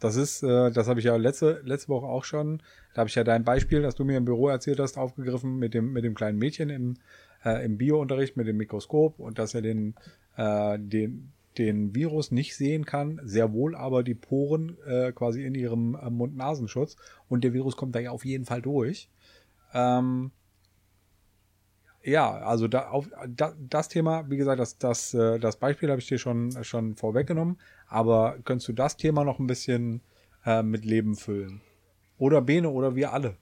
Das 0.03 0.17
ist, 0.17 0.43
äh, 0.43 0.73
das 0.73 0.89
habe 0.89 0.99
ich 0.99 1.07
ja 1.07 1.15
letzte, 1.15 1.61
letzte 1.65 1.91
Woche 1.91 2.07
auch 2.07 2.25
schon. 2.25 2.61
Da 2.93 3.03
habe 3.03 3.09
ich 3.09 3.15
ja 3.15 3.23
dein 3.23 3.45
Beispiel, 3.45 3.83
das 3.83 3.95
du 3.95 4.05
mir 4.05 4.17
im 4.17 4.25
Büro 4.25 4.49
erzählt 4.49 4.81
hast, 4.81 4.99
aufgegriffen 4.99 5.61
mit 5.61 5.75
dem, 5.75 5.93
mit 5.93 6.03
dem 6.03 6.15
kleinen 6.15 6.39
Mädchen 6.39 6.71
im, 6.71 6.97
äh, 7.45 7.65
im 7.65 7.79
Biounterricht 7.79 8.37
mit 8.37 8.49
dem 8.49 8.57
Mikroskop 8.57 9.21
und 9.21 9.39
dass 9.39 9.55
er 9.55 9.63
den, 9.63 9.95
äh, 10.37 10.77
den, 10.81 11.31
den 11.57 11.95
Virus 11.95 12.33
nicht 12.33 12.57
sehen 12.57 12.85
kann, 12.85 13.21
sehr 13.23 13.53
wohl 13.53 13.77
aber 13.77 14.03
die 14.03 14.17
Poren 14.17 14.77
äh, 14.85 15.13
quasi 15.13 15.45
in 15.45 15.55
ihrem 15.55 15.95
äh, 15.95 16.11
Mund-Nasenschutz 16.11 16.97
und 17.29 17.45
der 17.45 17.53
Virus 17.53 17.77
kommt 17.77 17.95
da 17.95 18.01
ja 18.01 18.11
auf 18.11 18.25
jeden 18.25 18.45
Fall 18.45 18.61
durch. 18.61 19.09
Ähm, 19.73 20.33
ja, 22.05 22.31
also 22.39 22.69
da, 22.69 22.89
auf, 22.89 23.09
da, 23.29 23.55
das 23.59 23.89
Thema, 23.89 24.29
wie 24.31 24.37
gesagt, 24.37 24.61
das, 24.61 24.79
das, 24.79 25.15
äh, 25.15 25.39
das 25.39 25.57
Beispiel 25.57 25.91
habe 25.91 26.01
ich 26.01 26.07
dir 26.07 26.19
schon, 26.19 26.53
schon 26.65 26.97
vorweggenommen, 26.97 27.59
aber 27.89 28.39
könntest 28.45 28.69
du 28.69 28.73
das 28.73 28.97
Thema 28.97 29.25
noch 29.25 29.39
ein 29.39 29.47
bisschen 29.47 30.01
äh, 30.45 30.63
mit 30.63 30.85
Leben 30.85 31.17
füllen? 31.17 31.61
Oder 32.19 32.41
Bene 32.41 32.69
oder 32.69 32.95
wir 32.95 33.13
alle? 33.13 33.37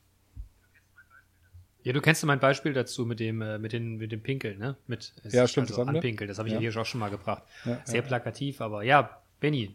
Ja, 1.83 1.95
du 1.95 2.01
kennst 2.01 2.25
mein 2.27 2.41
Beispiel 2.41 2.75
dazu 2.75 3.07
mit 3.07 3.21
dem, 3.21 3.41
äh, 3.41 3.59
mit 3.59 3.73
den, 3.73 3.97
mit 3.97 4.13
dem 4.13 4.23
Pinkeln, 4.23 4.59
ne? 4.59 4.77
Mit, 4.87 5.15
ja, 5.25 5.49
stimmt, 5.49 5.71
also 5.71 5.85
das 5.85 5.95
Anpinkeln, 5.95 6.29
das 6.29 6.39
habe 6.39 6.49
ich 6.49 6.55
ja. 6.55 6.61
ja 6.61 6.71
hier 6.71 6.81
auch 6.81 6.87
schon 6.87 7.01
mal 7.01 7.11
gebracht. 7.11 7.43
Ja, 7.65 7.81
Sehr 7.85 8.03
ja. 8.03 8.07
plakativ, 8.07 8.61
aber 8.61 8.83
ja, 8.83 9.23
Benny, 9.41 9.75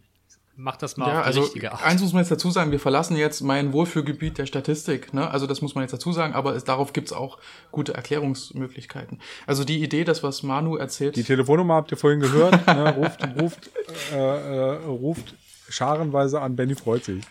mach 0.57 0.77
das 0.77 0.97
mal 0.97 1.07
ja, 1.07 1.19
auf 1.19 1.21
die 1.21 1.27
also 1.27 1.41
richtige 1.41 1.71
Art. 1.71 1.83
Eins 1.83 2.01
muss 2.01 2.13
man 2.13 2.21
jetzt 2.21 2.31
dazu 2.31 2.49
sagen, 2.51 2.71
wir 2.71 2.79
verlassen 2.79 3.17
jetzt 3.17 3.41
mein 3.41 3.73
Wohlfühlgebiet 3.73 4.37
der 4.37 4.45
Statistik. 4.45 5.13
Ne? 5.13 5.29
Also 5.29 5.47
das 5.47 5.61
muss 5.61 5.75
man 5.75 5.83
jetzt 5.83 5.93
dazu 5.93 6.11
sagen, 6.11 6.33
aber 6.33 6.55
es, 6.55 6.63
darauf 6.63 6.93
gibt's 6.93 7.13
auch 7.13 7.37
gute 7.71 7.93
Erklärungsmöglichkeiten. 7.93 9.19
Also 9.47 9.63
die 9.63 9.83
Idee, 9.83 10.03
das 10.03 10.23
was 10.23 10.43
Manu 10.43 10.75
erzählt. 10.75 11.15
Die 11.15 11.23
Telefonnummer 11.23 11.75
habt 11.75 11.91
ihr 11.91 11.97
vorhin 11.97 12.19
gehört, 12.19 12.65
ne? 12.67 12.95
ruft, 12.95 13.27
ruft, 13.39 13.69
äh, 14.13 14.17
äh, 14.17 14.85
ruft 14.85 15.35
scharenweise 15.69 16.41
an, 16.41 16.55
Benny 16.55 16.75
freut 16.75 17.03
sich. 17.03 17.23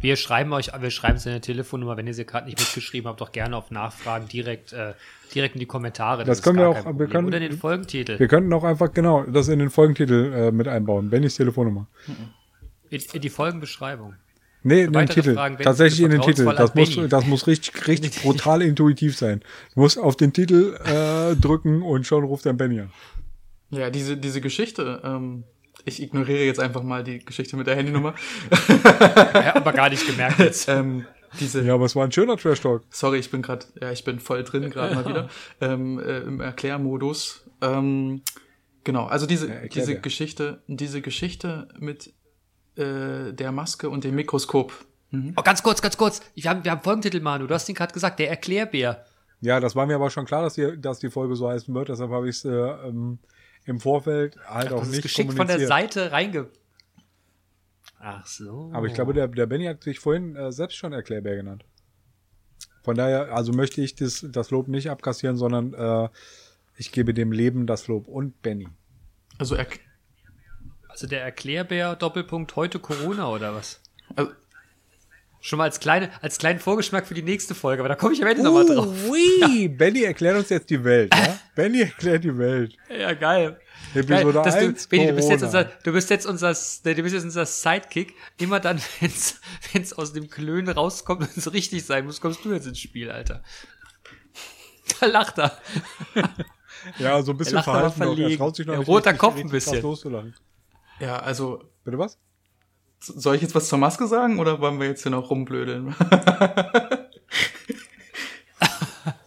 Wir 0.00 0.16
schreiben 0.16 0.52
euch, 0.52 0.70
wir 0.78 0.90
schreiben 0.90 1.16
es 1.16 1.26
in 1.26 1.32
der 1.32 1.40
Telefonnummer, 1.40 1.96
wenn 1.96 2.06
ihr 2.06 2.14
sie 2.14 2.24
gerade 2.24 2.46
nicht 2.46 2.58
mitgeschrieben 2.58 3.08
habt, 3.08 3.20
doch 3.20 3.32
gerne 3.32 3.56
auf 3.56 3.70
Nachfragen 3.70 4.28
direkt, 4.28 4.72
äh, 4.72 4.92
direkt 5.34 5.54
in 5.54 5.60
die 5.60 5.66
Kommentare. 5.66 6.24
Das, 6.24 6.38
das 6.38 6.42
können 6.42 6.58
wir 6.58 6.68
auch, 6.68 6.98
wir 6.98 7.06
können, 7.06 7.26
oder 7.26 7.38
in 7.38 7.50
den 7.50 7.58
Folgentitel. 7.58 8.18
Wir 8.18 8.28
könnten 8.28 8.52
auch 8.52 8.64
einfach 8.64 8.92
genau 8.92 9.24
das 9.24 9.48
in 9.48 9.58
den 9.58 9.70
Folgentitel 9.70 10.32
äh, 10.32 10.52
mit 10.52 10.68
einbauen, 10.68 11.10
Bennys 11.10 11.36
Telefonnummer. 11.36 11.86
In, 12.90 13.02
in 13.12 13.20
die 13.20 13.30
Folgenbeschreibung. 13.30 14.14
Nee, 14.62 14.82
in 14.82 14.92
den 14.92 15.06
Titel. 15.06 15.34
Fragen, 15.34 15.58
Tatsächlich 15.58 16.00
in 16.00 16.10
den 16.10 16.22
Titel. 16.22 16.44
Das 16.44 16.74
muss, 16.74 16.98
das 17.08 17.26
muss 17.26 17.46
richtig, 17.46 17.86
richtig 17.86 18.22
brutal 18.22 18.62
intuitiv 18.62 19.16
sein. 19.16 19.40
Du 19.74 19.80
musst 19.80 19.96
auf 19.96 20.16
den 20.16 20.32
Titel 20.32 20.76
äh, 20.84 21.36
drücken 21.36 21.82
und 21.82 22.04
schon 22.04 22.24
ruft 22.24 22.46
dann 22.46 22.56
Benny 22.56 22.80
an. 22.80 22.90
Ja, 23.70 23.90
diese, 23.90 24.16
diese 24.16 24.40
Geschichte, 24.40 25.00
ähm, 25.04 25.44
ich 25.86 26.02
ignoriere 26.02 26.44
jetzt 26.44 26.60
einfach 26.60 26.82
mal 26.82 27.04
die 27.04 27.24
Geschichte 27.24 27.56
mit 27.56 27.66
der 27.66 27.76
Handynummer. 27.76 28.14
ja, 29.34 29.54
aber 29.54 29.72
gar 29.72 29.88
nicht 29.88 30.06
gemerkt 30.06 30.40
jetzt. 30.40 30.68
ähm, 30.68 31.06
diese, 31.40 31.62
ja, 31.62 31.74
aber 31.74 31.86
es 31.86 31.94
war 31.94 32.04
ein 32.04 32.12
schöner 32.12 32.36
Trash 32.36 32.60
Talk. 32.60 32.82
Sorry, 32.90 33.18
ich 33.18 33.30
bin 33.30 33.40
gerade, 33.40 33.66
ja, 33.80 33.92
ich 33.92 34.04
bin 34.04 34.18
voll 34.18 34.42
drin 34.42 34.68
gerade 34.68 34.94
mal 34.94 35.06
wieder 35.06 35.28
ähm, 35.60 36.00
äh, 36.00 36.18
im 36.18 36.40
Erklärmodus. 36.40 37.44
Ähm, 37.62 38.22
genau, 38.82 39.06
also 39.06 39.26
diese 39.26 39.48
ja, 39.48 39.68
diese 39.68 39.94
dir. 39.94 40.00
Geschichte, 40.00 40.60
diese 40.66 41.00
Geschichte 41.02 41.68
mit 41.78 42.12
äh, 42.74 43.32
der 43.32 43.52
Maske 43.52 43.88
und 43.88 44.02
dem 44.02 44.16
Mikroskop. 44.16 44.72
Mhm. 45.12 45.34
Oh, 45.36 45.42
ganz 45.42 45.62
kurz, 45.62 45.80
ganz 45.80 45.96
kurz. 45.96 46.20
Wir 46.34 46.50
haben, 46.50 46.64
wir 46.64 46.72
haben 46.72 46.82
Folgentitel, 46.82 47.20
Manu. 47.20 47.46
Du 47.46 47.54
hast 47.54 47.68
ihn 47.68 47.76
gerade 47.76 47.92
gesagt, 47.92 48.18
der 48.18 48.28
Erklärbär. 48.28 49.04
Ja, 49.40 49.60
das 49.60 49.76
war 49.76 49.86
mir 49.86 49.94
aber 49.94 50.10
schon 50.10 50.24
klar, 50.24 50.42
dass 50.42 50.54
die, 50.54 50.80
dass 50.80 50.98
die 50.98 51.10
Folge 51.10 51.36
so 51.36 51.48
heißen 51.48 51.72
wird. 51.72 51.90
Deshalb 51.90 52.10
habe 52.10 52.28
ich 52.28 52.36
es 52.36 52.44
äh, 52.44 52.50
ähm, 52.50 53.20
im 53.66 53.80
Vorfeld 53.80 54.38
halt 54.46 54.68
Ach, 54.68 54.76
auch 54.76 54.86
nicht 54.86 55.02
geschickt 55.02 55.34
von 55.34 55.46
der 55.46 55.66
Seite 55.66 56.12
reinge. 56.12 56.48
Ach 57.98 58.26
so. 58.26 58.70
Aber 58.72 58.86
ich 58.86 58.94
glaube, 58.94 59.12
der, 59.12 59.28
der 59.28 59.46
Benny 59.46 59.66
hat 59.66 59.82
sich 59.82 59.98
vorhin 59.98 60.36
äh, 60.36 60.52
selbst 60.52 60.76
schon 60.76 60.92
Erklärbär 60.92 61.36
genannt. 61.36 61.64
Von 62.84 62.94
daher, 62.94 63.34
also 63.34 63.52
möchte 63.52 63.82
ich 63.82 63.96
das, 63.96 64.24
das 64.30 64.50
Lob 64.50 64.68
nicht 64.68 64.90
abkassieren, 64.90 65.36
sondern 65.36 65.74
äh, 65.74 66.08
ich 66.76 66.92
gebe 66.92 67.14
dem 67.14 67.32
Leben 67.32 67.66
das 67.66 67.88
Lob 67.88 68.06
und 68.06 68.40
Benny. 68.42 68.68
Also, 69.38 69.56
er 69.56 69.66
also 70.88 71.06
der 71.06 71.22
Erklärbär 71.22 71.96
Doppelpunkt 71.96 72.54
heute 72.54 72.78
Corona 72.78 73.28
oder 73.28 73.54
was? 73.54 73.80
Also, 74.14 74.30
Schon 75.46 75.58
mal 75.58 75.62
als, 75.62 75.78
kleine, 75.78 76.10
als 76.22 76.38
kleinen 76.38 76.58
Vorgeschmack 76.58 77.06
für 77.06 77.14
die 77.14 77.22
nächste 77.22 77.54
Folge, 77.54 77.80
aber 77.80 77.88
da 77.88 77.94
komme 77.94 78.12
ich 78.12 78.20
am 78.20 78.26
Ende 78.26 78.40
uh, 78.40 78.44
nochmal 78.46 78.66
drauf. 78.66 78.88
Ui, 79.08 79.20
ja. 79.40 79.68
Benny 79.68 80.02
erklärt 80.02 80.36
uns 80.36 80.48
jetzt 80.48 80.68
die 80.70 80.82
Welt, 80.82 81.14
ja? 81.14 81.38
Benny 81.54 81.82
erklärt 81.82 82.24
die 82.24 82.36
Welt. 82.36 82.76
Ja, 82.90 83.14
geil. 83.14 83.56
Episode 83.94 84.42
geil, 84.42 84.68
1, 84.70 84.82
du, 84.82 84.88
Benny, 84.88 85.06
du 85.06 85.12
bist 85.14 85.30
jetzt 85.30 85.44
unser, 85.44 85.64
du 85.64 85.92
bist 85.92 86.10
jetzt 86.10 86.26
unser, 86.26 86.52
du 86.52 86.94
bist 87.00 87.14
jetzt 87.14 87.24
unser 87.24 87.46
Sidekick. 87.46 88.16
Immer 88.40 88.58
dann, 88.58 88.80
wenn's, 89.00 89.40
wenn's 89.72 89.92
aus 89.92 90.12
dem 90.12 90.28
Klönen 90.28 90.68
rauskommt 90.68 91.20
und 91.20 91.36
es 91.36 91.52
richtig 91.52 91.86
sein 91.86 92.06
muss, 92.06 92.20
kommst 92.20 92.44
du 92.44 92.52
jetzt 92.52 92.66
ins 92.66 92.80
Spiel, 92.80 93.08
Alter. 93.08 93.44
Da 94.98 95.06
lacht 95.06 95.38
er. 95.38 95.56
Ja, 96.98 97.22
so 97.22 97.30
ein 97.30 97.38
bisschen 97.38 97.62
verhalten 97.62 98.00
noch. 98.00 98.18
Er 98.18 98.36
traut 98.36 98.56
sich 98.56 98.66
noch 98.66 98.78
nicht 98.78 98.88
Roter 98.88 99.14
Kopf 99.14 99.36
ein 99.36 99.48
bisschen. 99.48 99.80
Ja, 100.98 101.20
also. 101.20 101.62
Bitte 101.84 101.98
was? 101.98 102.18
Soll 103.00 103.36
ich 103.36 103.42
jetzt 103.42 103.54
was 103.54 103.68
zur 103.68 103.78
Maske 103.78 104.06
sagen 104.06 104.38
oder 104.38 104.60
wollen 104.60 104.80
wir 104.80 104.86
jetzt 104.86 105.02
hier 105.02 105.12
noch 105.12 105.30
rumblödeln? 105.30 105.94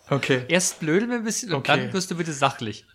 okay. 0.09 0.43
Erst 0.47 0.79
blödeln 0.79 1.09
wir 1.11 1.17
ein 1.17 1.23
bisschen 1.23 1.53
und 1.53 1.67
dann 1.69 1.91
wirst 1.93 2.11
du 2.11 2.15
bitte 2.15 2.33
sachlich. 2.33 2.85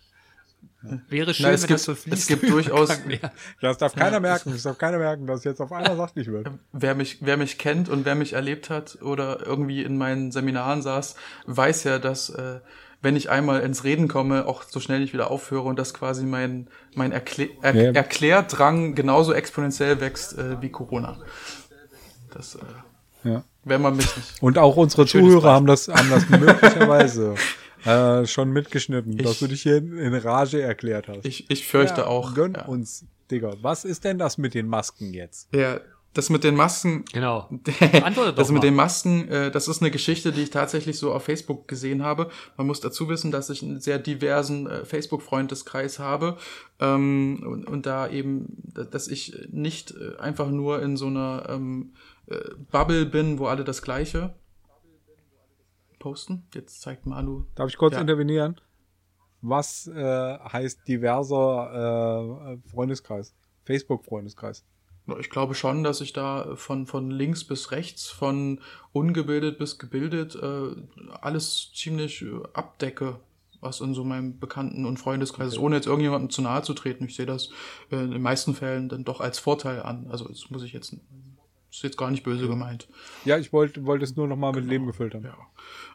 Wäre 1.09 1.33
schön, 1.33 1.47
Na, 1.47 1.51
es 1.51 1.63
wenn 1.63 1.67
gibt- 1.69 1.79
das 1.79 1.83
so 1.85 1.95
fließt. 1.95 2.17
es 2.17 2.27
gibt 2.27 2.47
durchaus-. 2.47 2.99
Das 3.61 3.79
darf 3.79 3.95
keiner 3.95 4.19
merken. 4.19 4.51
Das 4.51 4.61
darf 4.63 4.77
keiner 4.77 4.99
merken, 4.99 5.25
dass 5.25 5.43
jetzt 5.43 5.59
auf 5.59 5.71
einmal 5.71 5.97
sachlich 5.97 6.27
wird. 6.27 6.47
Wer 6.73 6.93
mich, 6.93 7.17
wer 7.21 7.37
mich 7.37 7.57
kennt 7.57 7.89
und 7.89 8.05
wer 8.05 8.13
mich 8.13 8.33
erlebt 8.33 8.69
hat 8.69 9.01
oder 9.01 9.43
irgendwie 9.43 9.81
in 9.81 9.97
meinen 9.97 10.31
Seminaren 10.31 10.83
saß, 10.83 11.15
weiß 11.47 11.85
ja, 11.85 11.97
dass 11.97 12.29
äh, 12.29 12.59
wenn 13.05 13.15
ich 13.15 13.29
einmal 13.29 13.61
ins 13.61 13.83
Reden 13.85 14.07
komme, 14.09 14.45
auch 14.47 14.63
so 14.63 14.79
schnell 14.81 14.99
nicht 14.99 15.13
wieder 15.13 15.31
aufhöre 15.31 15.63
und 15.63 15.79
dass 15.79 15.93
quasi 15.93 16.25
mein, 16.25 16.67
mein 16.95 17.11
Erklä 17.13 17.51
er 17.61 17.73
Ja. 17.75 17.91
Erklärdrang 17.93 18.95
genauso 18.95 19.31
exponentiell 19.33 20.01
wächst 20.01 20.37
äh, 20.37 20.61
wie 20.61 20.69
Corona. 20.69 21.17
Das, 22.33 22.55
äh, 22.55 22.59
Ja. 23.29 23.43
wenn 23.63 23.81
man 23.81 23.95
mich 23.95 24.15
nicht. 24.17 24.41
Und 24.41 24.57
auch 24.57 24.75
unsere 24.75 25.05
Zuhörer 25.05 25.51
haben 25.53 25.67
das, 25.67 25.87
haben 25.87 26.09
das 26.09 26.27
möglicherweise 26.29 27.35
äh, 27.85 28.25
schon 28.25 28.51
mitgeschnitten, 28.51 29.17
dass 29.17 29.33
Ich- 29.33 29.39
du 29.39 29.47
dich 29.47 29.61
hier 29.61 29.77
in, 29.77 30.13
Rage 30.15 30.61
erklärt 30.61 31.07
hast. 31.07 31.25
Ich, 31.25 31.49
ich 31.49 31.67
fürchte 31.67 32.01
Ja, 32.01 32.07
auch. 32.07 32.33
Gönn 32.33 32.55
uns, 32.55 33.05
Digga. 33.31 33.53
Was 33.61 33.85
ist 33.85 34.03
denn 34.03 34.17
das 34.17 34.37
mit 34.37 34.53
den 34.53 34.67
Masken 34.67 35.13
jetzt? 35.13 35.47
Ja, 35.53 35.79
das 36.15 36.29
mit 36.31 36.43
den 36.43 36.55
Masken, 36.55 37.05
Genau. 37.13 37.47
Antworte 38.03 38.29
doch 38.31 38.35
das 38.35 38.47
mit 38.49 38.55
mal. 38.61 38.67
den 38.67 38.75
Masken, 38.75 39.27
äh, 39.29 39.51
das 39.51 39.67
ist 39.67 39.81
eine 39.81 39.91
Geschichte, 39.91 40.31
die 40.31 40.41
ich 40.43 40.49
tatsächlich 40.49 40.97
so 40.97 41.13
auf 41.13 41.23
Facebook 41.23 41.67
gesehen 41.67 42.01
habe. 42.03 42.29
Man 42.57 42.65
muss 42.67 42.79
dazu 42.79 43.07
wissen, 43.09 43.31
dass 43.31 43.49
ich 43.49 43.61
einen 43.61 43.79
sehr 43.81 43.99
diversen 43.99 44.65
äh, 44.67 44.85
Facebook-Freundeskreis 44.85 45.99
habe 45.99 46.37
ähm, 46.79 47.43
und, 47.45 47.65
und 47.67 47.85
da 47.85 48.07
eben, 48.09 48.57
da- 48.73 48.83
dass 48.85 49.07
ich 49.07 49.37
nicht 49.51 49.91
äh, 49.91 50.17
einfach 50.17 50.49
nur 50.49 50.81
in 50.81 50.97
so 50.97 51.07
einer 51.07 51.45
ähm, 51.49 51.93
äh, 52.27 52.37
Bubble 52.71 53.05
bin, 53.05 53.37
wo 53.39 53.45
alle 53.47 53.63
das 53.63 53.81
Gleiche 53.81 54.33
posten. 55.99 56.47
Jetzt 56.53 56.81
zeigt 56.81 57.05
Manu. 57.05 57.45
Darf 57.55 57.69
ich 57.69 57.77
kurz 57.77 57.93
Ja. 57.95 58.01
intervenieren? 58.01 58.59
Was 59.41 59.87
äh, 59.87 60.37
heißt 60.39 60.87
diverser 60.87 62.53
äh, 62.53 62.69
Freundeskreis? 62.69 63.35
Facebook-Freundeskreis. 63.65 64.63
Ich 65.19 65.29
glaube 65.29 65.53
schon, 65.53 65.83
dass 65.83 66.01
ich 66.01 66.13
da 66.13 66.55
von, 66.55 66.87
von 66.87 67.11
links 67.11 67.43
bis 67.43 67.71
rechts, 67.71 68.09
von 68.09 68.59
ungebildet 68.91 69.59
bis 69.59 69.77
gebildet, 69.77 70.35
äh, 70.35 70.75
alles 71.21 71.71
ziemlich 71.75 72.23
äh, 72.23 72.39
abdecke, 72.53 73.19
was 73.61 73.81
in 73.81 73.93
so 73.93 74.03
meinem 74.03 74.39
Bekannten- 74.39 74.85
und 74.85 74.97
Freundeskreis 74.97 75.53
ist, 75.53 75.59
ohne 75.59 75.75
jetzt 75.75 75.87
irgendjemandem 75.87 76.29
zu 76.29 76.41
nahe 76.41 76.63
zu 76.63 76.73
treten. 76.73 77.05
Ich 77.05 77.15
sehe 77.15 77.25
das 77.25 77.49
äh, 77.91 77.97
in 77.97 78.11
den 78.11 78.21
meisten 78.21 78.55
Fällen 78.55 78.89
dann 78.89 79.03
doch 79.03 79.21
als 79.21 79.37
Vorteil 79.37 79.81
an. 79.83 80.07
Also 80.09 80.27
das 80.27 80.49
muss 80.49 80.63
ich 80.63 80.73
jetzt, 80.73 80.95
ist 81.71 81.83
jetzt 81.83 81.97
gar 81.97 82.09
nicht 82.09 82.23
böse 82.23 82.47
gemeint. 82.47 82.87
Ja, 83.25 83.37
ich 83.37 83.53
wollte 83.53 83.85
wollte 83.85 84.05
es 84.05 84.15
nur 84.15 84.27
noch 84.27 84.37
mal 84.37 84.53
mit 84.53 84.65
Leben 84.65 84.87
gefüllt 84.87 85.13
haben. 85.13 85.25
Ja. 85.25 85.37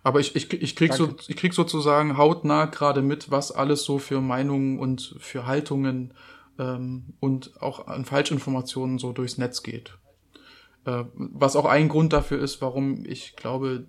Aber 0.03 0.21
ich, 0.21 0.37
ich, 0.37 0.53
ich, 0.53 0.77
krieg 0.77 0.93
so, 0.93 1.17
ich 1.27 1.37
krieg 1.37 1.53
sozusagen 1.53 2.17
hautnah 2.17 2.67
gerade 2.67 3.03
mit, 3.03 3.31
was 3.31 3.51
alles 3.51 3.83
so 3.83 3.99
für 3.99 4.21
Meinungen 4.21 4.79
und 4.79 5.17
für 5.19 5.47
Haltungen 5.47 6.15
ähm, 6.59 7.15
und 7.21 7.61
auch 7.61 7.87
an 7.87 8.05
Falschinformationen 8.05 8.99
so 8.99 9.13
durchs 9.13 9.39
Netz 9.39 9.63
geht. 9.63 9.99
Äh, 10.85 11.05
was 11.15 11.57
auch 11.57 11.67
ein 11.67 11.89
Grund 11.89 12.13
dafür 12.13 12.41
ist, 12.41 12.61
warum 12.63 13.05
ich 13.05 13.37
glaube, 13.37 13.87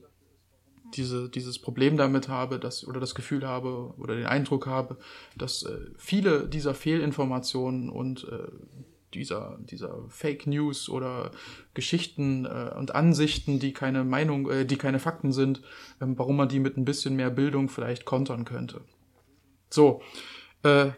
diese, 0.96 1.30
dieses 1.30 1.60
Problem 1.60 1.98
damit 1.98 2.28
habe, 2.28 2.60
dass, 2.60 2.86
oder 2.86 3.00
das 3.00 3.16
Gefühl 3.16 3.48
habe 3.48 3.94
oder 3.98 4.16
den 4.16 4.26
Eindruck 4.26 4.68
habe, 4.68 4.98
dass 5.38 5.64
äh, 5.64 5.78
viele 5.98 6.48
dieser 6.48 6.74
Fehlinformationen 6.74 7.90
und 7.90 8.28
äh, 8.30 8.48
dieser, 9.14 9.58
dieser 9.62 10.06
Fake 10.10 10.48
News 10.48 10.90
oder 10.90 11.32
Geschichten 11.74 12.46
äh, 12.46 12.74
und 12.78 12.96
Ansichten, 12.96 13.60
die 13.60 13.74
keine 13.74 14.04
Meinung, 14.04 14.50
äh, 14.50 14.66
die 14.66 14.78
keine 14.78 15.00
Fakten 15.00 15.32
sind, 15.32 15.62
ähm, 16.02 16.18
warum 16.18 16.38
man 16.38 16.50
die 16.50 16.60
mit 16.60 16.78
ein 16.78 16.86
bisschen 16.86 17.16
mehr 17.16 17.30
Bildung 17.30 17.70
vielleicht 17.70 18.06
kontern 18.06 18.46
könnte. 18.46 18.82
So, 19.70 20.02
äh, 20.64 20.92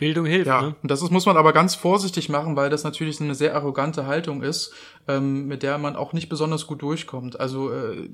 Bildung 0.00 0.26
hilft, 0.26 0.48
ja, 0.48 0.62
ne? 0.62 0.74
und 0.82 0.90
das 0.90 1.02
ist, 1.02 1.10
muss 1.10 1.26
man 1.26 1.36
aber 1.36 1.52
ganz 1.52 1.76
vorsichtig 1.76 2.28
machen, 2.28 2.56
weil 2.56 2.70
das 2.70 2.82
natürlich 2.82 3.20
eine 3.20 3.34
sehr 3.34 3.54
arrogante 3.54 4.06
Haltung 4.06 4.42
ist, 4.42 4.72
ähm, 5.08 5.46
mit 5.46 5.62
der 5.62 5.78
man 5.78 5.96
auch 5.96 6.12
nicht 6.12 6.28
besonders 6.28 6.66
gut 6.66 6.82
durchkommt. 6.82 7.40
Also 7.40 7.72
äh, 7.72 8.08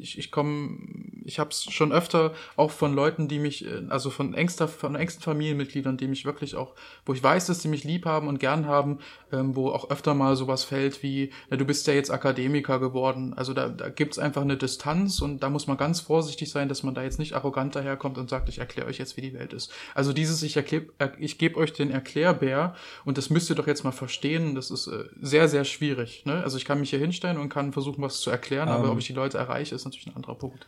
ich, 0.00 0.18
ich 0.18 0.30
komme, 0.30 0.78
ich 1.24 1.38
habe 1.38 1.50
es 1.50 1.64
schon 1.64 1.92
öfter 1.92 2.32
auch 2.56 2.70
von 2.70 2.94
Leuten, 2.94 3.28
die 3.28 3.38
mich, 3.38 3.66
äh, 3.66 3.82
also 3.88 4.10
von 4.10 4.34
engster, 4.34 4.68
von 4.68 4.94
engsten 4.94 5.22
Familienmitgliedern, 5.22 5.96
die 5.96 6.08
mich 6.08 6.24
wirklich 6.24 6.54
auch, 6.54 6.74
wo 7.04 7.12
ich 7.12 7.22
weiß, 7.22 7.46
dass 7.46 7.62
sie 7.62 7.68
mich 7.68 7.84
lieb 7.84 8.06
haben 8.06 8.28
und 8.28 8.38
gern 8.38 8.66
haben, 8.66 8.98
ähm, 9.32 9.56
wo 9.56 9.70
auch 9.70 9.90
öfter 9.90 10.14
mal 10.14 10.36
sowas 10.36 10.64
fällt 10.64 11.02
wie, 11.02 11.30
na, 11.50 11.56
du 11.56 11.64
bist 11.64 11.86
ja 11.86 11.94
jetzt 11.94 12.10
Akademiker 12.10 12.78
geworden. 12.78 13.34
Also 13.34 13.52
da, 13.54 13.68
da 13.68 13.88
gibt's 13.88 14.18
einfach 14.18 14.42
eine 14.42 14.56
Distanz 14.56 15.20
und 15.20 15.42
da 15.42 15.50
muss 15.50 15.66
man 15.66 15.76
ganz 15.76 16.00
vorsichtig 16.00 16.50
sein, 16.50 16.68
dass 16.68 16.82
man 16.82 16.94
da 16.94 17.02
jetzt 17.02 17.18
nicht 17.18 17.34
arrogant 17.34 17.74
daherkommt 17.74 18.18
und 18.18 18.30
sagt, 18.30 18.48
ich 18.48 18.58
erkläre 18.58 18.88
euch 18.88 18.98
jetzt, 18.98 19.16
wie 19.16 19.22
die 19.22 19.34
Welt 19.34 19.52
ist. 19.52 19.72
Also 19.94 20.12
dieses, 20.12 20.42
ich 20.42 20.56
erklär, 20.56 20.82
äh, 20.98 21.08
ich 21.18 21.38
gebe 21.38 21.56
euch 21.56 21.72
den 21.72 21.90
Erklärbär 21.90 22.74
und 23.04 23.18
das 23.18 23.30
müsst 23.30 23.50
ihr 23.50 23.56
doch 23.56 23.66
jetzt 23.66 23.84
mal 23.84 23.92
verstehen, 23.92 24.54
das 24.54 24.70
ist 24.70 24.86
äh, 24.86 25.04
sehr, 25.20 25.48
sehr 25.48 25.64
schwierig. 25.64 26.15
Ne? 26.24 26.42
Also 26.42 26.56
ich 26.56 26.64
kann 26.64 26.80
mich 26.80 26.90
hier 26.90 26.98
hinstellen 26.98 27.36
und 27.38 27.48
kann 27.48 27.72
versuchen, 27.72 28.02
was 28.02 28.20
zu 28.20 28.30
erklären, 28.30 28.68
aber 28.68 28.84
Ähm. 28.84 28.90
ob 28.92 28.98
ich 28.98 29.06
die 29.06 29.12
Leute 29.12 29.36
erreiche, 29.38 29.74
ist 29.74 29.84
natürlich 29.84 30.06
ein 30.06 30.16
anderer 30.16 30.36
Punkt. 30.36 30.66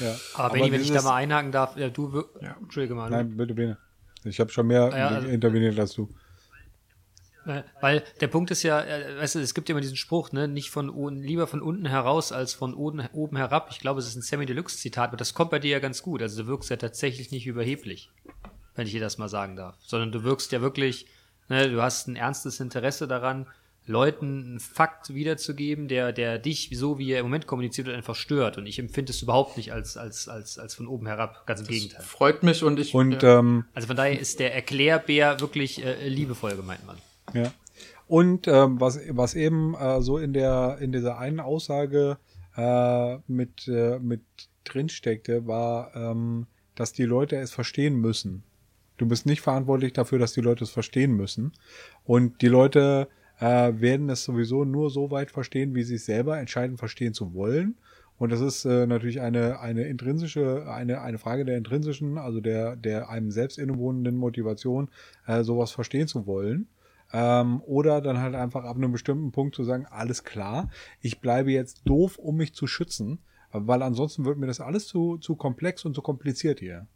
Ja. 0.00 0.14
Aber 0.34 0.52
Benny, 0.52 0.72
wenn 0.72 0.80
ich 0.82 0.90
da 0.92 1.02
mal 1.02 1.14
einhaken 1.14 1.52
darf, 1.52 1.76
ja, 1.76 1.88
du, 1.88 2.24
Ja. 2.40 2.56
Entschuldige 2.60 2.94
mal. 2.94 3.08
Nein, 3.10 3.36
bitte, 3.36 3.54
bitte. 3.54 3.78
Ich 4.24 4.40
habe 4.40 4.50
schon 4.50 4.66
mehr 4.66 4.90
Ja, 4.96 5.08
also- 5.08 5.28
interveniert 5.28 5.78
als 5.78 5.92
du. 5.94 6.08
Weil 7.80 8.02
der 8.20 8.26
Punkt 8.26 8.50
ist 8.50 8.64
ja, 8.64 8.82
äh, 8.82 9.18
weißt 9.20 9.36
du, 9.36 9.38
es 9.38 9.54
gibt 9.54 9.68
ja 9.68 9.72
immer 9.74 9.80
diesen 9.80 9.96
Spruch, 9.96 10.32
ne, 10.32 10.48
nicht 10.48 10.70
von 10.70 10.88
lieber 11.22 11.46
von 11.46 11.62
unten 11.62 11.86
heraus 11.86 12.32
als 12.32 12.54
von 12.54 12.74
oben, 12.74 13.06
oben 13.12 13.36
herab. 13.36 13.68
Ich 13.70 13.78
glaube, 13.78 14.00
es 14.00 14.08
ist 14.08 14.16
ein 14.16 14.22
Sammy 14.22 14.46
Deluxe 14.46 14.76
Zitat, 14.78 15.10
aber 15.10 15.16
das 15.16 15.32
kommt 15.32 15.52
bei 15.52 15.60
dir 15.60 15.70
ja 15.70 15.78
ganz 15.78 16.02
gut. 16.02 16.22
Also 16.22 16.42
du 16.42 16.48
wirkst 16.48 16.70
ja 16.70 16.76
tatsächlich 16.76 17.30
nicht 17.30 17.46
überheblich, 17.46 18.10
wenn 18.74 18.88
ich 18.88 18.92
dir 18.94 19.00
das 19.00 19.16
mal 19.18 19.28
sagen 19.28 19.54
darf, 19.54 19.76
sondern 19.80 20.10
du 20.10 20.24
wirkst 20.24 20.50
ja 20.50 20.60
wirklich, 20.60 21.06
ne, 21.48 21.70
du 21.70 21.80
hast 21.80 22.08
ein 22.08 22.16
ernstes 22.16 22.58
Interesse 22.58 23.06
daran, 23.06 23.46
Leuten 23.86 24.44
einen 24.44 24.60
Fakt 24.60 25.14
wiederzugeben, 25.14 25.88
der, 25.88 26.12
der 26.12 26.38
dich, 26.38 26.70
so 26.74 26.98
wie 26.98 27.12
er 27.12 27.20
im 27.20 27.26
Moment 27.26 27.46
kommuniziert 27.46 27.86
wird, 27.86 27.96
einfach 27.96 28.16
stört. 28.16 28.58
Und 28.58 28.66
ich 28.66 28.78
empfinde 28.78 29.12
es 29.12 29.22
überhaupt 29.22 29.56
nicht 29.56 29.72
als, 29.72 29.96
als, 29.96 30.28
als, 30.28 30.58
als 30.58 30.74
von 30.74 30.88
oben 30.88 31.06
herab. 31.06 31.46
Ganz 31.46 31.60
im 31.60 31.68
Gegenteil. 31.68 32.02
Freut 32.02 32.42
mich 32.42 32.64
und 32.64 32.80
ich. 32.80 32.94
Und 32.94 33.22
ja. 33.22 33.38
ähm, 33.38 33.64
Also 33.74 33.86
von 33.86 33.96
daher 33.96 34.18
ist 34.18 34.40
der 34.40 34.54
Erklärbär 34.54 35.40
wirklich 35.40 35.84
äh, 35.84 36.08
liebevoll 36.08 36.56
gemeint, 36.56 36.84
Mann. 36.84 36.98
Ja. 37.32 37.52
Und 38.08 38.48
ähm, 38.48 38.80
was, 38.80 39.00
was 39.10 39.34
eben 39.34 39.74
äh, 39.74 40.00
so 40.00 40.18
in 40.18 40.32
der 40.32 40.78
in 40.80 40.92
dieser 40.92 41.18
einen 41.18 41.40
Aussage 41.40 42.18
äh, 42.56 43.18
mit, 43.26 43.68
äh, 43.68 43.98
mit 43.98 44.22
drin 44.64 44.88
steckte, 44.88 45.46
war, 45.46 45.94
ähm, 45.94 46.46
dass 46.74 46.92
die 46.92 47.04
Leute 47.04 47.36
es 47.36 47.52
verstehen 47.52 47.96
müssen. 47.96 48.42
Du 48.96 49.06
bist 49.06 49.26
nicht 49.26 49.42
verantwortlich 49.42 49.92
dafür, 49.92 50.18
dass 50.18 50.32
die 50.32 50.40
Leute 50.40 50.64
es 50.64 50.70
verstehen 50.70 51.12
müssen. 51.12 51.52
Und 52.04 52.42
die 52.42 52.48
Leute 52.48 53.08
äh, 53.40 53.72
werden 53.80 54.08
es 54.10 54.24
sowieso 54.24 54.64
nur 54.64 54.90
so 54.90 55.10
weit 55.10 55.30
verstehen, 55.30 55.74
wie 55.74 55.82
sie 55.82 55.96
es 55.96 56.06
selber 56.06 56.38
entscheiden, 56.38 56.76
verstehen 56.76 57.14
zu 57.14 57.34
wollen. 57.34 57.76
Und 58.18 58.32
das 58.32 58.40
ist 58.40 58.64
äh, 58.64 58.86
natürlich 58.86 59.20
eine, 59.20 59.60
eine 59.60 59.84
intrinsische, 59.84 60.66
eine, 60.70 61.02
eine 61.02 61.18
Frage 61.18 61.44
der 61.44 61.58
intrinsischen, 61.58 62.16
also 62.16 62.40
der, 62.40 62.76
der 62.76 63.10
einem 63.10 63.30
selbst 63.30 63.58
innewohnenden 63.58 64.16
Motivation, 64.16 64.88
äh, 65.26 65.42
sowas 65.42 65.70
verstehen 65.70 66.08
zu 66.08 66.26
wollen. 66.26 66.68
Ähm, 67.12 67.60
oder 67.66 68.00
dann 68.00 68.20
halt 68.20 68.34
einfach 68.34 68.64
ab 68.64 68.76
einem 68.76 68.90
bestimmten 68.90 69.32
Punkt 69.32 69.54
zu 69.54 69.64
sagen, 69.64 69.86
alles 69.90 70.24
klar, 70.24 70.70
ich 71.00 71.20
bleibe 71.20 71.52
jetzt 71.52 71.82
doof, 71.84 72.18
um 72.18 72.36
mich 72.36 72.54
zu 72.54 72.66
schützen, 72.66 73.18
weil 73.52 73.82
ansonsten 73.82 74.24
wird 74.24 74.38
mir 74.38 74.46
das 74.46 74.60
alles 74.60 74.86
zu, 74.86 75.18
zu 75.18 75.36
komplex 75.36 75.84
und 75.84 75.94
zu 75.94 76.02
kompliziert 76.02 76.58
hier. 76.58 76.86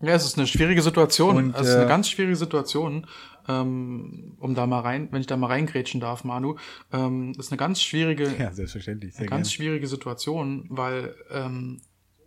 Ja, 0.00 0.14
es 0.14 0.24
ist 0.24 0.36
eine 0.36 0.46
schwierige 0.46 0.82
Situation. 0.82 1.36
Und, 1.36 1.54
es 1.54 1.68
ist 1.68 1.74
eine 1.74 1.84
äh, 1.84 1.88
ganz 1.88 2.08
schwierige 2.08 2.36
Situation, 2.36 3.06
ähm, 3.48 4.36
um 4.38 4.54
da 4.54 4.66
mal 4.66 4.80
rein, 4.80 5.08
wenn 5.10 5.20
ich 5.20 5.26
da 5.26 5.36
mal 5.36 5.48
reingrätschen 5.48 6.00
darf, 6.00 6.24
Manu. 6.24 6.56
Ähm, 6.92 7.32
ist 7.38 7.52
eine 7.52 7.58
ganz 7.58 7.82
schwierige, 7.82 8.34
Ja, 8.38 8.52
selbstverständlich. 8.52 9.16
Eine 9.16 9.26
ganz 9.26 9.48
gerne. 9.48 9.54
schwierige 9.54 9.86
Situation, 9.86 10.66
weil 10.68 11.14
ähm, 11.30 11.80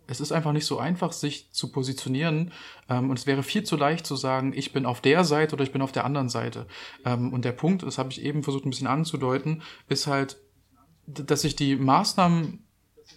es 0.06 0.20
ist 0.20 0.32
einfach 0.32 0.52
nicht 0.52 0.64
so 0.64 0.78
einfach, 0.78 1.12
sich 1.12 1.52
zu 1.52 1.70
positionieren. 1.70 2.52
Ähm, 2.88 3.10
und 3.10 3.18
es 3.18 3.26
wäre 3.26 3.42
viel 3.42 3.62
zu 3.62 3.76
leicht 3.76 4.06
zu 4.06 4.16
sagen, 4.16 4.52
ich 4.56 4.72
bin 4.72 4.86
auf 4.86 5.00
der 5.00 5.22
Seite 5.22 5.54
oder 5.54 5.64
ich 5.64 5.72
bin 5.72 5.82
auf 5.82 5.92
der 5.92 6.04
anderen 6.04 6.30
Seite. 6.30 6.66
Ähm, 7.04 7.32
und 7.32 7.44
der 7.44 7.52
Punkt, 7.52 7.82
das 7.82 7.98
habe 7.98 8.10
ich 8.10 8.22
eben 8.22 8.42
versucht 8.42 8.64
ein 8.64 8.70
bisschen 8.70 8.86
anzudeuten, 8.86 9.62
ist 9.88 10.06
halt, 10.06 10.38
dass 11.06 11.42
sich 11.42 11.56
die 11.56 11.76
Maßnahmen 11.76 12.64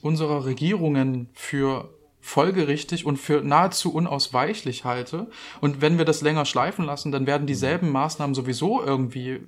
unserer 0.01 0.45
Regierungen 0.45 1.29
für 1.33 1.93
folgerichtig 2.21 3.05
und 3.05 3.17
für 3.17 3.41
nahezu 3.41 3.93
unausweichlich 3.93 4.85
halte. 4.85 5.27
Und 5.59 5.81
wenn 5.81 5.97
wir 5.97 6.05
das 6.05 6.21
länger 6.21 6.45
schleifen 6.45 6.85
lassen, 6.85 7.11
dann 7.11 7.27
werden 7.27 7.47
dieselben 7.47 7.89
Maßnahmen 7.89 8.35
sowieso 8.35 8.81
irgendwie 8.81 9.41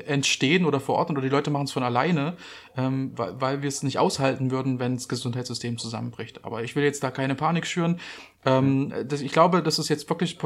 entstehen 0.00 0.64
oder 0.64 0.80
verordnet 0.80 1.18
oder 1.18 1.26
die 1.26 1.32
Leute 1.32 1.50
machen 1.50 1.64
es 1.64 1.72
von 1.72 1.82
alleine, 1.82 2.36
ähm, 2.76 3.12
weil, 3.16 3.40
weil 3.40 3.62
wir 3.62 3.68
es 3.68 3.82
nicht 3.82 3.98
aushalten 3.98 4.50
würden, 4.50 4.78
wenn 4.78 4.94
das 4.94 5.08
Gesundheitssystem 5.08 5.78
zusammenbricht. 5.78 6.44
Aber 6.44 6.62
ich 6.62 6.76
will 6.76 6.84
jetzt 6.84 7.02
da 7.02 7.10
keine 7.10 7.34
Panik 7.34 7.66
schüren. 7.66 8.00
Ähm, 8.44 8.92
das, 9.06 9.20
ich 9.20 9.32
glaube, 9.32 9.62
das 9.62 9.78
ist 9.78 9.88
jetzt 9.88 10.08
wirklich 10.10 10.38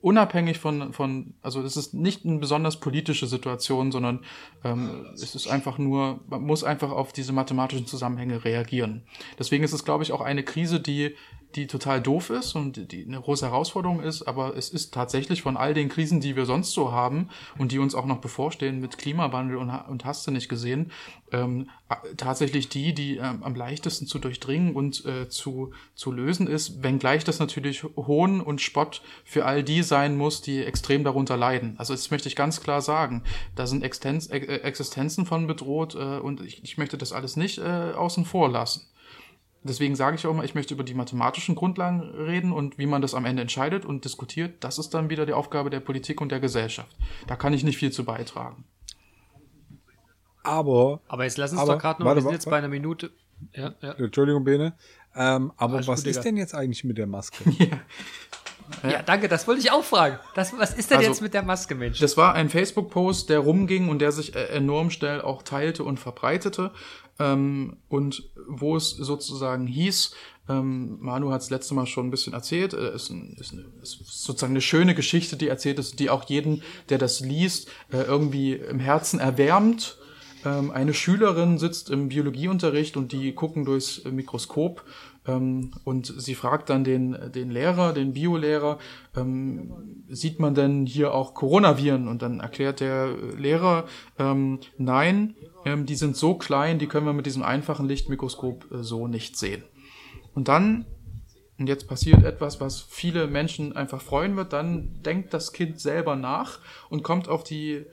unabhängig 0.00 0.58
von, 0.58 0.92
von, 0.92 1.34
also 1.42 1.62
das 1.62 1.76
ist 1.76 1.94
nicht 1.94 2.24
eine 2.24 2.38
besonders 2.38 2.80
politische 2.80 3.26
Situation, 3.26 3.92
sondern 3.92 4.20
ähm, 4.64 5.06
es 5.14 5.34
ist 5.34 5.48
einfach 5.48 5.78
nur, 5.78 6.20
man 6.26 6.42
muss 6.42 6.64
einfach 6.64 6.90
auf 6.90 7.12
diese 7.12 7.32
mathematischen 7.32 7.86
Zusammenhänge 7.86 8.44
reagieren. 8.44 9.04
Deswegen 9.38 9.64
ist 9.64 9.72
es, 9.72 9.84
glaube 9.84 10.02
ich, 10.02 10.12
auch 10.12 10.20
eine 10.20 10.42
Krise, 10.42 10.80
die 10.80 11.14
die 11.54 11.66
total 11.66 12.00
doof 12.00 12.30
ist 12.30 12.54
und 12.54 12.92
die 12.92 13.04
eine 13.04 13.20
große 13.20 13.46
Herausforderung 13.46 14.00
ist, 14.00 14.22
aber 14.22 14.56
es 14.56 14.70
ist 14.70 14.92
tatsächlich 14.92 15.42
von 15.42 15.56
all 15.56 15.74
den 15.74 15.88
Krisen, 15.88 16.20
die 16.20 16.36
wir 16.36 16.46
sonst 16.46 16.72
so 16.72 16.92
haben 16.92 17.28
und 17.58 17.72
die 17.72 17.78
uns 17.78 17.94
auch 17.94 18.06
noch 18.06 18.18
bevorstehen 18.18 18.80
mit 18.80 18.98
Klimawandel 18.98 19.56
und, 19.56 19.70
und 19.70 20.04
hast 20.04 20.26
du 20.26 20.30
nicht 20.30 20.48
gesehen, 20.48 20.90
ähm, 21.32 21.68
tatsächlich 22.16 22.68
die, 22.68 22.94
die 22.94 23.16
ähm, 23.16 23.42
am 23.42 23.54
leichtesten 23.54 24.06
zu 24.06 24.18
durchdringen 24.18 24.74
und 24.74 25.04
äh, 25.04 25.28
zu, 25.28 25.72
zu 25.94 26.12
lösen 26.12 26.46
ist, 26.46 26.82
wenngleich 26.82 27.24
das 27.24 27.38
natürlich 27.38 27.84
Hohn 27.96 28.40
und 28.40 28.60
Spott 28.60 29.02
für 29.24 29.44
all 29.44 29.62
die 29.62 29.82
sein 29.82 30.16
muss, 30.16 30.42
die 30.42 30.64
extrem 30.64 31.04
darunter 31.04 31.36
leiden. 31.36 31.74
Also 31.78 31.94
das 31.94 32.10
möchte 32.10 32.28
ich 32.28 32.36
ganz 32.36 32.60
klar 32.60 32.82
sagen. 32.82 33.22
Da 33.54 33.66
sind 33.66 33.84
Existenz, 33.84 34.28
äh, 34.30 34.38
Existenzen 34.38 35.26
von 35.26 35.46
bedroht 35.46 35.94
äh, 35.94 36.18
und 36.18 36.40
ich, 36.40 36.62
ich 36.64 36.78
möchte 36.78 36.98
das 36.98 37.12
alles 37.12 37.36
nicht 37.36 37.58
äh, 37.58 37.92
außen 37.94 38.24
vor 38.24 38.48
lassen. 38.48 38.86
Deswegen 39.66 39.96
sage 39.96 40.16
ich 40.16 40.26
auch 40.26 40.34
mal, 40.34 40.44
ich 40.44 40.54
möchte 40.54 40.74
über 40.74 40.84
die 40.84 40.92
mathematischen 40.92 41.54
Grundlagen 41.54 42.00
reden 42.00 42.52
und 42.52 42.76
wie 42.76 42.84
man 42.84 43.00
das 43.00 43.14
am 43.14 43.24
Ende 43.24 43.40
entscheidet 43.42 43.86
und 43.86 44.04
diskutiert. 44.04 44.62
Das 44.62 44.78
ist 44.78 44.90
dann 44.92 45.08
wieder 45.08 45.24
die 45.24 45.32
Aufgabe 45.32 45.70
der 45.70 45.80
Politik 45.80 46.20
und 46.20 46.30
der 46.30 46.38
Gesellschaft. 46.38 46.94
Da 47.26 47.34
kann 47.34 47.54
ich 47.54 47.64
nicht 47.64 47.78
viel 47.78 47.90
zu 47.90 48.04
beitragen. 48.04 48.64
Aber. 50.42 51.00
Aber 51.08 51.24
jetzt 51.24 51.38
lass 51.38 51.52
uns 51.52 51.62
aber, 51.62 51.74
doch 51.74 51.80
gerade 51.80 52.02
noch, 52.02 52.06
warte, 52.06 52.18
wir 52.18 52.22
sind 52.24 52.32
jetzt 52.32 52.50
bei 52.50 52.58
einer 52.58 52.68
Minute. 52.68 53.10
Ja, 53.54 53.74
ja. 53.80 53.92
Entschuldigung, 53.92 54.44
Bene. 54.44 54.74
Ähm, 55.16 55.52
aber 55.56 55.76
Alles 55.76 55.88
was 55.88 56.04
gut, 56.04 56.10
ist 56.10 56.20
denn 56.20 56.36
jetzt 56.36 56.54
eigentlich 56.54 56.84
mit 56.84 56.98
der 56.98 57.06
Maske? 57.06 57.48
ja. 57.58 57.80
Ja. 58.82 59.02
danke, 59.02 59.28
das 59.28 59.46
wollte 59.46 59.60
ich 59.60 59.70
auch 59.70 59.84
fragen. 59.84 60.18
Das, 60.34 60.56
was 60.58 60.74
ist 60.74 60.90
denn 60.90 60.98
also, 60.98 61.10
jetzt 61.10 61.22
mit 61.22 61.34
der 61.34 61.42
Maske, 61.42 61.74
Mensch? 61.74 61.98
Das 62.00 62.16
war 62.16 62.34
ein 62.34 62.48
Facebook-Post, 62.48 63.28
der 63.30 63.40
rumging 63.40 63.88
und 63.88 63.98
der 64.00 64.12
sich 64.12 64.34
äh, 64.34 64.46
enorm 64.46 64.90
schnell 64.90 65.20
auch 65.20 65.42
teilte 65.42 65.84
und 65.84 65.98
verbreitete 65.98 66.70
ähm, 67.18 67.76
und 67.88 68.24
wo 68.46 68.76
es 68.76 68.90
sozusagen 68.90 69.66
hieß, 69.66 70.14
ähm, 70.48 70.98
Manu 71.00 71.30
hat 71.30 71.40
es 71.40 71.50
letzte 71.50 71.74
Mal 71.74 71.86
schon 71.86 72.08
ein 72.08 72.10
bisschen 72.10 72.34
erzählt, 72.34 72.74
äh, 72.74 72.94
ist, 72.94 73.10
ein, 73.10 73.36
ist, 73.38 73.52
eine, 73.52 73.64
ist 73.82 73.98
sozusagen 74.06 74.52
eine 74.52 74.60
schöne 74.60 74.94
Geschichte, 74.94 75.36
die 75.36 75.48
erzählt 75.48 75.78
ist, 75.78 75.98
die 76.00 76.10
auch 76.10 76.28
jeden, 76.28 76.62
der 76.90 76.98
das 76.98 77.20
liest, 77.20 77.68
äh, 77.92 78.02
irgendwie 78.02 78.54
im 78.54 78.78
Herzen 78.78 79.20
erwärmt. 79.20 79.96
Ähm, 80.44 80.70
eine 80.70 80.92
Schülerin 80.92 81.58
sitzt 81.58 81.88
im 81.88 82.08
Biologieunterricht 82.08 82.96
und 82.96 83.12
die 83.12 83.32
gucken 83.32 83.64
durchs 83.64 84.04
Mikroskop 84.04 84.84
und 85.26 86.06
sie 86.18 86.34
fragt 86.34 86.68
dann 86.68 86.84
den, 86.84 87.16
den 87.34 87.50
Lehrer, 87.50 87.94
den 87.94 88.12
Biolehrer, 88.12 88.78
ähm, 89.16 90.04
sieht 90.08 90.38
man 90.38 90.54
denn 90.54 90.84
hier 90.84 91.14
auch 91.14 91.32
Coronaviren? 91.32 92.08
Und 92.08 92.20
dann 92.20 92.40
erklärt 92.40 92.80
der 92.80 93.16
Lehrer, 93.38 93.86
ähm, 94.18 94.60
nein, 94.76 95.34
ähm, 95.64 95.86
die 95.86 95.94
sind 95.94 96.16
so 96.16 96.34
klein, 96.34 96.78
die 96.78 96.86
können 96.86 97.06
wir 97.06 97.14
mit 97.14 97.24
diesem 97.24 97.42
einfachen 97.42 97.88
Lichtmikroskop 97.88 98.70
äh, 98.70 98.82
so 98.82 99.08
nicht 99.08 99.38
sehen. 99.38 99.64
Und 100.34 100.48
dann, 100.48 100.84
und 101.58 101.68
jetzt 101.68 101.88
passiert 101.88 102.22
etwas, 102.22 102.60
was 102.60 102.82
viele 102.82 103.26
Menschen 103.26 103.74
einfach 103.74 104.02
freuen 104.02 104.36
wird, 104.36 104.52
dann 104.52 105.00
denkt 105.02 105.32
das 105.32 105.52
Kind 105.52 105.80
selber 105.80 106.16
nach 106.16 106.58
und 106.90 107.02
kommt 107.02 107.28
auf 107.28 107.44
die 107.44 107.72
äh, 107.72 107.86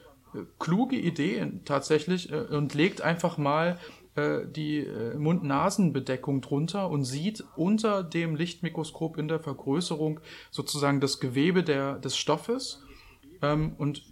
kluge 0.59 0.97
Idee 0.97 1.45
tatsächlich 1.63 2.29
äh, 2.29 2.39
und 2.39 2.73
legt 2.73 3.01
einfach 3.01 3.38
mal 3.38 3.79
äh, 4.16 4.45
die 4.45 4.80
äh, 4.80 5.16
Mund-Nasen-Bedeckung 5.16 6.41
drunter 6.41 6.89
und 6.89 7.05
sieht 7.05 7.43
unter 7.55 8.03
dem 8.03 8.36
Lichtmikroskop 8.36 9.18
in 9.18 9.28
der 9.28 9.39
Vergrößerung 9.39 10.20
sozusagen 10.49 10.99
das 10.99 11.20
Gewebe 11.20 11.64
der, 11.64 11.97
des 11.99 12.18
Stoffes. 12.18 12.84
Ähm, 13.41 13.74
und 13.78 14.03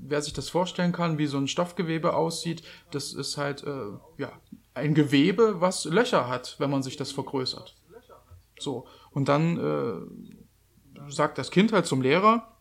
wer 0.00 0.22
sich 0.22 0.32
das 0.32 0.48
vorstellen 0.48 0.92
kann, 0.92 1.18
wie 1.18 1.26
so 1.26 1.38
ein 1.38 1.48
Stoffgewebe 1.48 2.14
aussieht, 2.14 2.62
das 2.90 3.12
ist 3.12 3.36
halt 3.36 3.64
äh, 3.64 3.92
ja 4.18 4.32
ein 4.74 4.94
Gewebe, 4.94 5.60
was 5.60 5.84
Löcher 5.84 6.28
hat, 6.28 6.56
wenn 6.58 6.70
man 6.70 6.82
sich 6.82 6.96
das 6.96 7.12
vergrößert. 7.12 7.76
So 8.58 8.86
und 9.10 9.28
dann 9.28 9.58
äh, 9.58 11.10
sagt 11.10 11.38
das 11.38 11.50
Kind 11.50 11.72
halt 11.72 11.86
zum 11.86 12.02
Lehrer, 12.02 12.56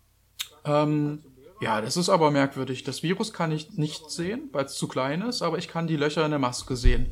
ähm, 0.66 1.24
ja, 1.60 1.82
das 1.82 1.98
ist 1.98 2.10
aber 2.10 2.32
merkwürdig. 2.32 2.84
Das 2.84 3.04
Virus 3.04 3.34
kann 3.34 3.52
ich 3.52 3.78
nicht 3.78 4.10
sehen, 4.10 4.50
weil 4.52 4.66
es 4.66 4.76
zu 4.76 4.88
klein 4.88 5.22
ist, 5.22 5.42
aber 5.42 5.58
ich 5.58 5.68
kann 5.68 5.88
die 5.88 5.98
Löcher 5.98 6.24
in 6.24 6.32
der 6.32 6.40
Maske 6.40 6.76
sehen. 6.76 7.12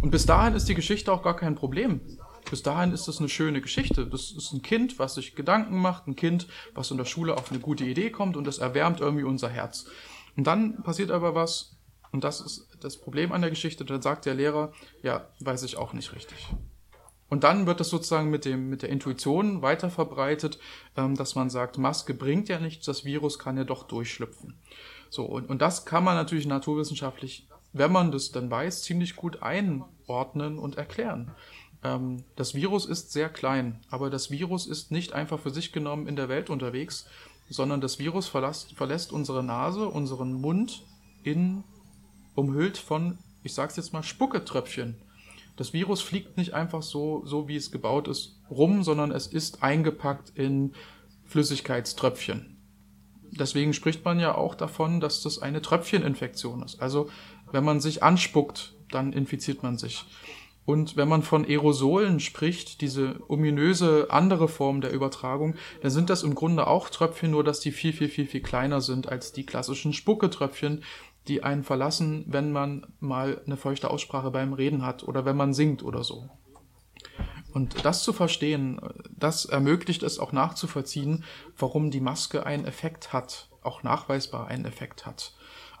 Und 0.00 0.10
bis 0.10 0.26
dahin 0.26 0.54
ist 0.54 0.68
die 0.68 0.74
Geschichte 0.74 1.12
auch 1.12 1.22
gar 1.22 1.36
kein 1.36 1.56
Problem. 1.56 2.00
Bis 2.48 2.62
dahin 2.62 2.92
ist 2.92 3.08
das 3.08 3.18
eine 3.18 3.28
schöne 3.28 3.60
Geschichte. 3.60 4.06
Das 4.06 4.30
ist 4.30 4.52
ein 4.52 4.62
Kind, 4.62 4.98
was 4.98 5.16
sich 5.16 5.34
Gedanken 5.34 5.78
macht, 5.80 6.06
ein 6.06 6.16
Kind, 6.16 6.46
was 6.74 6.90
in 6.90 6.96
der 6.96 7.04
Schule 7.04 7.36
auf 7.36 7.50
eine 7.50 7.60
gute 7.60 7.84
Idee 7.84 8.10
kommt 8.10 8.36
und 8.36 8.46
das 8.46 8.58
erwärmt 8.58 9.00
irgendwie 9.00 9.24
unser 9.24 9.48
Herz. 9.48 9.86
Und 10.36 10.46
dann 10.46 10.82
passiert 10.82 11.10
aber 11.10 11.34
was, 11.34 11.76
und 12.12 12.24
das 12.24 12.40
ist 12.40 12.68
das 12.80 12.96
Problem 12.96 13.32
an 13.32 13.40
der 13.40 13.50
Geschichte, 13.50 13.84
dann 13.84 14.00
sagt 14.00 14.24
der 14.24 14.34
Lehrer, 14.34 14.72
ja, 15.02 15.28
weiß 15.40 15.64
ich 15.64 15.76
auch 15.76 15.92
nicht 15.92 16.14
richtig. 16.14 16.48
Und 17.28 17.44
dann 17.44 17.66
wird 17.66 17.80
das 17.80 17.90
sozusagen 17.90 18.30
mit, 18.30 18.44
dem, 18.44 18.70
mit 18.70 18.82
der 18.82 18.88
Intuition 18.88 19.60
weiter 19.60 19.90
verbreitet, 19.90 20.58
ähm, 20.96 21.14
dass 21.14 21.34
man 21.34 21.50
sagt, 21.50 21.78
Maske 21.78 22.14
bringt 22.14 22.48
ja 22.48 22.58
nichts, 22.58 22.86
das 22.86 23.04
Virus 23.04 23.38
kann 23.38 23.56
ja 23.56 23.64
doch 23.64 23.86
durchschlüpfen. 23.86 24.54
So, 25.10 25.24
und, 25.24 25.48
und 25.48 25.60
das 25.60 25.84
kann 25.84 26.04
man 26.04 26.16
natürlich 26.16 26.46
naturwissenschaftlich, 26.46 27.46
wenn 27.72 27.92
man 27.92 28.12
das 28.12 28.32
dann 28.32 28.50
weiß, 28.50 28.82
ziemlich 28.82 29.16
gut 29.16 29.42
einordnen 29.42 30.58
und 30.58 30.76
erklären. 30.76 31.32
Ähm, 31.84 32.24
das 32.36 32.54
Virus 32.54 32.86
ist 32.86 33.12
sehr 33.12 33.28
klein, 33.28 33.80
aber 33.90 34.10
das 34.10 34.30
Virus 34.30 34.66
ist 34.66 34.90
nicht 34.90 35.12
einfach 35.12 35.38
für 35.38 35.50
sich 35.50 35.72
genommen 35.72 36.06
in 36.06 36.16
der 36.16 36.28
Welt 36.28 36.50
unterwegs, 36.50 37.06
sondern 37.50 37.80
das 37.80 37.98
Virus 37.98 38.28
verlässt, 38.28 38.74
verlässt 38.74 39.12
unsere 39.12 39.42
Nase, 39.42 39.88
unseren 39.88 40.32
Mund 40.34 40.84
in 41.22 41.64
umhüllt 42.34 42.78
von, 42.78 43.18
ich 43.42 43.54
sag's 43.54 43.76
jetzt 43.76 43.92
mal, 43.92 44.02
Spucketröpfchen. 44.02 44.96
Das 45.58 45.72
Virus 45.72 46.00
fliegt 46.00 46.36
nicht 46.36 46.54
einfach 46.54 46.82
so, 46.82 47.26
so 47.26 47.48
wie 47.48 47.56
es 47.56 47.72
gebaut 47.72 48.06
ist, 48.06 48.40
rum, 48.48 48.84
sondern 48.84 49.10
es 49.10 49.26
ist 49.26 49.60
eingepackt 49.60 50.30
in 50.36 50.72
Flüssigkeitströpfchen. 51.24 52.56
Deswegen 53.32 53.72
spricht 53.72 54.04
man 54.04 54.20
ja 54.20 54.36
auch 54.36 54.54
davon, 54.54 55.00
dass 55.00 55.20
das 55.20 55.42
eine 55.42 55.60
Tröpfcheninfektion 55.60 56.62
ist. 56.62 56.80
Also 56.80 57.10
wenn 57.50 57.64
man 57.64 57.80
sich 57.80 58.04
anspuckt, 58.04 58.76
dann 58.92 59.12
infiziert 59.12 59.64
man 59.64 59.78
sich. 59.78 60.04
Und 60.64 60.96
wenn 60.96 61.08
man 61.08 61.22
von 61.22 61.44
Aerosolen 61.44 62.20
spricht, 62.20 62.82
diese 62.82 63.18
ominöse 63.26 64.08
andere 64.10 64.46
Form 64.48 64.80
der 64.80 64.92
Übertragung, 64.92 65.56
dann 65.80 65.90
sind 65.90 66.08
das 66.08 66.22
im 66.22 66.36
Grunde 66.36 66.68
auch 66.68 66.88
Tröpfchen, 66.88 67.32
nur 67.32 67.42
dass 67.42 67.58
die 67.58 67.72
viel, 67.72 67.92
viel, 67.92 68.08
viel, 68.08 68.26
viel 68.26 68.42
kleiner 68.42 68.80
sind 68.80 69.08
als 69.08 69.32
die 69.32 69.46
klassischen 69.46 69.92
Spucketröpfchen, 69.92 70.84
die 71.28 71.42
einen 71.42 71.64
verlassen, 71.64 72.24
wenn 72.26 72.52
man 72.52 72.86
mal 73.00 73.40
eine 73.46 73.56
feuchte 73.56 73.90
Aussprache 73.90 74.30
beim 74.30 74.52
Reden 74.52 74.84
hat 74.84 75.02
oder 75.02 75.24
wenn 75.24 75.36
man 75.36 75.54
singt 75.54 75.82
oder 75.82 76.04
so. 76.04 76.28
Und 77.52 77.84
das 77.84 78.02
zu 78.02 78.12
verstehen, 78.12 78.80
das 79.10 79.44
ermöglicht 79.44 80.02
es 80.02 80.18
auch 80.18 80.32
nachzuvollziehen, 80.32 81.24
warum 81.56 81.90
die 81.90 82.00
Maske 82.00 82.44
einen 82.44 82.66
Effekt 82.66 83.12
hat, 83.12 83.48
auch 83.62 83.82
nachweisbar 83.82 84.48
einen 84.48 84.64
Effekt 84.64 85.06
hat. 85.06 85.34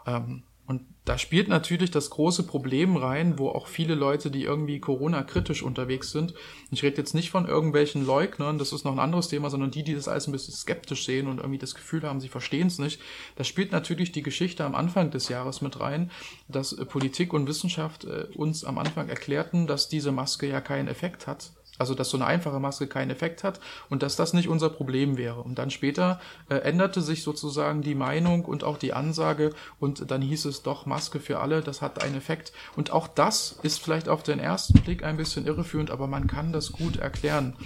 Ähm, 0.06 0.44
und 0.68 0.82
da 1.06 1.16
spielt 1.16 1.48
natürlich 1.48 1.90
das 1.90 2.10
große 2.10 2.42
Problem 2.42 2.98
rein, 2.98 3.38
wo 3.38 3.48
auch 3.48 3.68
viele 3.68 3.94
Leute, 3.94 4.30
die 4.30 4.42
irgendwie 4.42 4.80
Corona-kritisch 4.80 5.62
unterwegs 5.62 6.10
sind, 6.10 6.34
ich 6.70 6.82
rede 6.82 6.98
jetzt 6.98 7.14
nicht 7.14 7.30
von 7.30 7.46
irgendwelchen 7.46 8.04
Leugnern, 8.04 8.58
das 8.58 8.74
ist 8.74 8.84
noch 8.84 8.92
ein 8.92 8.98
anderes 8.98 9.28
Thema, 9.28 9.48
sondern 9.48 9.70
die, 9.70 9.82
die 9.82 9.94
das 9.94 10.08
alles 10.08 10.26
ein 10.26 10.32
bisschen 10.32 10.52
skeptisch 10.52 11.06
sehen 11.06 11.26
und 11.26 11.38
irgendwie 11.38 11.56
das 11.56 11.74
Gefühl 11.74 12.02
haben, 12.02 12.20
sie 12.20 12.28
verstehen 12.28 12.66
es 12.66 12.78
nicht. 12.78 13.00
Da 13.36 13.44
spielt 13.44 13.72
natürlich 13.72 14.12
die 14.12 14.22
Geschichte 14.22 14.62
am 14.66 14.74
Anfang 14.74 15.10
des 15.10 15.30
Jahres 15.30 15.62
mit 15.62 15.80
rein, 15.80 16.10
dass 16.48 16.74
äh, 16.74 16.84
Politik 16.84 17.32
und 17.32 17.48
Wissenschaft 17.48 18.04
äh, 18.04 18.26
uns 18.34 18.62
am 18.64 18.76
Anfang 18.76 19.08
erklärten, 19.08 19.66
dass 19.66 19.88
diese 19.88 20.12
Maske 20.12 20.46
ja 20.46 20.60
keinen 20.60 20.88
Effekt 20.88 21.26
hat 21.26 21.52
also, 21.78 21.94
dass 21.94 22.10
so 22.10 22.16
eine 22.16 22.26
einfache 22.26 22.60
Maske 22.60 22.86
keinen 22.86 23.10
Effekt 23.10 23.44
hat 23.44 23.60
und 23.88 24.02
dass 24.02 24.16
das 24.16 24.32
nicht 24.32 24.48
unser 24.48 24.68
Problem 24.68 25.16
wäre. 25.16 25.42
Und 25.42 25.58
dann 25.58 25.70
später 25.70 26.20
äh, 26.48 26.56
änderte 26.56 27.00
sich 27.00 27.22
sozusagen 27.22 27.82
die 27.82 27.94
Meinung 27.94 28.44
und 28.44 28.64
auch 28.64 28.78
die 28.78 28.92
Ansage 28.92 29.52
und 29.78 30.10
dann 30.10 30.20
hieß 30.20 30.44
es 30.46 30.62
doch 30.62 30.86
Maske 30.86 31.20
für 31.20 31.38
alle, 31.40 31.62
das 31.62 31.80
hat 31.80 32.02
einen 32.02 32.16
Effekt. 32.16 32.52
Und 32.76 32.90
auch 32.90 33.08
das 33.08 33.58
ist 33.62 33.80
vielleicht 33.80 34.08
auf 34.08 34.22
den 34.22 34.38
ersten 34.38 34.80
Blick 34.80 35.04
ein 35.04 35.16
bisschen 35.16 35.46
irreführend, 35.46 35.90
aber 35.90 36.06
man 36.06 36.26
kann 36.26 36.52
das 36.52 36.72
gut 36.72 36.96
erklären. 36.96 37.56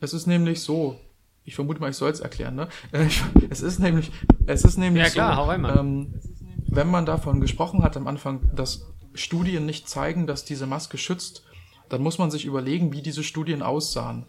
Es 0.00 0.12
ist 0.12 0.26
nämlich 0.26 0.62
so, 0.62 1.00
ich 1.44 1.54
vermute 1.54 1.80
mal, 1.80 1.90
ich 1.90 1.96
soll 1.96 2.10
es 2.10 2.20
erklären, 2.20 2.54
ne? 2.54 2.68
Es 3.50 3.62
ist 3.62 3.78
nämlich, 3.78 4.12
es 4.46 4.64
ist 4.64 4.76
nämlich 4.76 5.04
ja, 5.04 5.10
klar, 5.10 5.36
so, 5.36 5.46
hau. 5.46 5.80
Ähm, 5.80 6.20
wenn 6.70 6.88
man 6.88 7.06
davon 7.06 7.40
gesprochen 7.40 7.82
hat 7.82 7.96
am 7.96 8.06
Anfang, 8.06 8.54
dass 8.54 8.86
Studien 9.14 9.66
nicht 9.66 9.88
zeigen, 9.88 10.26
dass 10.26 10.44
diese 10.44 10.66
Maske 10.66 10.98
schützt, 10.98 11.44
dann 11.88 12.02
muss 12.02 12.18
man 12.18 12.30
sich 12.30 12.44
überlegen, 12.44 12.92
wie 12.92 13.02
diese 13.02 13.22
Studien 13.22 13.62
aussahen. 13.62 14.26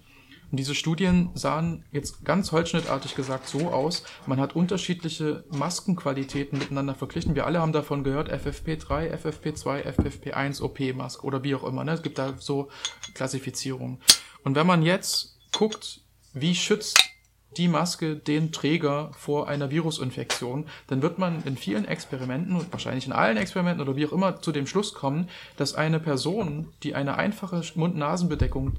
Und 0.51 0.57
diese 0.57 0.73
Studien 0.73 1.29
sahen 1.35 1.85
jetzt 1.91 2.25
ganz 2.25 2.51
holzschnittartig 2.51 3.15
gesagt 3.15 3.47
so 3.47 3.69
aus, 3.69 4.03
man 4.25 4.39
hat 4.39 4.55
unterschiedliche 4.55 5.43
Maskenqualitäten 5.51 6.57
miteinander 6.57 6.95
verglichen. 6.95 7.35
Wir 7.35 7.45
alle 7.45 7.59
haben 7.59 7.71
davon 7.71 8.03
gehört, 8.03 8.31
FFP3, 8.31 9.13
FFP2, 9.13 9.83
FFP1, 9.85 10.61
OP-Maske 10.61 11.23
oder 11.23 11.43
wie 11.43 11.53
auch 11.53 11.63
immer. 11.63 11.83
Ne? 11.83 11.91
Es 11.91 12.01
gibt 12.01 12.17
da 12.17 12.33
so 12.39 12.69
Klassifizierungen. 13.13 13.99
Und 14.43 14.55
wenn 14.55 14.65
man 14.65 14.81
jetzt 14.81 15.37
guckt, 15.51 16.01
wie 16.33 16.55
schützt 16.55 17.08
die 17.57 17.67
Maske 17.67 18.15
den 18.15 18.51
Träger 18.51 19.11
vor 19.13 19.47
einer 19.47 19.71
Virusinfektion, 19.71 20.65
dann 20.87 21.01
wird 21.01 21.17
man 21.17 21.43
in 21.43 21.57
vielen 21.57 21.85
Experimenten 21.85 22.55
und 22.55 22.71
wahrscheinlich 22.71 23.07
in 23.07 23.11
allen 23.11 23.37
Experimenten 23.37 23.81
oder 23.81 23.95
wie 23.95 24.05
auch 24.05 24.11
immer 24.11 24.41
zu 24.41 24.51
dem 24.51 24.67
Schluss 24.67 24.93
kommen, 24.93 25.29
dass 25.57 25.75
eine 25.75 25.99
Person, 25.99 26.67
die 26.83 26.95
eine 26.95 27.17
einfache 27.17 27.61
Mund-Nasen-Bedeckung 27.75 28.77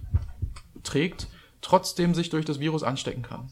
trägt, 0.82 1.28
trotzdem 1.60 2.14
sich 2.14 2.30
durch 2.30 2.44
das 2.44 2.60
Virus 2.60 2.82
anstecken 2.82 3.22
kann. 3.22 3.50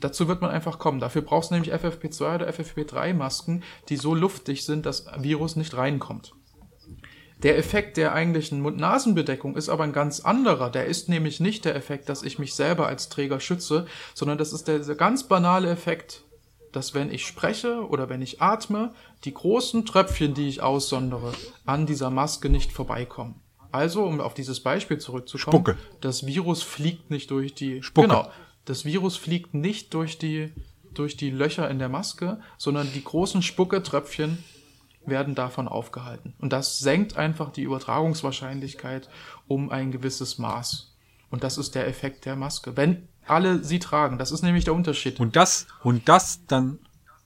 Dazu 0.00 0.28
wird 0.28 0.42
man 0.42 0.50
einfach 0.50 0.78
kommen. 0.78 1.00
Dafür 1.00 1.22
brauchst 1.22 1.50
du 1.50 1.54
nämlich 1.54 1.72
FFP2 1.72 2.34
oder 2.34 2.48
FFP3 2.48 3.14
Masken, 3.14 3.62
die 3.88 3.96
so 3.96 4.14
luftdicht 4.14 4.64
sind, 4.64 4.84
dass 4.84 5.06
Virus 5.18 5.56
nicht 5.56 5.76
reinkommt. 5.76 6.32
Der 7.42 7.58
Effekt 7.58 7.96
der 7.98 8.14
eigentlichen 8.14 8.60
Mund-Nasen-Bedeckung 8.60 9.56
ist 9.56 9.68
aber 9.68 9.84
ein 9.84 9.92
ganz 9.92 10.20
anderer. 10.20 10.70
Der 10.70 10.86
ist 10.86 11.08
nämlich 11.08 11.38
nicht 11.38 11.64
der 11.64 11.76
Effekt, 11.76 12.08
dass 12.08 12.22
ich 12.22 12.38
mich 12.38 12.54
selber 12.54 12.86
als 12.86 13.10
Träger 13.10 13.40
schütze, 13.40 13.86
sondern 14.14 14.38
das 14.38 14.52
ist 14.52 14.68
der, 14.68 14.78
der 14.78 14.94
ganz 14.94 15.24
banale 15.24 15.70
Effekt, 15.70 16.22
dass 16.72 16.94
wenn 16.94 17.12
ich 17.12 17.26
spreche 17.26 17.86
oder 17.88 18.08
wenn 18.08 18.22
ich 18.22 18.40
atme, 18.40 18.94
die 19.24 19.34
großen 19.34 19.84
Tröpfchen, 19.84 20.32
die 20.34 20.48
ich 20.48 20.62
aussondere, 20.62 21.32
an 21.66 21.84
dieser 21.86 22.10
Maske 22.10 22.48
nicht 22.48 22.72
vorbeikommen. 22.72 23.40
Also, 23.70 24.04
um 24.04 24.20
auf 24.20 24.32
dieses 24.32 24.60
Beispiel 24.60 24.98
zurückzukommen, 24.98 25.58
Spucke. 25.58 25.78
das 26.00 26.24
Virus 26.24 26.62
fliegt 26.62 27.10
nicht 27.10 27.30
durch 27.30 27.54
die 27.54 27.82
Spucke. 27.82 28.08
Genau. 28.08 28.30
Das 28.64 28.86
Virus 28.86 29.16
fliegt 29.16 29.52
nicht 29.52 29.92
durch 29.92 30.18
die 30.18 30.52
durch 30.94 31.16
die 31.18 31.30
Löcher 31.30 31.68
in 31.68 31.78
der 31.78 31.90
Maske, 31.90 32.40
sondern 32.56 32.90
die 32.94 33.04
großen 33.04 33.42
Spucketröpfchen 33.42 34.42
werden 35.06 35.34
davon 35.34 35.68
aufgehalten. 35.68 36.34
Und 36.38 36.52
das 36.52 36.78
senkt 36.78 37.16
einfach 37.16 37.50
die 37.50 37.62
Übertragungswahrscheinlichkeit 37.62 39.08
um 39.46 39.70
ein 39.70 39.92
gewisses 39.92 40.38
Maß. 40.38 40.94
Und 41.30 41.44
das 41.44 41.58
ist 41.58 41.74
der 41.74 41.88
Effekt 41.88 42.24
der 42.24 42.36
Maske. 42.36 42.76
Wenn 42.76 43.08
alle 43.26 43.62
sie 43.64 43.78
tragen, 43.78 44.18
das 44.18 44.30
ist 44.30 44.42
nämlich 44.42 44.64
der 44.64 44.74
Unterschied. 44.74 45.18
Und 45.20 45.36
das, 45.36 45.66
und 45.82 46.08
das 46.08 46.46
dann, 46.46 46.78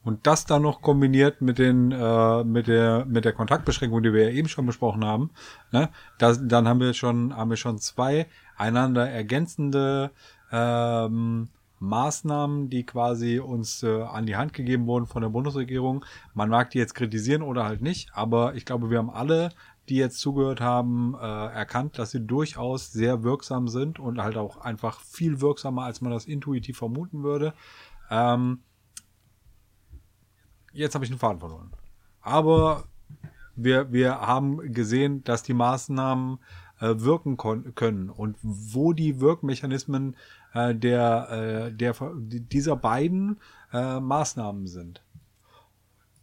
und 0.03 0.27
das 0.27 0.47
dann 0.47 0.63
noch 0.63 0.81
kombiniert 0.81 1.43
mit 1.43 1.59
den, 1.59 1.93
äh, 1.93 2.45
mit 2.45 2.67
der, 2.67 3.05
mit 3.05 3.25
der 3.25 3.33
Kontaktbeschränkung, 3.33 4.03
die 4.03 4.13
wir 4.13 4.25
ja 4.25 4.31
eben 4.31 4.49
schon 4.49 4.67
besprochen 4.67 5.05
haben, 5.05 5.31
ne, 5.73 5.91
das, 6.19 6.41
dann 6.43 6.67
haben 6.67 6.81
wir 6.81 6.95
schon, 6.95 7.37
haben 7.37 7.51
wir 7.51 7.57
schon 7.57 7.79
zwei 7.79 8.27
einander 8.57 9.09
ergänzende, 9.09 10.11
ähm, 10.51 11.49
Maßnahmen, 11.81 12.69
die 12.69 12.85
quasi 12.85 13.41
uns 13.41 13.83
äh, 13.83 14.03
an 14.03 14.27
die 14.27 14.37
Hand 14.37 14.53
gegeben 14.53 14.87
wurden 14.87 15.07
von 15.07 15.23
der 15.23 15.31
Bundesregierung. 15.31 16.05
Man 16.35 16.51
mag 16.51 16.71
die 16.71 16.79
jetzt 16.79 16.95
kritisieren 16.95 17.43
oder 17.43 17.65
halt 17.65 17.81
nicht, 17.81 18.11
aber 18.15 18.55
ich 18.55 18.65
glaube, 18.65 18.91
wir 18.91 18.99
haben 18.99 19.11
alle, 19.11 19.51
die 19.89 19.97
jetzt 19.97 20.21
zugehört 20.21 20.61
haben, 20.61 21.15
äh, 21.15 21.27
erkannt, 21.27 21.99
dass 21.99 22.11
sie 22.11 22.25
durchaus 22.25 22.93
sehr 22.93 23.23
wirksam 23.23 23.67
sind 23.67 23.99
und 23.99 24.23
halt 24.23 24.37
auch 24.37 24.59
einfach 24.59 25.01
viel 25.01 25.41
wirksamer, 25.41 25.85
als 25.85 26.01
man 26.01 26.13
das 26.13 26.27
intuitiv 26.27 26.79
vermuten 26.79 27.23
würde. 27.23 27.55
Ähm, 28.11 28.61
jetzt 30.73 30.95
habe 30.95 31.05
ich 31.05 31.11
den 31.11 31.19
Faden 31.19 31.41
verloren. 31.41 31.73
Aber 32.21 32.85
wir, 33.57 33.91
wir 33.91 34.21
haben 34.21 34.73
gesehen, 34.73 35.25
dass 35.25 35.43
die 35.43 35.55
Maßnahmen 35.55 36.39
äh, 36.81 36.95
wirken 36.99 37.37
können 37.37 38.11
und 38.11 38.37
wo 38.43 38.93
die 38.93 39.21
Wirkmechanismen 39.21 40.17
äh, 40.55 40.75
der, 40.75 41.71
äh, 41.71 41.73
der 41.73 41.95
dieser 42.23 42.77
beiden 42.77 43.41
äh, 43.73 44.01
Maßnahmen 44.01 44.67
sind. 44.67 45.03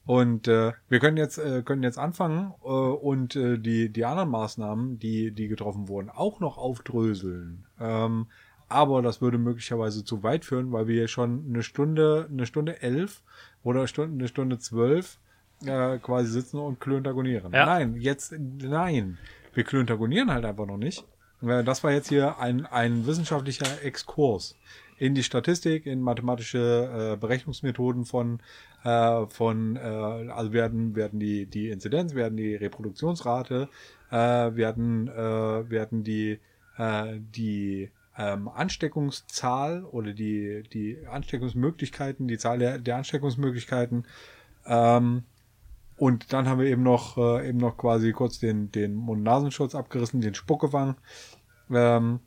Und 0.06 0.48
äh, 0.48 0.72
wir 0.88 1.00
können 1.00 1.18
jetzt 1.18 1.38
äh, 1.38 1.64
können 1.64 1.84
jetzt 1.84 2.00
anfangen 2.00 2.54
äh, 2.64 2.68
und 2.68 3.36
äh, 3.36 3.58
die 3.58 3.90
die 3.90 4.06
anderen 4.06 4.30
Maßnahmen, 4.30 5.00
die 5.00 5.32
die 5.32 5.50
getroffen 5.50 5.90
wurden, 5.90 6.10
auch 6.10 6.40
noch 6.40 6.58
aufdröseln. 6.58 7.66
Ähm, 7.78 8.28
aber 8.70 9.02
das 9.02 9.22
würde 9.22 9.38
möglicherweise 9.38 10.06
zu 10.06 10.24
weit 10.24 10.46
führen, 10.46 10.72
weil 10.72 10.88
wir 10.88 10.96
hier 10.96 11.08
schon 11.10 11.46
eine 11.50 11.62
Stunde 11.62 12.28
eine 12.32 12.46
Stunde 12.46 12.82
elf 12.82 13.22
oder 13.64 13.86
Stunde, 13.88 14.14
eine 14.14 14.28
Stunde 14.30 14.60
zwölf 14.60 15.20
äh, 15.66 15.98
quasi 15.98 16.32
sitzen 16.32 16.60
und 16.60 16.80
klöntagonieren. 16.80 17.52
Ja. 17.52 17.66
Nein, 17.66 17.98
jetzt 17.98 18.34
nein, 18.38 19.18
wir 19.54 19.66
klöntagonieren 19.66 20.32
halt 20.32 20.46
einfach 20.46 20.68
noch 20.68 20.78
nicht. 20.78 21.06
Das 21.42 21.84
war 21.84 21.92
jetzt 21.92 22.10
hier 22.10 22.40
ein, 22.40 22.66
ein 22.66 23.06
wissenschaftlicher 23.06 23.84
Exkurs 23.84 24.56
in 24.98 25.14
die 25.14 25.24
Statistik, 25.24 25.86
in 25.86 26.02
mathematische 26.02 27.14
äh, 27.14 27.18
Berechnungsmethoden 27.18 28.06
von, 28.06 28.40
äh, 28.84 29.26
von 29.28 29.76
äh, 29.76 29.80
also 29.80 30.54
werden, 30.54 30.96
werden 30.96 31.20
die, 31.20 31.46
die 31.46 31.70
Inzidenz, 31.70 32.16
werden 32.16 32.38
die 32.38 32.56
Reproduktionsrate, 32.56 33.70
äh, 34.10 34.16
werden, 34.16 35.08
äh, 35.08 35.70
werden 35.70 36.04
die, 36.04 36.40
äh, 36.78 37.20
die 37.20 37.92
ähm, 38.18 38.48
Ansteckungszahl 38.48 39.84
oder 39.84 40.14
die, 40.14 40.64
die 40.74 40.98
Ansteckungsmöglichkeiten, 41.08 42.28
die 42.28 42.40
Zahl 42.40 42.58
der, 42.58 42.80
der 42.80 42.96
Ansteckungsmöglichkeiten. 42.96 44.08
Ähm, 44.66 45.24
und 45.98 46.32
dann 46.32 46.48
haben 46.48 46.60
wir 46.60 46.68
eben 46.68 46.84
noch, 46.84 47.18
äh, 47.18 47.50
eben 47.50 47.58
noch 47.58 47.78
quasi 47.78 48.12
kurz 48.12 48.40
den, 48.40 48.72
den 48.72 48.96
Mund-Nasenschutz 48.96 49.76
abgerissen, 49.76 50.22
den 50.22 50.36
Spuckefang. 50.36 50.96
Ähm, 51.72 52.20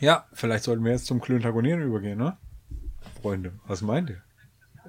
ja, 0.00 0.26
vielleicht 0.32 0.64
sollten 0.64 0.84
wir 0.84 0.92
jetzt 0.92 1.06
zum 1.06 1.20
Klöntagonieren 1.20 1.82
übergehen, 1.82 2.18
ne? 2.18 2.36
Freunde, 3.22 3.52
was 3.66 3.82
meint 3.82 4.10
ihr? 4.10 4.22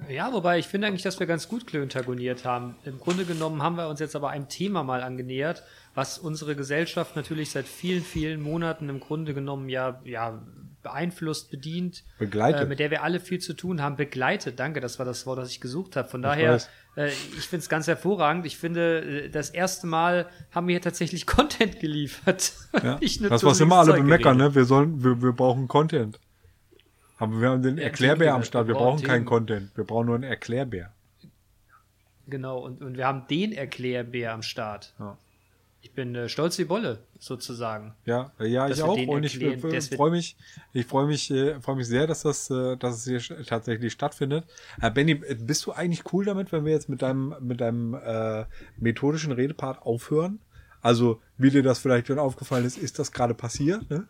Ja, 0.08 0.32
wobei 0.32 0.58
ich 0.58 0.66
finde 0.66 0.86
eigentlich, 0.86 1.02
dass 1.02 1.20
wir 1.20 1.26
ganz 1.26 1.48
gut 1.48 1.66
klöntagoniert 1.66 2.44
haben. 2.44 2.74
Im 2.84 2.98
Grunde 2.98 3.24
genommen 3.24 3.62
haben 3.62 3.76
wir 3.76 3.88
uns 3.88 4.00
jetzt 4.00 4.16
aber 4.16 4.30
einem 4.30 4.48
Thema 4.48 4.82
mal 4.82 5.02
angenähert, 5.02 5.62
was 5.94 6.18
unsere 6.18 6.56
Gesellschaft 6.56 7.16
natürlich 7.16 7.50
seit 7.50 7.66
vielen, 7.66 8.02
vielen 8.02 8.40
Monaten 8.40 8.88
im 8.88 9.00
Grunde 9.00 9.34
genommen 9.34 9.68
ja, 9.68 10.00
ja 10.04 10.40
beeinflusst, 10.82 11.50
bedient, 11.50 12.04
Begleitet. 12.18 12.62
Äh, 12.62 12.66
mit 12.66 12.78
der 12.78 12.90
wir 12.90 13.02
alle 13.02 13.20
viel 13.20 13.38
zu 13.38 13.54
tun 13.54 13.82
haben. 13.82 13.96
Begleitet, 13.96 14.58
danke, 14.58 14.80
das 14.80 14.98
war 14.98 15.06
das 15.06 15.26
Wort, 15.26 15.38
das 15.38 15.50
ich 15.50 15.60
gesucht 15.60 15.96
habe. 15.96 16.08
Von 16.08 16.20
Ich 16.20 16.26
daher, 16.26 16.60
äh, 16.96 17.08
ich 17.08 17.46
finde 17.48 17.62
es 17.62 17.68
ganz 17.68 17.86
hervorragend. 17.86 18.46
Ich 18.46 18.56
finde, 18.56 19.24
äh, 19.24 19.28
das 19.28 19.50
erste 19.50 19.86
Mal 19.86 20.28
haben 20.50 20.66
wir 20.68 20.74
hier 20.74 20.82
tatsächlich 20.82 21.26
Content 21.26 21.80
geliefert. 21.80 22.52
Ja, 22.82 22.98
das, 23.28 23.44
was 23.44 23.60
immer 23.60 23.76
alle 23.76 23.94
bemeckern, 23.94 24.36
ne? 24.36 24.54
Wir 24.54 24.64
sollen, 24.64 25.02
wir, 25.02 25.22
wir 25.22 25.32
brauchen 25.32 25.68
Content. 25.68 26.18
Aber 27.18 27.40
wir 27.40 27.50
haben 27.50 27.62
den 27.62 27.76
Ja, 27.76 27.84
Erklärbär 27.84 28.34
am 28.34 28.44
Start. 28.44 28.66
Wir 28.66 28.74
brauchen 28.74 29.02
keinen. 29.02 29.26
Content. 29.26 29.76
Wir 29.76 29.84
brauchen 29.84 30.06
nur 30.06 30.14
einen 30.14 30.24
Erklärbär. 30.24 30.92
Genau, 32.26 32.60
und, 32.60 32.80
und 32.82 32.96
wir 32.96 33.06
haben 33.06 33.26
den 33.28 33.52
Erklärbär 33.52 34.32
am 34.32 34.42
Start. 34.42 34.94
Ja. 34.98 35.18
Ich 35.82 35.92
bin 35.92 36.14
äh, 36.14 36.28
stolz 36.28 36.58
wie 36.58 36.64
Bolle, 36.64 36.98
sozusagen. 37.18 37.94
Ja, 38.04 38.32
ja, 38.38 38.68
ich 38.68 38.82
auch. 38.82 38.96
Und 38.96 39.22
ich 39.24 39.40
wir- 39.40 39.58
freue 39.58 40.10
mich, 40.10 40.36
ich 40.74 40.86
freue 40.86 41.06
mich, 41.06 41.30
äh, 41.30 41.58
freue 41.60 41.76
mich 41.76 41.86
sehr, 41.88 42.06
dass 42.06 42.22
das, 42.22 42.50
äh, 42.50 42.76
dass 42.76 43.06
es 43.06 43.26
hier 43.28 43.44
tatsächlich 43.46 43.92
stattfindet. 43.92 44.44
Äh, 44.82 44.90
Benny, 44.90 45.12
äh, 45.12 45.34
bist 45.36 45.64
du 45.64 45.72
eigentlich 45.72 46.12
cool 46.12 46.24
damit, 46.26 46.52
wenn 46.52 46.66
wir 46.66 46.72
jetzt 46.72 46.90
mit 46.90 47.00
deinem, 47.00 47.34
mit 47.40 47.60
deinem 47.62 47.94
äh, 47.94 48.44
methodischen 48.76 49.32
Redepart 49.32 49.80
aufhören? 49.82 50.38
Also, 50.82 51.20
wie 51.38 51.50
dir 51.50 51.62
das 51.62 51.78
vielleicht 51.78 52.08
schon 52.08 52.18
aufgefallen 52.18 52.64
ist, 52.66 52.76
ist 52.76 52.98
das 52.98 53.10
gerade 53.12 53.34
passiert? 53.34 53.88
Ne? 53.90 54.06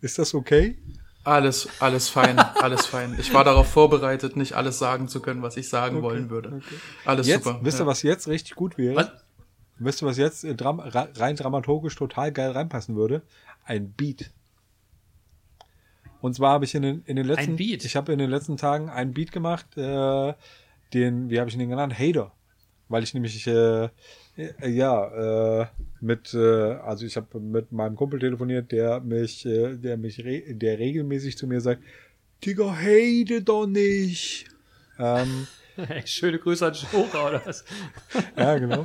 Ist 0.00 0.18
das 0.18 0.34
okay? 0.34 0.78
Alles, 1.22 1.68
alles 1.80 2.08
fein, 2.08 2.38
alles 2.60 2.86
fein. 2.86 3.14
Ich 3.18 3.34
war 3.34 3.44
darauf 3.44 3.68
vorbereitet, 3.70 4.36
nicht 4.36 4.54
alles 4.54 4.78
sagen 4.78 5.06
zu 5.06 5.20
können, 5.20 5.42
was 5.42 5.58
ich 5.58 5.68
sagen 5.68 6.00
wollen 6.00 6.30
würde. 6.30 6.62
Alles 7.04 7.26
Jetzt, 7.26 7.44
super. 7.44 7.60
wisst 7.62 7.78
ihr, 7.78 7.84
ja. 7.84 7.86
was 7.86 8.02
jetzt 8.02 8.26
richtig 8.26 8.54
gut 8.54 8.78
wäre? 8.78 8.96
Was? 8.96 9.10
Wisst 9.80 10.02
ihr, 10.02 10.06
was 10.06 10.18
jetzt 10.18 10.44
äh, 10.44 10.54
dram 10.54 10.78
ra- 10.78 11.08
rein 11.16 11.36
dramaturgisch 11.36 11.96
total 11.96 12.32
geil 12.32 12.50
reinpassen 12.50 12.96
würde? 12.96 13.22
Ein 13.64 13.92
Beat. 13.92 14.30
Und 16.20 16.34
zwar 16.34 16.52
habe 16.52 16.66
ich 16.66 16.74
in 16.74 16.82
den, 16.82 17.02
in 17.06 17.16
den 17.16 17.26
letzten, 17.26 17.56
ich 17.58 17.96
habe 17.96 18.12
in 18.12 18.18
den 18.18 18.28
letzten 18.28 18.58
Tagen 18.58 18.90
einen 18.90 19.14
Beat 19.14 19.32
gemacht, 19.32 19.66
äh, 19.76 20.34
den, 20.92 21.30
wie 21.30 21.40
habe 21.40 21.48
ich 21.48 21.56
ihn 21.56 21.68
genannt? 21.68 21.98
Hater. 21.98 22.32
Weil 22.88 23.04
ich 23.04 23.14
nämlich, 23.14 23.46
äh, 23.46 23.84
äh, 24.36 24.68
ja, 24.68 25.62
äh, 25.62 25.66
mit, 26.00 26.34
äh, 26.34 26.72
also 26.74 27.06
ich 27.06 27.16
habe 27.16 27.40
mit 27.40 27.72
meinem 27.72 27.96
Kumpel 27.96 28.18
telefoniert, 28.20 28.72
der 28.72 29.00
mich, 29.00 29.46
äh, 29.46 29.76
der 29.76 29.96
mich, 29.96 30.22
re 30.24 30.42
der 30.54 30.78
regelmäßig 30.78 31.38
zu 31.38 31.46
mir 31.46 31.60
sagt, 31.60 31.82
Digga, 32.44 32.74
hate 32.74 33.42
doch 33.42 33.66
nicht. 33.66 34.46
Ähm, 34.98 35.46
Schöne 36.04 36.38
Grüße 36.38 36.66
an 36.66 36.74
Schora 36.74 37.28
oder 37.28 37.42
was? 37.44 37.64
ja, 38.36 38.58
genau. 38.58 38.84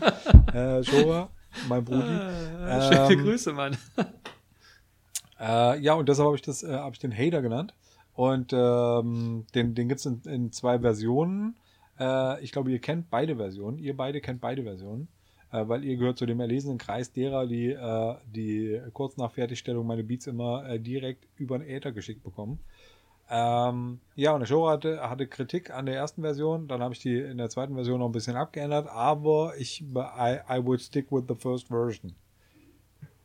äh, 0.53 0.83
Shora, 0.83 1.29
mein 1.67 1.83
Bruder. 1.83 2.31
Schöne 2.81 3.13
Ähm, 3.13 3.23
Grüße, 3.23 3.53
Mann. 3.53 3.77
Äh, 5.39 5.79
ja, 5.79 5.93
und 5.93 6.07
deshalb 6.07 6.27
habe 6.27 6.35
ich 6.35 6.41
das, 6.41 6.63
äh, 6.63 6.73
habe 6.73 6.93
ich 6.93 6.99
den 6.99 7.15
Hater 7.15 7.41
genannt. 7.41 7.73
Und 8.13 8.53
ähm, 8.53 9.45
den, 9.53 9.75
den 9.75 9.89
gibt's 9.89 10.05
in, 10.05 10.21
in 10.23 10.51
zwei 10.51 10.79
Versionen. 10.79 11.57
Äh, 11.99 12.41
ich 12.43 12.51
glaube, 12.51 12.71
ihr 12.71 12.79
kennt 12.79 13.09
beide 13.09 13.35
Versionen. 13.35 13.77
Ihr 13.77 13.95
beide 13.97 14.21
kennt 14.21 14.39
beide 14.39 14.63
Versionen. 14.63 15.09
Äh, 15.51 15.67
weil 15.67 15.83
ihr 15.83 15.97
gehört 15.97 16.17
zu 16.17 16.25
dem 16.25 16.39
erlesenen 16.39 16.77
Kreis 16.77 17.11
derer, 17.11 17.45
die, 17.45 17.71
äh, 17.71 18.15
die 18.33 18.81
kurz 18.93 19.17
nach 19.17 19.31
Fertigstellung 19.31 19.85
meine 19.85 20.03
Beats 20.03 20.27
immer 20.27 20.67
äh, 20.67 20.79
direkt 20.79 21.27
über 21.37 21.59
den 21.59 21.67
Äther 21.67 21.91
geschickt 21.91 22.23
bekommen. 22.23 22.59
Ähm, 23.29 23.99
ja, 24.15 24.33
und 24.33 24.41
der 24.41 24.47
Show 24.47 24.67
hatte, 24.67 25.01
hatte 25.09 25.27
Kritik 25.27 25.71
an 25.71 25.85
der 25.85 25.95
ersten 25.95 26.21
Version. 26.21 26.67
Dann 26.67 26.81
habe 26.81 26.93
ich 26.93 26.99
die 26.99 27.17
in 27.17 27.37
der 27.37 27.49
zweiten 27.49 27.73
Version 27.73 27.99
noch 27.99 28.07
ein 28.07 28.11
bisschen 28.11 28.35
abgeändert. 28.35 28.87
Aber 28.87 29.53
ich, 29.57 29.81
I, 29.81 30.39
I 30.49 30.63
would 30.63 30.81
stick 30.81 31.11
with 31.11 31.23
the 31.27 31.35
first 31.35 31.67
version. 31.67 32.13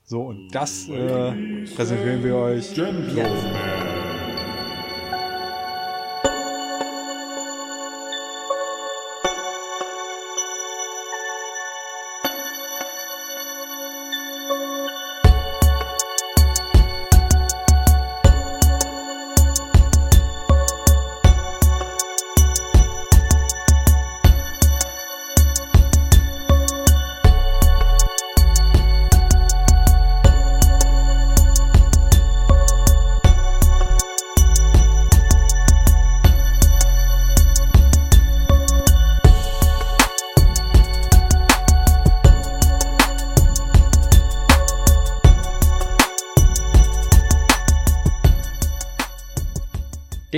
So, 0.04 0.22
und 0.22 0.48
das 0.50 0.88
äh, 0.88 1.66
präsentieren 1.76 2.24
wir 2.24 2.36
euch 2.36 2.74
jetzt. 2.74 3.89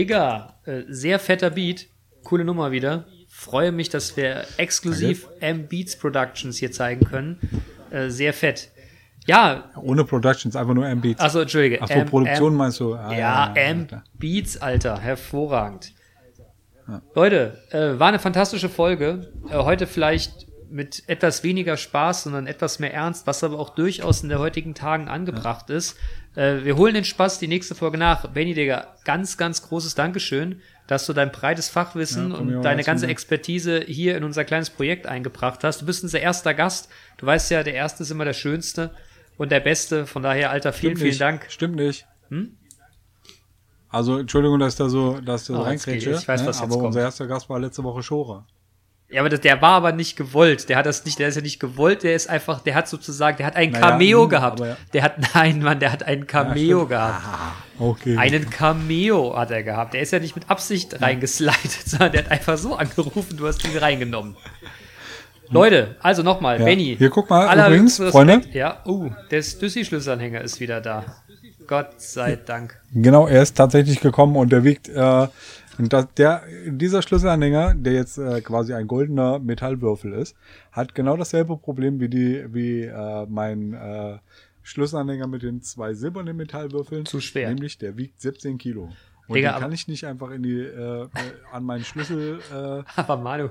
Digga, 0.06 0.56
äh, 0.64 0.82
sehr 0.88 1.18
fetter 1.18 1.50
Beat. 1.50 1.86
Coole 2.24 2.44
Nummer 2.44 2.70
wieder. 2.70 3.06
Freue 3.28 3.72
mich, 3.72 3.88
dass 3.88 4.16
wir 4.16 4.44
exklusiv 4.58 5.28
M-Beats 5.40 5.96
Productions 5.98 6.58
hier 6.58 6.70
zeigen 6.70 7.04
können. 7.04 7.38
Äh, 7.90 8.08
sehr 8.10 8.32
fett. 8.32 8.70
Ja, 9.26 9.70
Ohne 9.76 10.04
Productions, 10.04 10.56
einfach 10.56 10.74
nur 10.74 10.86
M-Beats. 10.86 11.20
also 11.20 11.40
Entschuldige. 11.40 11.78
Ach 11.80 11.88
so, 11.88 11.94
M- 11.94 12.06
Produktion 12.06 12.52
M- 12.52 12.56
meinst 12.58 12.80
du? 12.80 12.94
Ah, 12.94 13.12
Ja, 13.12 13.50
klar. 13.52 13.56
M-Beats, 13.56 14.56
Alter, 14.60 14.98
hervorragend. 15.00 15.92
Leute, 17.14 17.58
äh, 17.70 17.98
war 17.98 18.08
eine 18.08 18.18
fantastische 18.18 18.68
Folge. 18.68 19.32
Äh, 19.48 19.54
heute 19.58 19.86
vielleicht 19.86 20.46
mit 20.72 21.02
etwas 21.06 21.44
weniger 21.44 21.76
Spaß, 21.76 22.24
sondern 22.24 22.46
etwas 22.46 22.78
mehr 22.78 22.92
Ernst, 22.92 23.26
was 23.26 23.44
aber 23.44 23.58
auch 23.58 23.70
durchaus 23.70 24.22
in 24.22 24.28
der 24.28 24.38
heutigen 24.38 24.74
Tagen 24.74 25.08
angebracht 25.08 25.70
ist. 25.70 25.96
Äh, 26.34 26.64
wir 26.64 26.76
holen 26.76 26.94
den 26.94 27.04
Spaß 27.04 27.38
die 27.38 27.48
nächste 27.48 27.74
Folge 27.74 27.98
nach. 27.98 28.28
Benny, 28.28 28.54
Digga, 28.54 28.88
ganz, 29.04 29.36
ganz 29.36 29.62
großes 29.62 29.94
Dankeschön, 29.94 30.60
dass 30.86 31.06
du 31.06 31.12
dein 31.12 31.30
breites 31.30 31.68
Fachwissen 31.68 32.30
Ja, 32.30 32.36
und 32.38 32.62
deine 32.62 32.84
ganze 32.84 33.06
ne? 33.06 33.12
Expertise 33.12 33.80
hier 33.86 34.16
in 34.16 34.24
unser 34.24 34.44
kleines 34.44 34.70
Projekt 34.70 35.06
eingebracht 35.06 35.62
hast. 35.62 35.82
Du 35.82 35.86
bist 35.86 36.02
unser 36.02 36.20
erster 36.20 36.54
Gast. 36.54 36.88
Du 37.18 37.26
weißt 37.26 37.50
ja, 37.50 37.62
der 37.62 37.74
Erste 37.74 38.02
ist 38.02 38.10
immer 38.10 38.24
der 38.24 38.32
Schönste 38.32 38.90
und 39.36 39.52
der 39.52 39.60
Beste. 39.60 40.06
Von 40.06 40.22
daher, 40.22 40.50
Alter, 40.50 40.72
vielen, 40.72 40.96
vielen. 40.96 41.18
Dank. 41.18 41.44
Hm? 41.44 41.50
Stimmt 41.50 41.76
nicht. 41.76 42.06
Also, 43.90 44.18
Entschuldigung, 44.18 44.58
dass 44.58 44.72
ich 44.72 44.78
da 44.78 44.88
so, 44.88 45.20
dass 45.20 45.42
ich 45.42 45.48
da 45.48 45.54
so 45.54 45.64
Oh, 45.64 45.70
ich 45.70 45.86
weiß, 45.86 46.40
ne? 46.42 46.46
was 46.46 46.56
jetzt 46.56 46.62
aber 46.62 46.74
kommt. 46.76 46.86
unser 46.86 47.00
erster 47.02 47.26
Gast 47.26 47.50
war 47.50 47.60
letzte 47.60 47.84
Woche 47.84 48.02
Schora. 48.02 48.46
Ja, 49.12 49.20
aber 49.20 49.28
das, 49.28 49.40
der 49.40 49.60
war 49.60 49.72
aber 49.72 49.92
nicht 49.92 50.16
gewollt. 50.16 50.70
Der 50.70 50.78
hat 50.78 50.86
das 50.86 51.04
nicht, 51.04 51.18
der 51.18 51.28
ist 51.28 51.34
ja 51.36 51.42
nicht 51.42 51.60
gewollt, 51.60 52.02
der 52.02 52.14
ist 52.14 52.30
einfach, 52.30 52.60
der 52.60 52.74
hat 52.74 52.88
sozusagen, 52.88 53.36
der 53.36 53.46
hat 53.46 53.56
ein 53.56 53.70
Naja, 53.70 53.90
Cameo 53.90 54.22
hm, 54.22 54.28
gehabt. 54.30 54.60
ja. 54.60 54.76
Der 54.94 55.02
hat, 55.02 55.16
nein, 55.34 55.60
Mann, 55.62 55.78
der 55.80 55.92
hat 55.92 56.02
einen 56.02 56.26
Cameo 56.26 56.78
stimmt. 56.78 56.88
gehabt. 56.88 57.22
Okay. 57.78 58.16
Einen 58.16 58.48
Cameo 58.48 59.36
hat 59.36 59.50
er 59.50 59.62
gehabt. 59.62 59.92
Der 59.92 60.00
ist 60.00 60.12
ja 60.12 60.18
nicht 60.18 60.34
mit 60.34 60.48
Absicht 60.48 61.02
reingeslidet, 61.02 61.72
sondern 61.84 62.12
der 62.12 62.24
hat 62.24 62.30
einfach 62.30 62.56
so 62.56 62.74
angerufen, 62.74 63.36
du 63.36 63.46
hast 63.46 63.62
ihn 63.64 63.76
reingenommen. 63.76 64.34
Leute, 65.50 65.96
also 66.00 66.22
nochmal, 66.22 66.58
Ja. 66.58 66.64
Benny. 66.64 66.96
Hier, 66.98 67.10
guck 67.10 67.28
mal, 67.28 67.54
übrigens, 67.66 67.98
Freunde. 67.98 68.40
Ja, 68.52 68.78
uh, 68.86 69.10
der 69.30 69.42
Stüssi-Schlüsselanhänger 69.42 70.40
ist 70.40 70.60
wieder 70.60 70.80
da. 70.80 71.04
Gott 71.66 72.00
sei 72.00 72.36
Dank. 72.36 72.80
Genau, 72.94 73.26
er 73.26 73.42
ist 73.42 73.56
tatsächlich 73.56 74.00
gekommen 74.00 74.36
und 74.36 74.50
der 74.50 74.64
wiegt, 74.64 74.88
äh, 74.88 75.26
und 75.78 75.92
das, 75.92 76.12
der, 76.14 76.42
dieser 76.66 77.02
Schlüsselanhänger, 77.02 77.74
der 77.74 77.94
jetzt 77.94 78.18
äh, 78.18 78.40
quasi 78.40 78.74
ein 78.74 78.86
goldener 78.86 79.38
Metallwürfel 79.38 80.12
ist, 80.12 80.36
hat 80.70 80.94
genau 80.94 81.16
dasselbe 81.16 81.56
Problem 81.56 82.00
wie 82.00 82.08
die, 82.08 82.44
wie 82.52 82.82
äh, 82.82 83.26
mein 83.28 83.72
äh, 83.72 84.18
Schlüsselanhänger 84.62 85.26
mit 85.26 85.42
den 85.42 85.62
zwei 85.62 85.94
silbernen 85.94 86.36
Metallwürfeln. 86.36 87.06
Zu 87.06 87.20
schwer. 87.20 87.48
Nämlich, 87.48 87.78
der 87.78 87.96
wiegt 87.96 88.20
17 88.20 88.58
Kilo. 88.58 88.90
Und 89.28 89.36
Digga, 89.36 89.52
den 89.52 89.60
kann 89.60 89.72
ich 89.72 89.86
nicht 89.88 90.04
einfach 90.04 90.30
in 90.30 90.42
die, 90.42 90.58
äh, 90.58 91.02
äh, 91.04 91.08
an 91.52 91.64
meinen 91.64 91.84
Schlüssel 91.84 92.40
äh, 92.52 92.82
Aber 92.96 93.16
Manu, 93.16 93.50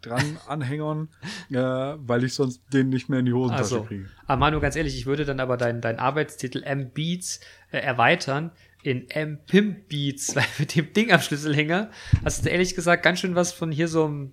dran 0.00 0.38
anhängern, 0.48 1.08
äh, 1.50 1.56
weil 1.56 2.24
ich 2.24 2.34
sonst 2.34 2.62
den 2.72 2.88
nicht 2.88 3.08
mehr 3.08 3.20
in 3.20 3.26
die 3.26 3.32
Hosentasche 3.32 3.62
also, 3.62 3.82
kriege. 3.84 4.08
aber 4.26 4.38
Manu, 4.38 4.60
ganz 4.60 4.76
ehrlich, 4.76 4.96
ich 4.96 5.06
würde 5.06 5.24
dann 5.24 5.38
aber 5.38 5.56
deinen 5.56 5.82
dein 5.82 5.98
Arbeitstitel 5.98 6.62
M-Beats 6.62 7.40
äh, 7.70 7.78
erweitern 7.78 8.50
in 8.82 9.08
M-Pimp 9.10 9.88
Beats, 9.88 10.34
weil 10.36 10.44
mit 10.58 10.74
dem 10.74 10.92
Ding 10.92 11.12
am 11.12 11.20
Schlüsselhänger 11.20 11.90
hast 12.24 12.44
du 12.44 12.50
ehrlich 12.50 12.74
gesagt 12.74 13.02
ganz 13.02 13.20
schön 13.20 13.34
was 13.34 13.52
von 13.52 13.70
hier 13.70 13.88
so 13.88 14.04
einem 14.04 14.32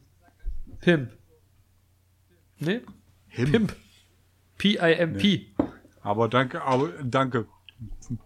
Pimp. 0.81 1.11
Ne? 2.59 2.81
Pimp. 3.33 3.75
P-I-M-P. 4.57 5.53
Aber 6.01 6.27
danke, 6.27 6.61
aber 6.63 6.89
danke. 7.03 7.47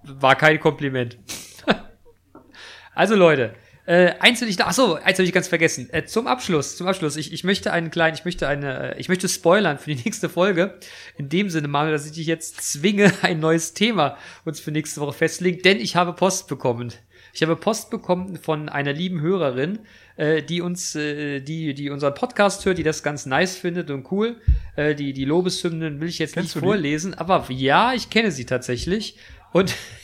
War 0.03 0.35
kein 0.35 0.60
Kompliment. 0.60 1.18
also 2.93 3.15
Leute, 3.15 3.56
äh, 3.86 4.14
eins 4.20 4.41
will 4.41 4.48
ich 4.48 4.58
da, 4.58 4.68
achso, 4.68 4.94
eins 4.94 5.18
habe 5.18 5.24
ich 5.24 5.34
ganz 5.34 5.48
vergessen. 5.48 5.90
Äh, 5.91 6.06
zum 6.06 6.28
Abschluss, 6.28 6.78
zum 6.78 6.88
Abschluss, 6.88 7.16
ich, 7.16 7.34
ich 7.34 7.44
möchte 7.44 7.74
einen 7.74 7.90
kleinen, 7.90 8.16
ich 8.16 8.26
möchte 8.26 8.48
eine, 8.48 8.95
äh, 8.95 8.99
ich 8.99 9.10
möchte 9.10 9.28
spoilern 9.28 9.80
für 9.80 9.94
die 9.94 10.02
nächste 10.06 10.30
Folge. 10.30 10.78
In 11.18 11.30
dem 11.30 11.49
Sinne, 11.49 11.68
Manuel, 11.68 11.94
dass 11.94 12.06
ich 12.06 12.12
dich 12.12 12.28
jetzt 12.28 12.62
zwinge, 12.62 13.12
ein 13.22 13.40
neues 13.40 13.74
Thema 13.74 14.18
uns 14.45 14.60
für 14.60 14.72
nächste 14.72 15.02
Woche 15.02 15.14
festlegen, 15.14 15.62
denn 15.64 15.80
ich 15.80 15.95
habe 15.95 16.14
Post 16.14 16.48
bekommen. 16.48 16.94
Ich 17.34 17.41
habe 17.41 17.56
Post 17.56 17.90
bekommen 17.90 18.38
von 18.38 18.70
einer 18.70 18.94
lieben 18.94 19.22
Hörerin, 19.22 19.80
äh, 20.18 20.44
die 20.44 20.62
uns, 20.62 20.95
äh, 20.95 21.40
die, 21.40 21.74
die 21.74 21.90
unseren 21.90 22.14
Podcast 22.14 22.66
hört, 22.66 22.78
die 22.78 22.84
das 22.84 23.03
ganz 23.03 23.26
nice 23.26 23.56
findet 23.56 23.90
und 23.90 24.12
cool. 24.12 24.41
Äh, 24.76 24.95
die, 24.95 25.14
die 25.14 25.26
Lobeshymnen 25.26 26.02
will 26.02 26.10
ich 26.10 26.20
jetzt 26.20 26.34
Kennst 26.34 26.56
nicht 26.56 26.64
vorlesen, 26.64 27.14
aber 27.14 27.45
ja, 27.49 27.94
ich 27.94 28.10
kenne 28.10 28.32
sie 28.32 28.45
tatsächlich. 28.45 29.18
Und, 29.53 29.74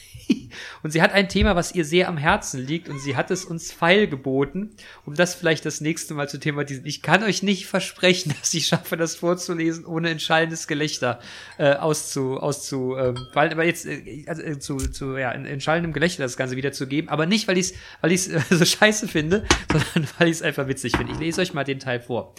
und 0.82 0.90
sie 0.90 1.02
hat 1.02 1.12
ein 1.12 1.28
Thema, 1.28 1.56
was 1.56 1.74
ihr 1.74 1.84
sehr 1.84 2.08
am 2.08 2.16
Herzen 2.16 2.64
liegt 2.64 2.88
und 2.88 3.00
sie 3.00 3.16
hat 3.16 3.30
es 3.30 3.44
uns 3.44 3.72
feilgeboten, 3.72 4.70
um 5.04 5.14
das 5.14 5.34
vielleicht 5.34 5.64
das 5.64 5.80
nächste 5.80 6.14
Mal 6.14 6.28
zu 6.28 6.38
thematisieren. 6.38 6.86
Ich 6.86 7.02
kann 7.02 7.22
euch 7.22 7.42
nicht 7.42 7.66
versprechen, 7.66 8.34
dass 8.40 8.54
ich 8.54 8.66
schaffe, 8.66 8.96
das 8.96 9.16
vorzulesen, 9.16 9.84
ohne 9.84 10.08
ein 10.08 10.20
schallendes 10.20 10.66
Gelächter 10.66 11.20
äh, 11.58 11.74
auszu, 11.74 12.38
auszu, 12.38 12.96
ähm, 12.96 13.16
weil, 13.32 13.50
aber 13.50 13.64
jetzt, 13.64 13.86
äh, 13.86 14.24
also, 14.26 14.42
äh, 14.42 14.58
zu, 14.58 14.76
zu, 14.76 15.16
ja, 15.16 15.34
schallendem 15.60 15.92
Gelächter 15.92 16.22
das 16.22 16.36
Ganze 16.36 16.56
wiederzugeben, 16.56 17.08
aber 17.08 17.26
nicht, 17.26 17.48
weil 17.48 17.58
ich 17.58 17.72
es 17.72 17.74
weil 18.00 18.12
ich's, 18.12 18.28
äh, 18.28 18.40
so 18.50 18.64
scheiße 18.64 19.08
finde, 19.08 19.44
sondern 19.70 20.10
weil 20.18 20.28
ich 20.28 20.36
es 20.36 20.42
einfach 20.42 20.68
witzig 20.68 20.96
finde. 20.96 21.12
Ich 21.12 21.18
lese 21.18 21.40
euch 21.40 21.54
mal 21.54 21.64
den 21.64 21.78
Teil 21.78 22.00
vor. 22.00 22.34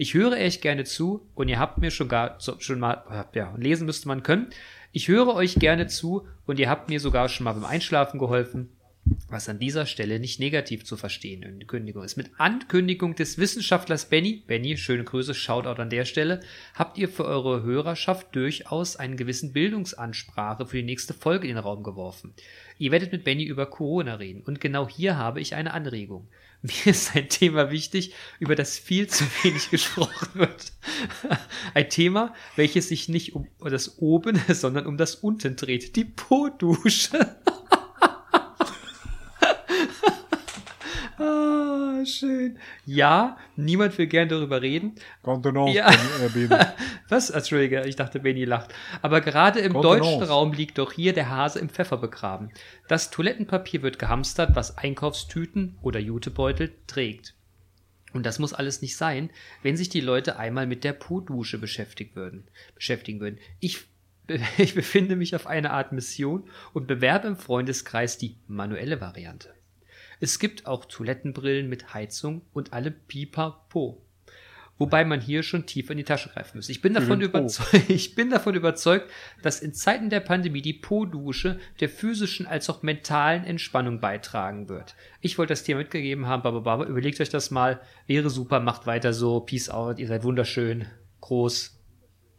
Ich 0.00 0.14
höre 0.14 0.36
echt 0.36 0.62
gerne 0.62 0.84
zu 0.84 1.28
und 1.34 1.48
ihr 1.48 1.58
habt 1.58 1.78
mir 1.78 1.90
schon 1.90 2.08
gar 2.08 2.38
schon 2.38 2.78
mal 2.78 3.26
ja 3.34 3.52
lesen 3.56 3.84
müsste 3.84 4.06
man 4.06 4.22
können. 4.22 4.50
Ich 4.98 5.06
höre 5.06 5.32
euch 5.36 5.54
gerne 5.54 5.86
zu 5.86 6.26
und 6.44 6.58
ihr 6.58 6.68
habt 6.68 6.88
mir 6.88 6.98
sogar 6.98 7.28
schon 7.28 7.44
mal 7.44 7.52
beim 7.52 7.64
Einschlafen 7.64 8.18
geholfen, 8.18 8.68
was 9.28 9.48
an 9.48 9.60
dieser 9.60 9.86
Stelle 9.86 10.18
nicht 10.18 10.40
negativ 10.40 10.84
zu 10.84 10.96
verstehen 10.96 11.44
in 11.44 11.60
der 11.60 11.68
Kündigung 11.68 12.02
ist. 12.02 12.16
Mit 12.16 12.32
Ankündigung 12.36 13.14
des 13.14 13.38
Wissenschaftlers 13.38 14.06
Benny, 14.06 14.42
Benny, 14.44 14.76
schöne 14.76 15.04
Grüße, 15.04 15.34
Shoutout 15.34 15.80
an 15.80 15.88
der 15.88 16.04
Stelle, 16.04 16.40
habt 16.74 16.98
ihr 16.98 17.08
für 17.08 17.26
eure 17.26 17.62
Hörerschaft 17.62 18.34
durchaus 18.34 18.96
einen 18.96 19.16
gewissen 19.16 19.52
Bildungsansprache 19.52 20.66
für 20.66 20.78
die 20.78 20.82
nächste 20.82 21.14
Folge 21.14 21.46
in 21.46 21.54
den 21.54 21.62
Raum 21.62 21.84
geworfen. 21.84 22.34
Ihr 22.76 22.90
werdet 22.90 23.12
mit 23.12 23.22
Benny 23.22 23.44
über 23.44 23.66
Corona 23.66 24.16
reden 24.16 24.42
und 24.42 24.60
genau 24.60 24.88
hier 24.88 25.16
habe 25.16 25.40
ich 25.40 25.54
eine 25.54 25.74
Anregung. 25.74 26.26
Mir 26.62 26.86
ist 26.86 27.14
ein 27.14 27.28
Thema 27.28 27.70
wichtig, 27.70 28.14
über 28.40 28.56
das 28.56 28.78
viel 28.78 29.06
zu 29.06 29.24
wenig 29.42 29.70
gesprochen 29.72 30.28
wird. 30.34 30.72
Ein 31.72 31.88
Thema, 31.88 32.34
welches 32.56 32.88
sich 32.88 33.08
nicht 33.08 33.36
um 33.36 33.46
das 33.60 33.98
Oben, 33.98 34.40
sondern 34.48 34.86
um 34.86 34.96
das 34.96 35.14
Unten 35.14 35.54
dreht. 35.54 35.94
Die 35.94 36.04
Po-Dusche. 36.04 37.36
ah, 41.18 41.57
schön. 42.06 42.58
Ja, 42.84 43.36
niemand 43.56 43.96
will 43.98 44.06
gern 44.06 44.28
darüber 44.28 44.62
reden. 44.62 44.94
Kontenance, 45.22 45.76
Ja. 45.76 45.90
äh, 45.90 46.28
Baby. 46.32 46.54
Was? 47.08 47.30
Entschuldige, 47.30 47.84
ich 47.86 47.96
dachte, 47.96 48.20
Benny 48.20 48.44
lacht. 48.44 48.74
Aber 49.02 49.20
gerade 49.20 49.60
im 49.60 49.72
Kontenance. 49.72 50.00
deutschen 50.02 50.22
Raum 50.24 50.52
liegt 50.52 50.78
doch 50.78 50.92
hier 50.92 51.12
der 51.12 51.28
Hase 51.28 51.58
im 51.58 51.68
Pfeffer 51.68 51.96
begraben. 51.96 52.50
Das 52.88 53.10
Toilettenpapier 53.10 53.82
wird 53.82 53.98
gehamstert, 53.98 54.56
was 54.56 54.78
Einkaufstüten 54.78 55.78
oder 55.82 56.00
Jutebeutel 56.00 56.72
trägt. 56.86 57.34
Und 58.14 58.24
das 58.24 58.38
muss 58.38 58.54
alles 58.54 58.80
nicht 58.80 58.96
sein, 58.96 59.30
wenn 59.62 59.76
sich 59.76 59.90
die 59.90 60.00
Leute 60.00 60.38
einmal 60.38 60.66
mit 60.66 60.82
der 60.84 60.94
Po-Dusche 60.94 61.58
beschäftigt 61.58 62.16
würden, 62.16 62.48
beschäftigen 62.74 63.20
würden. 63.20 63.38
Ich, 63.60 63.84
ich 64.58 64.74
befinde 64.74 65.14
mich 65.16 65.34
auf 65.36 65.46
einer 65.46 65.72
Art 65.72 65.92
Mission 65.92 66.48
und 66.72 66.86
bewerbe 66.86 67.28
im 67.28 67.36
Freundeskreis 67.36 68.16
die 68.18 68.36
manuelle 68.46 69.00
Variante. 69.00 69.54
Es 70.20 70.38
gibt 70.38 70.66
auch 70.66 70.84
Toilettenbrillen 70.84 71.68
mit 71.68 71.94
Heizung 71.94 72.42
und 72.52 72.72
alle 72.72 72.90
Pipapo. 72.90 74.02
Wobei 74.78 75.04
man 75.04 75.20
hier 75.20 75.42
schon 75.42 75.66
tiefer 75.66 75.90
in 75.90 75.98
die 75.98 76.04
Tasche 76.04 76.28
greifen 76.28 76.56
muss. 76.58 76.68
Ich 76.68 76.80
bin 76.80 76.94
davon, 76.94 77.20
überzeugt, 77.20 77.74
ich 77.90 78.14
bin 78.14 78.30
davon 78.30 78.54
überzeugt, 78.54 79.10
dass 79.42 79.60
in 79.60 79.74
Zeiten 79.74 80.08
der 80.08 80.20
Pandemie 80.20 80.62
die 80.62 80.72
Po-Dusche 80.72 81.58
der 81.80 81.88
physischen 81.88 82.46
als 82.46 82.70
auch 82.70 82.82
mentalen 82.82 83.44
Entspannung 83.44 84.00
beitragen 84.00 84.68
wird. 84.68 84.94
Ich 85.20 85.36
wollte 85.36 85.52
das 85.52 85.64
Thema 85.64 85.78
mitgegeben 85.78 86.26
haben, 86.26 86.42
aber 86.44 86.60
Baba, 86.60 86.84
überlegt 86.84 87.20
euch 87.20 87.28
das 87.28 87.50
mal. 87.50 87.80
Wäre 88.06 88.30
super, 88.30 88.60
macht 88.60 88.86
weiter 88.86 89.12
so. 89.12 89.40
Peace 89.40 89.68
out, 89.68 89.98
ihr 89.98 90.06
seid 90.06 90.22
wunderschön, 90.22 90.86
groß, 91.22 91.76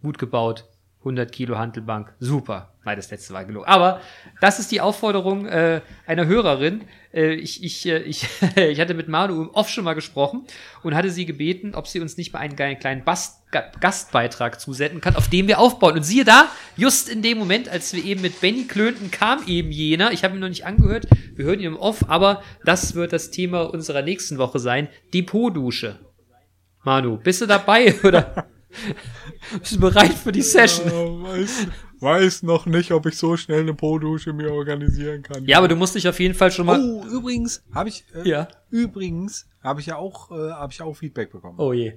gut 0.02 0.18
gebaut. 0.18 0.69
100 1.00 1.32
Kilo 1.32 1.58
Handelbank, 1.58 2.14
super. 2.20 2.74
Nein, 2.84 2.98
das 2.98 3.10
letzte 3.10 3.34
war 3.34 3.46
gelogen. 3.46 3.68
Aber 3.68 4.02
das 4.42 4.60
ist 4.60 4.70
die 4.72 4.82
Aufforderung 4.82 5.46
äh, 5.46 5.80
einer 6.06 6.26
Hörerin. 6.26 6.82
Äh, 7.14 7.36
ich, 7.36 7.64
ich, 7.64 7.86
äh, 7.86 8.00
ich, 8.00 8.28
ich 8.56 8.80
hatte 8.82 8.94
mit 8.94 9.08
Manu 9.08 9.50
Off 9.54 9.70
schon 9.70 9.86
mal 9.86 9.94
gesprochen 9.94 10.46
und 10.84 10.96
hatte 10.96 11.10
sie 11.10 11.26
gebeten, 11.26 11.74
ob 11.74 11.88
sie 11.88 12.02
uns 12.02 12.18
nicht 12.18 12.34
mal 12.34 12.40
einen 12.40 12.58
geilen 12.58 12.80
kleinen 12.80 13.06
Bast 13.06 13.50
Ga- 13.52 13.72
Gastbeitrag 13.80 14.60
zusenden 14.60 15.00
kann, 15.00 15.16
auf 15.16 15.30
dem 15.30 15.48
wir 15.48 15.60
aufbauen. 15.60 15.96
Und 15.96 16.04
siehe 16.04 16.26
da, 16.26 16.50
just 16.76 17.08
in 17.08 17.22
dem 17.22 17.38
Moment, 17.38 17.70
als 17.70 17.94
wir 17.94 18.04
eben 18.04 18.22
mit 18.22 18.42
Benny 18.42 18.66
klönten, 18.66 19.10
kam 19.10 19.44
eben 19.48 19.72
jener. 19.72 20.12
Ich 20.12 20.24
habe 20.26 20.36
ihn 20.36 20.42
noch 20.42 20.50
nicht 20.50 20.66
angehört. 20.66 21.08
Wir 21.36 21.46
hören 21.46 21.60
ihn 21.60 21.68
im 21.68 21.78
Off, 21.78 22.10
aber 22.10 22.44
das 22.66 22.94
wird 22.96 23.14
das 23.14 23.32
Thema 23.32 23.62
unserer 23.74 24.02
nächsten 24.02 24.38
Woche 24.38 24.60
sein. 24.60 24.90
Die 25.14 25.24
Po-Dusche. 25.24 25.98
Manu, 26.84 27.18
bist 27.18 27.42
du 27.42 27.46
dabei 27.46 27.96
oder 28.04 28.48
bist 29.60 29.76
du 29.76 29.80
bereit 29.80 30.14
für 30.14 30.32
die 30.32 30.42
Session? 30.42 30.88
Äh, 30.88 31.24
weiß, 31.24 31.68
weiß 32.00 32.44
noch 32.44 32.66
nicht, 32.66 32.92
ob 32.92 33.06
ich 33.08 33.18
so 33.18 33.36
schnell 33.38 33.62
eine 33.62 33.74
Po-Dusche 33.74 34.34
mir 34.34 34.52
organisieren 34.52 35.24
kann. 35.24 35.46
Ja, 35.46 35.58
aber 35.58 35.68
du 35.68 35.76
musst 35.76 35.96
dich 35.96 36.08
auf 36.08 36.20
jeden 36.20 36.36
Fall 36.36 36.52
schon 36.52 36.66
mal. 36.66 36.80
Oh, 36.80 37.04
übrigens 37.08 37.64
habe 37.74 37.90
ich 37.90 38.06
äh, 38.14 38.28
Ja. 38.30 38.48
übrigens 38.70 39.48
habe 39.64 39.80
ich 39.82 39.88
ja 39.88 39.98
auch 39.98 40.32
äh, 40.32 40.52
habe 40.52 40.72
ich 40.72 40.82
auch 40.82 40.94
Feedback 40.94 41.32
bekommen. 41.32 41.56
Oh 41.60 41.74
je. 41.74 41.94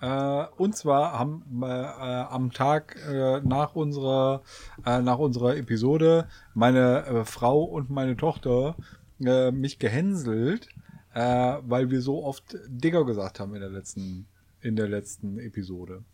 Äh, 0.00 0.44
und 0.56 0.76
zwar 0.76 1.18
haben 1.18 1.44
äh, 1.62 1.66
äh, 1.66 2.24
am 2.28 2.52
Tag 2.52 2.96
äh, 3.08 3.40
nach 3.40 3.74
unserer 3.74 4.42
äh, 4.84 5.00
nach 5.00 5.18
unserer 5.18 5.56
Episode 5.56 6.28
meine 6.54 7.06
äh, 7.06 7.24
Frau 7.24 7.62
und 7.62 7.90
meine 7.90 8.16
Tochter 8.16 8.76
äh, 9.24 9.50
mich 9.50 9.78
gehänselt, 9.78 10.68
äh, 11.14 11.56
weil 11.62 11.90
wir 11.90 12.00
so 12.02 12.24
oft 12.24 12.56
Digger 12.68 13.04
gesagt 13.04 13.38
haben 13.40 13.54
in 13.54 13.60
der 13.60 13.70
letzten 13.70 14.26
in 14.62 14.76
der 14.76 14.88
letzten 14.88 15.38
Episode. 15.38 16.04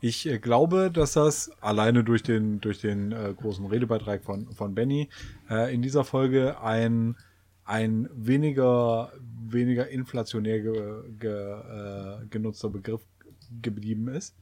Ich 0.00 0.26
äh, 0.26 0.38
glaube, 0.38 0.90
dass 0.92 1.12
das 1.14 1.50
alleine 1.60 2.04
durch 2.04 2.22
den 2.22 2.60
durch 2.60 2.80
den 2.80 3.12
äh, 3.12 3.34
großen 3.36 3.66
Redebeitrag 3.66 4.22
von 4.22 4.52
von 4.52 4.74
Benny 4.74 5.08
äh, 5.50 5.74
in 5.74 5.82
dieser 5.82 6.04
Folge 6.04 6.60
ein 6.60 7.16
ein 7.64 8.08
weniger 8.14 9.12
weniger 9.20 9.88
inflationär 9.88 10.60
ge, 10.60 11.02
ge, 11.18 11.30
äh, 11.30 12.26
genutzter 12.30 12.70
Begriff 12.70 13.02
geblieben 13.60 14.08
ist. 14.08 14.36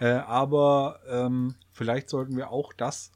Äh, 0.00 0.10
aber 0.10 1.00
ähm, 1.08 1.54
vielleicht 1.72 2.08
sollten 2.08 2.36
wir 2.36 2.50
auch 2.50 2.72
das 2.72 3.12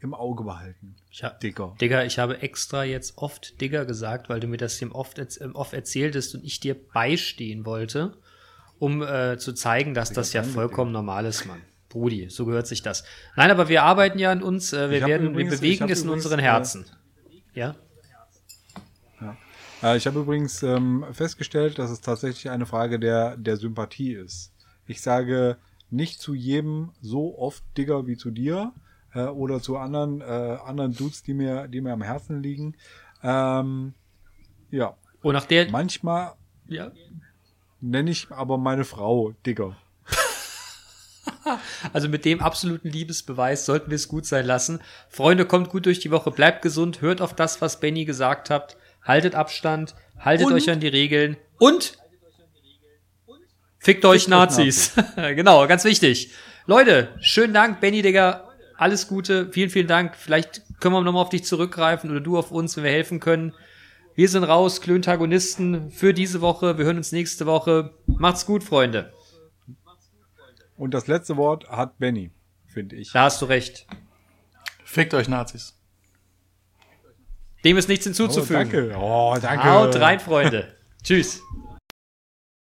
im 0.00 0.14
Auge 0.14 0.42
behalten. 0.42 0.96
Ich 1.10 1.22
hab, 1.22 1.38
Dicker. 1.40 1.76
Digga, 1.80 2.04
ich 2.04 2.18
habe 2.18 2.42
extra 2.42 2.84
jetzt 2.84 3.18
oft 3.18 3.60
Digger 3.60 3.84
gesagt, 3.84 4.28
weil 4.28 4.40
du 4.40 4.48
mir 4.48 4.56
das 4.56 4.80
im 4.82 4.92
oft, 4.92 5.18
im 5.18 5.54
oft 5.54 5.74
erzähltest 5.74 6.34
und 6.34 6.44
ich 6.44 6.60
dir 6.60 6.74
beistehen 6.74 7.64
wollte, 7.64 8.16
um 8.82 9.00
äh, 9.00 9.38
zu 9.38 9.52
zeigen, 9.52 9.94
dass 9.94 10.12
das 10.12 10.32
ja 10.32 10.42
vollkommen 10.42 10.90
normal 10.90 11.24
ist, 11.24 11.46
Mann. 11.46 11.60
Brudi, 11.88 12.28
so 12.30 12.46
gehört 12.46 12.66
sich 12.66 12.82
das. 12.82 13.04
Nein, 13.36 13.48
aber 13.52 13.68
wir 13.68 13.84
arbeiten 13.84 14.18
ja 14.18 14.32
an 14.32 14.42
uns, 14.42 14.72
äh, 14.72 14.90
wir 14.90 14.98
Ich 14.98 15.06
werden, 15.06 15.28
übrigens- 15.30 15.60
wir 15.62 15.70
ich 15.70 15.78
bewegen 15.78 15.92
es 15.92 16.02
in 16.02 16.08
unseren 16.08 16.40
äh, 16.40 16.42
Herzen. 16.42 16.86
Ja? 17.54 17.76
Äh, 19.84 19.96
ich 19.96 20.06
habe 20.08 20.18
übrigens 20.20 20.62
ähm, 20.64 21.04
festgestellt, 21.12 21.78
dass 21.78 21.90
es 21.92 22.00
tatsächlich 22.00 22.50
eine 22.50 22.66
Frage 22.66 22.98
der, 22.98 23.36
der 23.36 23.56
Sympathie 23.56 24.14
ist. 24.14 24.52
Ich 24.88 25.00
sage 25.00 25.58
nicht 25.90 26.20
zu 26.20 26.34
jedem 26.34 26.90
so 27.00 27.38
oft 27.38 27.62
Digger 27.76 28.06
wie 28.08 28.16
zu 28.16 28.30
dir 28.32 28.72
äh, 29.14 29.24
oder 29.26 29.60
zu 29.60 29.76
anderen, 29.76 30.22
äh, 30.22 30.24
anderen 30.24 30.92
Dudes, 30.94 31.22
die 31.22 31.34
mir, 31.34 31.68
die 31.68 31.80
mir 31.80 31.92
am 31.92 32.02
Herzen 32.02 32.42
liegen. 32.42 32.74
Ähm, 33.22 33.94
ja, 34.70 34.96
Und 35.22 35.34
nach 35.34 35.46
der, 35.46 35.70
manchmal 35.70 36.32
ja, 36.66 36.90
nenne 37.82 38.10
ich 38.10 38.30
aber 38.30 38.56
meine 38.56 38.84
Frau 38.84 39.34
Digger. 39.44 39.76
Also 41.92 42.08
mit 42.08 42.24
dem 42.24 42.40
absoluten 42.40 42.88
Liebesbeweis 42.88 43.66
sollten 43.66 43.90
wir 43.90 43.96
es 43.96 44.08
gut 44.08 44.26
sein 44.26 44.46
lassen. 44.46 44.80
Freunde, 45.08 45.44
kommt 45.44 45.70
gut 45.70 45.86
durch 45.86 45.98
die 46.00 46.10
Woche, 46.10 46.30
bleibt 46.30 46.62
gesund, 46.62 47.00
hört 47.00 47.20
auf 47.20 47.34
das, 47.34 47.60
was 47.60 47.80
Benny 47.80 48.04
gesagt 48.04 48.48
hat, 48.50 48.76
haltet 49.02 49.34
Abstand, 49.34 49.94
haltet 50.18 50.46
Und- 50.46 50.54
euch 50.54 50.70
an 50.70 50.80
die 50.80 50.88
Regeln 50.88 51.36
und 51.58 51.98
fickt 53.78 54.04
euch 54.04 54.22
euch 54.22 54.28
Nazis. 54.28 54.92
genau, 55.16 55.66
ganz 55.66 55.84
wichtig. 55.84 56.30
Leute, 56.66 57.08
schönen 57.20 57.54
Dank, 57.54 57.80
Benny, 57.80 58.02
Digga. 58.02 58.48
Alles 58.76 59.06
Gute, 59.08 59.50
vielen, 59.52 59.70
vielen 59.70 59.86
Dank. 59.88 60.16
Vielleicht 60.16 60.62
können 60.80 60.94
wir 60.94 61.02
nochmal 61.02 61.22
auf 61.22 61.28
dich 61.28 61.44
zurückgreifen 61.44 62.10
oder 62.10 62.20
du 62.20 62.38
auf 62.38 62.50
uns, 62.50 62.76
wenn 62.76 62.84
wir 62.84 62.90
helfen 62.90 63.20
können. 63.20 63.52
Wir 64.14 64.28
sind 64.28 64.44
raus, 64.44 64.80
Klöntagonisten 64.80 65.90
für 65.90 66.12
diese 66.12 66.40
Woche. 66.40 66.76
Wir 66.78 66.84
hören 66.84 66.98
uns 66.98 67.12
nächste 67.12 67.46
Woche. 67.46 67.94
Macht's 68.06 68.44
gut, 68.46 68.62
Freunde. 68.64 69.12
Und 70.76 70.92
das 70.94 71.06
letzte 71.06 71.36
Wort 71.36 71.68
hat 71.68 71.98
Benny, 71.98 72.30
finde 72.66 72.96
ich. 72.96 73.12
Da 73.12 73.24
hast 73.24 73.40
du 73.40 73.46
recht. 73.46 73.86
Fickt 74.84 75.14
euch 75.14 75.28
Nazis. 75.28 75.78
Dem 77.64 77.76
ist 77.78 77.88
nichts 77.88 78.04
Oh, 78.06 78.08
hinzuzufügen. 78.08 78.70
danke. 78.70 78.96
Oh, 78.98 79.36
danke. 79.40 79.64
Haut 79.64 79.96
rein, 79.96 80.20
Freunde. 80.20 80.76
Tschüss. 81.02 81.40